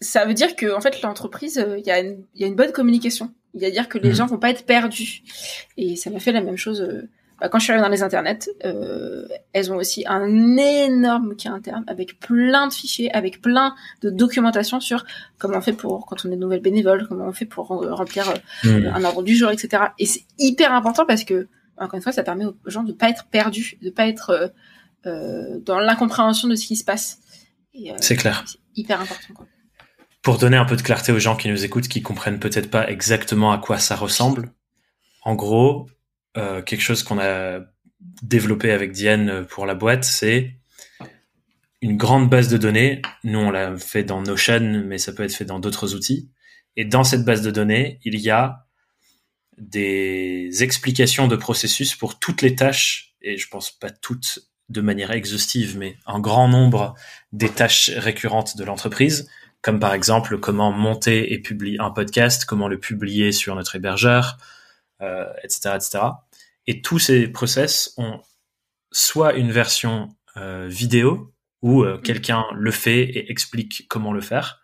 ça 0.00 0.24
veut 0.26 0.34
dire 0.34 0.56
que 0.56 0.74
en 0.74 0.80
fait 0.80 1.00
l'entreprise 1.02 1.58
euh, 1.58 1.78
il 1.78 1.86
y 1.86 1.90
a 1.90 2.00
une 2.00 2.22
il 2.34 2.40
y 2.42 2.44
a 2.44 2.46
une 2.46 2.54
bonne 2.56 2.72
communication 2.72 3.32
il 3.54 3.62
y 3.62 3.64
a 3.64 3.70
dire 3.70 3.88
que 3.88 3.96
les 3.98 4.10
Mhm. 4.10 4.14
gens 4.16 4.26
vont 4.26 4.38
pas 4.38 4.50
être 4.50 4.66
perdus 4.66 5.22
et 5.78 5.96
ça 5.96 6.10
m'a 6.10 6.18
fait 6.20 6.32
la 6.32 6.42
même 6.42 6.58
chose 6.58 6.82
euh, 6.82 7.08
bah, 7.40 7.48
quand 7.48 7.58
je 7.58 7.64
suis 7.64 7.72
arrivée 7.72 7.86
dans 7.86 7.90
les 7.92 8.02
internets 8.02 8.50
euh, 8.66 9.26
elles 9.54 9.72
ont 9.72 9.76
aussi 9.76 10.04
un 10.06 10.56
énorme 10.58 11.28
outil 11.28 11.48
interne 11.48 11.82
avec 11.86 12.20
plein 12.20 12.66
de 12.68 12.74
fichiers 12.74 13.10
avec 13.14 13.40
plein 13.40 13.74
de 14.02 14.10
documentation 14.10 14.80
sur 14.80 15.06
comment 15.38 15.56
on 15.56 15.60
fait 15.62 15.72
pour 15.72 16.04
quand 16.04 16.26
on 16.26 16.30
est 16.30 16.36
nouvelle 16.36 16.60
bénévole 16.60 17.06
comment 17.08 17.26
on 17.28 17.32
fait 17.32 17.46
pour 17.46 17.68
remplir 17.68 18.28
euh, 18.28 18.34
Mhm. 18.68 18.92
un 18.94 19.04
ordre 19.04 19.22
du 19.22 19.34
jour 19.34 19.50
etc 19.50 19.84
et 19.98 20.04
c'est 20.04 20.24
hyper 20.38 20.74
important 20.74 21.06
parce 21.06 21.24
que 21.24 21.48
encore 21.78 21.94
une 21.94 22.02
fois 22.02 22.12
ça 22.12 22.22
permet 22.22 22.44
aux 22.44 22.54
gens 22.66 22.82
de 22.82 22.92
pas 22.92 23.08
être 23.08 23.26
perdus 23.26 23.78
de 23.82 23.90
pas 23.90 24.06
être 24.06 24.30
euh, 24.30 24.48
euh, 25.06 25.60
dans 25.60 25.78
l'incompréhension 25.78 26.48
de 26.48 26.56
ce 26.56 26.66
qui 26.66 26.76
se 26.76 26.84
passe 26.84 27.20
euh, 27.76 27.94
C'est 28.00 28.16
clair. 28.16 28.44
c'est 28.46 28.58
hyper 28.74 29.00
important 29.00 29.34
quoi. 29.34 29.46
Pour 30.22 30.38
donner 30.38 30.56
un 30.56 30.64
peu 30.64 30.74
de 30.74 30.82
clarté 30.82 31.12
aux 31.12 31.20
gens 31.20 31.36
qui 31.36 31.48
nous 31.48 31.64
écoutent, 31.64 31.86
qui 31.86 32.02
comprennent 32.02 32.40
peut-être 32.40 32.68
pas 32.68 32.90
exactement 32.90 33.52
à 33.52 33.58
quoi 33.58 33.78
ça 33.78 33.94
ressemble, 33.94 34.50
en 35.22 35.36
gros, 35.36 35.88
euh, 36.36 36.62
quelque 36.62 36.80
chose 36.80 37.04
qu'on 37.04 37.20
a 37.20 37.60
développé 38.22 38.72
avec 38.72 38.90
Diane 38.90 39.46
pour 39.48 39.66
la 39.66 39.76
boîte, 39.76 40.02
c'est 40.02 40.56
une 41.80 41.96
grande 41.96 42.28
base 42.28 42.48
de 42.48 42.56
données. 42.56 43.02
Nous, 43.22 43.38
on 43.38 43.52
l'a 43.52 43.76
fait 43.76 44.02
dans 44.02 44.20
Notion, 44.20 44.82
mais 44.84 44.98
ça 44.98 45.12
peut 45.12 45.22
être 45.22 45.34
fait 45.34 45.44
dans 45.44 45.60
d'autres 45.60 45.94
outils. 45.94 46.28
Et 46.74 46.84
dans 46.84 47.04
cette 47.04 47.24
base 47.24 47.42
de 47.42 47.52
données, 47.52 48.00
il 48.04 48.18
y 48.18 48.30
a 48.30 48.65
des 49.58 50.62
explications 50.62 51.28
de 51.28 51.36
processus 51.36 51.94
pour 51.94 52.18
toutes 52.18 52.42
les 52.42 52.54
tâches 52.54 53.14
et 53.22 53.36
je 53.36 53.48
pense 53.48 53.70
pas 53.70 53.90
toutes 53.90 54.40
de 54.68 54.80
manière 54.80 55.10
exhaustive, 55.12 55.76
mais 55.78 55.96
un 56.06 56.18
grand 56.18 56.48
nombre 56.48 56.94
des 57.32 57.48
tâches 57.48 57.90
récurrentes 57.96 58.56
de 58.56 58.64
l'entreprise, 58.64 59.28
comme 59.62 59.78
par 59.78 59.94
exemple 59.94 60.38
comment 60.38 60.72
monter 60.72 61.32
et 61.32 61.40
publier 61.40 61.78
un 61.80 61.90
podcast, 61.90 62.44
comment 62.44 62.68
le 62.68 62.78
publier 62.78 63.32
sur 63.32 63.54
notre 63.54 63.76
hébergeur, 63.76 64.38
euh, 65.02 65.26
etc., 65.42 65.76
etc. 65.76 65.98
Et 66.66 66.82
tous 66.82 66.98
ces 66.98 67.28
process 67.28 67.94
ont 67.96 68.20
soit 68.92 69.34
une 69.34 69.52
version 69.52 70.08
euh, 70.36 70.66
vidéo 70.68 71.32
où 71.62 71.82
euh, 71.82 71.98
quelqu'un 71.98 72.44
le 72.54 72.70
fait 72.70 73.02
et 73.02 73.30
explique 73.30 73.86
comment 73.88 74.12
le 74.12 74.20
faire, 74.20 74.60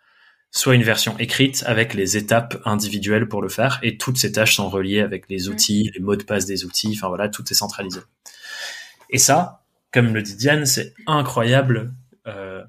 soit 0.53 0.75
une 0.75 0.83
version 0.83 1.17
écrite 1.17 1.63
avec 1.65 1.93
les 1.93 2.15
étapes 2.15 2.61
individuelles 2.63 3.27
pour 3.27 3.41
le 3.41 3.49
faire. 3.49 3.79
Et 3.83 3.97
toutes 3.97 4.17
ces 4.17 4.31
tâches 4.31 4.55
sont 4.55 4.69
reliées 4.69 5.01
avec 5.01 5.27
les 5.27 5.49
outils, 5.49 5.91
les 5.93 5.99
mots 5.99 6.15
de 6.15 6.23
passe 6.23 6.45
des 6.45 6.63
outils. 6.63 6.93
Enfin 6.95 7.09
voilà, 7.09 7.27
tout 7.27 7.43
est 7.51 7.55
centralisé. 7.55 7.99
Et 9.09 9.17
ça, 9.17 9.63
comme 9.91 10.13
le 10.13 10.21
dit 10.21 10.35
Diane, 10.35 10.65
c'est 10.65 10.93
incroyable 11.07 11.93
euh, 12.27 12.63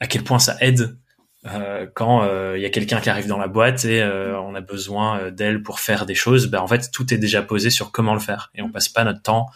à 0.00 0.06
quel 0.06 0.24
point 0.24 0.38
ça 0.38 0.56
aide 0.60 0.96
euh, 1.44 1.86
quand 1.92 2.24
il 2.24 2.28
euh, 2.28 2.58
y 2.58 2.64
a 2.64 2.70
quelqu'un 2.70 3.00
qui 3.00 3.10
arrive 3.10 3.26
dans 3.26 3.38
la 3.38 3.48
boîte 3.48 3.84
et 3.84 4.00
euh, 4.00 4.40
on 4.40 4.54
a 4.54 4.60
besoin 4.60 5.30
d'elle 5.30 5.62
pour 5.62 5.80
faire 5.80 6.06
des 6.06 6.14
choses. 6.14 6.46
Ben 6.46 6.60
en 6.60 6.68
fait, 6.68 6.90
tout 6.92 7.12
est 7.12 7.18
déjà 7.18 7.42
posé 7.42 7.68
sur 7.68 7.90
comment 7.90 8.14
le 8.14 8.20
faire 8.20 8.50
et 8.54 8.62
on 8.62 8.70
passe 8.70 8.88
pas 8.88 9.04
notre 9.04 9.22
temps 9.22 9.50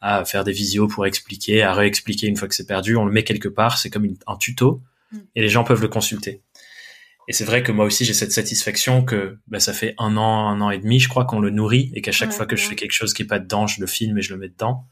à 0.00 0.24
faire 0.24 0.44
des 0.44 0.52
visios 0.52 0.86
pour 0.86 1.04
expliquer, 1.04 1.62
à 1.62 1.74
réexpliquer 1.74 2.26
une 2.28 2.36
fois 2.36 2.48
que 2.48 2.54
c'est 2.54 2.66
perdu. 2.66 2.96
On 2.96 3.04
le 3.04 3.12
met 3.12 3.24
quelque 3.24 3.48
part, 3.48 3.78
c'est 3.78 3.90
comme 3.90 4.06
un 4.26 4.36
tuto 4.36 4.80
mm. 5.10 5.18
et 5.34 5.42
les 5.42 5.48
gens 5.48 5.64
peuvent 5.64 5.82
le 5.82 5.88
consulter. 5.88 6.42
Et 7.32 7.34
c'est 7.34 7.46
vrai 7.46 7.62
que 7.62 7.72
moi 7.72 7.86
aussi 7.86 8.04
j'ai 8.04 8.12
cette 8.12 8.30
satisfaction 8.30 9.02
que 9.02 9.38
bah, 9.46 9.58
ça 9.58 9.72
fait 9.72 9.94
un 9.96 10.18
an, 10.18 10.50
un 10.50 10.60
an 10.60 10.68
et 10.68 10.76
demi, 10.76 11.00
je 11.00 11.08
crois 11.08 11.24
qu'on 11.24 11.40
le 11.40 11.48
nourrit 11.48 11.90
et 11.94 12.02
qu'à 12.02 12.12
chaque 12.12 12.30
fois 12.30 12.44
que 12.44 12.56
je 12.56 12.68
fais 12.68 12.74
quelque 12.74 12.92
chose 12.92 13.14
qui 13.14 13.22
est 13.22 13.26
pas 13.26 13.38
dedans, 13.38 13.66
je 13.66 13.80
le 13.80 13.86
filme 13.86 14.18
et 14.18 14.20
je 14.20 14.34
le 14.34 14.38
mets 14.38 14.50
dedans. 14.50 14.84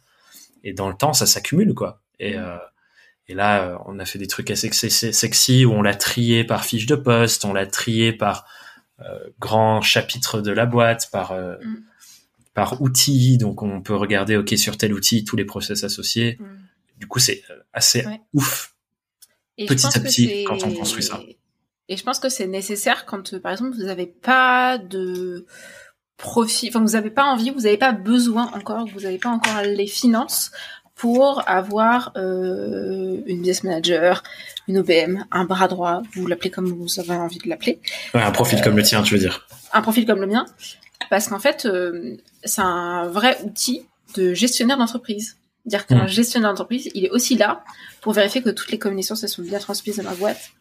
Et 0.64 0.72
dans 0.72 0.88
le 0.88 0.96
temps, 0.96 1.12
ça 1.12 1.26
s'accumule 1.26 1.74
quoi. 1.74 2.00
Et, 2.18 2.38
mm. 2.38 2.42
euh, 2.42 2.56
et 3.28 3.34
là, 3.34 3.78
on 3.84 3.98
a 3.98 4.06
fait 4.06 4.18
des 4.18 4.26
trucs 4.26 4.50
assez 4.50 4.70
sexy 4.70 5.66
où 5.66 5.72
on 5.72 5.82
l'a 5.82 5.94
trié 5.94 6.42
par 6.42 6.64
fiche 6.64 6.86
de 6.86 6.94
poste, 6.94 7.44
on 7.44 7.52
l'a 7.52 7.66
trié 7.66 8.14
par 8.14 8.46
euh, 9.02 9.18
grand 9.38 9.82
chapitre 9.82 10.40
de 10.40 10.50
la 10.50 10.64
boîte, 10.64 11.10
par 11.12 11.32
euh, 11.32 11.56
mm. 11.62 11.84
par 12.54 12.80
outil. 12.80 13.36
Donc 13.36 13.62
on 13.62 13.82
peut 13.82 13.94
regarder 13.94 14.38
ok 14.38 14.56
sur 14.56 14.78
tel 14.78 14.94
outil 14.94 15.24
tous 15.24 15.36
les 15.36 15.44
process 15.44 15.84
associés. 15.84 16.38
Mm. 16.40 16.44
Du 17.00 17.06
coup, 17.06 17.18
c'est 17.18 17.42
euh, 17.50 17.54
assez 17.74 18.06
ouf. 18.32 18.74
petit 19.58 19.86
à 19.86 20.00
petit 20.00 20.44
quand 20.44 20.62
on 20.64 20.72
construit 20.72 21.02
ça. 21.02 21.20
Et 21.90 21.96
je 21.96 22.04
pense 22.04 22.20
que 22.20 22.28
c'est 22.28 22.46
nécessaire 22.46 23.04
quand, 23.04 23.34
euh, 23.34 23.40
par 23.40 23.50
exemple, 23.50 23.76
vous 23.76 23.84
n'avez 23.84 24.06
pas 24.06 24.78
de 24.78 25.44
profit, 26.16 26.68
enfin, 26.68 26.80
vous 26.80 26.92
n'avez 26.92 27.10
pas 27.10 27.24
envie, 27.24 27.50
vous 27.50 27.62
n'avez 27.62 27.76
pas 27.76 27.92
besoin 27.92 28.48
encore, 28.54 28.86
vous 28.94 29.00
n'avez 29.00 29.18
pas 29.18 29.28
encore 29.28 29.62
les 29.62 29.88
finances 29.88 30.52
pour 30.94 31.42
avoir 31.48 32.12
euh, 32.16 33.20
une 33.26 33.38
business 33.38 33.64
manager, 33.64 34.22
une 34.68 34.78
OBM, 34.78 35.24
un 35.32 35.44
bras 35.44 35.66
droit, 35.66 36.02
vous 36.14 36.26
l'appelez 36.28 36.50
comme 36.50 36.66
vous 36.66 37.00
avez 37.00 37.14
envie 37.14 37.38
de 37.38 37.48
l'appeler. 37.48 37.80
Ouais, 38.14 38.22
un 38.22 38.30
profil 38.30 38.60
comme 38.62 38.76
le 38.76 38.84
tien, 38.84 39.02
tu 39.02 39.14
veux 39.14 39.20
dire. 39.20 39.48
Un 39.72 39.82
profil 39.82 40.06
comme 40.06 40.20
le 40.20 40.28
mien, 40.28 40.46
parce 41.08 41.26
qu'en 41.26 41.40
fait, 41.40 41.66
euh, 41.66 42.16
c'est 42.44 42.62
un 42.62 43.08
vrai 43.08 43.36
outil 43.42 43.86
de 44.14 44.32
gestionnaire 44.32 44.78
d'entreprise. 44.78 45.38
Dire 45.66 45.86
qu'un 45.86 46.04
hmm. 46.04 46.08
gestionnaire 46.08 46.50
d'entreprise, 46.50 46.88
il 46.94 47.04
est 47.04 47.10
aussi 47.10 47.36
là 47.36 47.64
pour 48.00 48.12
vérifier 48.12 48.42
que 48.42 48.50
toutes 48.50 48.70
les 48.70 48.78
communications 48.78 49.16
sont 49.26 49.42
bien 49.42 49.58
transmises 49.58 49.96
dans 49.96 50.04
la 50.04 50.14
boîte, 50.14 50.52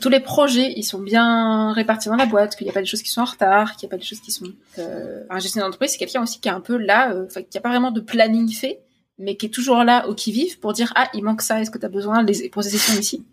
tous 0.00 0.08
les 0.08 0.20
projets 0.20 0.72
ils 0.76 0.84
sont 0.84 1.00
bien 1.00 1.72
répartis 1.72 2.08
dans 2.08 2.16
la 2.16 2.26
boîte, 2.26 2.56
qu'il 2.56 2.64
n'y 2.64 2.70
a 2.70 2.74
pas 2.74 2.80
des 2.80 2.86
choses 2.86 3.02
qui 3.02 3.10
sont 3.10 3.20
en 3.20 3.26
retard, 3.26 3.76
qu'il 3.76 3.86
n'y 3.86 3.90
a 3.90 3.92
pas 3.92 3.98
des 3.98 4.06
choses 4.06 4.20
qui 4.20 4.30
sont. 4.30 4.46
Euh... 4.78 5.24
Un 5.30 5.38
gestionnaire 5.38 5.68
d'entreprise, 5.68 5.92
c'est 5.92 5.98
quelqu'un 5.98 6.22
aussi 6.22 6.40
qui 6.40 6.48
est 6.48 6.52
un 6.52 6.60
peu 6.60 6.76
là, 6.76 7.12
euh, 7.12 7.26
qui 7.50 7.58
a 7.58 7.60
pas 7.60 7.68
vraiment 7.68 7.90
de 7.90 8.00
planning 8.00 8.50
fait, 8.52 8.80
mais 9.18 9.36
qui 9.36 9.46
est 9.46 9.50
toujours 9.50 9.84
là 9.84 10.08
au 10.08 10.14
qui 10.14 10.32
vive 10.32 10.58
pour 10.58 10.72
dire 10.72 10.92
ah 10.96 11.08
il 11.14 11.22
manque 11.22 11.42
ça, 11.42 11.60
est-ce 11.60 11.70
que 11.70 11.78
tu 11.78 11.86
as 11.86 11.90
besoin 11.90 12.22
les 12.22 12.34
sessions 12.34 12.98
ici? 12.98 13.24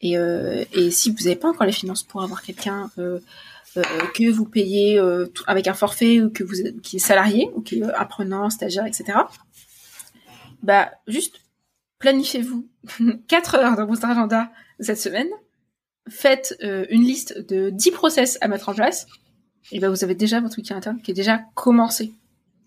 Et, 0.00 0.18
euh, 0.18 0.64
et 0.72 0.90
si 0.90 1.10
vous 1.10 1.24
n'avez 1.24 1.36
pas 1.36 1.48
encore 1.48 1.66
les 1.66 1.72
finances 1.72 2.02
pour 2.02 2.22
avoir 2.22 2.42
quelqu'un 2.42 2.90
euh, 2.98 3.18
euh, 3.76 3.82
que 4.14 4.30
vous 4.30 4.44
payez 4.44 5.00
avec 5.46 5.66
un 5.68 5.74
forfait 5.74 6.20
ou 6.20 6.30
que 6.30 6.44
vous 6.44 6.54
qui 6.82 6.96
est 6.96 7.00
salarié 7.00 7.50
ou 7.54 7.62
qui 7.62 7.78
est 7.78 7.82
apprenant, 7.82 8.50
stagiaire, 8.50 8.86
etc. 8.86 9.18
Bah 10.62 10.90
juste 11.06 11.40
planifiez-vous 11.98 12.68
4 13.28 13.54
heures 13.56 13.76
dans 13.76 13.86
votre 13.86 14.04
agenda 14.04 14.50
cette 14.80 15.00
semaine 15.00 15.28
faites 16.08 16.56
euh, 16.62 16.86
une 16.90 17.02
liste 17.02 17.38
de 17.48 17.70
10 17.70 17.90
process 17.90 18.38
à 18.40 18.48
mettre 18.48 18.68
en 18.68 18.74
place, 18.74 19.06
et 19.72 19.80
ben 19.80 19.88
vous 19.88 20.04
avez 20.04 20.14
déjà 20.14 20.40
votre 20.40 20.56
wiki 20.58 20.72
interne 20.72 21.00
qui 21.02 21.10
est 21.10 21.14
déjà 21.14 21.40
commencé. 21.54 22.12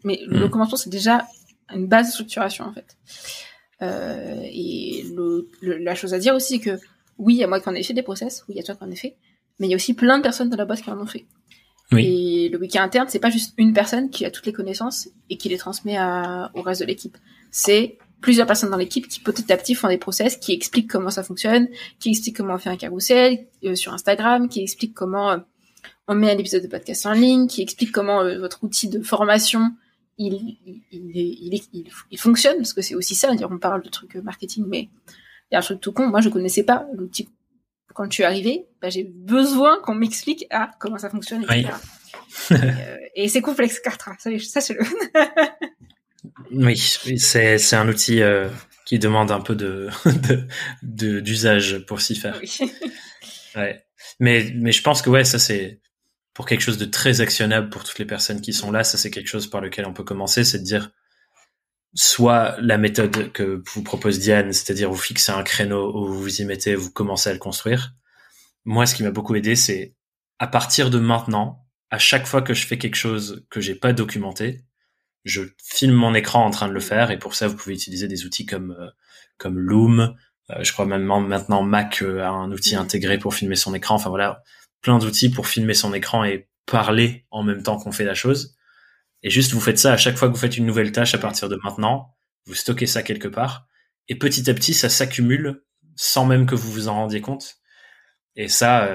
Mais 0.04 0.22
le 0.28 0.48
hmm. 0.48 0.50
commencement, 0.50 0.78
c'est 0.78 0.90
déjà 0.90 1.28
une 1.74 1.88
base 1.88 2.08
de 2.08 2.12
structuration, 2.12 2.66
en 2.66 2.74
fait. 2.74 2.98
Euh, 3.82 4.42
et 4.44 5.06
le, 5.16 5.50
la 5.62 5.96
chose 5.96 6.14
à 6.14 6.20
dire 6.20 6.36
aussi, 6.36 6.56
c'est 6.58 6.60
que 6.60 6.80
oui, 7.18 7.36
il 7.36 7.38
y 7.38 7.44
a 7.44 7.48
moi 7.48 7.60
qui 7.60 7.70
en 7.70 7.76
ai 7.76 7.84
fait 7.84 7.94
des 7.94 8.04
process, 8.04 8.44
oui, 8.48 8.56
il 8.56 8.58
y 8.58 8.60
a 8.60 8.64
toi 8.64 8.76
qui 8.76 8.84
en 8.84 8.92
ai 8.92 8.96
fait, 8.96 9.16
mais 9.60 9.68
il 9.68 9.70
y 9.70 9.74
a 9.74 9.76
aussi 9.76 9.94
plein 9.94 10.18
de 10.18 10.24
personnes 10.24 10.50
dans 10.50 10.58
la 10.58 10.66
boîte 10.66 10.82
qui 10.82 10.90
en 10.90 11.00
ont 11.00 11.06
fait. 11.06 11.26
Oui. 11.92 12.06
Et 12.06 12.50
le 12.50 12.60
wiki 12.60 12.78
interne, 12.78 13.08
c'est 13.10 13.20
pas 13.20 13.30
juste 13.30 13.54
une 13.58 13.74
personne 13.74 14.10
qui 14.10 14.26
a 14.26 14.32
toutes 14.32 14.46
les 14.46 14.54
connaissances 14.54 15.10
et 15.30 15.38
qui 15.38 15.50
les 15.50 15.58
transmet 15.58 15.98
à, 15.98 16.52
au 16.54 16.62
reste 16.62 16.82
de 16.82 16.86
l'équipe. 16.86 17.18
C'est 17.52 17.98
plusieurs 18.22 18.48
personnes 18.48 18.70
dans 18.70 18.78
l'équipe 18.78 19.08
qui 19.08 19.20
petit 19.20 19.52
à 19.52 19.58
petit 19.58 19.76
font 19.76 19.88
des 19.88 19.98
process, 19.98 20.38
qui 20.38 20.54
expliquent 20.54 20.90
comment 20.90 21.10
ça 21.10 21.24
fonctionne, 21.24 21.68
qui 22.00 22.10
expliquent 22.10 22.38
comment 22.38 22.56
on 22.56 22.58
fait 22.58 22.70
un 22.70 22.78
carrousel 22.78 23.48
euh, 23.64 23.76
sur 23.76 23.94
Instagram, 23.94 24.50
qui 24.50 24.62
expliquent 24.62 24.94
comment 24.94 25.32
euh, 25.32 25.38
on 26.08 26.16
met 26.16 26.32
un 26.32 26.38
épisode 26.38 26.64
de 26.64 26.68
podcast 26.68 27.06
en 27.06 27.14
ligne, 27.14 27.48
qui 27.48 27.62
expliquent 27.62 27.92
comment 27.92 28.22
euh, 28.22 28.40
votre 28.40 28.64
outil 28.64 28.90
de 28.90 29.02
formation 29.02 29.72
il, 30.18 30.58
il, 30.66 30.82
il, 30.92 31.64
il, 31.74 31.90
il 32.12 32.20
fonctionne, 32.20 32.58
parce 32.58 32.74
que 32.74 32.82
c'est 32.82 32.96
aussi 32.96 33.16
ça, 33.16 33.32
on 33.50 33.58
parle 33.58 33.82
de 33.82 33.90
trucs 33.90 34.16
marketing, 34.16 34.66
mais 34.68 34.90
il 35.50 35.54
y 35.54 35.56
a 35.56 35.60
un 35.60 35.62
truc 35.62 35.80
tout 35.80 35.94
con, 35.94 36.08
moi 36.08 36.20
je 36.20 36.30
connaissais 36.30 36.64
pas 36.64 36.86
l'outil. 36.94 37.30
Quand 37.94 38.06
je 38.06 38.14
suis 38.14 38.24
arrivée, 38.24 38.68
bah, 38.82 38.90
j'ai 38.90 39.04
besoin 39.04 39.80
qu'on 39.82 39.96
m'explique 39.96 40.46
ah, 40.52 40.72
comment 40.80 40.98
ça 40.98 41.10
fonctionne, 41.10 41.44
etc. 41.44 41.70
et, 43.16 43.30
c'est 43.30 43.42
complexe, 43.42 43.80
Cartra, 43.80 44.14
ça, 44.20 44.30
ça 44.40 44.62
c'est 44.62 44.74
le... 44.74 44.82
Oui, 46.52 46.78
c'est 46.78 47.58
c'est 47.58 47.76
un 47.76 47.88
outil 47.88 48.22
euh, 48.22 48.50
qui 48.86 49.00
demande 49.00 49.32
un 49.32 49.42
peu 49.42 49.56
de 49.56 49.90
d'usage 50.84 51.74
de, 51.74 51.78
pour 51.80 52.02
s'y 52.02 52.16
faire. 52.16 52.40
Oui. 52.42 52.72
ouais. 53.56 53.84
Mais 54.20 54.52
mais 54.56 54.72
je 54.72 54.82
pense 54.82 55.02
que 55.02 55.10
ouais, 55.10 55.24
ça 55.24 55.40
c'est 55.40 55.82
pour 56.34 56.46
quelque 56.46 56.62
chose 56.62 56.78
de 56.78 56.86
très 56.86 57.22
actionnable 57.22 57.70
pour 57.70 57.84
toutes 57.84 58.00
les 58.00 58.06
personnes 58.06 58.42
qui 58.42 58.54
sont 58.54 58.72
là, 58.72 58.84
ça 58.84 58.98
c'est 58.98 59.12
quelque 59.12 59.28
chose 59.28 59.50
par 59.50 59.62
lequel 59.62 59.86
on 59.86 59.94
peut 59.94 60.04
commencer, 60.04 60.44
c'est 60.44 60.60
de 60.60 60.64
dire 60.64 60.92
soit 61.96 62.56
la 62.62 62.78
méthode 62.78 63.32
que 63.32 63.62
vous 63.74 63.84
propose 63.84 64.20
Diane, 64.20 64.54
c'est-à-dire 64.54 64.90
vous 64.90 64.98
fixez 64.98 65.32
un 65.32 65.44
créneau 65.44 65.92
où 65.96 66.08
vous 66.08 66.22
vous 66.22 66.42
y 66.42 66.46
mettez, 66.46 66.76
vous 66.76 66.92
commencez 66.92 67.30
à 67.30 67.34
le 67.34 67.40
construire. 67.40 67.94
Moi, 68.66 68.86
ce 68.86 68.96
qui 68.96 69.04
m'a 69.04 69.12
beaucoup 69.12 69.36
aidé, 69.36 69.56
c'est 69.56 69.96
à 70.38 70.48
partir 70.48 70.90
de 70.90 71.00
maintenant, 71.00 71.66
à 71.90 71.98
chaque 71.98 72.28
fois 72.28 72.42
que 72.42 72.54
je 72.54 72.66
fais 72.66 72.78
quelque 72.78 72.96
chose 72.96 73.46
que 73.50 73.60
j'ai 73.60 73.76
pas 73.76 73.94
documenté, 73.94 74.64
je 75.26 75.42
filme 75.64 75.94
mon 75.94 76.14
écran 76.14 76.46
en 76.46 76.50
train 76.50 76.68
de 76.68 76.74
le 76.74 76.80
faire 76.80 77.12
et 77.12 77.20
pour 77.20 77.36
ça 77.36 77.48
vous 77.48 77.56
pouvez 77.56 77.76
utiliser 77.76 78.08
des 78.08 78.26
outils 78.26 78.46
comme 78.46 78.72
euh, 78.80 78.90
comme 79.38 79.58
Loom. 79.58 80.16
Euh, 80.50 80.64
je 80.64 80.72
crois 80.72 80.86
même 80.86 81.04
maintenant 81.04 81.62
Mac 81.62 82.02
euh, 82.02 82.22
a 82.22 82.30
un 82.30 82.52
outil 82.52 82.76
intégré 82.76 83.18
pour 83.18 83.34
filmer 83.34 83.56
son 83.56 83.74
écran. 83.74 83.96
Enfin 83.96 84.10
voilà, 84.10 84.44
plein 84.82 84.98
d'outils 85.00 85.30
pour 85.30 85.48
filmer 85.48 85.74
son 85.74 85.94
écran 85.94 86.24
et 86.24 86.48
parler 86.66 87.26
en 87.32 87.44
même 87.44 87.64
temps 87.64 87.78
qu'on 87.78 87.92
fait 87.92 88.06
la 88.06 88.14
chose. 88.14 88.56
Et 89.24 89.30
juste 89.30 89.52
vous 89.52 89.60
faites 89.60 89.80
ça 89.80 89.94
à 89.94 89.98
chaque 89.98 90.18
fois 90.18 90.30
que 90.30 90.34
vous 90.34 90.40
faites 90.40 90.58
une 90.58 90.66
nouvelle 90.66 90.92
tâche 90.92 91.14
à 91.14 91.18
partir 91.18 91.50
de 91.50 91.60
maintenant. 91.64 92.16
Vous 92.46 92.56
stockez 92.56 92.88
ça 92.88 93.04
quelque 93.04 93.28
part 93.28 93.68
et 94.08 94.16
petit 94.16 94.50
à 94.50 94.54
petit 94.54 94.74
ça 94.74 94.90
s'accumule 94.90 95.62
sans 95.96 96.26
même 96.26 96.46
que 96.46 96.56
vous 96.56 96.72
vous 96.72 96.88
en 96.88 96.96
rendiez 96.96 97.22
compte. 97.22 97.58
Et 98.38 98.48
ça, 98.48 98.88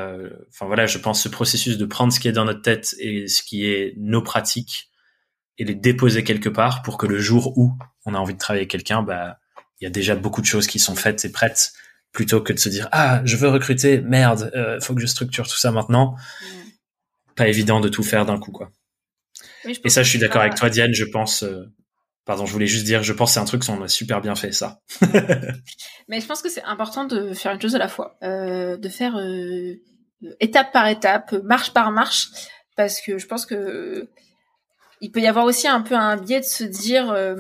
enfin 0.49 0.65
voilà, 0.65 0.87
je 0.87 0.97
pense 0.97 1.23
ce 1.23 1.29
processus 1.29 1.77
de 1.77 1.85
prendre 1.85 2.11
ce 2.11 2.19
qui 2.19 2.29
est 2.29 2.33
dans 2.33 2.47
notre 2.47 2.63
tête 2.63 2.95
et 2.99 3.29
ce 3.29 3.43
qui 3.43 3.67
est 3.67 3.93
nos 3.99 4.23
pratiques 4.23 4.89
et 5.59 5.65
les 5.65 5.75
déposer 5.75 6.25
quelque 6.25 6.49
part 6.49 6.83
pour 6.83 6.99
que 6.99 7.07
le 7.07 7.19
jour 7.19 7.57
où 7.57 7.73
on 8.07 8.15
a 8.15 8.19
envie 8.19 8.35
de 8.35 8.39
travailler 8.39 8.63
avec 8.63 8.71
quelqu'un, 8.71 9.03
bah, 9.03 9.39
il 9.81 9.85
y 9.85 9.87
a 9.87 9.91
déjà 9.91 10.15
beaucoup 10.15 10.41
de 10.41 10.47
choses 10.47 10.67
qui 10.67 10.79
sont 10.79 10.97
faites 10.97 11.25
et 11.25 11.31
prêtes 11.31 11.73
plutôt 12.13 12.41
que 12.41 12.53
de 12.53 12.59
se 12.59 12.69
dire 12.69 12.89
ah 12.93 13.21
je 13.25 13.37
veux 13.37 13.49
recruter 13.49 14.01
merde 14.01 14.51
euh, 14.55 14.81
faut 14.81 14.95
que 14.95 15.01
je 15.01 15.07
structure 15.07 15.47
tout 15.47 15.59
ça 15.59 15.73
maintenant. 15.73 16.17
Pas 17.35 17.49
évident 17.49 17.81
de 17.81 17.89
tout 17.89 18.05
faire 18.05 18.25
d'un 18.25 18.39
coup 18.39 18.53
quoi. 18.53 18.71
Et 19.67 19.91
ça 19.91 20.03
je 20.03 20.09
suis 20.09 20.19
d'accord 20.19 20.43
avec 20.43 20.55
toi 20.55 20.71
Diane 20.71 20.95
je 20.95 21.05
pense 21.05 21.43
euh, 21.43 21.65
pardon 22.25 22.47
je 22.47 22.53
voulais 22.53 22.69
juste 22.69 22.85
dire 22.85 23.03
je 23.03 23.13
pense 23.13 23.35
c'est 23.35 23.41
un 23.41 23.45
truc 23.45 23.67
qu'on 23.67 23.83
a 23.83 23.89
super 23.89 24.21
bien 24.21 24.37
fait 24.37 24.53
ça. 24.53 24.81
Mais 26.09 26.21
je 26.21 26.27
pense 26.27 26.41
que 26.41 26.49
c'est 26.49 26.63
important 26.63 27.05
de 27.05 27.35
faire 27.35 27.53
une 27.53 27.61
chose 27.61 27.75
à 27.75 27.79
la 27.79 27.89
fois 27.89 28.17
euh, 28.23 28.77
de 28.77 28.89
faire 28.89 29.19
étape 30.39 30.73
par 30.73 30.87
étape 30.87 31.33
marche 31.43 31.73
par 31.73 31.91
marche 31.91 32.29
parce 32.77 33.01
que 33.01 33.19
je 33.19 33.27
pense 33.27 33.45
que 33.45 34.09
il 35.05 35.11
peut 35.11 35.21
y 35.21 35.27
avoir 35.27 35.45
aussi 35.45 35.69
un 35.69 35.83
peu 35.83 35.95
un 35.95 36.17
biais 36.17 36.41
de 36.41 36.45
se 36.45 36.65
dire 36.65 37.11
euh, 37.11 37.35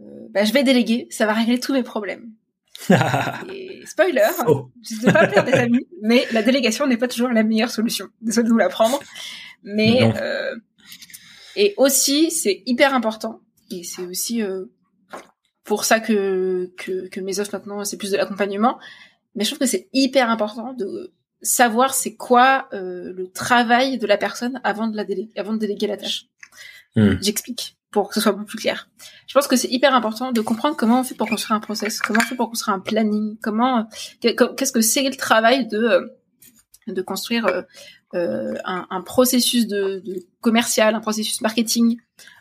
euh, 0.00 0.28
bah, 0.30 0.44
je 0.44 0.52
vais 0.52 0.62
déléguer, 0.62 1.08
ça 1.10 1.26
va 1.26 1.32
régler 1.32 1.58
tous 1.58 1.72
mes 1.72 1.82
problèmes. 1.82 2.32
Et 3.52 3.84
spoiler, 3.86 4.28
je 4.82 5.06
ne 5.06 5.12
pas 5.12 5.26
perdre 5.26 5.50
des 5.50 5.58
amis, 5.58 5.86
mais 6.02 6.24
la 6.30 6.42
délégation 6.42 6.86
n'est 6.86 6.98
pas 6.98 7.08
toujours 7.08 7.28
la 7.30 7.42
meilleure 7.42 7.70
solution. 7.70 8.08
Désolé 8.20 8.46
de 8.46 8.52
vous 8.52 8.58
l'apprendre. 8.58 9.00
Mais 9.64 10.12
euh, 10.22 10.54
et 11.56 11.74
aussi, 11.78 12.30
c'est 12.30 12.62
hyper 12.66 12.94
important. 12.94 13.40
Et 13.70 13.82
c'est 13.82 14.02
aussi, 14.02 14.42
pour 15.64 15.84
ça 15.84 15.98
que, 15.98 16.70
que, 16.76 17.08
que 17.08 17.20
mes 17.20 17.40
offres 17.40 17.54
maintenant, 17.54 17.84
c'est 17.84 17.96
plus 17.96 18.12
de 18.12 18.16
l'accompagnement. 18.16 18.78
Mais 19.34 19.42
je 19.44 19.50
trouve 19.50 19.58
que 19.58 19.66
c'est 19.66 19.88
hyper 19.92 20.30
important 20.30 20.74
de 20.74 21.12
savoir 21.42 21.94
c'est 21.94 22.16
quoi 22.16 22.68
euh, 22.72 23.12
le 23.12 23.30
travail 23.30 23.98
de 23.98 24.06
la 24.06 24.16
personne 24.16 24.60
avant 24.64 24.88
de 24.88 24.96
la 24.96 25.04
avant 25.36 25.52
de 25.52 25.58
déléguer 25.58 25.86
la 25.86 25.96
tâche. 25.96 26.26
Hmm. 26.96 27.16
J'explique 27.20 27.76
pour 27.90 28.08
que 28.08 28.14
ce 28.14 28.20
soit 28.20 28.32
beaucoup 28.32 28.46
plus 28.46 28.58
clair. 28.58 28.88
Je 29.26 29.34
pense 29.34 29.46
que 29.46 29.56
c'est 29.56 29.70
hyper 29.70 29.94
important 29.94 30.32
de 30.32 30.40
comprendre 30.40 30.76
comment 30.76 31.00
on 31.00 31.04
fait 31.04 31.14
pour 31.14 31.28
construire 31.28 31.56
un 31.56 31.60
process, 31.60 32.00
comment 32.00 32.20
on 32.22 32.26
fait 32.26 32.34
pour 32.34 32.48
construire 32.48 32.76
un 32.76 32.80
planning, 32.80 33.38
comment 33.40 33.88
qu'est-ce 34.20 34.72
que 34.72 34.80
c'est 34.80 35.02
le 35.02 35.16
travail 35.16 35.66
de 35.66 36.12
de 36.86 37.02
construire 37.02 37.46
euh, 37.46 37.62
euh, 38.14 38.54
un, 38.64 39.00
processus 39.02 39.66
de, 39.66 40.02
commercial, 40.40 40.94
un 40.94 41.00
processus 41.00 41.40
marketing, 41.40 41.96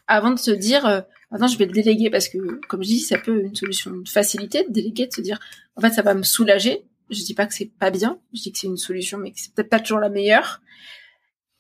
avant 0.08 0.32
de 0.32 0.40
se 0.40 0.52
dire 0.52 0.86
euh, 0.86 1.02
maintenant 1.32 1.48
je 1.48 1.58
vais 1.58 1.66
le 1.66 1.72
déléguer 1.72 2.10
parce 2.10 2.28
que 2.28 2.38
comme 2.68 2.84
je 2.84 2.88
dis 2.88 3.00
c'est 3.00 3.16
un 3.16 3.20
peu 3.20 3.44
une 3.44 3.56
solution 3.56 3.92
de 3.92 4.08
facilité 4.08 4.64
de 4.64 4.72
déléguer 4.72 5.08
de 5.08 5.14
se 5.14 5.22
dire 5.22 5.40
en 5.76 5.82
fait 5.82 5.90
ça 5.90 6.04
va 6.04 6.14
me 6.14 6.22
soulager 6.22 6.86
je 7.10 7.24
dis 7.24 7.34
pas 7.34 7.48
que 7.48 7.56
c'est 7.56 7.72
pas 7.80 7.90
bien 7.90 8.20
je 8.34 8.42
dis 8.44 8.52
que 8.52 8.60
c'est 8.60 8.68
une 8.68 8.78
solution 8.78 9.18
mais 9.18 9.32
que 9.32 9.40
c'est 9.40 9.52
peut-être 9.54 9.70
pas 9.70 9.80
toujours 9.80 10.00
la 10.00 10.10
meilleure 10.10 10.62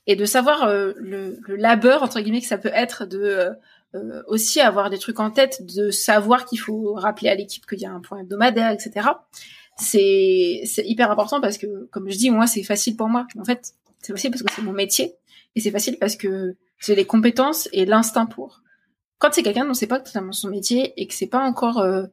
et 0.07 0.15
de 0.15 0.25
savoir 0.25 0.63
euh, 0.63 0.93
le, 0.97 1.39
le, 1.47 1.55
labeur 1.55 2.03
entre 2.03 2.19
guillemets 2.19 2.41
que 2.41 2.47
ça 2.47 2.57
peut 2.57 2.71
être 2.73 3.05
de 3.05 3.19
euh, 3.19 3.49
euh, 3.95 4.21
aussi 4.27 4.61
avoir 4.61 4.89
des 4.89 4.99
trucs 4.99 5.19
en 5.19 5.31
tête 5.31 5.65
de 5.65 5.89
savoir 5.91 6.45
qu'il 6.45 6.59
faut 6.59 6.93
rappeler 6.93 7.29
à 7.29 7.35
l'équipe 7.35 7.65
qu'il 7.65 7.79
y 7.79 7.85
a 7.85 7.91
un 7.91 8.01
point 8.01 8.19
hebdomadaire 8.19 8.71
etc 8.71 9.09
c'est 9.77 10.61
c'est 10.65 10.85
hyper 10.85 11.11
important 11.11 11.41
parce 11.41 11.57
que 11.57 11.87
comme 11.91 12.09
je 12.09 12.17
dis 12.17 12.29
moi 12.29 12.47
c'est 12.47 12.63
facile 12.63 12.95
pour 12.95 13.09
moi 13.09 13.25
en 13.39 13.45
fait 13.45 13.73
c'est 14.01 14.13
facile 14.13 14.31
parce 14.31 14.43
que 14.43 14.53
c'est 14.53 14.61
mon 14.61 14.73
métier 14.73 15.15
et 15.55 15.61
c'est 15.61 15.71
facile 15.71 15.97
parce 15.99 16.15
que 16.15 16.55
j'ai 16.79 16.95
les 16.95 17.05
compétences 17.05 17.69
et 17.71 17.85
l'instinct 17.85 18.25
pour. 18.25 18.61
Quand 19.17 19.29
c'est 19.33 19.43
quelqu'un 19.43 19.65
dont 19.65 19.73
c'est 19.73 19.87
pas 19.87 19.99
totalement 19.99 20.33
son 20.33 20.49
métier 20.49 20.93
et 21.01 21.07
que 21.07 21.13
c'est 21.13 21.27
pas 21.27 21.39
encore, 21.39 21.79
euh, 21.79 22.05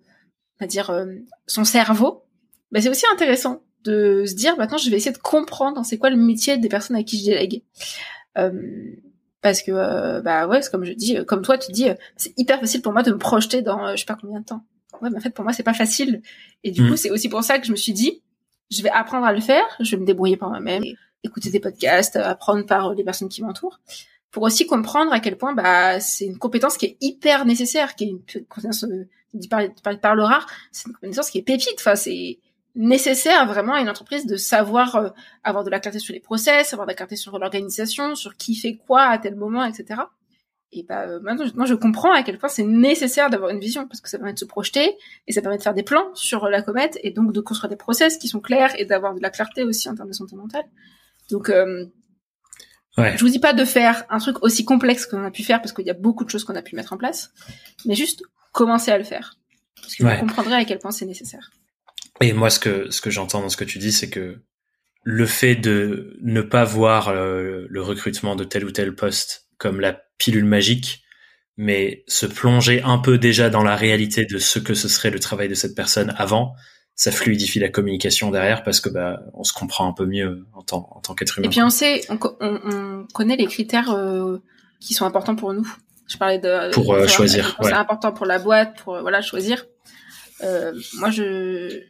à 0.60 0.66
dire, 0.66 0.90
euh, 0.90 1.06
son 1.46 1.64
cerveau, 1.64 2.24
bah 2.70 2.80
c'est 2.80 2.88
aussi 2.88 3.04
intéressant 3.12 3.62
de 3.84 4.24
se 4.26 4.34
dire 4.34 4.56
maintenant 4.56 4.78
je 4.78 4.90
vais 4.90 4.96
essayer 4.96 5.12
de 5.12 5.18
comprendre 5.18 5.84
c'est 5.84 5.98
quoi 5.98 6.10
le 6.10 6.16
métier 6.16 6.58
des 6.58 6.68
personnes 6.68 6.96
à 6.96 7.02
qui 7.02 7.18
je 7.18 7.24
délègue. 7.26 7.62
Euh, 8.38 8.50
parce 9.40 9.62
que 9.62 9.72
euh, 9.72 10.20
bah 10.20 10.46
ouais, 10.46 10.62
c'est 10.62 10.70
comme 10.70 10.84
je 10.84 10.92
dis, 10.92 11.16
comme 11.26 11.42
toi 11.42 11.58
tu 11.58 11.72
dis, 11.72 11.88
c'est 12.16 12.32
hyper 12.36 12.60
facile 12.60 12.82
pour 12.82 12.92
moi 12.92 13.02
de 13.02 13.12
me 13.12 13.18
projeter 13.18 13.62
dans 13.62 13.92
je 13.92 13.96
sais 13.96 14.06
pas 14.06 14.16
combien 14.20 14.40
de 14.40 14.44
temps. 14.44 14.64
Ouais, 15.00 15.10
mais 15.10 15.16
en 15.16 15.20
fait 15.20 15.30
pour 15.30 15.44
moi 15.44 15.52
c'est 15.52 15.62
pas 15.62 15.74
facile. 15.74 16.22
Et 16.64 16.70
du 16.70 16.82
mmh. 16.82 16.90
coup 16.90 16.96
c'est 16.96 17.10
aussi 17.10 17.28
pour 17.28 17.42
ça 17.42 17.58
que 17.58 17.66
je 17.66 17.72
me 17.72 17.76
suis 17.76 17.92
dit, 17.92 18.22
je 18.70 18.82
vais 18.82 18.90
apprendre 18.90 19.26
à 19.26 19.32
le 19.32 19.40
faire, 19.40 19.64
je 19.80 19.90
vais 19.90 20.00
me 20.00 20.06
débrouiller 20.06 20.36
par 20.36 20.50
moi-même, 20.50 20.84
écouter 21.24 21.50
des 21.50 21.60
podcasts, 21.60 22.16
apprendre 22.16 22.64
par 22.66 22.94
les 22.94 23.04
personnes 23.04 23.28
qui 23.28 23.42
m'entourent 23.42 23.80
pour 24.32 24.42
aussi 24.42 24.66
comprendre 24.66 25.12
à 25.12 25.20
quel 25.20 25.36
point 25.36 25.52
bah 25.52 26.00
c'est 26.00 26.24
une 26.24 26.38
compétence 26.38 26.78
qui 26.78 26.86
est 26.86 26.96
hyper 27.00 27.44
nécessaire, 27.44 27.94
qui 27.94 28.04
est 28.04 28.08
une 28.08 28.22
compétence 28.48 28.84
euh, 28.84 29.06
par, 29.48 29.98
par, 30.00 30.14
le 30.14 30.24
rare, 30.24 30.46
c'est 30.72 30.88
une 30.88 30.94
compétence 30.94 31.30
qui 31.30 31.38
est 31.38 31.42
pépite. 31.42 31.76
Enfin, 31.78 31.94
c'est 31.94 32.38
nécessaire 32.74 33.46
vraiment 33.46 33.74
à 33.74 33.80
une 33.80 33.88
entreprise 33.88 34.26
de 34.26 34.36
savoir 34.36 34.96
euh, 34.96 35.08
avoir 35.44 35.64
de 35.64 35.70
la 35.70 35.80
clarté 35.80 35.98
sur 35.98 36.14
les 36.14 36.20
process, 36.20 36.72
avoir 36.72 36.86
de 36.86 36.90
la 36.90 36.96
clarté 36.96 37.16
sur 37.16 37.38
l'organisation, 37.38 38.14
sur 38.14 38.36
qui 38.36 38.54
fait 38.54 38.76
quoi 38.76 39.02
à 39.02 39.18
tel 39.18 39.36
moment, 39.36 39.64
etc. 39.64 40.02
Et 40.74 40.84
bah 40.84 41.02
euh, 41.02 41.20
maintenant, 41.20 41.66
je 41.66 41.74
comprends 41.74 42.12
à 42.12 42.22
quel 42.22 42.38
point 42.38 42.48
c'est 42.48 42.64
nécessaire 42.64 43.28
d'avoir 43.28 43.50
une 43.50 43.60
vision 43.60 43.86
parce 43.86 44.00
que 44.00 44.08
ça 44.08 44.16
permet 44.18 44.32
de 44.32 44.38
se 44.38 44.46
projeter 44.46 44.96
et 45.26 45.32
ça 45.32 45.42
permet 45.42 45.58
de 45.58 45.62
faire 45.62 45.74
des 45.74 45.82
plans 45.82 46.14
sur 46.14 46.48
la 46.48 46.62
comète 46.62 46.98
et 47.02 47.10
donc 47.10 47.32
de 47.32 47.40
construire 47.40 47.68
des 47.68 47.76
process 47.76 48.16
qui 48.16 48.28
sont 48.28 48.40
clairs 48.40 48.72
et 48.78 48.86
d'avoir 48.86 49.14
de 49.14 49.20
la 49.20 49.28
clarté 49.28 49.64
aussi 49.64 49.90
en 49.90 49.94
termes 49.94 50.08
de 50.08 50.14
santé 50.14 50.34
mentale. 50.34 50.64
Donc 51.30 51.50
euh, 51.50 51.86
Ouais. 52.98 53.16
Je 53.16 53.24
vous 53.24 53.30
dis 53.30 53.38
pas 53.38 53.54
de 53.54 53.64
faire 53.64 54.04
un 54.10 54.18
truc 54.18 54.42
aussi 54.42 54.64
complexe 54.66 55.06
qu'on 55.06 55.24
a 55.24 55.30
pu 55.30 55.42
faire 55.42 55.62
parce 55.62 55.72
qu'il 55.72 55.86
y 55.86 55.90
a 55.90 55.94
beaucoup 55.94 56.24
de 56.24 56.30
choses 56.30 56.44
qu'on 56.44 56.56
a 56.56 56.62
pu 56.62 56.76
mettre 56.76 56.92
en 56.92 56.98
place, 56.98 57.32
mais 57.86 57.94
juste 57.94 58.22
commencer 58.52 58.90
à 58.90 58.98
le 58.98 59.04
faire. 59.04 59.38
Parce 59.80 59.94
que 59.94 60.02
vous 60.02 60.20
comprendrez 60.20 60.54
à 60.54 60.64
quel 60.64 60.78
point 60.78 60.90
c'est 60.90 61.06
nécessaire. 61.06 61.50
Et 62.22 62.32
moi, 62.32 62.50
ce 62.50 62.58
que, 62.58 62.90
ce 62.90 63.00
que 63.00 63.10
j'entends 63.10 63.40
dans 63.40 63.48
ce 63.48 63.56
que 63.56 63.64
tu 63.64 63.78
dis, 63.78 63.92
c'est 63.92 64.10
que 64.10 64.42
le 65.02 65.26
fait 65.26 65.56
de 65.56 66.16
ne 66.22 66.40
pas 66.40 66.64
voir 66.64 67.08
euh, 67.08 67.66
le 67.68 67.82
recrutement 67.82 68.36
de 68.36 68.44
tel 68.44 68.64
ou 68.64 68.70
tel 68.70 68.94
poste 68.94 69.48
comme 69.58 69.80
la 69.80 70.00
pilule 70.18 70.44
magique, 70.44 71.02
mais 71.56 72.04
se 72.06 72.26
plonger 72.26 72.82
un 72.82 72.98
peu 72.98 73.18
déjà 73.18 73.50
dans 73.50 73.62
la 73.62 73.76
réalité 73.76 74.24
de 74.24 74.38
ce 74.38 74.58
que 74.58 74.74
ce 74.74 74.88
serait 74.88 75.10
le 75.10 75.20
travail 75.20 75.48
de 75.48 75.54
cette 75.54 75.74
personne 75.74 76.14
avant, 76.16 76.54
ça 76.94 77.10
fluidifie 77.10 77.58
la 77.58 77.68
communication 77.68 78.30
derrière 78.30 78.62
parce 78.62 78.80
que 78.80 78.88
bah 78.88 79.20
on 79.34 79.44
se 79.44 79.52
comprend 79.52 79.88
un 79.88 79.92
peu 79.92 80.06
mieux 80.06 80.46
en 80.52 80.62
tant 80.62 80.88
en 80.92 81.00
tant 81.00 81.14
qu'être 81.14 81.38
humain. 81.38 81.46
Et 81.46 81.50
puis 81.50 81.62
on 81.62 81.70
sait, 81.70 82.02
on, 82.08 82.18
on, 82.40 83.06
connaît 83.12 83.36
les 83.36 83.46
critères 83.46 83.90
euh, 83.90 84.38
qui 84.80 84.94
sont 84.94 85.06
importants 85.06 85.36
pour 85.36 85.52
nous. 85.52 85.66
Je 86.06 86.16
parlais 86.16 86.38
de 86.38 86.70
pour 86.72 86.92
euh, 86.92 87.06
choisir. 87.06 87.56
C'est 87.62 87.72
important 87.72 88.12
pour 88.12 88.26
la 88.26 88.38
boîte, 88.38 88.76
pour 88.82 89.00
voilà 89.00 89.22
choisir. 89.22 89.64
Euh, 90.42 90.72
moi, 90.94 91.10
je 91.10 91.82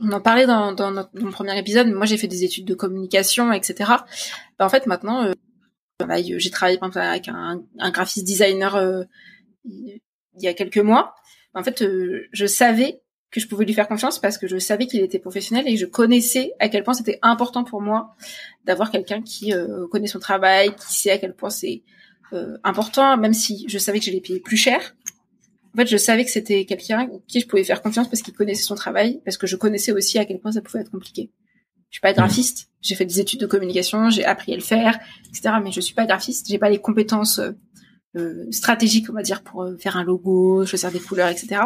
on 0.00 0.12
en 0.12 0.20
parlait 0.20 0.46
dans, 0.46 0.72
dans 0.72 0.90
notre 0.90 1.10
mon 1.14 1.30
premier 1.30 1.58
épisode, 1.58 1.88
moi 1.88 2.06
j'ai 2.06 2.16
fait 2.16 2.28
des 2.28 2.44
études 2.44 2.64
de 2.64 2.74
communication, 2.74 3.52
etc. 3.52 3.90
Bah, 4.58 4.66
en 4.66 4.68
fait 4.68 4.86
maintenant, 4.86 5.24
euh, 5.24 5.32
j'ai 6.00 6.50
travaillé 6.50 6.78
par 6.78 6.88
exemple, 6.88 6.98
avec 6.98 7.28
un, 7.28 7.62
un 7.78 7.90
graphiste 7.90 8.26
designer 8.26 8.76
euh, 8.76 9.04
il 9.64 10.00
y 10.36 10.48
a 10.48 10.54
quelques 10.54 10.78
mois. 10.78 11.14
En 11.54 11.62
fait, 11.62 11.84
je 12.32 12.46
savais 12.46 13.02
que 13.30 13.40
je 13.40 13.46
pouvais 13.46 13.64
lui 13.64 13.74
faire 13.74 13.88
confiance 13.88 14.18
parce 14.18 14.38
que 14.38 14.48
je 14.48 14.58
savais 14.58 14.86
qu'il 14.86 15.00
était 15.00 15.18
professionnel 15.18 15.68
et 15.68 15.76
je 15.76 15.86
connaissais 15.86 16.52
à 16.58 16.68
quel 16.68 16.82
point 16.82 16.94
c'était 16.94 17.18
important 17.22 17.64
pour 17.64 17.80
moi 17.80 18.14
d'avoir 18.64 18.90
quelqu'un 18.90 19.22
qui 19.22 19.54
euh, 19.54 19.86
connaît 19.88 20.08
son 20.08 20.18
travail, 20.18 20.74
qui 20.74 20.94
sait 20.94 21.10
à 21.10 21.18
quel 21.18 21.34
point 21.34 21.50
c'est 21.50 21.82
euh, 22.32 22.58
important, 22.64 23.16
même 23.16 23.32
si 23.32 23.66
je 23.68 23.78
savais 23.78 23.98
que 24.00 24.04
je 24.04 24.10
l'ai 24.10 24.20
payé 24.20 24.40
plus 24.40 24.56
cher. 24.56 24.94
En 25.74 25.76
fait, 25.76 25.86
je 25.86 25.96
savais 25.96 26.24
que 26.24 26.30
c'était 26.30 26.64
quelqu'un 26.64 27.08
qui 27.28 27.40
je 27.40 27.46
pouvais 27.46 27.64
faire 27.64 27.82
confiance 27.82 28.08
parce 28.08 28.22
qu'il 28.22 28.34
connaissait 28.34 28.64
son 28.64 28.74
travail, 28.74 29.20
parce 29.24 29.36
que 29.36 29.46
je 29.46 29.56
connaissais 29.56 29.92
aussi 29.92 30.18
à 30.18 30.24
quel 30.24 30.40
point 30.40 30.52
ça 30.52 30.60
pouvait 30.60 30.80
être 30.80 30.90
compliqué. 30.90 31.30
Je 31.90 31.96
suis 31.96 32.00
pas 32.00 32.12
graphiste, 32.12 32.70
j'ai 32.80 32.94
fait 32.94 33.04
des 33.04 33.20
études 33.20 33.40
de 33.40 33.46
communication, 33.46 34.10
j'ai 34.10 34.24
appris 34.24 34.52
à 34.52 34.56
le 34.56 34.62
faire, 34.62 34.98
etc. 35.28 35.54
Mais 35.62 35.72
je 35.72 35.80
suis 35.80 35.94
pas 35.94 36.06
graphiste, 36.06 36.48
j'ai 36.48 36.58
pas 36.58 36.70
les 36.70 36.78
compétences 36.78 37.40
euh, 38.16 38.46
stratégiques, 38.50 39.10
on 39.10 39.12
va 39.12 39.22
dire, 39.22 39.42
pour 39.42 39.68
faire 39.78 39.96
un 39.96 40.04
logo, 40.04 40.64
choisir 40.66 40.90
des 40.90 41.00
couleurs, 41.00 41.28
etc. 41.28 41.62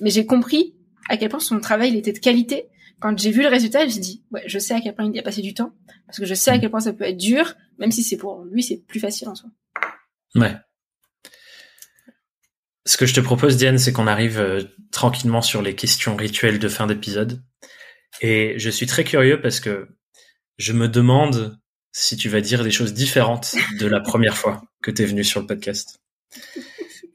Mais 0.00 0.10
j'ai 0.10 0.26
compris 0.26 0.74
à 1.08 1.16
quel 1.16 1.28
point 1.28 1.40
son 1.40 1.60
travail 1.60 1.90
il 1.90 1.96
était 1.96 2.12
de 2.12 2.18
qualité. 2.18 2.68
Quand 3.00 3.16
j'ai 3.18 3.30
vu 3.30 3.42
le 3.42 3.48
résultat, 3.48 3.86
j'ai 3.86 4.00
dit 4.00 4.24
ouais, 4.30 4.42
je 4.46 4.58
sais 4.58 4.74
à 4.74 4.80
quel 4.80 4.94
point 4.94 5.04
il 5.04 5.14
y 5.14 5.18
a 5.18 5.22
passé 5.22 5.42
du 5.42 5.54
temps 5.54 5.72
parce 6.06 6.18
que 6.18 6.24
je 6.24 6.34
sais 6.34 6.50
à 6.50 6.58
quel 6.58 6.70
point 6.70 6.80
ça 6.80 6.92
peut 6.92 7.04
être 7.04 7.16
dur, 7.16 7.54
même 7.78 7.90
si 7.90 8.02
c'est 8.02 8.16
pour 8.16 8.44
lui 8.44 8.62
c'est 8.62 8.78
plus 8.78 9.00
facile 9.00 9.28
en 9.28 9.34
soi. 9.34 9.50
Ouais. 10.34 10.56
Ce 12.86 12.96
que 12.96 13.04
je 13.04 13.14
te 13.14 13.20
propose, 13.20 13.56
Diane, 13.56 13.78
c'est 13.78 13.92
qu'on 13.92 14.06
arrive 14.06 14.38
euh, 14.38 14.62
tranquillement 14.92 15.42
sur 15.42 15.60
les 15.60 15.74
questions 15.74 16.14
rituelles 16.14 16.60
de 16.60 16.68
fin 16.68 16.86
d'épisode. 16.86 17.42
Et 18.20 18.54
je 18.58 18.70
suis 18.70 18.86
très 18.86 19.02
curieux 19.02 19.40
parce 19.40 19.58
que 19.58 19.88
je 20.56 20.72
me 20.72 20.88
demande 20.88 21.58
si 21.90 22.16
tu 22.16 22.28
vas 22.28 22.40
dire 22.40 22.62
des 22.62 22.70
choses 22.70 22.94
différentes 22.94 23.56
de 23.80 23.86
la 23.86 24.00
première 24.00 24.36
fois 24.36 24.62
que 24.82 24.92
tu 24.92 25.02
es 25.02 25.04
venu 25.04 25.24
sur 25.24 25.40
le 25.40 25.46
podcast. 25.46 25.98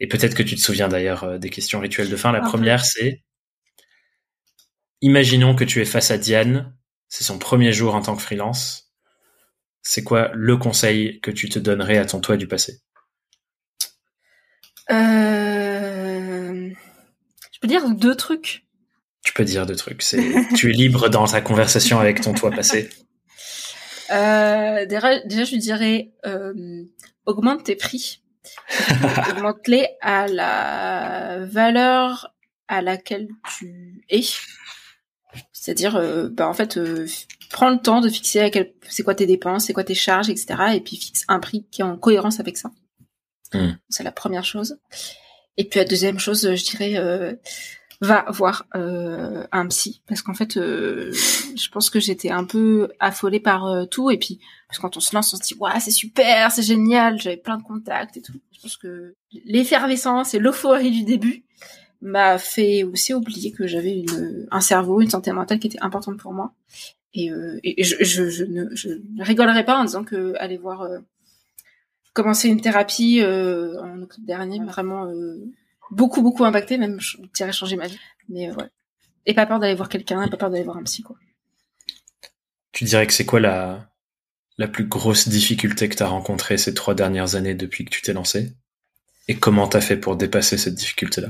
Et 0.02 0.08
peut-être 0.08 0.36
que 0.36 0.44
tu 0.44 0.56
te 0.56 0.62
souviens 0.62 0.90
d'ailleurs 0.90 1.24
euh, 1.24 1.38
des 1.38 1.50
questions 1.50 1.80
rituelles 1.80 2.10
de 2.10 2.18
fin. 2.18 2.34
La 2.34 2.42
première, 2.42 2.84
c'est 2.84 3.24
Imaginons 5.00 5.56
que 5.56 5.64
tu 5.64 5.82
es 5.82 5.86
face 5.86 6.12
à 6.12 6.18
Diane, 6.18 6.76
c'est 7.08 7.24
son 7.24 7.40
premier 7.40 7.72
jour 7.72 7.96
en 7.96 8.02
tant 8.02 8.16
que 8.16 8.22
freelance. 8.22 8.94
C'est 9.82 10.04
quoi 10.04 10.32
le 10.34 10.58
conseil 10.58 11.22
que 11.22 11.32
tu 11.32 11.50
te 11.50 11.60
donnerais 11.60 11.98
à 11.98 12.06
ton 12.06 12.20
toi 12.20 12.36
du 12.36 12.48
passé? 12.48 12.82
Euh... 14.92 16.70
Je 17.52 17.60
peux 17.62 17.68
dire 17.68 17.90
deux 17.90 18.16
trucs. 18.16 18.66
Tu 19.24 19.34
peux 19.34 19.46
dire 19.46 19.66
deux 19.66 19.76
trucs. 19.76 20.04
Tu 20.56 20.70
es 20.70 20.74
libre 20.74 21.10
dans 21.10 21.28
ta 21.28 21.42
conversation 21.42 22.00
avec 22.00 22.22
ton 22.22 22.34
toi 22.34 22.52
passé. 22.52 22.90
Euh, 24.12 24.86
déjà, 24.86 25.20
déjà, 25.22 25.44
je 25.46 25.56
dirais 25.56 26.12
euh, 26.26 26.84
augmente 27.26 27.64
tes 27.64 27.76
prix, 27.76 28.22
augmente-les 29.30 29.88
à 30.02 30.28
la 30.28 31.46
valeur 31.46 32.34
à 32.68 32.82
laquelle 32.82 33.30
tu 33.58 34.04
es. 34.10 34.24
C'est-à-dire, 35.54 35.96
euh, 35.96 36.28
bah, 36.30 36.48
en 36.48 36.54
fait, 36.54 36.78
prends 37.52 37.70
le 37.70 37.78
temps 37.78 38.02
de 38.02 38.10
fixer 38.10 38.50
quel, 38.52 38.74
c'est 38.90 39.04
quoi 39.04 39.16
tes 39.16 39.26
dépenses, 39.26 39.66
c'est 39.66 39.74
quoi 39.74 39.84
tes 39.84 39.96
charges, 39.96 40.30
etc. 40.30 40.56
Et 40.76 40.82
puis 40.82 40.98
fixe 40.98 41.24
un 41.30 41.40
prix 41.40 41.66
qui 41.72 41.82
est 41.82 41.86
en 41.86 41.98
cohérence 41.98 42.40
avec 42.40 42.58
ça. 42.58 42.72
Hmm. 43.54 43.72
C'est 43.90 44.04
la 44.04 44.12
première 44.12 44.46
chose. 44.46 44.78
Et 45.58 45.66
puis 45.66 45.80
la 45.80 45.86
deuxième 45.86 46.20
chose, 46.20 46.56
je 46.56 46.64
dirais, 46.64 46.98
euh, 46.98 47.34
va 48.00 48.26
voir 48.30 48.66
un 48.74 49.68
psy, 49.68 50.02
parce 50.08 50.24
qu'en 50.24 50.34
fait, 50.34 50.56
je 50.56 51.70
pense 51.70 51.90
que 51.92 52.00
j'étais 52.00 52.32
un 52.32 52.46
peu 52.46 52.90
affolée 53.00 53.40
par 53.40 53.88
tout. 53.92 54.10
Et 54.10 54.18
puis, 54.18 54.40
parce 54.68 54.80
que 54.80 54.82
quand 54.82 54.98
on 54.98 55.02
se 55.02 55.14
lance, 55.14 55.34
on 55.34 55.38
se 55.38 55.44
dit, 55.44 55.56
ouais, 55.60 55.80
c'est 55.80 55.92
super, 55.92 56.52
c'est 56.52 56.64
génial, 56.64 57.22
j'avais 57.22 57.38
plein 57.38 57.58
de 57.58 57.64
contacts 57.64 58.18
et 58.18 58.22
tout. 58.22 58.34
Je 58.54 58.62
pense 58.62 58.78
que 58.78 59.14
l'effervescence 59.46 60.34
et 60.34 60.40
l'euphorie 60.40 60.92
du 60.92 61.04
début 61.04 61.44
m'a 62.02 62.38
fait 62.38 62.84
aussi 62.84 63.14
oublier 63.14 63.52
que 63.52 63.68
j'avais 63.68 64.04
un 64.50 64.62
cerveau, 64.62 65.02
une 65.02 65.10
santé 65.10 65.32
mentale 65.32 65.60
qui 65.60 65.68
était 65.68 65.82
importante 65.82 66.18
pour 66.18 66.34
moi. 66.34 66.54
Et, 67.14 67.32
euh, 67.32 67.60
et 67.64 67.84
je, 67.84 68.04
je, 68.04 68.30
je, 68.30 68.44
ne, 68.46 68.74
je 68.74 68.90
ne 68.90 69.24
rigolerai 69.24 69.66
pas 69.66 69.78
en 69.78 69.84
disant 69.84 70.04
que 70.04 70.34
aller 70.40 70.58
voir 70.58 70.84
euh, 72.12 72.22
commencer 72.22 72.50
une 72.50 72.62
thérapie 72.62 73.22
euh, 73.22 73.82
en 73.82 74.02
octobre 74.02 74.26
dernier 74.26 74.60
m'a 74.60 74.72
vraiment 74.72 75.06
euh, 75.06 75.38
beaucoup 75.92 76.22
beaucoup 76.22 76.46
impacté, 76.46 76.78
même 76.78 77.00
je 77.00 77.18
dirais 77.34 77.52
changer 77.52 77.76
ma 77.76 77.88
vie. 77.88 78.00
Mais 78.30 78.52
ouais. 78.52 78.70
Et 79.26 79.34
pas 79.34 79.46
peur 79.46 79.60
d'aller 79.60 79.76
voir 79.76 79.90
quelqu'un, 79.90 80.28
pas 80.28 80.38
peur 80.38 80.50
d'aller 80.50 80.64
voir 80.64 80.78
un 80.78 80.84
psy 80.84 81.04
quoi. 81.04 81.16
Tu 82.72 82.86
dirais 82.86 83.06
que 83.06 83.14
c'est 83.14 83.26
quoi 83.26 83.40
la 83.40 83.92
la 84.58 84.68
plus 84.68 84.86
grosse 84.86 85.28
difficulté 85.28 85.90
que 85.90 85.96
tu 85.96 86.04
as 86.04 86.08
rencontrée 86.08 86.58
ces 86.58 86.74
trois 86.74 86.94
dernières 86.94 87.36
années 87.36 87.56
depuis 87.56 87.86
que 87.86 87.90
tu 87.90 88.02
t'es 88.02 88.14
lancé 88.14 88.54
Et 89.28 89.36
comment 89.36 89.68
t'as 89.68 89.82
fait 89.82 89.98
pour 89.98 90.16
dépasser 90.16 90.58
cette 90.58 90.76
difficulté-là? 90.76 91.30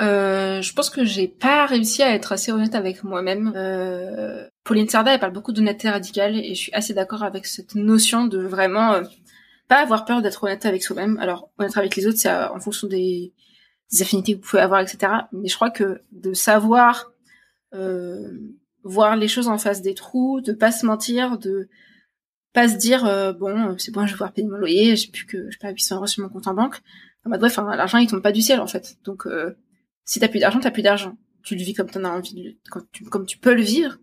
Euh, 0.00 0.62
je 0.62 0.72
pense 0.72 0.88
que 0.88 1.04
j'ai 1.04 1.28
pas 1.28 1.66
réussi 1.66 2.02
à 2.02 2.14
être 2.14 2.32
assez 2.32 2.50
honnête 2.50 2.74
avec 2.74 3.04
moi-même. 3.04 3.52
Euh, 3.56 4.48
Pauline 4.64 4.88
Sarda, 4.88 5.14
elle 5.14 5.20
parle 5.20 5.32
beaucoup 5.32 5.52
d'honnêteté 5.52 5.90
radicale 5.90 6.36
et 6.36 6.54
je 6.54 6.60
suis 6.60 6.72
assez 6.72 6.94
d'accord 6.94 7.22
avec 7.22 7.44
cette 7.44 7.74
notion 7.74 8.26
de 8.26 8.38
vraiment 8.38 8.94
euh, 8.94 9.02
pas 9.68 9.80
avoir 9.80 10.04
peur 10.04 10.22
d'être 10.22 10.44
honnête 10.44 10.66
avec 10.66 10.82
soi-même. 10.82 11.18
Alors, 11.18 11.50
honnête 11.58 11.76
avec 11.76 11.96
les 11.96 12.06
autres, 12.06 12.18
c'est 12.18 12.32
en 12.32 12.60
fonction 12.60 12.88
des, 12.88 13.32
affinités 14.00 14.32
que 14.32 14.38
vous 14.38 14.48
pouvez 14.48 14.62
avoir, 14.62 14.80
etc. 14.80 15.12
Mais 15.32 15.48
je 15.48 15.54
crois 15.54 15.70
que 15.70 16.02
de 16.12 16.32
savoir 16.32 17.12
euh, 17.74 18.30
voir 18.84 19.16
les 19.16 19.28
choses 19.28 19.48
en 19.48 19.58
face 19.58 19.82
des 19.82 19.94
trous, 19.94 20.40
de 20.40 20.52
pas 20.52 20.72
se 20.72 20.86
mentir, 20.86 21.38
de 21.38 21.68
pas 22.52 22.68
se 22.68 22.76
dire 22.76 23.06
euh, 23.06 23.32
bon 23.32 23.76
c'est 23.78 23.92
bon 23.92 24.02
je 24.06 24.12
vais 24.12 24.12
pouvoir 24.12 24.32
payer 24.32 24.46
mon 24.46 24.56
loyer 24.56 24.96
j'ai 24.96 25.10
plus 25.10 25.26
que 25.26 25.50
je 25.50 25.58
pas 25.58 25.70
800 25.70 25.96
euros 25.96 26.06
sur 26.06 26.22
mon 26.22 26.28
compte 26.28 26.46
en 26.46 26.54
banque 26.54 26.80
en 27.24 27.30
mode 27.30 27.40
bref 27.40 27.58
enfin, 27.58 27.74
l'argent 27.76 27.98
il 27.98 28.08
tombe 28.08 28.22
pas 28.22 28.32
du 28.32 28.42
ciel 28.42 28.60
en 28.60 28.66
fait 28.66 28.96
donc 29.04 29.26
euh, 29.26 29.56
si 30.04 30.20
t'as 30.20 30.28
plus 30.28 30.40
d'argent 30.40 30.60
t'as 30.60 30.70
plus 30.70 30.82
d'argent 30.82 31.16
tu 31.42 31.56
le 31.56 31.62
vis 31.62 31.74
comme 31.74 31.90
t'en 31.90 32.04
as 32.04 32.10
envie 32.10 32.58
comme 32.70 32.86
tu 32.92 33.04
comme 33.04 33.26
tu 33.26 33.38
peux 33.38 33.54
le 33.54 33.62
vivre 33.62 33.96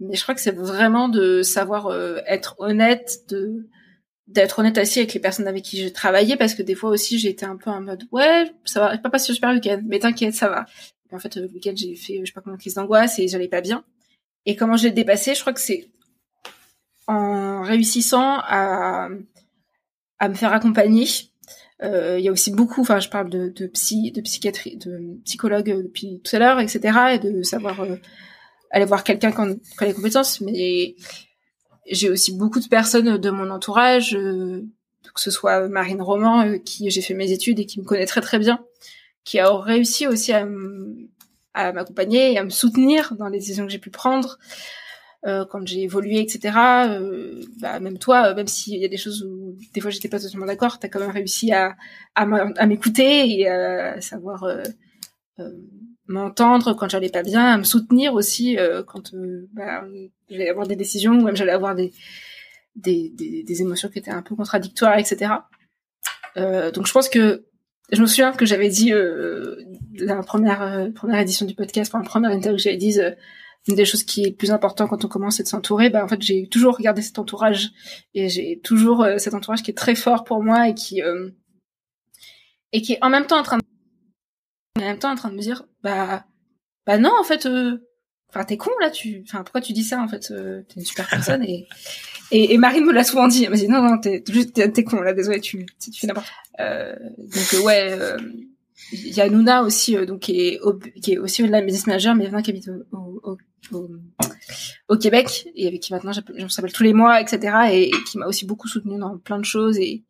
mais 0.00 0.16
je 0.16 0.22
crois 0.22 0.34
que 0.34 0.40
c'est 0.40 0.54
vraiment 0.54 1.08
de 1.08 1.42
savoir 1.42 1.86
euh, 1.86 2.18
être 2.26 2.56
honnête 2.58 3.20
de 3.28 3.68
d'être 4.26 4.58
honnête 4.58 4.78
aussi 4.78 5.00
avec 5.00 5.14
les 5.14 5.20
personnes 5.20 5.46
avec 5.46 5.62
qui 5.62 5.76
j'ai 5.78 5.92
travaillé 5.92 6.36
parce 6.36 6.54
que 6.54 6.62
des 6.62 6.74
fois 6.74 6.90
aussi 6.90 7.18
j'ai 7.18 7.28
été 7.28 7.44
un 7.44 7.56
peu 7.56 7.70
en 7.70 7.80
mode 7.82 8.04
ouais 8.10 8.50
ça 8.64 8.80
va 8.80 8.98
pas 8.98 9.10
passer 9.10 9.32
le 9.32 9.34
super 9.34 9.50
week-end 9.50 9.82
mais 9.84 9.98
t'inquiète 9.98 10.34
ça 10.34 10.48
va 10.48 10.66
en 11.12 11.18
fait 11.18 11.36
le 11.36 11.46
week-end 11.48 11.74
j'ai 11.76 11.94
fait 11.94 12.20
je 12.20 12.26
sais 12.26 12.32
pas 12.32 12.40
combien 12.40 12.56
de 12.56 12.60
crises 12.60 12.74
d'angoisse 12.74 13.18
et 13.18 13.28
j'allais 13.28 13.48
pas 13.48 13.60
bien 13.60 13.84
et 14.46 14.56
comment 14.56 14.76
j'ai 14.76 14.90
dépassé 14.90 15.34
je 15.34 15.40
crois 15.42 15.52
que 15.52 15.60
c'est 15.60 15.90
en 17.06 17.62
réussissant 17.62 18.38
à, 18.38 19.08
à 20.18 20.28
me 20.28 20.34
faire 20.34 20.52
accompagner. 20.52 21.06
Euh, 21.82 22.18
il 22.18 22.24
y 22.24 22.28
a 22.28 22.32
aussi 22.32 22.52
beaucoup, 22.52 22.80
enfin 22.80 23.00
je 23.00 23.08
parle 23.08 23.28
de, 23.28 23.66
psy, 23.66 24.12
de 24.12 24.20
psychiatrie, 24.20 24.76
de 24.76 25.18
psychologue 25.24 25.82
depuis 25.82 26.20
tout 26.22 26.36
à 26.36 26.38
l'heure, 26.38 26.60
etc. 26.60 26.98
Et 27.14 27.18
de 27.18 27.42
savoir 27.42 27.80
euh, 27.80 27.96
aller 28.70 28.84
voir 28.84 29.04
quelqu'un 29.04 29.32
quand, 29.32 29.54
quand 29.76 29.84
a 29.84 29.88
les 29.88 29.94
compétences. 29.94 30.40
Mais 30.40 30.94
j'ai 31.90 32.10
aussi 32.10 32.36
beaucoup 32.36 32.60
de 32.60 32.68
personnes 32.68 33.18
de 33.18 33.30
mon 33.30 33.50
entourage, 33.50 34.14
euh, 34.14 34.62
que 35.14 35.20
ce 35.20 35.30
soit 35.30 35.68
Marine 35.68 36.02
Roman, 36.02 36.46
euh, 36.46 36.58
qui 36.58 36.90
j'ai 36.90 37.02
fait 37.02 37.14
mes 37.14 37.30
études 37.32 37.60
et 37.60 37.66
qui 37.66 37.80
me 37.80 37.84
connaît 37.84 38.06
très 38.06 38.20
très 38.20 38.38
bien, 38.38 38.64
qui 39.24 39.38
a 39.38 39.54
réussi 39.56 40.06
aussi 40.06 40.32
à 40.32 41.72
m'accompagner 41.72 42.32
et 42.32 42.38
à 42.38 42.44
me 42.44 42.50
soutenir 42.50 43.14
dans 43.16 43.28
les 43.28 43.38
décisions 43.38 43.66
que 43.66 43.72
j'ai 43.72 43.78
pu 43.78 43.90
prendre. 43.90 44.38
Euh, 45.26 45.46
quand 45.46 45.66
j'ai 45.66 45.84
évolué, 45.84 46.20
etc. 46.20 46.54
Euh, 46.86 47.42
bah, 47.58 47.80
même 47.80 47.96
toi, 47.96 48.26
euh, 48.26 48.34
même 48.34 48.46
s'il 48.46 48.78
y 48.78 48.84
a 48.84 48.88
des 48.88 48.98
choses 48.98 49.22
où 49.22 49.56
des 49.72 49.80
fois 49.80 49.90
j'étais 49.90 50.08
pas 50.08 50.20
totalement 50.20 50.44
d'accord, 50.44 50.78
t'as 50.78 50.88
quand 50.88 51.00
même 51.00 51.10
réussi 51.10 51.50
à, 51.50 51.76
à 52.14 52.66
m'écouter 52.66 53.30
et 53.30 53.48
à 53.48 54.02
savoir 54.02 54.46
m'entendre 56.06 56.74
quand 56.74 56.88
j'allais 56.88 57.08
pas 57.08 57.22
bien, 57.22 57.44
à 57.46 57.58
me 57.58 57.64
soutenir 57.64 58.14
aussi 58.14 58.56
quand 58.86 59.14
bah, 59.52 59.84
j'allais 60.28 60.50
avoir 60.50 60.66
des 60.66 60.76
décisions 60.76 61.12
ou 61.12 61.22
même 61.22 61.36
j'allais 61.36 61.52
avoir 61.52 61.74
des, 61.74 61.92
des, 62.76 63.10
des, 63.14 63.42
des, 63.42 63.62
émotions 63.62 63.88
qui 63.88 63.98
étaient 63.98 64.10
un 64.10 64.22
peu 64.22 64.34
contradictoires, 64.36 64.98
etc. 64.98 65.32
donc 66.36 66.86
je 66.86 66.92
pense 66.92 67.08
que 67.08 67.44
je 67.90 68.00
me 68.00 68.06
souviens 68.06 68.32
que 68.32 68.44
j'avais 68.44 68.68
dit 68.68 68.92
la 69.98 70.22
première 70.22 70.90
première 70.94 71.20
édition 71.20 71.46
du 71.46 71.54
podcast, 71.54 71.90
pour 71.90 72.00
la 72.00 72.06
première 72.06 72.32
interview, 72.32 72.58
j'avais 72.58 72.76
dit 72.76 72.98
une 73.66 73.76
des 73.76 73.84
choses 73.84 74.04
qui 74.04 74.24
est 74.24 74.32
plus 74.32 74.50
important 74.50 74.86
quand 74.86 75.04
on 75.04 75.08
commence, 75.08 75.36
c'est 75.36 75.42
de 75.42 75.48
s'entourer. 75.48 75.88
Bah, 75.88 76.04
en 76.04 76.08
fait, 76.08 76.20
j'ai 76.20 76.48
toujours 76.48 76.76
regardé 76.76 77.02
cet 77.02 77.18
entourage 77.18 77.70
et 78.14 78.28
j'ai 78.28 78.60
toujours 78.62 79.02
euh, 79.02 79.18
cet 79.18 79.34
entourage 79.34 79.62
qui 79.62 79.70
est 79.70 79.74
très 79.76 79.94
fort 79.94 80.24
pour 80.24 80.42
moi 80.42 80.68
et 80.68 80.74
qui 80.74 81.02
euh, 81.02 81.30
et 82.72 82.82
qui 82.82 82.94
est 82.94 82.98
en 83.02 83.08
même 83.08 83.26
temps 83.26 83.38
en 83.38 83.42
train 83.42 83.58
de 83.58 83.64
en 84.76 84.80
même 84.80 84.98
temps 84.98 85.10
en 85.10 85.16
train 85.16 85.30
de 85.30 85.36
me 85.36 85.40
dire 85.40 85.64
bah 85.82 86.24
bah 86.86 86.98
non 86.98 87.12
en 87.18 87.24
fait 87.24 87.46
euh, 87.46 87.78
enfin 88.28 88.44
t'es 88.44 88.56
con 88.56 88.70
là 88.80 88.90
tu 88.90 89.22
enfin 89.26 89.44
pourquoi 89.44 89.60
tu 89.60 89.72
dis 89.72 89.84
ça 89.84 90.00
en 90.00 90.08
fait 90.08 90.32
t'es 90.68 90.74
une 90.76 90.84
super 90.84 91.08
personne 91.08 91.42
et 91.42 91.66
et, 92.30 92.58
Marine 92.58 92.84
me 92.84 92.92
l'a 92.92 93.04
souvent 93.04 93.28
dit 93.28 93.44
elle 93.44 93.50
m'a 93.50 93.56
dit 93.56 93.68
non 93.68 93.82
non 93.82 93.98
t'es 93.98 94.24
juste 94.28 94.54
t'es, 94.54 94.84
con 94.84 95.00
là 95.00 95.12
désolé 95.12 95.40
tu 95.40 95.66
tu 95.80 96.00
fais 96.00 96.06
n'importe 96.06 96.26
euh, 96.60 96.94
donc 97.18 97.64
ouais 97.64 97.96
il 98.92 99.14
y 99.14 99.20
a 99.20 99.28
Nuna 99.28 99.62
aussi 99.62 99.94
donc 100.06 100.20
qui 100.20 100.40
est 100.40 100.60
qui 101.02 101.12
est 101.12 101.18
aussi 101.18 101.42
de 101.42 101.64
business 101.64 101.86
manager 101.86 102.14
mais 102.14 102.24
maintenant 102.24 102.42
qui 102.42 102.50
habite 102.50 102.68
au, 102.92 103.36
au, 103.72 103.88
au, 104.88 104.96
Québec 104.96 105.48
et 105.54 105.66
avec 105.66 105.80
qui 105.80 105.92
maintenant 105.92 106.12
je 106.12 106.48
s'appelle 106.48 106.72
tous 106.72 106.82
les 106.82 106.92
mois, 106.92 107.20
etc. 107.20 107.56
Et, 107.72 107.90
qui 108.06 108.18
m'a 108.18 108.26
aussi 108.26 108.46
beaucoup 108.46 108.68
soutenu 108.68 108.98
dans 108.98 109.18
plein 109.18 109.38
de 109.38 109.44
choses 109.44 109.78
et 109.78 110.04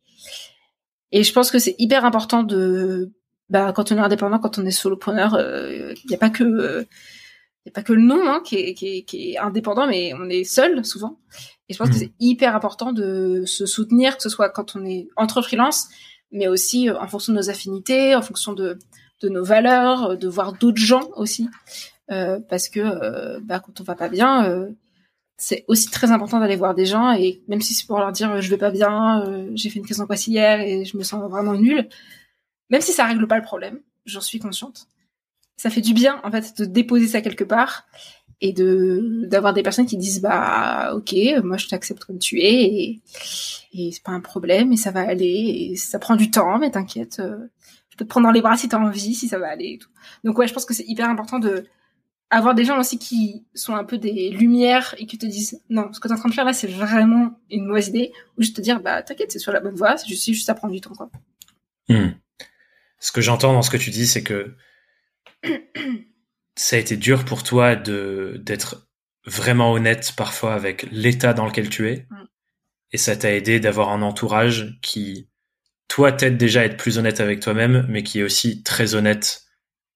et 1.13 1.23
je 1.23 1.33
pense 1.33 1.51
que 1.51 1.59
c'est 1.59 1.77
hyper 1.79 2.05
important 2.05 2.43
de 2.43 3.13
bah 3.51 3.73
quand 3.73 3.93
on 3.93 3.97
est 3.97 4.01
indépendant, 4.01 4.39
quand 4.39 4.59
on 4.59 4.67
est 4.67 4.71
solopreneur, 4.71 5.35
euh, 5.35 5.95
il 6.05 6.09
n'y 6.09 6.15
a 6.15 6.19
pas 6.19 6.31
que 6.31 6.45
euh, 6.45 6.85
il 7.65 7.71
a 7.71 7.73
pas 7.73 7.83
que 7.83 7.93
le 7.93 8.03
nom 8.03 8.21
hein, 8.29 8.43
qui, 8.45 8.57
est, 8.57 8.75
qui, 8.75 8.99
est, 8.99 9.03
qui, 9.03 9.33
est, 9.33 9.39
indépendant, 9.39 9.87
mais 9.87 10.13
on 10.15 10.29
est 10.29 10.45
seul 10.45 10.85
souvent. 10.85 11.19
Et 11.69 11.73
je 11.73 11.79
pense 11.79 11.89
que 11.89 11.95
mmh. 11.95 11.99
c'est 11.99 12.13
hyper 12.21 12.55
important 12.55 12.93
de 12.93 13.45
se 13.47 13.65
soutenir, 13.65 14.17
que 14.19 14.23
ce 14.23 14.29
soit 14.29 14.51
quand 14.51 14.77
on 14.77 14.85
est 14.85 15.09
entre 15.17 15.41
freelance, 15.41 15.89
mais 16.31 16.47
aussi 16.47 16.91
euh, 16.91 16.99
en 17.01 17.09
fonction 17.09 17.33
de 17.33 17.39
nos 17.39 17.49
affinités, 17.49 18.15
en 18.15 18.23
fonction 18.23 18.53
de, 18.53 18.79
de 19.23 19.29
nos 19.31 19.45
valeurs, 19.45 20.19
de 20.19 20.29
voir 20.29 20.53
d'autres 20.53 20.81
gens 20.81 21.09
aussi. 21.17 21.49
Euh, 22.11 22.39
parce 22.51 22.69
que 22.69 22.81
euh, 22.81 23.41
bah, 23.43 23.61
quand 23.61 23.81
on 23.81 23.85
va 23.85 23.95
pas 23.95 24.09
bien, 24.09 24.47
euh, 24.47 24.71
c'est 25.39 25.65
aussi 25.69 25.89
très 25.89 26.11
important 26.11 26.39
d'aller 26.39 26.57
voir 26.57 26.75
des 26.75 26.85
gens 26.87 27.13
et 27.13 27.43
même 27.49 27.63
si 27.63 27.75
c'est 27.75 27.87
pour 27.87 27.99
leur 27.99 28.13
dire 28.13 28.41
je 28.43 28.51
vais 28.51 28.59
pas 28.59 28.71
bien, 28.71 29.25
j'ai 29.55 29.71
fait 29.71 29.79
une 29.79 29.85
crise 29.85 29.99
d'angoisse 29.99 30.27
hier 30.27 30.61
et 30.61 30.85
je 30.85 30.97
me 30.97 31.03
sens 31.03 31.29
vraiment 31.31 31.55
nulle, 31.55 31.89
même 32.71 32.81
si 32.81 32.93
ça 32.93 33.05
règle 33.05 33.27
pas 33.27 33.37
le 33.37 33.43
problème, 33.43 33.81
j'en 34.07 34.21
suis 34.21 34.39
consciente. 34.39 34.87
Ça 35.57 35.71
fait 35.71 35.81
du 35.81 35.95
bien 35.95 36.21
en 36.25 36.31
fait 36.31 36.59
de 36.59 36.65
déposer 36.65 37.07
ça 37.07 37.21
quelque 37.21 37.45
part 37.45 37.87
et 38.41 38.53
de 38.53 39.27
d'avoir 39.27 39.55
des 39.55 39.63
personnes 39.63 39.87
qui 39.87 39.97
disent 39.97 40.21
bah 40.21 40.93
ok 40.95 41.15
moi 41.45 41.57
je 41.57 41.69
t'accepte 41.69 42.05
comme 42.05 42.19
tu 42.19 42.41
es 42.41 42.65
et, 42.65 43.03
et 43.73 43.93
c'est 43.93 44.03
pas 44.03 44.11
un 44.11 44.21
problème 44.21 44.73
et 44.73 44.77
ça 44.77 44.91
va 44.91 45.01
aller 45.09 45.71
et 45.71 45.77
ça 45.77 46.01
prend 46.01 46.17
du 46.17 46.33
temps 46.33 46.59
mais 46.59 46.73
t'inquiète 46.73 47.23
je 47.23 47.97
peux 47.97 48.05
te 48.05 48.11
prendre 48.11 48.27
dans 48.27 48.33
les 48.33 48.43
bras 48.43 48.57
si 48.57 48.69
t'as 48.69 48.79
envie 48.79 49.15
si 49.15 49.29
ça 49.29 49.39
va 49.39 49.49
aller 49.49 49.75
et 49.75 49.79
tout 49.79 49.89
donc 50.25 50.37
ouais 50.37 50.49
je 50.49 50.53
pense 50.53 50.67
que 50.67 50.75
c'est 50.75 50.85
hyper 50.89 51.09
important 51.09 51.39
de 51.39 51.65
avoir 52.31 52.55
des 52.55 52.65
gens 52.65 52.79
aussi 52.79 52.99
qui 52.99 53.45
sont 53.55 53.75
un 53.75 53.85
peu 53.85 53.99
des 53.99 54.31
lumières 54.31 54.95
et 54.99 55.07
qui 55.07 55.19
te 55.19 55.27
disent 55.27 55.61
non, 55.71 55.93
ce 55.93 56.01
que 56.01 56.09
tu 56.09 56.15
es 56.15 56.17
en 56.17 56.21
train 56.21 56.29
de 56.29 56.35
faire 56.35 56.45
là, 56.45 56.53
c'est 56.53 56.67
vraiment 56.67 57.39
une 57.51 57.67
mauvaise 57.67 57.89
idée, 57.89 58.13
ou 58.37 58.43
juste 58.43 58.57
te 58.57 58.61
dire 58.61 58.81
bah 58.81 59.03
t'inquiète, 59.03 59.33
c'est 59.33 59.39
sur 59.39 59.53
la 59.53 59.61
bonne 59.61 59.75
voie, 59.75 59.97
c'est 59.97 60.09
juste, 60.09 60.49
à 60.49 60.55
prendre 60.55 60.75
du 60.75 60.81
temps 60.81 60.95
quoi. 60.95 61.11
Hmm. 61.89 62.11
Ce 63.05 63.13
que 63.13 63.21
j'entends 63.21 63.53
dans 63.53 63.61
ce 63.61 63.69
que 63.69 63.77
tu 63.77 63.91
dis, 63.91 64.07
c'est 64.07 64.23
que 64.23 64.57
ça 66.57 66.77
a 66.77 66.79
été 66.79 66.97
dur 66.97 67.27
pour 67.27 67.43
toi 67.43 67.77
de 67.77 68.41
d'être 68.43 68.89
vraiment 69.27 69.73
honnête 69.73 70.15
parfois 70.17 70.55
avec 70.55 70.87
l'état 70.91 71.35
dans 71.35 71.45
lequel 71.45 71.69
tu 71.69 71.91
es, 71.91 72.07
hmm. 72.09 72.27
et 72.93 72.97
ça 72.97 73.15
t'a 73.15 73.35
aidé 73.35 73.61
d'avoir 73.61 73.91
un 73.91 74.01
entourage 74.01 74.79
qui 74.81 75.29
toi 75.87 76.13
t'aide 76.13 76.39
déjà 76.39 76.63
à 76.63 76.65
être 76.65 76.79
plus 76.79 76.97
honnête 76.97 77.21
avec 77.21 77.41
toi-même, 77.41 77.85
mais 77.91 78.03
qui 78.03 78.21
est 78.21 78.23
aussi 78.23 78.63
très 78.63 78.95
honnête 78.95 79.43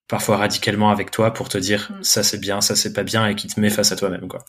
parfois 0.06 0.36
radicalement 0.36 0.90
avec 0.90 1.10
toi 1.10 1.32
pour 1.32 1.48
te 1.48 1.56
dire 1.56 1.90
mm. 1.90 2.02
ça 2.02 2.22
c'est 2.22 2.38
bien, 2.38 2.60
ça 2.60 2.76
c'est 2.76 2.92
pas 2.92 3.04
bien 3.04 3.26
et 3.26 3.36
qui 3.36 3.48
te 3.48 3.58
met 3.58 3.70
face 3.70 3.90
à 3.90 3.96
toi-même 3.96 4.28
quoi. 4.28 4.44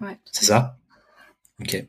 Ouais. 0.00 0.18
C'est 0.32 0.46
ça? 0.46 0.78
Ok. 1.60 1.84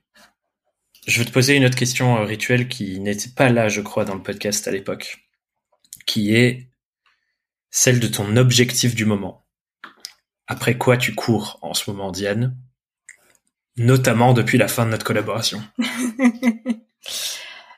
Je 1.07 1.19
veux 1.19 1.25
te 1.25 1.31
poser 1.31 1.55
une 1.55 1.63
autre 1.63 1.77
question 1.77 2.17
euh, 2.17 2.25
rituelle 2.25 2.67
qui 2.67 2.99
n'était 2.99 3.29
pas 3.29 3.49
là, 3.49 3.69
je 3.69 3.79
crois, 3.79 4.03
dans 4.03 4.15
le 4.15 4.21
podcast 4.21 4.67
à 4.67 4.71
l'époque, 4.71 5.30
qui 6.05 6.35
est 6.35 6.67
celle 7.69 7.99
de 7.99 8.07
ton 8.07 8.35
objectif 8.37 8.95
du 8.95 9.05
moment. 9.05 9.45
Après 10.47 10.77
quoi 10.77 10.97
tu 10.97 11.15
cours 11.15 11.59
en 11.61 11.73
ce 11.73 11.89
moment, 11.89 12.11
Diane 12.11 12.57
Notamment 13.77 14.33
depuis 14.33 14.57
la 14.57 14.67
fin 14.67 14.85
de 14.85 14.91
notre 14.91 15.05
collaboration. 15.05 15.61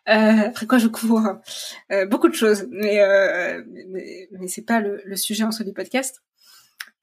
Euh, 0.09 0.47
après 0.47 0.67
quoi 0.67 0.79
je 0.79 0.87
cours 0.87 1.25
euh, 1.89 2.05
beaucoup 2.05 2.27
de 2.27 2.33
choses, 2.33 2.67
mais 2.71 2.99
euh, 2.99 3.63
mais, 3.87 4.27
pas 4.67 4.81
le, 4.81 5.01
le, 5.05 5.15
sujet 5.15 5.45
en 5.45 5.51
soi 5.53 5.63
du 5.63 5.71
podcast. 5.71 6.21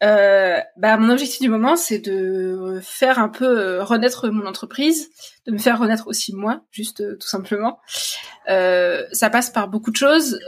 Euh, 0.02 0.58
bah 0.78 0.96
mon 0.96 1.10
objectif 1.10 1.42
du 1.42 1.50
moment 1.50 1.76
c'est 1.76 1.98
de 1.98 2.80
faire 2.82 3.18
un 3.18 3.28
peu 3.28 3.44
euh, 3.44 3.84
renaître 3.84 4.30
mon 4.30 4.46
entreprise, 4.46 5.10
de 5.46 5.52
me 5.52 5.58
faire 5.58 5.78
renaître 5.78 6.06
aussi 6.06 6.34
moi, 6.34 6.62
juste 6.70 7.18
tout 7.18 7.26
simplement. 7.26 7.80
ça 8.46 9.30
passe 9.30 9.50
par 9.50 9.68
beaucoup 9.68 9.90
de 9.90 9.96
choses. 9.96 10.38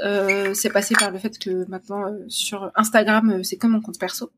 c'est 0.55 0.70
passé 0.70 0.95
par 0.99 1.11
le 1.11 1.19
fait 1.19 1.39
que 1.39 1.69
maintenant 1.69 2.05
sur 2.29 2.70
Instagram 2.74 3.45
c'est 3.45 3.57
comme 3.57 3.73
mon 3.73 3.81
compte 3.81 3.99
perso. 3.99 4.33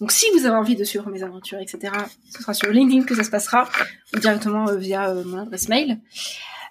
Donc 0.00 0.12
si 0.12 0.26
vous 0.32 0.44
avez 0.44 0.56
envie 0.56 0.76
de 0.76 0.84
suivre 0.84 1.08
mes 1.10 1.22
aventures, 1.22 1.58
etc., 1.58 1.92
ce 2.30 2.42
sera 2.42 2.52
sur 2.52 2.70
LinkedIn 2.70 3.04
que 3.04 3.14
ça 3.14 3.24
se 3.24 3.30
passera, 3.30 3.68
ou 4.14 4.18
directement 4.18 4.66
via 4.74 5.12
mon 5.14 5.38
adresse 5.38 5.68
mail. 5.68 6.00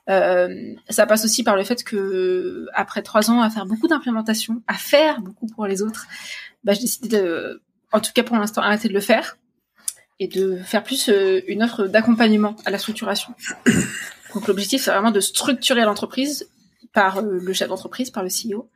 Euh, 0.10 0.76
ça 0.90 1.08
passe 1.08 1.26
aussi 1.26 1.44
par 1.44 1.56
le 1.56 1.64
fait 1.64 1.84
que 1.84 2.68
après 2.74 3.02
trois 3.02 3.32
ans 3.32 3.42
à 3.42 3.50
faire 3.50 3.66
beaucoup 3.66 3.88
d'implémentation, 3.88 4.62
à 4.68 4.76
faire 4.76 5.22
beaucoup 5.22 5.48
pour 5.48 5.66
les 5.66 5.82
autres, 5.82 6.08
bah, 6.64 6.74
j'ai 6.74 6.82
décidé 6.82 7.08
de, 7.10 7.62
en 7.96 8.02
tout 8.02 8.12
cas 8.14 8.24
pour 8.24 8.36
l'instant, 8.36 8.62
arrêter 8.62 8.90
de 8.90 8.94
le 8.94 9.00
faire 9.00 9.38
et 10.20 10.28
de 10.28 10.58
faire 10.58 10.84
plus 10.84 11.10
euh, 11.10 11.42
une 11.48 11.64
offre 11.64 11.88
d'accompagnement 11.88 12.56
à 12.66 12.72
la 12.72 12.78
structuration. 12.78 13.34
Donc 14.34 14.48
l'objectif 14.48 14.84
c'est 14.84 14.92
vraiment 14.92 15.12
de 15.12 15.22
structurer 15.22 15.84
l'entreprise 15.84 16.50
par 16.94 17.20
euh, 17.20 17.40
le 17.42 17.54
chef 17.54 17.70
d'entreprise, 17.70 18.12
par 18.12 18.24
le 18.24 18.30
CEO, 18.30 18.70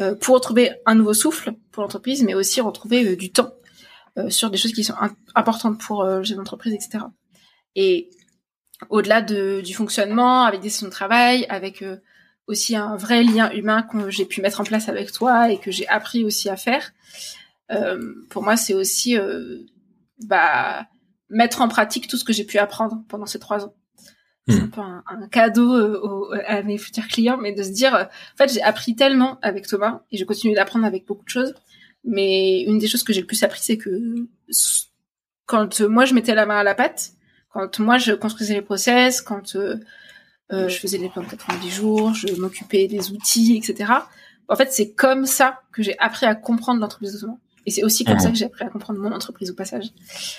euh, 0.00 0.14
pour 0.14 0.34
retrouver 0.34 0.72
un 0.86 0.94
nouveau 0.94 1.12
souffle 1.12 1.52
pour 1.70 1.82
l'entreprise, 1.82 2.22
mais 2.22 2.34
aussi 2.34 2.60
retrouver 2.60 3.14
du 3.16 3.30
temps 3.30 3.52
sur 4.28 4.50
des 4.50 4.58
choses 4.58 4.74
qui 4.74 4.84
sont 4.84 4.94
importantes 5.34 5.80
pour 5.80 6.04
le 6.04 6.22
chef 6.22 6.36
d'entreprise, 6.36 6.74
etc. 6.74 7.04
Et 7.76 8.10
au-delà 8.90 9.22
de, 9.22 9.62
du 9.62 9.72
fonctionnement, 9.72 10.44
avec 10.44 10.60
des 10.60 10.68
sessions 10.68 10.88
de 10.88 10.92
travail, 10.92 11.46
avec 11.48 11.82
aussi 12.46 12.76
un 12.76 12.94
vrai 12.96 13.22
lien 13.22 13.50
humain 13.52 13.82
que 13.82 14.10
j'ai 14.10 14.26
pu 14.26 14.42
mettre 14.42 14.60
en 14.60 14.64
place 14.64 14.90
avec 14.90 15.12
toi 15.12 15.50
et 15.50 15.58
que 15.58 15.70
j'ai 15.70 15.88
appris 15.88 16.26
aussi 16.26 16.50
à 16.50 16.56
faire. 16.56 16.92
Euh, 17.70 18.14
pour 18.30 18.42
moi, 18.42 18.56
c'est 18.56 18.74
aussi 18.74 19.16
euh, 19.16 19.58
bah, 20.26 20.86
mettre 21.28 21.60
en 21.60 21.68
pratique 21.68 22.08
tout 22.08 22.16
ce 22.16 22.24
que 22.24 22.32
j'ai 22.32 22.44
pu 22.44 22.58
apprendre 22.58 23.02
pendant 23.08 23.26
ces 23.26 23.38
trois 23.38 23.64
ans. 23.64 23.74
C'est 24.48 24.60
hmm. 24.60 24.64
un 24.64 24.68
peu 24.68 24.80
un, 24.80 25.28
cadeau 25.28 26.32
à 26.46 26.62
mes 26.62 26.76
futurs 26.76 27.06
clients, 27.06 27.38
mais 27.38 27.52
de 27.52 27.62
se 27.62 27.70
dire, 27.70 27.94
en 27.94 28.36
fait, 28.36 28.52
j'ai 28.52 28.62
appris 28.62 28.96
tellement 28.96 29.38
avec 29.40 29.66
Thomas 29.68 30.02
et 30.10 30.18
je 30.18 30.24
continue 30.24 30.54
d'apprendre 30.54 30.84
avec 30.84 31.06
beaucoup 31.06 31.24
de 31.24 31.30
choses. 31.30 31.54
Mais 32.04 32.62
une 32.62 32.78
des 32.78 32.88
choses 32.88 33.04
que 33.04 33.12
j'ai 33.12 33.20
le 33.20 33.26
plus 33.26 33.44
appris, 33.44 33.60
c'est 33.62 33.78
que 33.78 34.26
quand 35.46 35.80
moi 35.82 36.04
je 36.04 36.14
mettais 36.14 36.34
la 36.34 36.44
main 36.44 36.56
à 36.56 36.64
la 36.64 36.74
pâte, 36.74 37.12
quand 37.52 37.78
moi, 37.80 37.98
je 37.98 38.12
construisais 38.12 38.54
les 38.54 38.62
process, 38.62 39.20
quand 39.20 39.56
euh, 39.56 39.76
euh, 40.52 40.68
je 40.68 40.78
faisais 40.78 40.98
les 40.98 41.10
plans 41.10 41.22
de 41.22 41.28
90 41.28 41.70
jours, 41.70 42.14
je 42.14 42.34
m'occupais 42.40 42.88
des 42.88 43.10
outils, 43.10 43.56
etc. 43.56 43.92
En 44.48 44.56
fait, 44.56 44.72
c'est 44.72 44.92
comme 44.92 45.26
ça 45.26 45.60
que 45.72 45.82
j'ai 45.82 45.98
appris 45.98 46.26
à 46.26 46.34
comprendre 46.34 46.80
l'entreprise 46.80 47.14
autrement. 47.16 47.40
Et 47.66 47.70
c'est 47.70 47.84
aussi 47.84 48.04
comme 48.04 48.18
ça 48.18 48.30
que 48.30 48.36
j'ai 48.36 48.44
appris 48.44 48.64
à 48.64 48.68
comprendre 48.68 48.98
mon 48.98 49.12
entreprise 49.12 49.50
au 49.50 49.54
passage. 49.54 49.86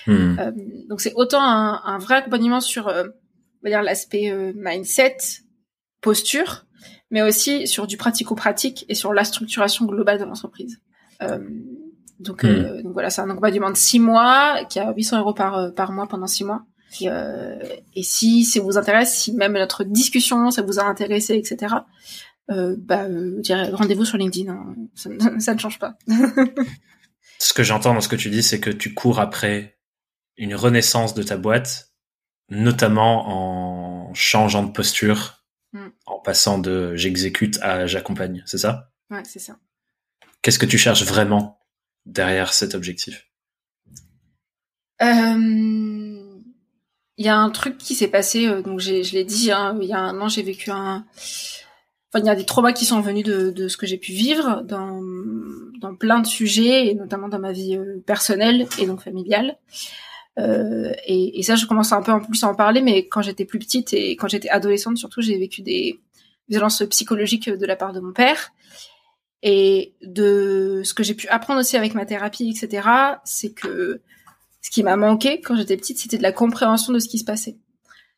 Hmm. 0.08 0.38
Euh, 0.40 0.52
donc 0.90 1.02
c'est 1.02 1.14
autant 1.16 1.42
un, 1.42 1.82
un, 1.86 1.98
vrai 1.98 2.16
accompagnement 2.16 2.60
sur, 2.60 2.88
euh, 2.88 3.04
on 3.04 3.64
va 3.64 3.70
dire 3.70 3.82
l'aspect 3.82 4.32
euh, 4.32 4.52
mindset, 4.56 5.18
posture, 6.02 6.66
mais 7.12 7.22
aussi 7.22 7.68
sur 7.68 7.88
du 7.88 7.96
pratico-pratique 7.98 8.86
et 8.90 8.96
sur 8.96 9.14
la 9.14 9.24
structuration 9.24 9.86
globale 9.86 10.20
de 10.20 10.26
l'entreprise. 10.26 10.82
donc, 12.20 12.44
hmm. 12.44 12.82
donc 12.82 12.94
voilà, 12.94 13.10
c'est 13.10 13.22
un 13.22 13.30
accompagnement 13.30 13.70
de 13.70 13.78
six 13.78 14.00
mois 14.00 14.66
qui 14.70 14.80
a 14.80 14.94
800 14.94 15.20
euros 15.20 15.34
par 15.34 15.74
par 15.74 15.92
mois 15.92 16.08
pendant 16.08 16.28
six 16.28 16.44
mois. 16.44 16.66
Et 17.02 18.04
si 18.04 18.44
ça 18.44 18.60
vous 18.60 18.78
intéresse, 18.78 19.16
si 19.16 19.34
même 19.34 19.54
notre 19.54 19.84
discussion, 19.84 20.52
ça 20.52 20.62
vous 20.62 20.80
a 20.80 20.84
intéressé, 20.84 21.36
etc., 21.36 21.76
bah, 22.50 23.08
rendez-vous 23.72 24.06
sur 24.06 24.18
LinkedIn. 24.18 24.52
Hein. 24.52 24.76
Ça, 24.96 25.54
ne 25.54 25.58
change 25.60 25.80
pas. 25.80 25.98
ce 27.44 27.54
que 27.54 27.64
j'entends 27.64 27.94
dans 27.94 28.02
ce 28.02 28.08
que 28.08 28.16
tu 28.16 28.30
dis, 28.30 28.42
c'est 28.42 28.60
que 28.60 28.70
tu 28.70 28.94
cours 28.94 29.20
après 29.20 29.78
une 30.38 30.56
renaissance 30.56 31.14
de 31.14 31.24
ta 31.24 31.38
boîte, 31.38 31.94
notamment 32.50 34.08
en 34.08 34.14
changeant 34.14 34.64
de 34.64 34.72
posture, 34.72 35.44
mm. 35.74 35.88
en 36.06 36.20
passant 36.20 36.58
de 36.58 36.96
j'exécute 36.96 37.60
à 37.62 37.86
j'accompagne. 37.86 38.44
C'est 38.46 38.58
ça? 38.58 38.92
Ouais, 39.10 39.24
c'est 39.26 39.40
ça. 39.40 39.58
Qu'est-ce 40.42 40.60
que 40.60 40.66
tu 40.66 40.78
cherches 40.78 41.04
vraiment 41.04 41.60
derrière 42.06 42.54
cet 42.54 42.76
objectif? 42.76 43.28
Euh 45.02 46.04
il 47.18 47.26
y 47.26 47.30
a 47.30 47.38
un 47.38 47.50
truc 47.52 47.78
qui 47.78 47.96
s'est 47.96 48.08
passé, 48.08 48.48
euh, 48.48 48.62
donc 48.62 48.80
je 48.80 49.14
l'ai 49.14 49.24
dit, 49.24 49.52
hein, 49.52 49.78
il 49.82 49.88
y 49.88 49.94
a 49.94 50.00
un 50.00 50.20
an, 50.20 50.30
j'ai 50.30 50.42
vécu 50.42 50.72
un... 50.72 51.06
Enfin, 52.12 52.24
il 52.24 52.26
y 52.26 52.30
a 52.30 52.36
des 52.36 52.46
traumas 52.46 52.74
qui 52.74 52.86
sont 52.86 53.02
venus 53.02 53.24
de, 53.24 53.50
de 53.52 53.68
ce 53.68 53.78
que 53.78 53.88
j'ai 53.88 53.98
pu 53.98 54.12
vivre 54.12 54.62
dans, 54.64 55.02
dans 55.84 55.96
plein 55.96 56.20
de 56.20 56.28
sujets, 56.28 56.88
et 56.88 56.96
notamment 56.96 57.28
dans 57.28 57.40
ma 57.40 57.52
vie 57.52 57.76
euh, 57.76 58.02
personnelle 58.06 58.68
et 58.80 58.86
donc 58.88 59.02
familiale. 59.02 59.58
Euh, 60.40 60.92
et, 61.06 61.44
ça, 61.44 61.56
je 61.56 61.66
commence 61.66 61.92
un 61.92 62.02
peu 62.02 62.12
en 62.12 62.20
plus 62.20 62.44
à 62.44 62.48
en 62.48 62.56
parler, 62.56 62.82
mais 62.82 63.08
quand 63.08 63.22
j'étais 63.22 63.46
plus 63.46 63.60
petite 63.60 63.94
et 63.94 64.16
quand 64.16 64.28
j'étais 64.28 64.50
adolescente, 64.50 64.98
surtout, 64.98 65.22
j'ai 65.22 65.38
vécu 65.38 65.62
des 65.62 66.00
violences 66.50 66.84
psychologiques 66.90 67.50
de 67.50 67.66
la 67.66 67.76
part 67.76 67.94
de 67.94 68.00
mon 68.00 68.14
père. 68.14 68.52
Et 69.44 69.94
de 70.02 70.82
ce 70.86 70.94
que 70.94 71.04
j'ai 71.04 71.16
pu 71.16 71.28
apprendre 71.28 71.60
aussi 71.60 71.76
avec 71.76 71.94
ma 71.96 72.06
thérapie, 72.06 72.50
etc., 72.50 72.88
c'est 73.26 73.54
que 73.54 74.02
ce 74.62 74.72
qui 74.72 74.84
m'a 74.84 74.96
manqué 74.96 75.42
quand 75.42 75.58
j'étais 75.58 75.76
petite, 75.76 76.00
c'était 76.00 76.18
de 76.18 76.24
la 76.24 76.32
compréhension 76.32 76.94
de 76.94 77.00
ce 77.00 77.10
qui 77.10 77.20
se 77.20 77.26
passait. 77.26 77.58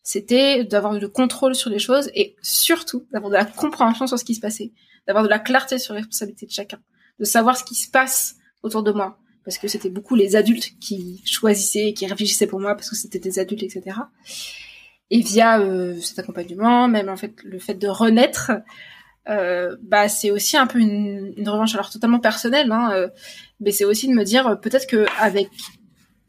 C'était 0.03 0.63
d'avoir 0.63 0.93
le 0.93 1.09
contrôle 1.09 1.55
sur 1.55 1.71
les 1.71 1.79
choses 1.79 2.11
et 2.13 2.35
surtout 2.43 3.07
d'avoir 3.11 3.31
de 3.31 3.37
la 3.37 3.45
compréhension 3.45 4.05
sur 4.05 4.19
ce 4.19 4.23
qui 4.23 4.35
se 4.35 4.39
passait, 4.39 4.71
d'avoir 5.07 5.23
de 5.23 5.29
la 5.29 5.39
clarté 5.39 5.79
sur 5.79 5.95
les 5.95 6.01
responsabilités 6.01 6.45
de 6.45 6.51
chacun, 6.51 6.79
de 7.19 7.25
savoir 7.25 7.57
ce 7.57 7.63
qui 7.63 7.75
se 7.75 7.89
passe 7.89 8.35
autour 8.63 8.83
de 8.83 8.91
moi, 8.91 9.19
parce 9.43 9.57
que 9.57 9.67
c'était 9.67 9.89
beaucoup 9.89 10.15
les 10.15 10.35
adultes 10.35 10.77
qui 10.79 11.21
choisissaient, 11.25 11.93
qui 11.93 12.05
réfléchissaient 12.07 12.47
pour 12.47 12.59
moi 12.59 12.75
parce 12.75 12.89
que 12.89 12.95
c'était 12.95 13.19
des 13.19 13.39
adultes, 13.39 13.63
etc. 13.63 13.97
Et 15.11 15.21
via 15.21 15.59
euh, 15.59 15.99
cet 16.01 16.19
accompagnement, 16.19 16.87
même 16.87 17.09
en 17.09 17.17
fait 17.17 17.35
le 17.43 17.59
fait 17.59 17.75
de 17.75 17.87
renaître, 17.87 18.51
euh, 19.27 19.75
bah 19.81 20.07
c'est 20.07 20.29
aussi 20.29 20.55
un 20.55 20.67
peu 20.67 20.79
une, 20.79 21.33
une, 21.35 21.49
revanche 21.49 21.73
alors 21.73 21.89
totalement 21.89 22.19
personnelle, 22.19 22.71
hein, 22.71 22.91
euh, 22.93 23.09
mais 23.59 23.71
c'est 23.71 23.85
aussi 23.85 24.07
de 24.07 24.13
me 24.13 24.23
dire 24.23 24.47
euh, 24.47 24.55
peut-être 24.55 24.85
que 24.85 25.07
avec 25.19 25.49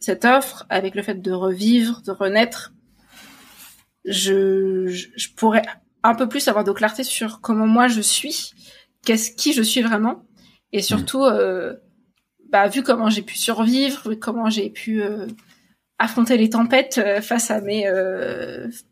cette 0.01 0.25
offre, 0.25 0.65
avec 0.71 0.95
le 0.95 1.03
fait 1.03 1.21
de 1.21 1.33
revivre, 1.33 2.01
de 2.07 2.11
renaître, 2.11 2.73
je, 4.07 4.87
je, 4.87 5.29
pourrais 5.37 5.63
un 6.05 6.15
peu 6.15 6.27
plus 6.27 6.49
avoir 6.49 6.65
de 6.65 6.73
clarté 6.73 7.05
sur 7.05 7.43
comment 7.43 7.67
moi 7.67 7.87
je 7.87 8.01
suis, 8.01 8.53
qu'est-ce 9.05 9.33
qui 9.33 9.53
je 9.53 9.63
suis 9.63 9.83
vraiment, 9.83 10.23
et 10.73 10.83
surtout, 10.83 11.25
euh, 11.25 11.75
bah, 12.51 12.69
vu 12.69 12.83
comment 12.83 13.11
j'ai 13.11 13.23
pu 13.23 13.37
survivre, 13.37 14.15
comment 14.15 14.51
j'ai 14.51 14.71
pu 14.71 15.03
euh, 15.03 15.27
affronter 15.99 16.37
les 16.37 16.51
tempêtes 16.51 16.99
euh, 16.99 17.21
face 17.21 17.51
à 17.51 17.61
mes 17.61 17.85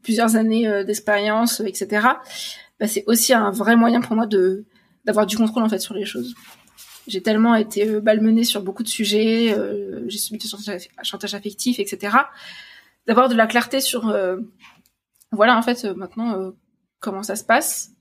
plusieurs 0.03 0.37
années 0.37 0.85
d'expérience, 0.85 1.61
etc. 1.61 2.07
Bah, 2.81 2.87
c'est 2.87 3.05
aussi 3.07 3.33
un 3.33 3.51
vrai 3.51 3.77
moyen 3.77 4.01
pour 4.01 4.17
moi 4.17 4.27
de 4.27 4.65
d'avoir 5.05 5.27
du 5.27 5.37
contrôle 5.37 5.63
en 5.63 5.69
fait 5.69 5.81
sur 5.81 5.95
les 5.95 6.07
choses. 6.07 6.35
J'ai 7.07 7.21
tellement 7.21 7.55
été 7.55 8.01
malmenée 8.01 8.45
sur 8.45 8.63
beaucoup 8.63 8.83
de 8.83 8.89
sujets, 8.89 9.55
j'ai 10.07 10.19
subi 10.19 10.39
du 10.39 10.49
chantage 11.03 11.35
affectif, 11.35 11.79
etc. 11.79 12.17
D'avoir 13.07 13.29
de 13.29 13.35
la 13.35 13.47
clarté 13.47 13.81
sur, 13.83 14.17
voilà, 15.31 15.59
en 15.59 15.61
fait, 15.61 15.85
maintenant, 15.85 16.55
comment 17.01 17.23
ça 17.23 17.37
se 17.37 17.45
passe. 17.45 17.94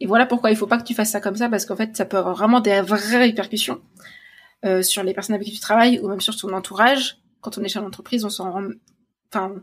Et 0.00 0.06
voilà 0.06 0.26
pourquoi 0.26 0.50
il 0.50 0.56
faut 0.56 0.66
pas 0.66 0.78
que 0.78 0.84
tu 0.84 0.94
fasses 0.94 1.10
ça 1.10 1.20
comme 1.20 1.36
ça, 1.36 1.48
parce 1.48 1.66
qu'en 1.66 1.76
fait, 1.76 1.96
ça 1.96 2.04
peut 2.04 2.16
avoir 2.16 2.34
vraiment 2.36 2.60
des 2.60 2.80
vraies 2.80 3.18
répercussions 3.18 3.80
sur 4.82 5.02
les 5.02 5.14
personnes 5.14 5.34
avec 5.34 5.46
qui 5.46 5.54
tu 5.54 5.60
travailles 5.60 6.00
ou 6.00 6.08
même 6.08 6.20
sur 6.20 6.36
ton 6.36 6.52
entourage. 6.52 7.18
Quand 7.40 7.58
on 7.58 7.62
est 7.62 7.68
chef 7.68 7.82
d'entreprise, 7.82 8.24
on 8.24 8.30
s'en 8.30 8.50
rend, 8.50 8.64
enfin, 9.32 9.54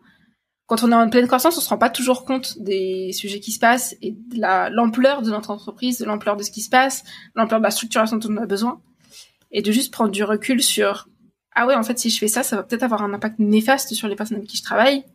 quand 0.68 0.84
on 0.84 0.92
est 0.92 0.96
en 0.96 1.10
pleine 1.10 1.28
croissance, 1.28 1.58
on 1.58 1.62
se 1.62 1.70
rend 1.70 1.78
pas 1.78 1.90
toujours 1.90 2.26
compte 2.26 2.58
des 2.60 3.12
sujets 3.14 3.40
qui 3.40 3.52
se 3.52 3.60
passent 3.60 3.96
et 4.02 4.12
de 4.12 4.40
l'ampleur 4.74 5.22
de 5.22 5.30
notre 5.30 5.52
entreprise, 5.52 6.00
de 6.00 6.06
l'ampleur 6.06 6.38
de 6.38 6.44
ce 6.44 6.52
qui 6.52 6.62
se 6.62 6.70
passe, 6.70 7.04
l'ampleur 7.36 7.60
de 7.60 7.66
la 7.66 7.72
structuration 7.72 8.18
dont 8.18 8.30
on 8.32 8.38
a 8.38 8.46
besoin, 8.46 8.82
et 9.52 9.62
de 9.62 9.72
juste 9.72 9.94
prendre 9.94 10.12
du 10.12 10.24
recul 10.24 10.62
sur 10.64 11.08
ah 11.54 11.68
ouais 11.68 11.76
en 11.76 11.84
fait 11.84 12.00
si 12.00 12.10
je 12.10 12.18
fais 12.18 12.28
ça, 12.28 12.44
ça 12.44 12.56
va 12.56 12.64
peut-être 12.64 12.84
avoir 12.84 13.04
un 13.04 13.14
impact 13.14 13.40
néfaste 13.40 13.94
sur 13.94 14.08
les 14.08 14.16
personnes 14.16 14.38
avec 14.38 14.50
qui 14.50 14.58
je 14.58 14.64
travaille, 14.64 15.06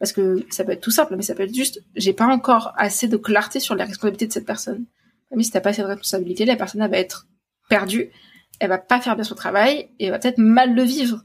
parce 0.00 0.12
que 0.12 0.44
ça 0.50 0.64
peut 0.64 0.72
être 0.72 0.80
tout 0.80 0.90
simple, 0.90 1.14
mais 1.14 1.22
ça 1.22 1.34
peut 1.34 1.44
être 1.44 1.54
juste 1.54 1.84
j'ai 1.94 2.14
pas 2.14 2.26
encore 2.26 2.72
assez 2.76 3.06
de 3.06 3.18
clarté 3.18 3.60
sur 3.60 3.76
la 3.76 3.84
responsabilité 3.84 4.26
de 4.26 4.32
cette 4.32 4.46
personne. 4.46 4.86
Mais 5.36 5.44
si 5.44 5.52
t'as 5.52 5.60
pas 5.60 5.70
assez 5.70 5.82
de 5.82 5.86
responsabilité, 5.86 6.44
la 6.44 6.56
personne 6.56 6.80
elle 6.80 6.90
va 6.90 6.98
être 6.98 7.28
perdue, 7.68 8.10
elle 8.58 8.70
va 8.70 8.78
pas 8.78 9.00
faire 9.00 9.14
bien 9.14 9.24
son 9.24 9.34
travail 9.36 9.90
et 9.98 10.06
elle 10.06 10.10
va 10.10 10.18
peut-être 10.18 10.38
mal 10.38 10.74
le 10.74 10.82
vivre. 10.82 11.22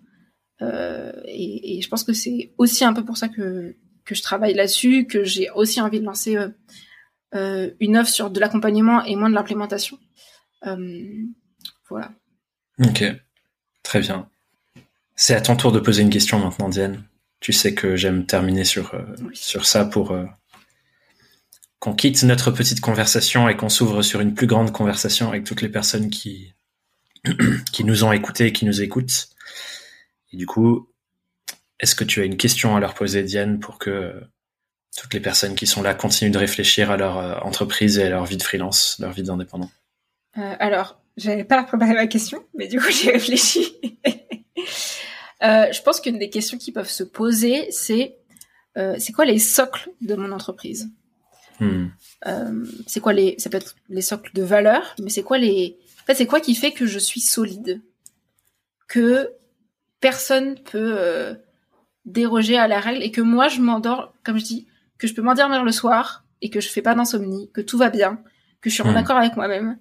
Euh, 0.61 1.13
et, 1.25 1.81
je 1.81 1.89
pense 1.89 2.03
que 2.03 2.13
c'est 2.13 2.53
aussi 2.57 2.83
un 2.85 2.93
peu 2.93 3.03
pour 3.03 3.17
ça 3.17 3.29
que, 3.29 3.75
que 4.05 4.13
je 4.13 4.21
travaille 4.21 4.53
là-dessus, 4.53 5.07
que 5.07 5.23
j'ai 5.23 5.49
aussi 5.51 5.81
envie 5.81 5.99
de 5.99 6.05
lancer 6.05 6.37
euh, 6.37 6.49
euh 7.33 7.71
une 7.79 7.97
offre 7.97 8.09
sur 8.09 8.29
de 8.29 8.39
l'accompagnement 8.39 9.03
et 9.05 9.15
moins 9.15 9.29
de 9.29 9.35
l'implémentation. 9.35 9.97
Voilà. 11.89 12.11
Ok, 12.79 13.03
très 13.83 13.99
bien. 13.99 14.29
C'est 15.15 15.35
à 15.35 15.41
ton 15.41 15.55
tour 15.55 15.71
de 15.71 15.79
poser 15.79 16.01
une 16.01 16.09
question 16.09 16.39
maintenant, 16.39 16.67
Diane. 16.67 17.03
Tu 17.39 17.53
sais 17.53 17.73
que 17.73 17.95
j'aime 17.95 18.25
terminer 18.25 18.63
sur, 18.63 18.93
euh, 18.95 19.03
sur 19.33 19.65
ça 19.65 19.85
pour 19.85 20.17
qu'on 21.79 21.93
quitte 21.93 22.23
notre 22.23 22.51
petite 22.51 22.81
conversation 22.81 23.47
et 23.47 23.55
qu'on 23.55 23.69
s'ouvre 23.69 24.01
sur 24.01 24.21
une 24.21 24.33
plus 24.33 24.47
grande 24.47 24.71
conversation 24.71 25.29
avec 25.29 25.43
toutes 25.43 25.61
les 25.61 25.69
personnes 25.69 26.09
qui, 26.09 26.53
qui 27.71 27.83
nous 27.83 28.03
ont 28.03 28.11
écoutés 28.11 28.47
et 28.47 28.53
qui 28.53 28.65
nous 28.65 28.81
écoutent. 28.81 29.29
Et 30.31 30.37
du 30.37 30.45
coup, 30.45 30.89
est-ce 31.79 31.95
que 31.95 32.03
tu 32.03 32.21
as 32.21 32.25
une 32.25 32.37
question 32.37 32.75
à 32.75 32.79
leur 32.79 32.93
poser, 32.93 33.23
Diane, 33.23 33.59
pour 33.59 33.77
que 33.77 34.13
toutes 34.97 35.13
les 35.13 35.19
personnes 35.19 35.55
qui 35.55 35.67
sont 35.67 35.81
là 35.81 35.93
continuent 35.93 36.31
de 36.31 36.37
réfléchir 36.37 36.89
à 36.89 36.97
leur 36.97 37.17
euh, 37.17 37.35
entreprise 37.41 37.97
et 37.97 38.03
à 38.03 38.09
leur 38.09 38.25
vie 38.25 38.37
de 38.37 38.43
freelance, 38.43 38.97
leur 38.99 39.11
vie 39.11 39.23
d'indépendant? 39.23 39.69
Euh, 40.37 40.55
Alors, 40.59 41.01
j'avais 41.17 41.43
pas 41.43 41.63
préparé 41.63 41.93
ma 41.93 42.07
question, 42.07 42.43
mais 42.57 42.67
du 42.67 42.79
coup, 42.79 42.89
j'ai 42.91 43.11
réfléchi. 43.11 43.77
Euh, 45.43 45.71
je 45.71 45.81
pense 45.81 45.99
qu'une 45.99 46.17
des 46.17 46.29
questions 46.29 46.57
qui 46.57 46.71
peuvent 46.71 46.89
se 46.89 47.03
poser, 47.03 47.67
c'est 47.71 48.17
euh, 48.77 48.95
c'est 48.99 49.13
quoi 49.13 49.25
les 49.25 49.39
socles 49.39 49.89
de 50.01 50.15
mon 50.15 50.31
entreprise 50.31 50.89
Hmm. 51.59 51.87
Euh, 52.27 52.65
c'est 52.85 52.99
quoi 52.99 53.13
les, 53.13 53.35
ça 53.37 53.49
peut 53.49 53.55
être 53.55 53.75
les 53.87 54.01
socles 54.01 54.31
de 54.33 54.43
valeurs, 54.43 54.93
mais 55.01 55.09
c'est 55.09 55.23
quoi 55.23 55.37
les, 55.37 55.77
en 56.01 56.05
fait, 56.05 56.15
c'est 56.15 56.25
quoi 56.25 56.41
qui 56.41 56.53
fait 56.53 56.71
que 56.71 56.85
je 56.85 56.99
suis 56.99 57.21
solide, 57.21 57.81
que 58.89 59.31
personne 60.01 60.59
peut 60.59 61.37
déroger 62.03 62.57
à 62.57 62.67
la 62.67 62.81
règle 62.81 63.03
et 63.03 63.11
que 63.11 63.21
moi 63.21 63.47
je 63.47 63.61
m'endors, 63.61 64.13
comme 64.23 64.37
je 64.37 64.43
dis, 64.43 64.67
que 64.97 65.07
je 65.07 65.13
peux 65.13 65.21
m'endormir 65.21 65.63
le 65.63 65.71
soir 65.71 66.25
et 66.41 66.49
que 66.49 66.59
je 66.59 66.67
fais 66.67 66.81
pas 66.81 66.93
d'insomnie, 66.93 67.49
que 67.53 67.61
tout 67.61 67.77
va 67.77 67.89
bien, 67.89 68.21
que 68.59 68.69
je 68.69 68.75
suis 68.75 68.83
en 68.83 68.91
hmm. 68.91 68.97
accord 68.97 69.17
avec 69.17 69.37
moi-même 69.37 69.77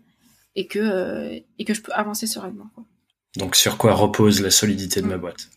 et 0.55 0.67
que 0.67 1.43
et 1.59 1.65
que 1.65 1.75
je 1.75 1.83
peux 1.83 1.93
avancer 1.93 2.29
sereinement. 2.29 2.71
Quoi. 2.75 2.85
Donc 3.37 3.57
sur 3.57 3.79
quoi 3.79 3.95
repose 3.95 4.41
la 4.41 4.51
solidité 4.51 5.01
de 5.01 5.07
ma 5.07 5.17
hmm. 5.17 5.21
boîte 5.21 5.49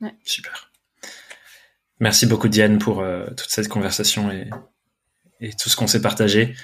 ouais. 0.00 0.14
Super. 0.24 0.70
Merci 2.00 2.26
beaucoup 2.26 2.48
Diane 2.48 2.78
pour 2.78 3.00
euh, 3.00 3.26
toute 3.28 3.50
cette 3.50 3.68
conversation 3.68 4.30
et, 4.30 4.50
et 5.40 5.52
tout 5.52 5.68
ce 5.68 5.76
qu'on 5.76 5.86
s'est 5.86 6.02
partagé. 6.02 6.54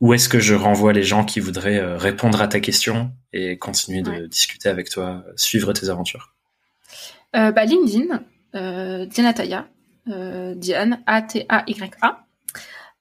Où 0.00 0.12
est-ce 0.12 0.28
que 0.28 0.40
je 0.40 0.54
renvoie 0.54 0.92
les 0.92 1.04
gens 1.04 1.24
qui 1.24 1.40
voudraient 1.40 1.78
euh, 1.78 1.96
répondre 1.96 2.42
à 2.42 2.48
ta 2.48 2.60
question 2.60 3.12
et 3.32 3.56
continuer 3.56 4.02
de 4.02 4.26
discuter 4.26 4.68
avec 4.68 4.90
toi, 4.90 5.24
suivre 5.36 5.72
tes 5.72 5.88
aventures? 5.88 6.34
Euh, 7.36 7.52
bah, 7.52 7.64
LinkedIn, 7.64 8.22
euh, 8.54 9.06
Diane 9.06 9.26
Ataya, 9.26 9.68
euh, 10.08 10.54
Diane 10.54 11.02
A-T-A-Y-A. 11.06 12.26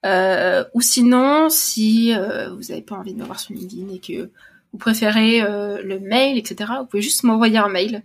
Euh, 0.06 0.66
ou 0.74 0.82
sinon, 0.82 1.50
si 1.50 2.14
vous 2.14 2.62
n'avez 2.70 2.82
pas 2.82 2.96
envie 2.96 3.14
de 3.14 3.20
me 3.20 3.26
voir 3.26 3.40
sur 3.40 3.54
LinkedIn 3.54 3.94
et 3.94 4.00
que 4.00 4.32
vous 4.74 4.80
préférez 4.80 5.40
le 5.42 6.00
mail, 6.00 6.38
etc., 6.38 6.72
vous 6.80 6.88
pouvez 6.88 7.04
juste 7.04 7.24
m'envoyer 7.24 7.60
un 7.60 7.70
mail 7.70 8.04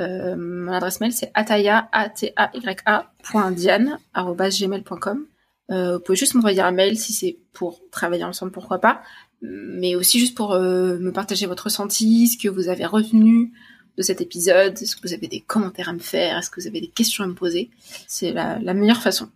euh, 0.00 0.34
mon 0.36 0.72
adresse 0.72 1.00
mail, 1.00 1.12
c'est 1.12 1.30
ataya, 1.34 1.88
a 1.92 2.08
t 2.08 2.32
a 2.36 2.50
y 2.54 2.68
a 2.84 4.48
gmail.com. 4.50 5.26
Euh, 5.70 5.94
vous 5.94 6.00
pouvez 6.00 6.16
juste 6.16 6.34
m'envoyer 6.34 6.60
un 6.60 6.72
mail 6.72 6.98
si 6.98 7.12
c'est 7.12 7.38
pour 7.52 7.80
travailler 7.90 8.24
ensemble, 8.24 8.52
pourquoi 8.52 8.80
pas. 8.80 9.02
Mais 9.40 9.94
aussi 9.94 10.18
juste 10.18 10.36
pour 10.36 10.52
euh, 10.52 10.98
me 10.98 11.12
partager 11.12 11.46
votre 11.46 11.64
ressenti, 11.64 12.28
ce 12.28 12.38
que 12.38 12.48
vous 12.48 12.68
avez 12.68 12.84
retenu 12.84 13.52
de 13.96 14.02
cet 14.02 14.20
épisode, 14.20 14.76
est-ce 14.80 14.96
que 14.96 15.06
vous 15.06 15.14
avez 15.14 15.28
des 15.28 15.40
commentaires 15.40 15.88
à 15.88 15.92
me 15.92 16.00
faire, 16.00 16.38
est-ce 16.38 16.50
que 16.50 16.60
vous 16.60 16.66
avez 16.66 16.80
des 16.80 16.88
questions 16.88 17.22
à 17.22 17.26
me 17.28 17.34
poser. 17.34 17.70
C'est 18.08 18.32
la, 18.32 18.58
la 18.58 18.74
meilleure 18.74 19.00
façon. 19.00 19.28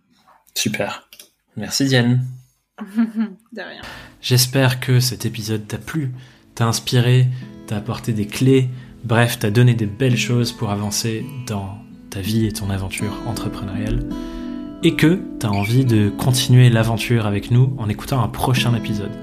Super. 0.53 1.07
Merci 1.55 1.85
Diane. 1.85 2.25
de 3.53 3.61
rien. 3.61 3.81
J'espère 4.21 4.81
que 4.81 4.99
cet 4.99 5.25
épisode 5.25 5.67
t'a 5.67 5.77
plu, 5.77 6.11
t'a 6.59 6.67
inspiré, 6.67 7.27
t'a 7.67 7.77
apporté 7.77 8.11
des 8.11 8.25
clés 8.25 8.67
Bref, 9.05 9.37
t'as 9.39 9.49
donné 9.49 9.75
des 9.75 9.85
belles 9.85 10.17
choses 10.17 10.51
pour 10.51 10.71
avancer 10.71 11.25
dans 11.47 11.77
ta 12.09 12.19
vie 12.19 12.45
et 12.45 12.51
ton 12.51 12.69
aventure 12.69 13.13
entrepreneuriale. 13.27 14.03
Et 14.83 14.95
que 14.95 15.21
t'as 15.39 15.47
envie 15.47 15.85
de 15.85 16.09
continuer 16.09 16.69
l'aventure 16.69 17.25
avec 17.25 17.49
nous 17.49 17.73
en 17.77 17.87
écoutant 17.87 18.21
un 18.21 18.27
prochain 18.27 18.75
épisode. 18.75 19.13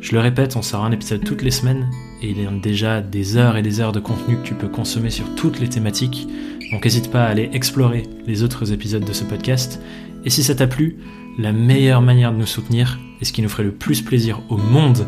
Je 0.00 0.12
le 0.12 0.20
répète, 0.20 0.54
on 0.54 0.62
sort 0.62 0.84
un 0.84 0.92
épisode 0.92 1.24
toutes 1.24 1.42
les 1.42 1.50
semaines 1.50 1.90
et 2.22 2.30
il 2.30 2.40
y 2.40 2.46
a 2.46 2.50
déjà 2.52 3.00
des 3.00 3.36
heures 3.36 3.56
et 3.56 3.62
des 3.62 3.80
heures 3.80 3.90
de 3.90 3.98
contenu 3.98 4.36
que 4.36 4.46
tu 4.46 4.54
peux 4.54 4.68
consommer 4.68 5.10
sur 5.10 5.34
toutes 5.34 5.58
les 5.58 5.68
thématiques. 5.68 6.28
Donc 6.70 6.84
n'hésite 6.84 7.10
pas 7.10 7.24
à 7.24 7.30
aller 7.30 7.50
explorer 7.52 8.04
les 8.28 8.44
autres 8.44 8.72
épisodes 8.72 9.04
de 9.04 9.12
ce 9.12 9.24
podcast. 9.24 9.80
Et 10.24 10.30
si 10.30 10.44
ça 10.44 10.54
t'a 10.54 10.68
plu, 10.68 10.98
la 11.36 11.50
meilleure 11.50 12.00
manière 12.00 12.32
de 12.32 12.38
nous 12.38 12.46
soutenir, 12.46 13.00
et 13.20 13.24
ce 13.24 13.32
qui 13.32 13.42
nous 13.42 13.48
ferait 13.48 13.64
le 13.64 13.72
plus 13.72 14.02
plaisir 14.02 14.40
au 14.50 14.56
monde, 14.56 15.04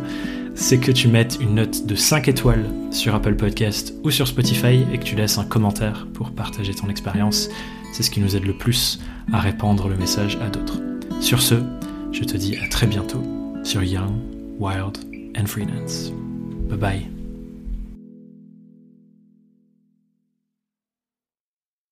c'est 0.57 0.79
que 0.79 0.91
tu 0.91 1.07
mettes 1.07 1.39
une 1.41 1.55
note 1.55 1.87
de 1.87 1.95
5 1.95 2.29
étoiles 2.29 2.65
sur 2.91 3.15
Apple 3.15 3.37
Podcast 3.37 3.95
ou 4.03 4.11
sur 4.11 4.27
Spotify 4.27 4.85
et 4.93 4.99
que 4.99 5.05
tu 5.05 5.15
laisses 5.15 5.39
un 5.39 5.45
commentaire 5.45 6.09
pour 6.15 6.33
partager 6.33 6.75
ton 6.75 6.89
expérience. 6.89 7.49
C'est 7.93 8.03
ce 8.03 8.11
qui 8.11 8.21
nous 8.21 8.37
aide 8.37 8.45
le 8.45 8.57
plus 8.57 8.99
à 9.33 9.39
répandre 9.39 9.89
le 9.89 9.97
message 9.97 10.39
à 10.43 10.49
d'autres. 10.49 10.81
Sur 11.21 11.41
ce, 11.41 11.57
je 12.11 12.25
te 12.25 12.37
dis 12.37 12.57
à 12.57 12.69
très 12.69 12.87
bientôt 12.87 13.23
sur 13.63 13.83
Young, 13.83 14.13
Wild 14.59 14.99
and 15.39 15.47
Freelance. 15.47 16.11
Bye 16.69 16.79
bye. 16.79 17.16